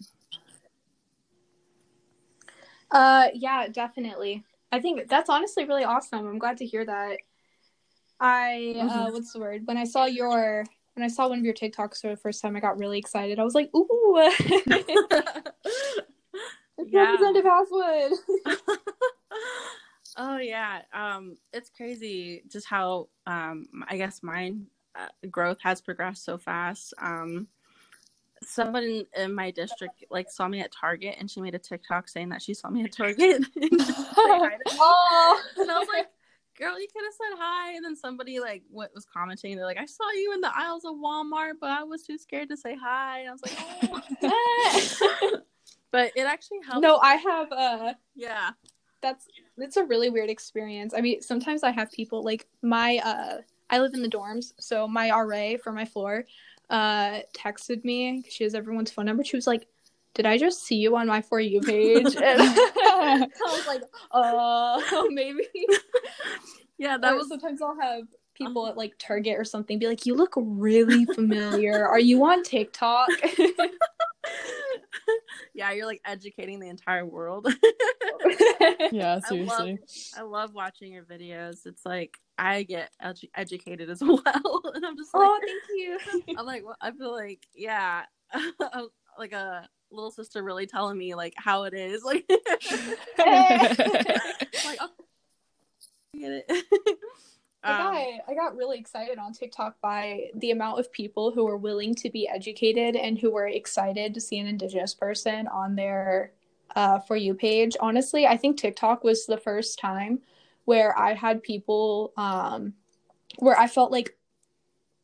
Uh, 2.92 3.30
yeah, 3.34 3.68
definitely. 3.70 4.44
I 4.74 4.82
think 4.82 5.08
that's 5.08 5.30
honestly 5.30 5.64
really 5.64 5.86
awesome. 5.86 6.28
I'm 6.28 6.40
glad 6.40 6.58
to 6.58 6.66
hear 6.66 6.86
that. 6.86 7.20
I 8.22 8.76
uh, 8.78 8.84
mm-hmm. 8.84 9.14
what's 9.14 9.34
the 9.34 9.40
word? 9.40 9.64
When 9.66 9.78
I 9.78 9.84
saw 9.84 10.06
your 10.06 10.64
when 10.94 11.04
I 11.04 11.08
saw 11.08 11.28
one 11.28 11.40
of 11.40 11.46
your 11.46 11.56
TikToks 11.56 12.02
for 12.02 12.10
the 12.10 12.16
first 12.16 12.40
time, 12.40 12.56
I 12.56 12.60
got 12.60 12.78
really 12.78 13.00
excited. 13.00 13.40
I 13.40 13.44
was 13.44 13.56
like, 13.56 13.74
"Ooh, 13.76 14.16
Representative 16.78 17.46
Haswood." 17.46 18.12
oh 20.18 20.38
yeah, 20.38 20.84
um, 20.94 21.36
it's 21.52 21.72
crazy 21.72 22.44
just 22.48 22.68
how 22.68 23.10
um, 23.26 23.66
I 23.90 23.98
guess 23.98 24.22
mine 24.22 24.68
uh, 24.96 25.08
growth 25.32 25.58
has 25.64 25.82
progressed 25.82 26.24
so 26.24 26.38
fast. 26.38 26.94
Um, 27.02 27.48
someone 28.44 28.84
in, 28.84 29.06
in, 29.18 29.34
my 29.34 29.50
district 29.50 30.04
like 30.12 30.30
saw 30.30 30.48
me 30.48 30.60
at 30.62 30.72
Target 30.72 31.16
and 31.20 31.30
she 31.30 31.42
made 31.42 31.56
a 31.56 31.60
TikTok 31.60 32.08
saying 32.08 32.30
that 32.30 32.42
she 32.42 32.54
saw 32.54 32.70
me 32.70 32.84
at 32.84 32.92
Target. 32.92 33.20
and, 33.20 33.46
oh. 34.18 35.42
and 35.58 35.72
I 35.72 35.80
was 35.80 35.88
like, 35.94 36.08
girl, 36.62 36.80
you 36.80 36.88
could 36.94 37.04
have 37.04 37.14
said 37.14 37.38
hi. 37.40 37.74
And 37.74 37.84
then 37.84 37.96
somebody 37.96 38.40
like 38.40 38.64
what 38.70 38.92
was 38.94 39.06
commenting, 39.06 39.56
they're 39.56 39.66
like, 39.66 39.80
I 39.80 39.86
saw 39.86 40.10
you 40.12 40.34
in 40.34 40.42
the 40.42 40.52
aisles 40.56 40.86
of 40.86 40.96
Walmart, 40.96 41.54
but 41.60 41.72
I 41.72 41.84
was 41.84 42.04
too 42.04 42.18
scared 42.18 42.50
to 42.50 42.58
say 42.58 42.78
hi. 42.82 43.22
And 43.22 43.30
I 43.30 43.32
was 43.32 43.42
like, 43.42 44.24
oh. 44.24 45.38
but 45.92 46.12
it 46.16 46.22
actually 46.22 46.60
helped. 46.66 46.84
No, 46.84 46.98
I 46.98 47.16
have 47.16 47.52
uh 47.52 47.94
yeah. 48.16 48.52
That's 49.02 49.28
it's 49.58 49.78
a 49.78 49.84
really 49.84 50.10
weird 50.10 50.30
experience. 50.30 50.94
I 50.96 51.02
mean, 51.02 51.22
sometimes 51.22 51.64
I 51.64 51.72
have 51.72 51.92
people 51.92 52.24
like 52.24 52.48
my 52.62 53.00
uh 53.04 53.38
I 53.70 53.80
live 53.80 53.94
in 53.94 54.04
the 54.04 54.10
dorms, 54.10 54.54
so 54.60 54.88
my 54.88 55.10
RA 55.10 55.58
for 55.62 55.72
my 55.72 55.86
floor 55.86 56.26
uh 56.70 57.20
texted 57.36 57.84
me. 57.84 58.24
She 58.30 58.44
has 58.44 58.54
everyone's 58.54 58.92
phone 58.92 59.06
number. 59.06 59.24
She 59.24 59.36
was 59.36 59.48
like, 59.48 59.68
"Did 60.14 60.26
I 60.26 60.38
just 60.38 60.64
see 60.64 60.76
you 60.76 60.96
on 60.96 61.08
my 61.08 61.22
for 61.22 61.40
you 61.40 61.62
page?" 61.62 62.16
And 62.22 62.42
I 62.42 63.28
was 63.44 63.68
like, 63.68 63.82
"Uh, 64.12 64.82
maybe." 65.10 65.48
Yeah, 66.78 66.98
that 66.98 67.14
or 67.14 67.18
was. 67.18 67.28
Sometimes 67.30 67.62
I'll 67.62 67.80
have 67.80 68.04
people 68.34 68.68
at 68.68 68.78
like 68.78 68.94
Target 68.98 69.38
or 69.38 69.44
something 69.44 69.80
be 69.80 69.88
like, 69.88 70.06
"You 70.06 70.16
look 70.16 70.34
really 70.36 71.06
familiar. 71.06 71.88
Are 71.88 72.00
you 72.00 72.24
on 72.26 72.44
TikTok?" 72.44 73.10
yeah, 75.54 75.72
you're 75.72 75.86
like 75.86 76.02
educating 76.06 76.60
the 76.60 76.70
entire 76.70 77.06
world. 77.06 77.48
yeah, 78.92 79.20
seriously. 79.20 79.30
I 79.38 79.60
love, 79.60 79.78
I 80.18 80.22
love, 80.22 80.54
watching 80.54 80.94
your 80.94 81.04
videos. 81.04 81.66
It's 81.66 81.86
like 81.86 82.18
I 82.38 82.64
get 82.64 82.92
edu- 83.04 83.30
educated 83.36 83.90
as 83.90 84.02
well, 84.02 84.22
and 84.74 84.86
I'm 84.86 84.98
just 84.98 85.14
like, 85.14 85.24
oh, 85.24 85.40
thank 85.46 85.62
you. 85.70 86.36
I'm 86.38 86.46
like, 86.46 86.66
well, 86.66 86.78
I 86.82 86.92
feel 86.92 87.12
like, 87.12 87.46
yeah, 87.54 88.04
like 89.18 89.34
a 89.34 89.68
little 89.92 90.12
sister 90.12 90.44
really 90.44 90.66
telling 90.66 90.98
me 90.98 91.16
like 91.16 91.34
how 91.38 91.64
it 91.64 91.74
is, 91.74 92.04
like, 92.06 92.26
like 92.30 92.40
oh, 94.80 94.90
get 96.16 96.44
it. 96.48 96.66
I 97.64 97.78
got 97.78 97.96
um, 97.96 98.20
I 98.28 98.34
got 98.34 98.56
really 98.56 98.80
excited 98.80 99.20
on 99.20 99.34
TikTok 99.34 99.80
by 99.82 100.32
the 100.36 100.52
amount 100.52 100.80
of 100.80 100.92
people 100.92 101.32
who 101.32 101.46
were 101.46 101.58
willing 101.58 101.94
to 101.96 102.10
be 102.10 102.28
educated 102.28 102.96
and 102.96 103.20
who 103.20 103.32
were 103.32 103.48
excited 103.48 104.14
to 104.14 104.22
see 104.22 104.40
an 104.40 104.48
indigenous 104.48 104.94
person 104.96 105.48
on 105.48 105.76
their 105.76 106.32
uh, 106.76 107.00
for 107.00 107.16
you 107.16 107.34
page. 107.34 107.78
Honestly, 107.80 108.26
I 108.26 108.38
think 108.38 108.58
TikTok 108.58 109.04
was 109.04 109.26
the 109.26 109.38
first 109.38 109.78
time 109.78 110.20
where 110.66 110.98
I 110.98 111.14
had 111.14 111.44
people 111.44 112.14
um, 112.18 112.74
where 113.40 113.58
I 113.58 113.68
felt 113.68 113.92
like 113.92 114.18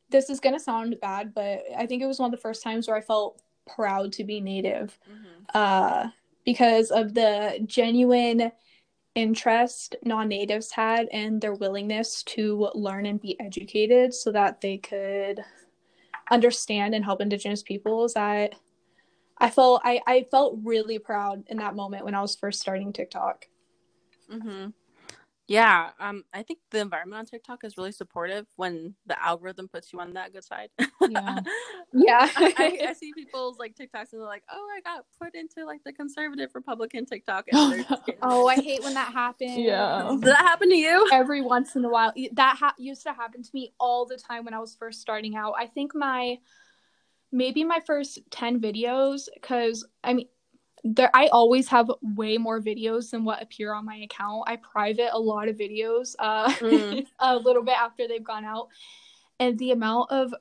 this 0.09 0.29
is 0.29 0.39
gonna 0.39 0.59
sound 0.59 0.99
bad, 0.99 1.33
but 1.35 1.63
I 1.77 1.85
think 1.85 2.01
it 2.01 2.07
was 2.07 2.19
one 2.19 2.33
of 2.33 2.37
the 2.37 2.41
first 2.41 2.63
times 2.63 2.87
where 2.87 2.97
I 2.97 3.01
felt 3.01 3.41
proud 3.67 4.11
to 4.13 4.23
be 4.23 4.41
native 4.41 4.97
mm-hmm. 5.09 5.43
uh, 5.53 6.09
because 6.45 6.91
of 6.91 7.13
the 7.13 7.59
genuine 7.65 8.51
interest 9.15 9.95
non-natives 10.03 10.71
had 10.71 11.07
and 11.11 11.41
their 11.41 11.55
willingness 11.55 12.21
to 12.23 12.69
learn 12.75 13.07
and 13.07 13.19
be 13.19 13.39
educated 13.39 14.13
so 14.13 14.31
that 14.31 14.61
they 14.61 14.77
could 14.77 15.43
understand 16.29 16.93
and 16.93 17.03
help 17.03 17.19
indigenous 17.19 17.63
peoples 17.63 18.15
i 18.15 18.47
i 19.39 19.49
felt 19.49 19.81
i, 19.83 19.99
I 20.05 20.27
felt 20.29 20.59
really 20.63 20.99
proud 20.99 21.43
in 21.47 21.57
that 21.57 21.75
moment 21.75 22.05
when 22.05 22.13
i 22.13 22.21
was 22.21 22.35
first 22.35 22.59
starting 22.59 22.93
tiktok 22.93 23.47
mm-hmm. 24.31 24.69
Yeah, 25.47 25.91
um, 25.99 26.25
I 26.33 26.43
think 26.43 26.59
the 26.71 26.79
environment 26.79 27.19
on 27.19 27.25
TikTok 27.25 27.63
is 27.63 27.77
really 27.77 27.93
supportive 27.93 28.45
when 28.57 28.95
the 29.05 29.21
algorithm 29.23 29.69
puts 29.69 29.93
you 29.93 29.99
on 30.01 30.13
that 30.13 30.33
good 30.33 30.43
side. 30.43 30.69
Yeah, 30.77 31.39
yeah. 31.93 32.29
I, 32.35 32.53
I, 32.57 32.89
I, 32.89 32.93
see 32.99 33.13
people's 33.13 33.57
like 33.57 33.73
TikToks 33.73 34.11
and 34.11 34.19
they're 34.21 34.27
like, 34.27 34.43
"Oh, 34.51 34.67
I 34.75 34.81
got 34.81 35.05
put 35.21 35.35
into 35.35 35.65
like 35.65 35.85
the 35.85 35.93
conservative 35.93 36.51
Republican 36.53 37.05
TikTok." 37.05 37.45
oh, 37.53 38.47
I 38.47 38.55
hate 38.55 38.83
when 38.83 38.93
that 38.95 39.13
happens. 39.13 39.57
Yeah, 39.57 40.09
Did 40.11 40.23
that 40.23 40.39
happen 40.39 40.69
to 40.69 40.75
you? 40.75 41.07
Every 41.13 41.41
once 41.41 41.77
in 41.77 41.85
a 41.85 41.89
while, 41.89 42.11
that 42.33 42.57
ha- 42.57 42.75
used 42.77 43.03
to 43.03 43.13
happen 43.13 43.41
to 43.41 43.49
me 43.53 43.73
all 43.79 44.05
the 44.05 44.17
time 44.17 44.43
when 44.43 44.53
I 44.53 44.59
was 44.59 44.75
first 44.75 44.99
starting 44.99 45.37
out. 45.37 45.53
I 45.57 45.67
think 45.67 45.95
my 45.95 46.39
maybe 47.31 47.63
my 47.63 47.79
first 47.85 48.19
10 48.31 48.61
videos 48.61 49.27
because 49.33 49.85
i 50.01 50.13
mean 50.13 50.27
there 50.83 51.09
I 51.13 51.27
always 51.27 51.67
have 51.69 51.91
way 52.01 52.37
more 52.37 52.61
videos 52.61 53.11
than 53.11 53.25
what 53.25 53.41
appear 53.41 53.73
on 53.73 53.85
my 53.85 53.97
account. 53.97 54.43
I 54.47 54.57
private 54.57 55.13
a 55.13 55.19
lot 55.19 55.47
of 55.47 55.57
videos 55.57 56.15
uh 56.19 56.51
mm. 56.51 57.05
a 57.19 57.35
little 57.35 57.63
bit 57.63 57.77
after 57.77 58.07
they've 58.07 58.23
gone 58.23 58.45
out. 58.45 58.67
And 59.39 59.57
the 59.59 59.71
amount 59.71 60.11
of 60.11 60.33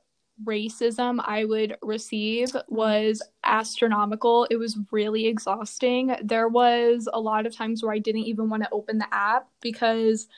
racism 0.44 1.22
I 1.24 1.44
would 1.44 1.76
receive 1.82 2.54
was 2.68 3.22
astronomical. 3.44 4.46
It 4.50 4.56
was 4.56 4.78
really 4.90 5.26
exhausting. 5.26 6.14
There 6.22 6.48
was 6.48 7.08
a 7.12 7.20
lot 7.20 7.46
of 7.46 7.54
times 7.54 7.82
where 7.82 7.92
I 7.92 7.98
didn't 7.98 8.24
even 8.24 8.50
want 8.50 8.62
to 8.62 8.70
open 8.70 8.98
the 8.98 9.12
app 9.12 9.48
because 9.60 10.28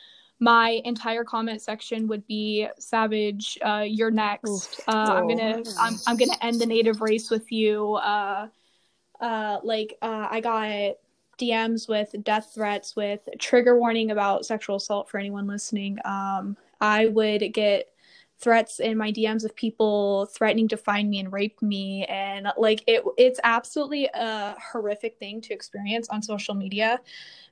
my 0.41 0.81
entire 0.85 1.25
comment 1.25 1.61
section 1.61 2.07
would 2.07 2.27
be 2.27 2.69
savage 2.79 3.59
uh, 3.63 3.85
you're 3.85 4.11
next 4.11 4.81
uh, 4.87 5.15
i'm 5.17 5.27
gonna 5.27 5.63
I'm, 5.81 5.95
I'm 6.07 6.17
gonna 6.17 6.37
end 6.41 6.61
the 6.61 6.67
native 6.67 7.01
race 7.01 7.29
with 7.29 7.51
you 7.51 7.95
uh, 7.95 8.47
uh, 9.21 9.59
like 9.63 9.97
uh, 10.03 10.29
I 10.31 10.41
got 10.41 10.97
DMs 11.39 11.89
with 11.89 12.15
death 12.25 12.53
threats, 12.55 12.97
with 12.97 13.29
trigger 13.39 13.79
warning 13.79 14.11
about 14.11 14.45
sexual 14.45 14.77
assault 14.77 15.09
for 15.09 15.19
anyone 15.19 15.47
listening. 15.47 15.99
Um, 16.05 16.57
I 16.81 17.07
would 17.07 17.53
get 17.53 17.89
threats 18.41 18.79
in 18.79 18.97
my 18.97 19.11
DMs 19.11 19.45
of 19.45 19.55
people 19.57 20.27
threatening 20.27 20.69
to 20.69 20.77
find 20.77 21.11
me 21.11 21.19
and 21.19 21.33
rape 21.33 21.61
me 21.61 22.05
and 22.05 22.47
like 22.57 22.85
it 22.87 23.03
it's 23.17 23.41
absolutely 23.43 24.09
a 24.15 24.55
horrific 24.73 25.19
thing 25.19 25.41
to 25.41 25.53
experience 25.53 26.09
on 26.09 26.23
social 26.23 26.55
media 26.55 27.01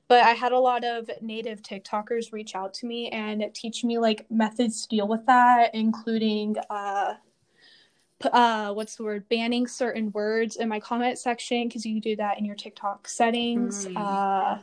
but 0.07 0.23
I 0.23 0.29
had 0.29 0.53
a 0.53 0.59
lot 0.59 0.85
of 0.85 1.09
native 1.21 1.61
TikTokers 1.61 2.31
reach 2.31 2.55
out 2.55 2.73
to 2.75 2.85
me 2.85 3.09
and 3.09 3.43
teach 3.53 3.83
me 3.83 3.99
like 3.99 4.25
methods 4.31 4.83
to 4.83 4.95
deal 4.95 5.09
with 5.09 5.25
that 5.25 5.75
including 5.75 6.55
uh 6.69 7.15
uh 8.31 8.73
what's 8.73 8.95
the 8.95 9.03
word 9.03 9.27
banning 9.29 9.67
certain 9.67 10.11
words 10.11 10.55
in 10.55 10.67
my 10.67 10.79
comment 10.79 11.19
section 11.19 11.67
because 11.67 11.85
you 11.85 11.93
can 11.93 12.01
do 12.01 12.15
that 12.15 12.39
in 12.39 12.45
your 12.45 12.55
TikTok 12.55 13.07
settings 13.07 13.85
mm. 13.85 13.95
uh 13.95 14.57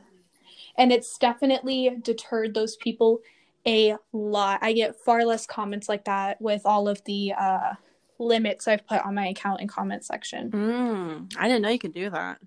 and 0.77 0.93
it's 0.93 1.19
definitely 1.19 1.99
deterred 2.03 2.55
those 2.55 2.77
people 2.77 3.21
a 3.67 3.97
lot. 4.13 4.59
I 4.63 4.73
get 4.73 4.97
far 4.97 5.25
less 5.25 5.47
comments 5.47 5.89
like 5.89 6.05
that 6.05 6.41
with 6.41 6.63
all 6.65 6.89
of 6.89 7.03
the 7.05 7.33
uh, 7.39 7.75
limits 8.19 8.69
I've 8.69 8.87
put 8.87 9.05
on 9.05 9.15
my 9.15 9.29
account 9.29 9.61
and 9.61 9.69
comment 9.69 10.05
section. 10.05 10.51
Mm, 10.51 11.35
I 11.39 11.49
didn't 11.49 11.63
know 11.63 11.71
you 11.71 11.79
could 11.79 11.95
do 11.95 12.11
that. 12.11 12.39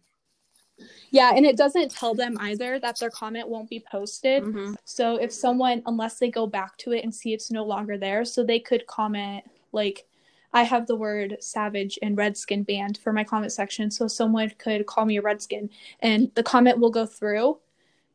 Yeah, 1.10 1.32
and 1.36 1.46
it 1.46 1.58
doesn't 1.58 1.90
tell 1.90 2.14
them 2.14 2.38
either 2.40 2.80
that 2.80 3.00
their 3.00 3.10
comment 3.10 3.48
won't 3.48 3.70
be 3.70 3.84
posted. 3.92 4.44
Mm-hmm. 4.44 4.74
So 4.86 5.16
if 5.16 5.34
someone, 5.34 5.82
unless 5.88 6.20
they 6.20 6.30
go 6.30 6.46
back 6.46 6.78
to 6.78 6.92
it 6.92 7.04
and 7.04 7.14
see 7.14 7.34
it's 7.34 7.50
no 7.50 7.66
longer 7.66 7.98
there, 7.98 8.26
so 8.26 8.44
they 8.44 8.60
could 8.60 8.86
comment 8.86 9.44
like, 9.72 10.06
I 10.54 10.64
have 10.64 10.88
the 10.88 10.96
word 10.96 11.38
savage 11.40 12.00
and 12.02 12.18
redskin 12.18 12.64
banned 12.64 12.98
for 12.98 13.14
my 13.14 13.24
comment 13.24 13.52
section. 13.52 13.92
So 13.92 14.08
someone 14.08 14.52
could 14.58 14.86
call 14.86 15.06
me 15.06 15.18
a 15.18 15.22
redskin 15.22 15.70
and 16.00 16.32
the 16.36 16.44
comment 16.44 16.80
will 16.80 16.92
go 16.92 17.06
through 17.06 17.60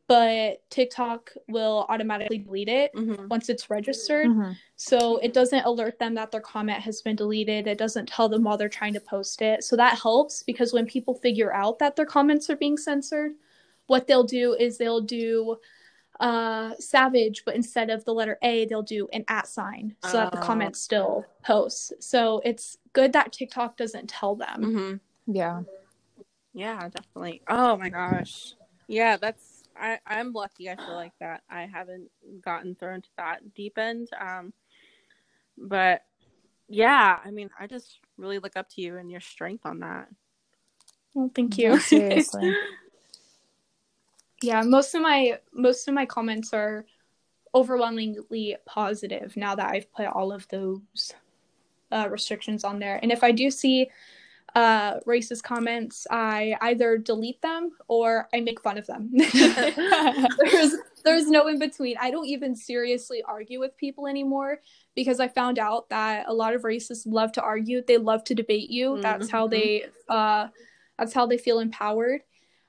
but 0.07 0.61
TikTok 0.69 1.31
will 1.47 1.85
automatically 1.89 2.39
delete 2.39 2.67
it 2.67 2.93
mm-hmm. 2.93 3.27
once 3.29 3.49
it's 3.49 3.69
registered. 3.69 4.27
Mm-hmm. 4.27 4.51
So 4.75 5.17
it 5.17 5.33
doesn't 5.33 5.65
alert 5.65 5.97
them 5.97 6.13
that 6.15 6.31
their 6.31 6.41
comment 6.41 6.81
has 6.81 7.01
been 7.01 7.15
deleted. 7.15 7.67
It 7.67 7.77
doesn't 7.77 8.09
tell 8.09 8.27
them 8.27 8.43
while 8.43 8.57
they're 8.57 8.69
trying 8.69 8.93
to 8.93 8.99
post 8.99 9.41
it. 9.41 9.63
So 9.63 9.75
that 9.77 9.99
helps 9.99 10.43
because 10.43 10.73
when 10.73 10.85
people 10.85 11.15
figure 11.15 11.53
out 11.53 11.79
that 11.79 11.95
their 11.95 12.05
comments 12.05 12.49
are 12.49 12.57
being 12.57 12.77
censored, 12.77 13.31
what 13.87 14.07
they'll 14.07 14.23
do 14.23 14.53
is 14.53 14.77
they'll 14.77 15.01
do 15.01 15.57
uh 16.19 16.73
savage 16.79 17.43
but 17.45 17.55
instead 17.55 17.89
of 17.89 18.05
the 18.05 18.13
letter 18.13 18.37
a 18.43 18.65
they'll 18.65 18.81
do 18.83 19.07
an 19.13 19.25
at 19.27 19.47
sign 19.47 19.95
so 20.03 20.09
oh. 20.09 20.13
that 20.13 20.31
the 20.31 20.39
oh. 20.39 20.43
comment 20.43 20.75
still 20.75 21.25
posts 21.43 21.91
so 21.99 22.41
it's 22.45 22.77
good 22.93 23.13
that 23.13 23.31
tiktok 23.31 23.75
doesn't 23.77 24.07
tell 24.07 24.35
them 24.35 24.61
mm-hmm. 24.61 25.33
yeah 25.33 25.61
yeah 26.53 26.87
definitely 26.89 27.41
oh 27.47 27.75
my 27.77 27.89
gosh 27.89 28.53
yeah 28.87 29.17
that's 29.17 29.63
I 29.75 29.99
I'm 30.05 30.33
lucky. 30.33 30.69
I 30.69 30.75
feel 30.75 30.95
like 30.95 31.13
that 31.19 31.41
I 31.49 31.65
haven't 31.65 32.09
gotten 32.43 32.75
thrown 32.75 33.01
to 33.01 33.09
that 33.17 33.53
deep 33.53 33.77
end. 33.77 34.09
Um, 34.19 34.53
but 35.57 36.03
yeah, 36.67 37.19
I 37.23 37.31
mean, 37.31 37.49
I 37.59 37.67
just 37.67 37.99
really 38.17 38.39
look 38.39 38.55
up 38.55 38.69
to 38.69 38.81
you 38.81 38.97
and 38.97 39.11
your 39.11 39.21
strength 39.21 39.65
on 39.65 39.79
that. 39.79 40.07
Well, 41.13 41.31
thank 41.33 41.57
you. 41.57 41.79
seriously. 41.79 42.55
yeah, 44.43 44.61
most 44.61 44.93
of 44.93 45.01
my 45.01 45.39
most 45.53 45.87
of 45.87 45.93
my 45.93 46.05
comments 46.05 46.53
are 46.53 46.85
overwhelmingly 47.55 48.57
positive 48.65 49.37
now 49.37 49.55
that 49.55 49.69
I've 49.71 49.91
put 49.93 50.07
all 50.07 50.33
of 50.33 50.47
those 50.49 51.13
uh, 51.91 52.07
restrictions 52.09 52.63
on 52.63 52.79
there. 52.79 52.99
And 53.01 53.11
if 53.11 53.23
I 53.23 53.31
do 53.31 53.49
see 53.49 53.89
uh, 54.55 54.99
racist 55.01 55.43
comments, 55.43 56.05
I 56.11 56.57
either 56.61 56.97
delete 56.97 57.41
them 57.41 57.71
or 57.87 58.27
I 58.33 58.41
make 58.41 58.59
fun 58.59 58.77
of 58.77 58.85
them. 58.85 59.11
there's 59.15 60.75
there's 61.05 61.29
no 61.29 61.47
in 61.47 61.57
between. 61.57 61.95
I 62.01 62.11
don't 62.11 62.27
even 62.27 62.53
seriously 62.53 63.23
argue 63.25 63.61
with 63.61 63.77
people 63.77 64.07
anymore 64.07 64.59
because 64.93 65.21
I 65.21 65.29
found 65.29 65.57
out 65.57 65.87
that 65.89 66.25
a 66.27 66.33
lot 66.33 66.53
of 66.53 66.63
racists 66.63 67.03
love 67.05 67.31
to 67.33 67.41
argue. 67.41 67.81
They 67.85 67.97
love 67.97 68.25
to 68.25 68.35
debate 68.35 68.69
you. 68.69 68.91
Mm-hmm. 68.91 69.01
That's 69.01 69.29
how 69.29 69.47
they 69.47 69.85
uh, 70.09 70.47
that's 70.97 71.13
how 71.13 71.27
they 71.27 71.37
feel 71.37 71.59
empowered. 71.59 72.21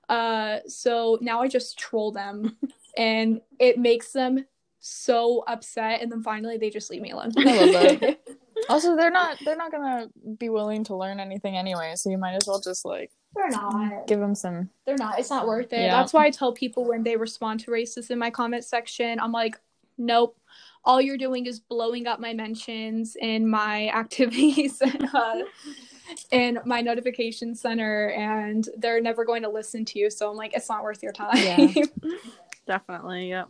Uh, 0.08 0.58
so 0.66 1.18
now 1.20 1.40
I 1.40 1.48
just 1.48 1.78
troll 1.78 2.12
them, 2.12 2.56
and 2.96 3.40
it 3.58 3.78
makes 3.78 4.12
them 4.12 4.44
so 4.80 5.44
upset, 5.46 6.02
and 6.02 6.12
then 6.12 6.22
finally 6.22 6.58
they 6.58 6.70
just 6.70 6.90
leave 6.90 7.02
me 7.02 7.10
alone. 7.12 7.32
I 7.38 7.64
love 7.64 8.00
that. 8.00 8.18
also, 8.68 8.96
they're 8.96 9.10
not 9.10 9.38
they're 9.44 9.56
not 9.56 9.72
gonna 9.72 10.08
be 10.38 10.48
willing 10.48 10.84
to 10.84 10.96
learn 10.96 11.20
anything 11.20 11.56
anyway, 11.56 11.94
so 11.96 12.10
you 12.10 12.18
might 12.18 12.34
as 12.34 12.46
well 12.46 12.60
just 12.60 12.84
like 12.84 13.10
they're 13.34 13.50
not 13.50 14.06
give 14.06 14.20
them 14.20 14.34
some. 14.34 14.70
They're 14.86 14.96
not. 14.96 15.18
It's 15.18 15.30
not 15.30 15.46
worth 15.46 15.72
it. 15.72 15.80
Yeah. 15.80 15.96
That's 15.96 16.12
why 16.12 16.26
I 16.26 16.30
tell 16.30 16.52
people 16.52 16.84
when 16.84 17.02
they 17.02 17.16
respond 17.16 17.60
to 17.60 17.70
racist 17.70 18.10
in 18.10 18.18
my 18.18 18.30
comment 18.30 18.64
section, 18.64 19.18
I'm 19.18 19.32
like, 19.32 19.56
nope. 19.98 20.38
All 20.84 21.00
you're 21.00 21.16
doing 21.16 21.46
is 21.46 21.60
blowing 21.60 22.06
up 22.06 22.20
my 22.20 22.34
mentions 22.34 23.16
in 23.20 23.48
my 23.48 23.88
activities 23.94 24.80
and, 24.80 25.08
uh, 25.12 25.42
in 26.30 26.58
my 26.64 26.80
notification 26.80 27.54
center, 27.54 28.10
and 28.10 28.68
they're 28.76 29.00
never 29.00 29.24
going 29.24 29.42
to 29.42 29.48
listen 29.48 29.84
to 29.86 29.98
you. 29.98 30.10
So 30.10 30.30
I'm 30.30 30.36
like, 30.36 30.54
it's 30.54 30.68
not 30.68 30.82
worth 30.82 31.02
your 31.02 31.12
time. 31.12 31.36
Yeah. 31.36 31.84
Definitely. 32.66 33.30
Yep. 33.30 33.48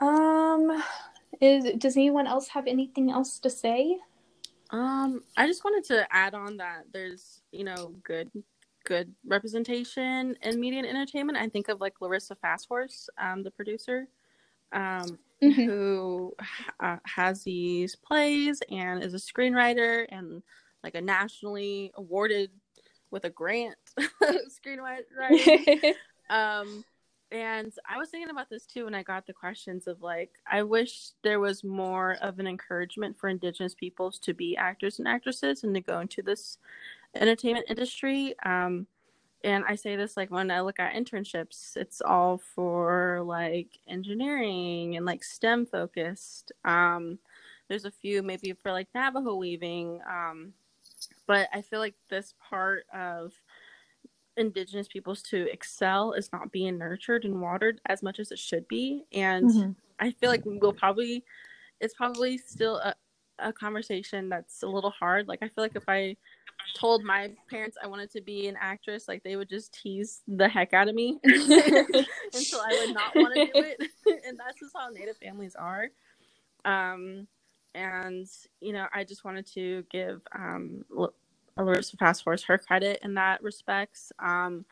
Um, 0.00 0.82
is 1.40 1.64
does 1.78 1.96
anyone 1.96 2.26
else 2.26 2.48
have 2.48 2.66
anything 2.66 3.10
else 3.10 3.38
to 3.40 3.50
say? 3.50 3.98
Um, 4.70 5.22
I 5.36 5.46
just 5.46 5.64
wanted 5.64 5.84
to 5.88 6.06
add 6.10 6.34
on 6.34 6.56
that 6.58 6.84
there's 6.92 7.42
you 7.52 7.64
know 7.64 7.94
good 8.02 8.30
good 8.84 9.12
representation 9.26 10.36
in 10.42 10.60
media 10.60 10.78
and 10.78 10.88
entertainment. 10.88 11.38
I 11.38 11.48
think 11.48 11.68
of 11.68 11.80
like 11.80 12.00
Larissa 12.00 12.34
Fasthorse, 12.36 13.10
um, 13.18 13.42
the 13.42 13.50
producer, 13.50 14.08
um, 14.72 15.18
mm-hmm. 15.42 15.62
who 15.62 16.34
uh, 16.80 16.96
has 17.04 17.42
these 17.42 17.96
plays 17.96 18.62
and 18.70 19.02
is 19.02 19.14
a 19.14 19.18
screenwriter 19.18 20.06
and 20.10 20.42
like 20.82 20.94
a 20.94 21.00
nationally 21.00 21.92
awarded 21.94 22.50
with 23.10 23.24
a 23.24 23.30
grant 23.30 23.76
screenwriter. 24.22 25.94
um, 26.30 26.84
and 27.32 27.72
I 27.88 27.96
was 27.96 28.08
thinking 28.08 28.30
about 28.30 28.50
this 28.50 28.66
too 28.66 28.84
when 28.84 28.94
I 28.94 29.02
got 29.02 29.26
the 29.26 29.32
questions 29.32 29.86
of 29.86 30.02
like, 30.02 30.30
I 30.50 30.62
wish 30.62 31.10
there 31.22 31.38
was 31.38 31.62
more 31.62 32.16
of 32.20 32.38
an 32.38 32.46
encouragement 32.46 33.18
for 33.18 33.28
Indigenous 33.28 33.74
peoples 33.74 34.18
to 34.20 34.34
be 34.34 34.56
actors 34.56 34.98
and 34.98 35.06
actresses 35.06 35.62
and 35.62 35.74
to 35.74 35.80
go 35.80 36.00
into 36.00 36.22
this 36.22 36.58
entertainment 37.14 37.66
industry. 37.68 38.34
Um, 38.44 38.86
and 39.42 39.64
I 39.66 39.74
say 39.74 39.96
this 39.96 40.16
like 40.16 40.30
when 40.30 40.50
I 40.50 40.60
look 40.60 40.78
at 40.78 40.94
internships, 40.94 41.76
it's 41.76 42.00
all 42.00 42.38
for 42.38 43.22
like 43.24 43.78
engineering 43.88 44.96
and 44.96 45.06
like 45.06 45.24
STEM 45.24 45.66
focused. 45.66 46.52
Um, 46.64 47.18
there's 47.68 47.84
a 47.84 47.90
few 47.90 48.22
maybe 48.22 48.52
for 48.52 48.72
like 48.72 48.88
Navajo 48.94 49.36
weaving. 49.36 50.00
Um, 50.08 50.52
but 51.26 51.48
I 51.52 51.62
feel 51.62 51.78
like 51.78 51.94
this 52.10 52.34
part 52.50 52.84
of 52.92 53.32
indigenous 54.36 54.88
peoples 54.88 55.22
to 55.22 55.50
excel 55.52 56.12
is 56.12 56.30
not 56.32 56.52
being 56.52 56.78
nurtured 56.78 57.24
and 57.24 57.40
watered 57.40 57.80
as 57.86 58.02
much 58.02 58.18
as 58.18 58.30
it 58.30 58.38
should 58.38 58.66
be 58.68 59.04
and 59.12 59.50
mm-hmm. 59.50 59.70
i 59.98 60.10
feel 60.10 60.30
like 60.30 60.42
we'll 60.44 60.72
probably 60.72 61.24
it's 61.80 61.94
probably 61.94 62.38
still 62.38 62.76
a, 62.76 62.94
a 63.40 63.52
conversation 63.52 64.28
that's 64.28 64.62
a 64.62 64.66
little 64.66 64.90
hard 64.90 65.26
like 65.26 65.40
i 65.42 65.48
feel 65.48 65.64
like 65.64 65.76
if 65.76 65.88
i 65.88 66.16
told 66.74 67.02
my 67.04 67.30
parents 67.48 67.76
i 67.82 67.86
wanted 67.86 68.10
to 68.10 68.20
be 68.20 68.48
an 68.48 68.56
actress 68.60 69.08
like 69.08 69.22
they 69.22 69.36
would 69.36 69.48
just 69.48 69.72
tease 69.72 70.22
the 70.28 70.48
heck 70.48 70.72
out 70.72 70.88
of 70.88 70.94
me 70.94 71.18
until 71.24 72.60
i 72.60 72.84
would 72.84 72.94
not 72.94 73.14
want 73.14 73.34
to 73.34 73.46
do 73.46 73.52
it 73.54 73.80
and 74.26 74.38
that's 74.38 74.58
just 74.60 74.72
how 74.76 74.88
native 74.88 75.16
families 75.16 75.54
are 75.56 75.88
um 76.64 77.26
and 77.74 78.26
you 78.60 78.72
know 78.72 78.86
i 78.92 79.04
just 79.04 79.24
wanted 79.24 79.46
to 79.46 79.84
give 79.90 80.20
um 80.34 80.84
Larissa 81.64 81.96
Fasthorse 81.96 82.42
her 82.44 82.58
credit 82.58 83.00
in 83.02 83.14
that 83.14 83.42
respects. 83.42 84.12
Um, 84.18 84.64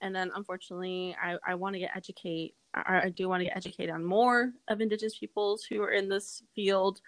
and 0.00 0.14
then 0.14 0.30
unfortunately, 0.34 1.16
I, 1.22 1.36
I 1.46 1.54
want 1.54 1.74
to 1.74 1.78
get 1.78 1.90
educate. 1.96 2.54
I, 2.74 3.02
I 3.04 3.08
do 3.10 3.28
want 3.28 3.40
to 3.40 3.44
get 3.44 3.56
educated 3.56 3.90
on 3.90 4.04
more 4.04 4.52
of 4.68 4.80
Indigenous 4.80 5.16
peoples 5.18 5.64
who 5.64 5.82
are 5.82 5.92
in 5.92 6.08
this 6.08 6.42
field, 6.54 7.00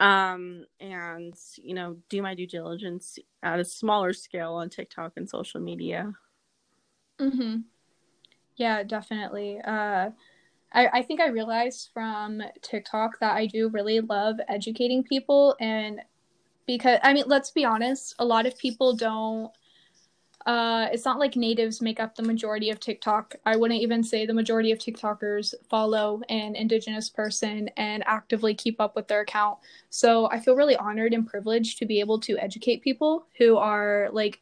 um, 0.00 0.64
and 0.80 1.34
you 1.56 1.74
know, 1.74 1.98
do 2.08 2.22
my 2.22 2.34
due 2.34 2.46
diligence 2.46 3.18
at 3.42 3.60
a 3.60 3.64
smaller 3.64 4.12
scale 4.12 4.54
on 4.54 4.70
TikTok 4.70 5.12
and 5.16 5.28
social 5.28 5.60
media. 5.60 6.14
mm-hmm. 7.20 7.56
Yeah, 8.56 8.82
definitely. 8.82 9.60
Uh, 9.60 10.10
I, 10.72 10.86
I 10.92 11.02
think 11.02 11.20
I 11.20 11.28
realized 11.28 11.90
from 11.92 12.42
TikTok 12.62 13.18
that 13.20 13.36
I 13.36 13.46
do 13.46 13.68
really 13.68 14.00
love 14.00 14.36
educating 14.48 15.02
people 15.02 15.56
and 15.60 16.00
because 16.66 17.00
I 17.02 17.12
mean, 17.14 17.24
let's 17.26 17.50
be 17.50 17.64
honest, 17.64 18.14
a 18.18 18.24
lot 18.24 18.46
of 18.46 18.56
people 18.58 18.94
don't 18.94 19.50
uh, 20.46 20.88
it's 20.90 21.04
not 21.04 21.18
like 21.18 21.36
natives 21.36 21.80
make 21.80 22.00
up 22.00 22.14
the 22.14 22.22
majority 22.22 22.70
of 22.70 22.80
TikTok. 22.80 23.34
I 23.44 23.56
wouldn't 23.56 23.80
even 23.80 24.02
say 24.02 24.24
the 24.24 24.34
majority 24.34 24.72
of 24.72 24.78
TikTokers 24.78 25.54
follow 25.68 26.22
an 26.28 26.56
indigenous 26.56 27.10
person 27.10 27.68
and 27.76 28.02
actively 28.06 28.54
keep 28.54 28.80
up 28.80 28.96
with 28.96 29.06
their 29.08 29.20
account. 29.20 29.58
So 29.90 30.30
I 30.30 30.40
feel 30.40 30.56
really 30.56 30.76
honored 30.76 31.12
and 31.12 31.26
privileged 31.26 31.78
to 31.78 31.86
be 31.86 32.00
able 32.00 32.18
to 32.20 32.38
educate 32.38 32.82
people 32.82 33.26
who 33.38 33.58
are 33.58 34.08
like 34.12 34.40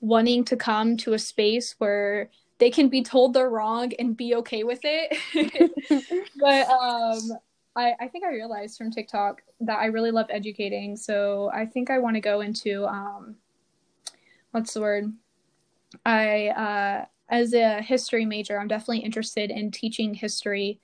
wanting 0.00 0.44
to 0.44 0.56
come 0.56 0.96
to 0.98 1.12
a 1.12 1.18
space 1.18 1.74
where 1.78 2.30
they 2.58 2.70
can 2.70 2.88
be 2.88 3.02
told 3.02 3.34
they're 3.34 3.50
wrong 3.50 3.92
and 3.98 4.16
be 4.16 4.34
okay 4.36 4.64
with 4.64 4.80
it. 4.84 5.70
but 6.40 6.68
um 6.68 7.38
I, 7.76 7.94
I 8.00 8.08
think 8.08 8.24
I 8.24 8.30
realized 8.30 8.78
from 8.78 8.90
TikTok 8.90 9.42
that 9.60 9.78
I 9.78 9.86
really 9.86 10.10
love 10.10 10.26
educating. 10.30 10.96
So 10.96 11.50
I 11.52 11.66
think 11.66 11.90
I 11.90 11.98
want 11.98 12.14
to 12.14 12.20
go 12.20 12.40
into 12.40 12.86
um, 12.86 13.36
what's 14.50 14.72
the 14.72 14.80
word? 14.80 15.12
I 16.04 16.48
uh, 16.48 17.04
as 17.28 17.54
a 17.54 17.82
history 17.82 18.24
major, 18.24 18.58
I'm 18.58 18.68
definitely 18.68 19.00
interested 19.00 19.50
in 19.50 19.70
teaching 19.70 20.14
history 20.14 20.80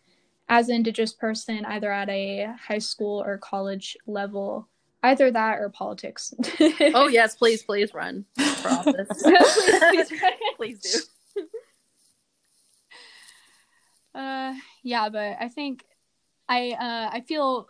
as 0.49 0.69
an 0.69 0.77
Indigenous 0.77 1.13
person, 1.13 1.65
either 1.65 1.91
at 1.93 2.09
a 2.09 2.53
high 2.61 2.79
school 2.79 3.23
or 3.23 3.39
college 3.39 3.97
level. 4.07 4.69
Either 5.05 5.33
that 5.33 5.59
or 5.59 5.69
politics. 5.69 6.33
oh 6.95 7.09
yes, 7.09 7.35
please, 7.35 7.65
please 7.65 7.93
run 7.93 8.25
for 8.37 8.69
office. 8.69 9.09
please, 9.21 10.09
please, 10.09 10.21
please 10.57 10.79
do. 11.35 11.49
Uh, 14.15 14.55
yeah, 14.83 15.09
but 15.09 15.37
I 15.41 15.49
think 15.49 15.85
I 16.49 16.71
uh, 16.73 17.17
I 17.17 17.21
feel 17.23 17.67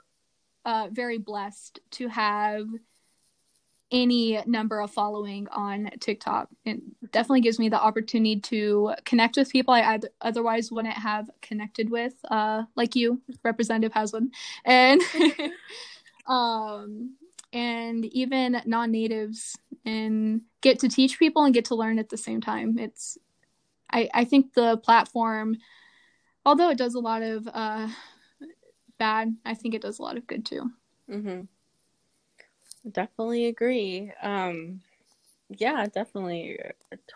uh, 0.65 0.89
very 0.91 1.19
blessed 1.19 1.81
to 1.93 2.09
have 2.09 2.67
any 3.93 4.43
number 4.47 4.81
of 4.81 4.91
following 4.91 5.47
on 5.49 5.91
TikTok. 6.01 6.49
It 6.65 6.81
definitely 7.13 7.43
gives 7.43 7.59
me 7.59 7.69
the 7.69 7.81
opportunity 7.81 8.41
to 8.41 8.95
connect 9.05 9.37
with 9.37 9.53
people 9.53 9.75
I 9.75 10.01
otherwise 10.23 10.73
wouldn't 10.73 10.95
have 10.95 11.31
connected 11.43 11.91
with, 11.91 12.15
uh, 12.31 12.65
like 12.75 12.97
you, 12.97 13.21
Representative 13.45 13.93
Haswood, 13.93 14.29
and 14.65 15.01
um, 16.27 17.15
and 17.53 18.07
even 18.07 18.63
non-natives, 18.65 19.59
and 19.85 20.41
get 20.63 20.79
to 20.81 20.89
teach 20.89 21.19
people 21.19 21.45
and 21.45 21.53
get 21.53 21.67
to 21.67 21.75
learn 21.75 21.99
at 21.99 22.09
the 22.09 22.17
same 22.17 22.41
time. 22.41 22.79
It's, 22.79 23.19
I 23.91 24.09
I 24.15 24.25
think 24.25 24.55
the 24.55 24.79
platform, 24.79 25.59
although 26.47 26.71
it 26.71 26.79
does 26.79 26.95
a 26.95 27.01
lot 27.01 27.23
of 27.23 27.47
uh, 27.53 27.89
bad, 28.99 29.37
I 29.45 29.55
think 29.55 29.75
it 29.75 29.83
does 29.83 29.99
a 29.99 30.03
lot 30.03 30.17
of 30.17 30.27
good 30.27 30.47
too. 30.47 30.71
Mm-hmm. 31.11 31.43
Definitely 32.91 33.47
agree. 33.47 34.13
Um, 34.23 34.81
yeah, 35.49 35.87
definitely, 35.87 36.59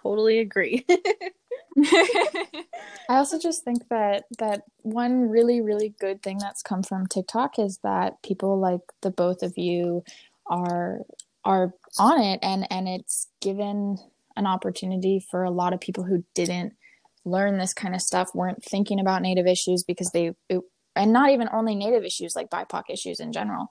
totally 0.02 0.38
agree. 0.38 0.84
I 3.08 3.16
also 3.16 3.38
just 3.38 3.64
think 3.64 3.88
that 3.88 4.24
that 4.38 4.62
one 4.82 5.28
really 5.28 5.60
really 5.60 5.94
good 6.00 6.22
thing 6.22 6.38
that's 6.38 6.62
come 6.62 6.82
from 6.82 7.06
TikTok 7.06 7.58
is 7.58 7.78
that 7.82 8.22
people 8.22 8.58
like 8.58 8.80
the 9.02 9.10
both 9.10 9.42
of 9.42 9.56
you 9.58 10.04
are 10.46 11.00
are 11.44 11.72
on 11.98 12.20
it 12.20 12.38
and 12.42 12.66
and 12.70 12.88
it's 12.88 13.28
given 13.40 13.98
an 14.36 14.46
opportunity 14.46 15.24
for 15.30 15.44
a 15.44 15.50
lot 15.50 15.72
of 15.72 15.80
people 15.80 16.04
who 16.04 16.24
didn't 16.34 16.74
learn 17.24 17.58
this 17.58 17.74
kind 17.74 17.94
of 17.94 18.00
stuff 18.00 18.30
weren't 18.34 18.62
thinking 18.62 19.00
about 19.00 19.22
native 19.22 19.46
issues 19.46 19.82
because 19.82 20.10
they 20.12 20.32
it, 20.48 20.60
and 20.94 21.12
not 21.12 21.30
even 21.30 21.48
only 21.52 21.74
native 21.74 22.04
issues 22.04 22.36
like 22.36 22.50
bipoc 22.50 22.84
issues 22.88 23.20
in 23.20 23.32
general 23.32 23.68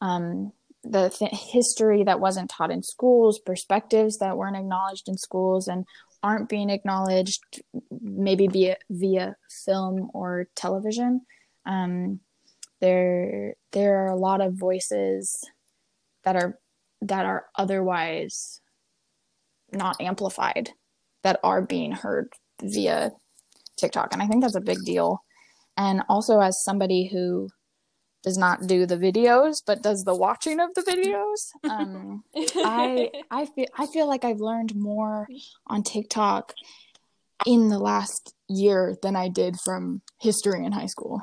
um, 0.00 0.52
the 0.90 1.10
th- 1.10 1.32
history 1.32 2.04
that 2.04 2.20
wasn't 2.20 2.50
taught 2.50 2.70
in 2.70 2.82
schools, 2.82 3.38
perspectives 3.38 4.18
that 4.18 4.36
weren't 4.36 4.56
acknowledged 4.56 5.08
in 5.08 5.16
schools 5.16 5.68
and 5.68 5.84
aren't 6.22 6.48
being 6.48 6.70
acknowledged 6.70 7.62
maybe 8.00 8.46
via 8.46 8.76
via 8.90 9.36
film 9.64 10.10
or 10.14 10.48
television. 10.54 11.20
Um, 11.64 12.20
there 12.80 13.54
there 13.72 14.04
are 14.04 14.08
a 14.08 14.16
lot 14.16 14.40
of 14.40 14.54
voices 14.54 15.48
that 16.24 16.36
are 16.36 16.58
that 17.02 17.26
are 17.26 17.46
otherwise 17.56 18.60
not 19.72 20.00
amplified 20.00 20.70
that 21.22 21.40
are 21.42 21.62
being 21.62 21.92
heard 21.92 22.28
via 22.62 23.12
TikTok, 23.78 24.12
and 24.12 24.22
I 24.22 24.26
think 24.26 24.42
that's 24.42 24.54
a 24.54 24.60
big 24.60 24.78
deal. 24.84 25.22
And 25.76 26.02
also, 26.08 26.40
as 26.40 26.64
somebody 26.64 27.08
who 27.12 27.48
does 28.22 28.36
not 28.36 28.66
do 28.66 28.86
the 28.86 28.96
videos 28.96 29.62
but 29.66 29.82
does 29.82 30.04
the 30.04 30.14
watching 30.14 30.60
of 30.60 30.74
the 30.74 30.82
videos 30.82 31.70
um, 31.70 32.24
i 32.36 33.10
i 33.30 33.46
feel 33.46 33.66
i 33.78 33.86
feel 33.86 34.06
like 34.06 34.24
i've 34.24 34.40
learned 34.40 34.74
more 34.74 35.26
on 35.66 35.82
tiktok 35.82 36.54
in 37.46 37.68
the 37.68 37.78
last 37.78 38.34
year 38.48 38.96
than 39.02 39.16
i 39.16 39.28
did 39.28 39.56
from 39.64 40.02
history 40.18 40.64
in 40.64 40.72
high 40.72 40.86
school 40.86 41.20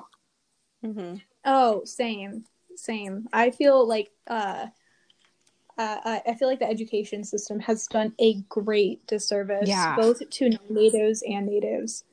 mm-hmm. 0.84 1.18
oh 1.46 1.82
same 1.86 2.46
same 2.76 3.28
i 3.34 3.50
feel 3.50 3.88
like 3.88 4.10
uh 4.28 4.68
uh, 5.78 6.20
I 6.28 6.36
feel 6.36 6.48
like 6.48 6.60
the 6.60 6.70
education 6.70 7.24
system 7.24 7.60
has 7.62 7.88
done 7.88 8.14
a 8.20 8.36
great 8.48 9.06
disservice, 9.08 9.68
yeah. 9.68 9.96
both 9.96 10.20
to 10.30 10.50
non-natives 10.50 11.24
and 11.28 11.48
natives. 11.48 12.04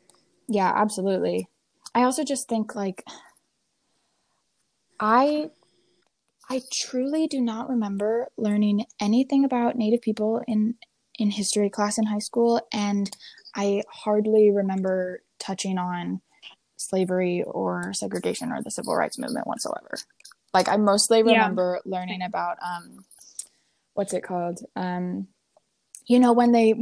Yeah, 0.49 0.73
absolutely. 0.75 1.49
I 1.95 2.03
also 2.05 2.25
just 2.25 2.49
think 2.49 2.75
like 2.75 3.05
I 5.01 5.51
I 6.49 6.61
truly 6.73 7.27
do 7.27 7.41
not 7.41 7.69
remember 7.69 8.29
learning 8.37 8.85
anything 9.01 9.45
about 9.45 9.77
Native 9.77 10.03
people 10.03 10.43
in 10.47 10.75
in 11.19 11.31
history 11.31 11.71
class 11.71 11.99
in 11.99 12.07
high 12.07 12.19
school, 12.19 12.61
and 12.73 13.11
I 13.55 13.83
hardly 13.91 14.51
remember 14.51 15.23
touching 15.39 15.79
on 15.79 16.21
slavery 16.77 17.43
or 17.47 17.93
segregation 17.93 18.53
or 18.53 18.63
the 18.63 18.71
civil 18.71 18.95
rights 18.95 19.19
movement 19.19 19.47
whatsoever. 19.47 19.95
Like 20.53 20.69
I 20.69 20.77
mostly 20.77 21.23
remember 21.23 21.81
yeah. 21.85 21.99
learning 21.99 22.23
about 22.23 22.59
um, 22.63 23.05
what's 23.95 24.13
it 24.15 24.23
called? 24.23 24.61
Um, 24.77 25.29
you 26.07 26.19
know 26.19 26.33
when 26.33 26.53
they 26.53 26.75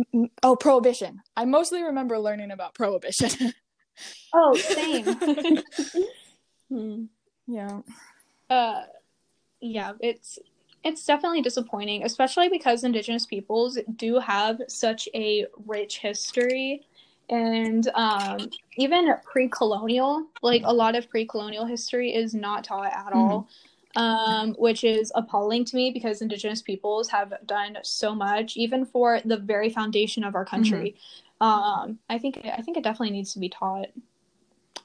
oh 0.42 0.56
prohibition. 0.56 1.20
I 1.36 1.44
mostly 1.44 1.82
remember 1.82 2.18
learning 2.18 2.50
about 2.50 2.74
prohibition. 2.74 3.52
oh, 4.34 4.54
same. 4.54 5.04
hmm. 6.70 7.04
Yeah. 7.48 7.80
Uh 8.48 8.82
yeah, 9.60 9.92
it's 10.00 10.38
it's 10.84 11.04
definitely 11.04 11.42
disappointing, 11.42 12.04
especially 12.04 12.48
because 12.48 12.84
indigenous 12.84 13.26
peoples 13.26 13.78
do 13.96 14.20
have 14.20 14.60
such 14.68 15.08
a 15.14 15.46
rich 15.66 15.98
history 15.98 16.86
and 17.30 17.88
um, 17.94 18.48
even 18.76 19.12
pre-colonial 19.24 20.26
like 20.42 20.62
a 20.64 20.72
lot 20.72 20.96
of 20.96 21.08
pre-colonial 21.10 21.66
history 21.66 22.14
is 22.14 22.34
not 22.34 22.64
taught 22.64 22.92
at 22.92 23.12
all 23.12 23.48
mm-hmm. 23.96 24.02
um, 24.02 24.54
which 24.58 24.82
is 24.84 25.12
appalling 25.14 25.64
to 25.64 25.76
me 25.76 25.90
because 25.90 26.22
indigenous 26.22 26.62
peoples 26.62 27.08
have 27.08 27.34
done 27.46 27.76
so 27.82 28.14
much 28.14 28.56
even 28.56 28.84
for 28.84 29.20
the 29.24 29.36
very 29.36 29.68
foundation 29.68 30.24
of 30.24 30.34
our 30.34 30.44
country 30.44 30.96
mm-hmm. 31.40 31.46
um, 31.46 31.98
i 32.08 32.18
think 32.18 32.40
i 32.56 32.62
think 32.62 32.76
it 32.76 32.84
definitely 32.84 33.10
needs 33.10 33.32
to 33.32 33.38
be 33.38 33.48
taught 33.48 33.88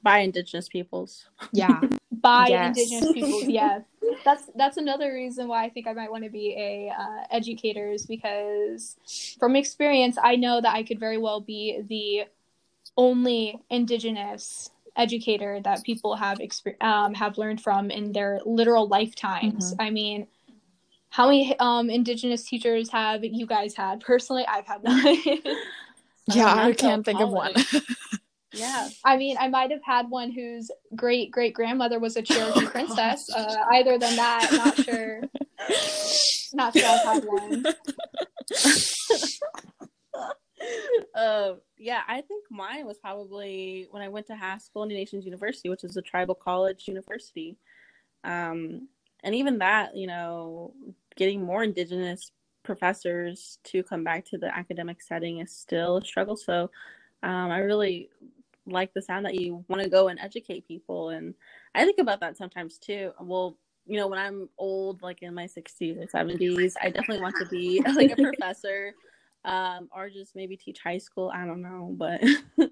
by 0.03 0.19
indigenous 0.19 0.67
peoples. 0.69 1.25
Yeah. 1.51 1.79
By 2.21 2.47
yes. 2.47 2.77
indigenous 2.77 3.11
peoples 3.11 3.43
yes. 3.49 3.81
That's 4.23 4.49
that's 4.55 4.77
another 4.77 5.11
reason 5.11 5.47
why 5.49 5.65
i 5.65 5.69
think 5.69 5.87
i 5.87 5.93
might 5.93 6.09
want 6.09 6.23
to 6.23 6.29
be 6.29 6.55
a 6.57 6.89
uh, 6.89 7.23
educator 7.31 7.91
is 7.91 8.05
because 8.05 8.95
from 9.39 9.57
experience 9.57 10.17
i 10.23 10.35
know 10.37 10.61
that 10.61 10.73
i 10.73 10.83
could 10.83 10.99
very 10.99 11.17
well 11.17 11.41
be 11.41 11.81
the 11.89 12.23
only 12.95 13.59
indigenous 13.69 14.69
educator 14.95 15.59
that 15.63 15.83
people 15.83 16.15
have 16.15 16.37
exper- 16.37 16.81
um, 16.81 17.13
have 17.13 17.37
learned 17.37 17.59
from 17.59 17.89
in 17.91 18.11
their 18.13 18.39
literal 18.45 18.87
lifetimes. 18.87 19.73
Mm-hmm. 19.73 19.81
i 19.81 19.89
mean 19.89 20.27
how 21.09 21.27
many 21.27 21.57
um, 21.59 21.89
indigenous 21.89 22.43
teachers 22.43 22.89
have 22.89 23.23
you 23.23 23.45
guys 23.45 23.75
had? 23.75 23.99
Personally 23.99 24.45
i've 24.47 24.65
had 24.65 24.83
none. 24.83 25.17
Yeah 26.33 26.53
i 26.55 26.71
can't 26.71 27.03
think 27.03 27.19
of 27.19 27.31
one 27.31 27.53
Yeah. 28.53 28.89
I 29.03 29.17
mean, 29.17 29.35
I 29.39 29.49
might 29.49 29.71
have 29.71 29.83
had 29.83 30.09
one 30.09 30.31
whose 30.31 30.71
great 30.95 31.31
great 31.31 31.53
grandmother 31.53 31.99
was 31.99 32.15
a 32.15 32.21
Cherokee 32.21 32.61
oh, 32.65 32.69
princess. 32.69 33.29
Uh, 33.29 33.55
either 33.71 33.97
than 33.97 34.15
that, 34.15 34.49
not 34.51 34.77
sure. 34.77 35.21
not 36.53 36.77
sure 36.77 36.87
I've 36.87 37.03
had 37.03 37.23
one. 37.25 37.65
uh, 41.15 41.53
yeah, 41.77 42.01
I 42.07 42.21
think 42.21 42.45
mine 42.49 42.85
was 42.85 42.97
probably 42.97 43.87
when 43.91 44.01
I 44.01 44.09
went 44.09 44.27
to 44.27 44.35
Haskell 44.35 44.83
Indian 44.83 45.01
Nations 45.01 45.25
University, 45.25 45.69
which 45.69 45.83
is 45.83 45.97
a 45.97 46.01
tribal 46.01 46.35
college 46.35 46.87
university. 46.87 47.57
Um, 48.23 48.87
and 49.23 49.35
even 49.35 49.57
that, 49.59 49.95
you 49.95 50.07
know, 50.07 50.73
getting 51.15 51.43
more 51.43 51.63
Indigenous 51.63 52.31
professors 52.63 53.59
to 53.65 53.83
come 53.83 54.03
back 54.03 54.25
to 54.25 54.37
the 54.37 54.55
academic 54.55 55.01
setting 55.01 55.39
is 55.39 55.51
still 55.51 55.97
a 55.97 56.05
struggle. 56.05 56.35
So 56.37 56.69
um, 57.21 57.51
I 57.51 57.59
really 57.59 58.09
like 58.65 58.93
the 58.93 59.01
sound 59.01 59.25
that 59.25 59.35
you 59.35 59.63
want 59.67 59.81
to 59.81 59.89
go 59.89 60.07
and 60.07 60.19
educate 60.19 60.67
people 60.67 61.09
and 61.09 61.33
i 61.75 61.83
think 61.83 61.99
about 61.99 62.19
that 62.19 62.37
sometimes 62.37 62.77
too. 62.77 63.11
Well 63.19 63.57
you 63.85 63.97
know 63.97 64.07
when 64.07 64.19
i'm 64.19 64.47
old 64.57 65.01
like 65.01 65.21
in 65.21 65.33
my 65.33 65.45
60s 65.45 65.97
or 66.01 66.07
70s 66.07 66.73
i 66.81 66.89
definitely 66.89 67.21
want 67.21 67.35
to 67.37 67.45
be 67.47 67.81
like 67.95 68.11
a 68.11 68.21
professor 68.21 68.93
um, 69.45 69.89
or 69.93 70.09
just 70.09 70.35
maybe 70.35 70.55
teach 70.55 70.79
high 70.81 70.97
school 70.97 71.31
i 71.35 71.45
don't 71.45 71.61
know 71.61 71.93
but 71.97 72.23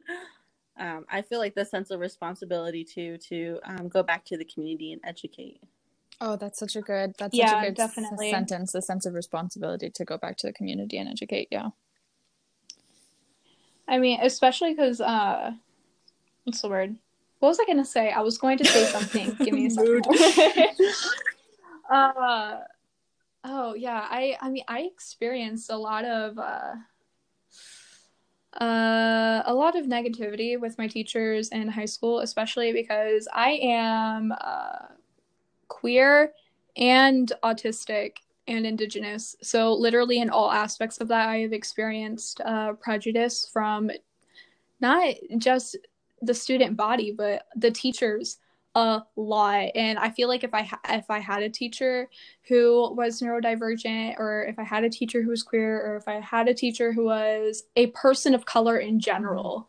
um, 0.79 1.05
i 1.09 1.21
feel 1.21 1.39
like 1.39 1.53
the 1.53 1.65
sense 1.65 1.91
of 1.91 1.99
responsibility 1.99 2.85
too 2.85 3.17
to 3.17 3.59
um, 3.65 3.89
go 3.89 4.01
back 4.01 4.23
to 4.25 4.37
the 4.37 4.45
community 4.45 4.93
and 4.93 5.01
educate. 5.03 5.61
Oh 6.23 6.35
that's 6.35 6.59
such 6.59 6.75
a 6.75 6.81
good 6.81 7.13
that's 7.17 7.35
yeah, 7.35 7.49
such 7.49 7.57
a 7.57 7.65
good 7.65 7.75
definitely. 7.75 8.29
sentence 8.29 8.71
the 8.71 8.81
sense 8.81 9.05
of 9.05 9.15
responsibility 9.15 9.89
to 9.89 10.05
go 10.05 10.17
back 10.17 10.37
to 10.37 10.47
the 10.47 10.53
community 10.53 10.97
and 10.97 11.09
educate 11.09 11.47
yeah. 11.51 11.69
I 13.87 13.97
mean, 13.97 14.19
especially 14.21 14.73
because 14.73 15.01
uh, 15.01 15.51
what's 16.43 16.61
the 16.61 16.69
word? 16.69 16.97
what 17.41 17.49
was 17.49 17.59
I 17.59 17.65
gonna 17.65 17.83
say? 17.83 18.11
I 18.11 18.21
was 18.21 18.37
going 18.37 18.59
to 18.59 18.65
say 18.65 18.85
something. 18.85 19.35
Give 19.43 19.55
me 19.55 19.65
a 19.65 19.71
second. 19.71 20.05
uh, 21.91 22.57
oh 23.43 23.73
yeah, 23.73 24.05
I 24.09 24.37
I 24.39 24.49
mean 24.51 24.63
I 24.67 24.81
experienced 24.81 25.71
a 25.71 25.75
lot 25.75 26.05
of 26.05 26.37
uh, 26.37 26.75
uh, 28.63 29.41
a 29.43 29.53
lot 29.55 29.75
of 29.75 29.87
negativity 29.87 30.59
with 30.59 30.77
my 30.77 30.87
teachers 30.87 31.49
in 31.49 31.67
high 31.67 31.85
school, 31.85 32.19
especially 32.19 32.73
because 32.73 33.27
I 33.33 33.53
am 33.63 34.33
uh, 34.39 34.93
queer 35.67 36.33
and 36.77 37.31
autistic 37.43 38.17
and 38.47 38.67
indigenous. 38.67 39.35
So 39.41 39.73
literally 39.73 40.19
in 40.19 40.29
all 40.29 40.51
aspects 40.51 40.99
of 41.01 41.07
that, 41.07 41.27
I 41.27 41.37
have 41.37 41.53
experienced 41.53 42.39
uh, 42.41 42.73
prejudice 42.73 43.49
from 43.51 43.89
not 44.79 45.15
just 45.39 45.77
the 46.21 46.33
student 46.33 46.77
body, 46.77 47.11
but 47.11 47.47
the 47.55 47.71
teachers 47.71 48.37
a 48.75 49.01
lot. 49.15 49.69
And 49.75 49.99
I 49.99 50.09
feel 50.11 50.27
like 50.27 50.43
if 50.43 50.53
I 50.53 50.63
ha- 50.63 50.79
if 50.89 51.09
I 51.09 51.19
had 51.19 51.43
a 51.43 51.49
teacher 51.49 52.09
who 52.47 52.93
was 52.95 53.21
neurodivergent, 53.21 54.17
or 54.17 54.45
if 54.45 54.57
I 54.57 54.63
had 54.63 54.83
a 54.83 54.89
teacher 54.89 55.21
who 55.21 55.29
was 55.29 55.43
queer, 55.43 55.77
or 55.85 55.97
if 55.97 56.07
I 56.07 56.19
had 56.19 56.47
a 56.47 56.53
teacher 56.53 56.93
who 56.93 57.05
was 57.05 57.63
a 57.75 57.87
person 57.87 58.33
of 58.33 58.45
color 58.45 58.77
in 58.77 58.99
general, 58.99 59.67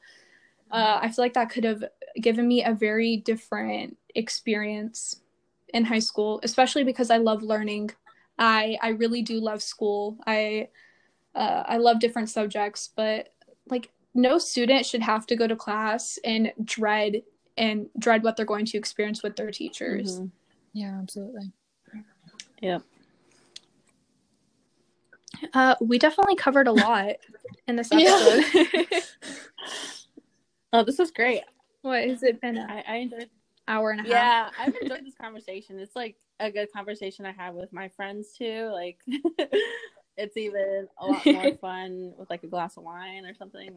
uh, 0.71 1.01
I 1.03 1.09
feel 1.11 1.25
like 1.25 1.35
that 1.35 1.51
could 1.51 1.65
have 1.65 1.85
given 2.21 2.47
me 2.47 2.65
a 2.65 2.75
very 2.75 3.17
different 3.17 3.97
experience 4.15 5.21
in 5.75 5.85
high 5.85 5.99
school, 5.99 6.41
especially 6.43 6.85
because 6.85 7.11
I 7.11 7.17
love 7.17 7.43
learning. 7.43 7.91
I 8.39 8.79
I 8.83 8.91
really 8.91 9.23
do 9.23 9.41
love 9.41 9.63
school. 9.63 10.19
I 10.27 10.69
uh, 11.35 11.65
I 11.67 11.79
love 11.79 11.99
different 11.99 12.31
subjects, 12.31 12.91
but 12.95 13.33
like 13.69 13.91
no 14.15 14.39
student 14.39 14.87
should 14.87 15.03
have 15.03 15.27
to 15.27 15.37
go 15.37 15.47
to 15.47 15.57
class 15.57 16.19
and 16.25 16.53
dread 16.65 17.23
and 17.57 17.89
dread 17.99 18.23
what 18.23 18.37
they're 18.37 18.47
going 18.47 18.67
to 18.67 18.79
experience 18.79 19.23
with 19.23 19.37
their 19.37 19.51
teachers. 19.51 20.19
Mm-hmm. 20.19 20.27
Yeah, 20.75 20.99
absolutely. 21.01 21.53
Yep. 22.61 22.83
Uh, 25.55 25.75
we 25.81 25.99
definitely 25.99 26.37
covered 26.37 26.69
a 26.69 26.73
lot 26.73 27.17
in 27.67 27.77
this 27.77 27.89
episode. 27.93 28.45
Yeah. 28.91 29.01
oh, 30.73 30.85
this 30.85 30.99
is 30.99 31.11
great. 31.11 31.43
What 31.83 32.09
has 32.09 32.23
it 32.23 32.41
been? 32.41 32.59
I, 32.59 32.85
I 32.87 32.97
enjoyed. 32.97 33.29
Hour 33.69 33.93
and 33.93 34.01
a 34.01 34.03
half. 34.03 34.11
Yeah, 34.11 34.51
I've 34.59 34.75
enjoyed 34.83 35.07
this 35.07 35.15
conversation. 35.15 35.79
It's 35.79 35.95
like 35.95 36.17
a 36.41 36.51
good 36.51 36.73
conversation 36.73 37.25
I 37.25 37.33
have 37.33 37.55
with 37.55 37.73
my 37.73 37.89
friends 37.89 38.33
too. 38.37 38.71
Like, 38.73 38.99
it's 40.17 40.37
even 40.37 40.89
a 40.99 41.07
lot 41.07 41.27
more 41.27 41.55
fun 41.61 42.13
with 42.17 42.31
like 42.31 42.43
a 42.43 42.49
glass 42.49 42.77
of 42.77 42.85
wine 42.85 43.25
or 43.25 43.35
something. 43.35 43.77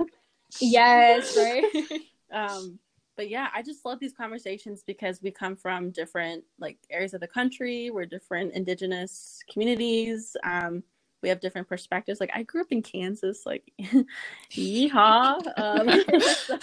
yes, 0.60 1.36
right. 1.36 1.64
um, 2.32 2.78
but 3.16 3.28
yeah, 3.28 3.48
I 3.52 3.62
just 3.62 3.84
love 3.84 3.98
these 3.98 4.12
conversations 4.12 4.84
because 4.86 5.22
we 5.22 5.30
come 5.30 5.56
from 5.56 5.90
different 5.90 6.44
like 6.58 6.78
areas 6.90 7.14
of 7.14 7.20
the 7.20 7.26
country. 7.26 7.90
We're 7.90 8.06
different 8.06 8.54
indigenous 8.54 9.40
communities. 9.52 10.36
Um, 10.44 10.82
we 11.20 11.28
have 11.28 11.40
different 11.40 11.68
perspectives. 11.68 12.20
Like 12.20 12.30
I 12.32 12.44
grew 12.44 12.60
up 12.60 12.68
in 12.70 12.80
Kansas, 12.80 13.42
like 13.44 13.72
yeehaw. 14.52 15.40
Um, 15.56 15.88
so, 16.46 16.58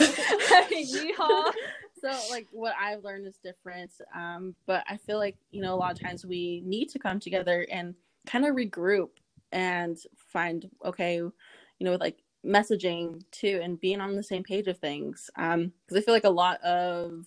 yeehaw. 0.72 1.52
So 2.00 2.12
like 2.30 2.48
what 2.52 2.74
I've 2.80 3.04
learned 3.04 3.28
is 3.28 3.38
different. 3.44 3.92
Um, 4.16 4.56
but 4.66 4.86
I 4.88 4.98
feel 4.98 5.18
like, 5.18 5.36
you 5.52 5.62
know, 5.62 5.74
a 5.74 5.78
lot 5.78 5.92
of 5.92 6.00
times 6.00 6.26
we 6.26 6.62
need 6.66 6.90
to 6.90 7.00
come 7.00 7.20
together 7.20 7.68
and 7.70 7.96
kind 8.26 8.46
of 8.46 8.56
regroup 8.56 9.10
and 9.52 9.98
find, 10.32 10.70
okay, 10.84 11.18
you 11.18 11.32
know, 11.80 11.92
with 11.92 12.02
like 12.02 12.24
messaging 12.46 13.24
too 13.32 13.60
and 13.64 13.80
being 13.82 14.00
on 14.00 14.16
the 14.16 14.24
same 14.24 14.44
page 14.44 14.68
of 14.68 14.78
things 14.78 15.30
um 15.38 15.72
because 15.88 16.02
i 16.02 16.06
feel 16.06 16.14
like 16.14 16.26
a 16.26 16.30
lot 16.30 16.62
of 16.62 17.26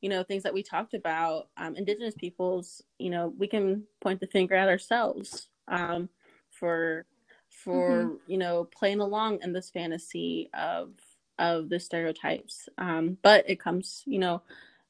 you 0.00 0.08
know 0.08 0.22
things 0.22 0.42
that 0.42 0.54
we 0.54 0.62
talked 0.62 0.94
about 0.94 1.48
um 1.56 1.76
indigenous 1.76 2.14
peoples 2.14 2.82
you 2.98 3.10
know 3.10 3.32
we 3.38 3.46
can 3.46 3.82
point 4.00 4.20
the 4.20 4.26
finger 4.26 4.54
at 4.54 4.68
ourselves 4.68 5.48
um 5.68 6.08
for 6.50 7.04
for 7.50 8.04
mm-hmm. 8.04 8.14
you 8.26 8.38
know 8.38 8.64
playing 8.64 9.00
along 9.00 9.38
in 9.42 9.52
this 9.52 9.70
fantasy 9.70 10.48
of 10.54 10.92
of 11.38 11.68
the 11.68 11.78
stereotypes 11.78 12.68
um 12.78 13.18
but 13.22 13.48
it 13.48 13.60
comes 13.60 14.02
you 14.06 14.18
know 14.18 14.40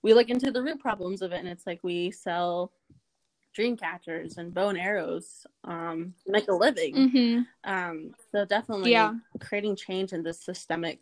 we 0.02 0.14
look 0.14 0.30
into 0.30 0.52
the 0.52 0.62
root 0.62 0.78
problems 0.78 1.20
of 1.20 1.32
it 1.32 1.40
and 1.40 1.48
it's 1.48 1.66
like 1.66 1.80
we 1.82 2.10
sell 2.10 2.70
dream 3.58 3.76
catchers 3.76 4.38
and 4.38 4.54
bow 4.54 4.68
and 4.68 4.78
arrows 4.78 5.44
um 5.64 6.14
make 6.28 6.46
a 6.46 6.54
living. 6.54 6.94
Mm-hmm. 6.94 7.40
um 7.68 8.14
so 8.30 8.44
definitely 8.44 8.92
yeah. 8.92 9.14
creating 9.40 9.74
change 9.74 10.12
in 10.12 10.22
this 10.22 10.40
systemic 10.40 11.00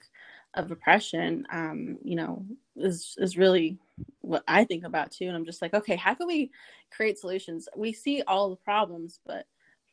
of 0.55 0.71
oppression 0.71 1.47
um 1.51 1.99
you 2.03 2.17
know 2.17 2.47
is 2.75 3.15
is 3.19 3.37
really 3.37 3.77
what 4.23 4.43
i 4.49 4.65
think 4.65 4.85
about 4.85 5.11
too. 5.11 5.27
And 5.27 5.37
i'm 5.37 5.45
just 5.45 5.61
like 5.61 5.75
okay 5.75 5.97
how 5.97 6.15
can 6.15 6.27
we 6.27 6.51
create 6.91 7.19
solutions? 7.19 7.69
We 7.77 7.93
see 7.93 8.23
all 8.27 8.49
the 8.49 8.57
problems 8.57 9.21
but 9.27 9.45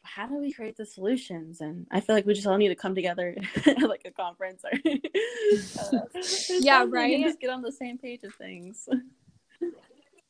how 0.04 0.28
do 0.28 0.36
we 0.36 0.54
create 0.54 0.78
the 0.78 0.86
solutions? 0.86 1.60
And 1.60 1.86
i 1.92 2.00
feel 2.00 2.16
like 2.16 2.26
we 2.26 2.34
just 2.34 2.48
all 2.48 2.58
need 2.58 2.70
to 2.70 2.76
come 2.76 2.96
together 2.96 3.36
at 3.66 3.82
like 3.94 4.06
a 4.06 4.12
conference 4.12 4.64
or 4.64 4.72
uh, 5.82 6.00
yeah 6.62 6.86
right? 6.90 7.26
just 7.26 7.42
get 7.42 7.50
on 7.50 7.62
the 7.62 7.74
same 7.74 7.98
page 7.98 8.24
of 8.24 8.34
things 8.36 8.88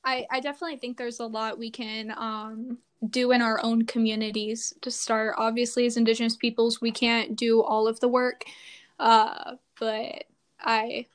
I, 0.04 0.26
I 0.30 0.40
definitely 0.40 0.78
think 0.78 0.98
there's 0.98 1.20
a 1.20 1.26
lot 1.26 1.58
we 1.58 1.72
can 1.72 2.14
um, 2.18 2.78
do 3.10 3.32
in 3.32 3.42
our 3.42 3.64
own 3.64 3.86
communities 3.86 4.74
to 4.82 4.92
start. 4.92 5.36
Obviously, 5.38 5.86
as 5.86 5.98
Indigenous 5.98 6.36
peoples, 6.36 6.82
we 6.82 6.92
can't 6.92 7.36
do 7.36 7.62
all 7.62 7.88
of 7.88 8.00
the 8.00 8.08
work, 8.08 8.44
uh, 9.00 9.56
but 9.80 10.26
I 10.60 11.06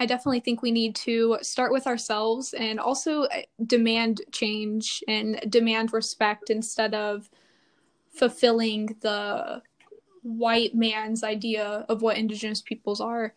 I 0.00 0.06
definitely 0.06 0.40
think 0.40 0.62
we 0.62 0.72
need 0.72 0.96
to 0.96 1.38
start 1.42 1.72
with 1.72 1.86
ourselves 1.86 2.54
and 2.54 2.80
also 2.80 3.24
uh, 3.24 3.42
demand 3.64 4.22
change 4.32 5.04
and 5.06 5.40
demand 5.48 5.92
respect 5.92 6.50
instead 6.50 6.92
of 6.94 7.30
fulfilling 8.08 8.96
the 9.00 9.62
white 10.22 10.74
man's 10.74 11.22
idea 11.22 11.86
of 11.88 12.02
what 12.02 12.16
Indigenous 12.16 12.62
peoples 12.62 13.00
are. 13.00 13.34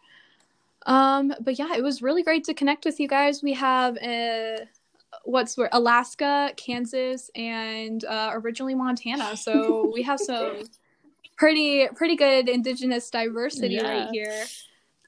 Um, 0.87 1.33
but 1.41 1.59
yeah, 1.59 1.75
it 1.75 1.83
was 1.83 2.01
really 2.01 2.23
great 2.23 2.43
to 2.45 2.53
connect 2.53 2.85
with 2.85 2.99
you 2.99 3.07
guys. 3.07 3.43
We 3.43 3.53
have 3.53 3.97
a 3.97 4.67
what's 5.25 5.57
where 5.57 5.69
Alaska, 5.71 6.53
Kansas, 6.55 7.29
and 7.35 8.05
uh, 8.05 8.31
originally 8.33 8.75
Montana. 8.75 9.35
So 9.35 9.89
we 9.93 10.03
have 10.03 10.19
some 10.19 10.63
pretty 11.35 11.87
pretty 11.95 12.15
good 12.15 12.47
indigenous 12.47 13.09
diversity 13.09 13.75
yeah. 13.75 13.89
right 13.89 14.09
here. 14.11 14.45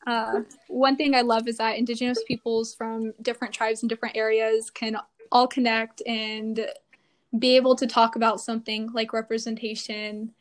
Uh, 0.06 0.42
one 0.68 0.96
thing 0.96 1.16
I 1.16 1.22
love 1.22 1.48
is 1.48 1.58
that 1.58 1.78
indigenous 1.78 2.22
peoples 2.28 2.74
from 2.74 3.14
different 3.22 3.54
tribes 3.54 3.84
and 3.84 3.90
different 3.90 4.16
areas 4.16 4.70
can 4.70 4.98
all 5.32 5.48
connect 5.48 6.02
and 6.08 6.66
be 7.38 7.58
able 7.58 7.76
to 7.76 7.86
talk 7.86 8.16
about 8.16 8.40
something 8.40 8.90
like 8.94 9.12
representation 9.12 10.32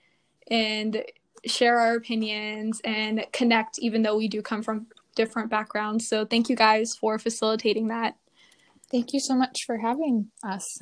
and 0.48 1.02
share 1.44 1.78
our 1.80 1.96
opinions 1.96 2.80
and 2.84 3.26
connect 3.32 3.78
even 3.80 4.02
though 4.02 4.16
we 4.16 4.28
do 4.28 4.40
come 4.40 4.62
from 4.62 4.86
different 5.16 5.50
backgrounds. 5.50 6.06
So 6.06 6.24
thank 6.24 6.48
you 6.48 6.54
guys 6.54 6.94
for 6.94 7.18
facilitating 7.18 7.88
that. 7.88 8.16
Thank 8.90 9.12
you 9.12 9.20
so 9.20 9.34
much 9.34 9.64
for 9.66 9.78
having 9.78 10.30
us. 10.44 10.78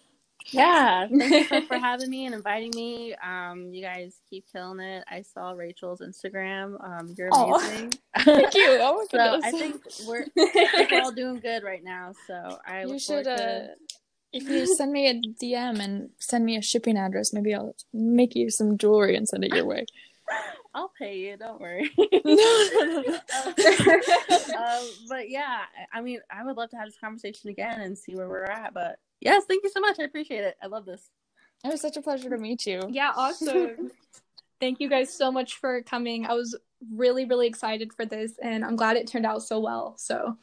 yeah, 0.50 1.08
thank 1.08 1.50
you 1.50 1.60
for 1.66 1.78
having 1.78 2.08
me 2.08 2.26
and 2.26 2.34
inviting 2.34 2.70
me. 2.74 3.14
Um, 3.14 3.72
you 3.72 3.82
guys 3.82 4.16
keep 4.30 4.44
killing 4.52 4.80
it. 4.80 5.04
I 5.10 5.22
saw 5.22 5.52
Rachel's 5.52 6.00
Instagram. 6.00 6.82
Um, 6.84 7.14
you're 7.16 7.28
amazing. 7.28 7.94
Oh, 8.16 8.20
thank 8.24 8.54
you. 8.54 8.78
Oh 8.80 8.96
my 8.96 9.06
so 9.10 9.40
I 9.42 9.50
think 9.50 9.82
we're, 10.06 10.26
we're 10.36 11.02
all 11.02 11.12
doing 11.12 11.40
good 11.40 11.64
right 11.64 11.82
now. 11.82 12.12
So 12.26 12.58
I 12.66 12.84
you 12.84 12.98
should. 12.98 13.26
Uh, 13.26 13.68
if 14.32 14.46
you 14.48 14.66
send 14.66 14.92
me 14.92 15.08
a 15.08 15.14
DM 15.42 15.80
and 15.80 16.10
send 16.18 16.44
me 16.44 16.56
a 16.56 16.62
shipping 16.62 16.98
address, 16.98 17.32
maybe 17.32 17.54
I'll 17.54 17.74
make 17.92 18.34
you 18.34 18.50
some 18.50 18.76
jewelry 18.76 19.16
and 19.16 19.26
send 19.26 19.44
it 19.44 19.54
your 19.54 19.64
way. 19.64 19.86
I'll 20.78 20.92
pay 20.96 21.18
you. 21.18 21.36
Don't 21.36 21.60
worry. 21.60 21.90
no, 21.98 22.08
no, 22.24 23.02
no. 23.02 23.14
um, 24.56 24.88
but 25.08 25.28
yeah, 25.28 25.62
I 25.92 26.00
mean, 26.00 26.20
I 26.30 26.44
would 26.44 26.56
love 26.56 26.70
to 26.70 26.76
have 26.76 26.86
this 26.86 26.98
conversation 27.00 27.50
again 27.50 27.80
and 27.80 27.98
see 27.98 28.14
where 28.14 28.28
we're 28.28 28.44
at. 28.44 28.74
But 28.74 29.00
yes, 29.20 29.42
thank 29.48 29.64
you 29.64 29.70
so 29.70 29.80
much. 29.80 29.98
I 29.98 30.04
appreciate 30.04 30.44
it. 30.44 30.56
I 30.62 30.68
love 30.68 30.84
this. 30.84 31.10
It 31.64 31.72
was 31.72 31.80
such 31.80 31.96
a 31.96 32.02
pleasure 32.02 32.30
to 32.30 32.38
meet 32.38 32.64
you. 32.64 32.80
Yeah, 32.88 33.10
awesome. 33.16 33.90
thank 34.60 34.78
you 34.78 34.88
guys 34.88 35.12
so 35.12 35.32
much 35.32 35.56
for 35.56 35.82
coming. 35.82 36.26
I 36.26 36.34
was 36.34 36.56
really, 36.94 37.24
really 37.24 37.48
excited 37.48 37.92
for 37.92 38.06
this, 38.06 38.38
and 38.40 38.64
I'm 38.64 38.76
glad 38.76 38.96
it 38.96 39.08
turned 39.08 39.26
out 39.26 39.42
so 39.42 39.58
well. 39.58 39.96
So. 39.98 40.36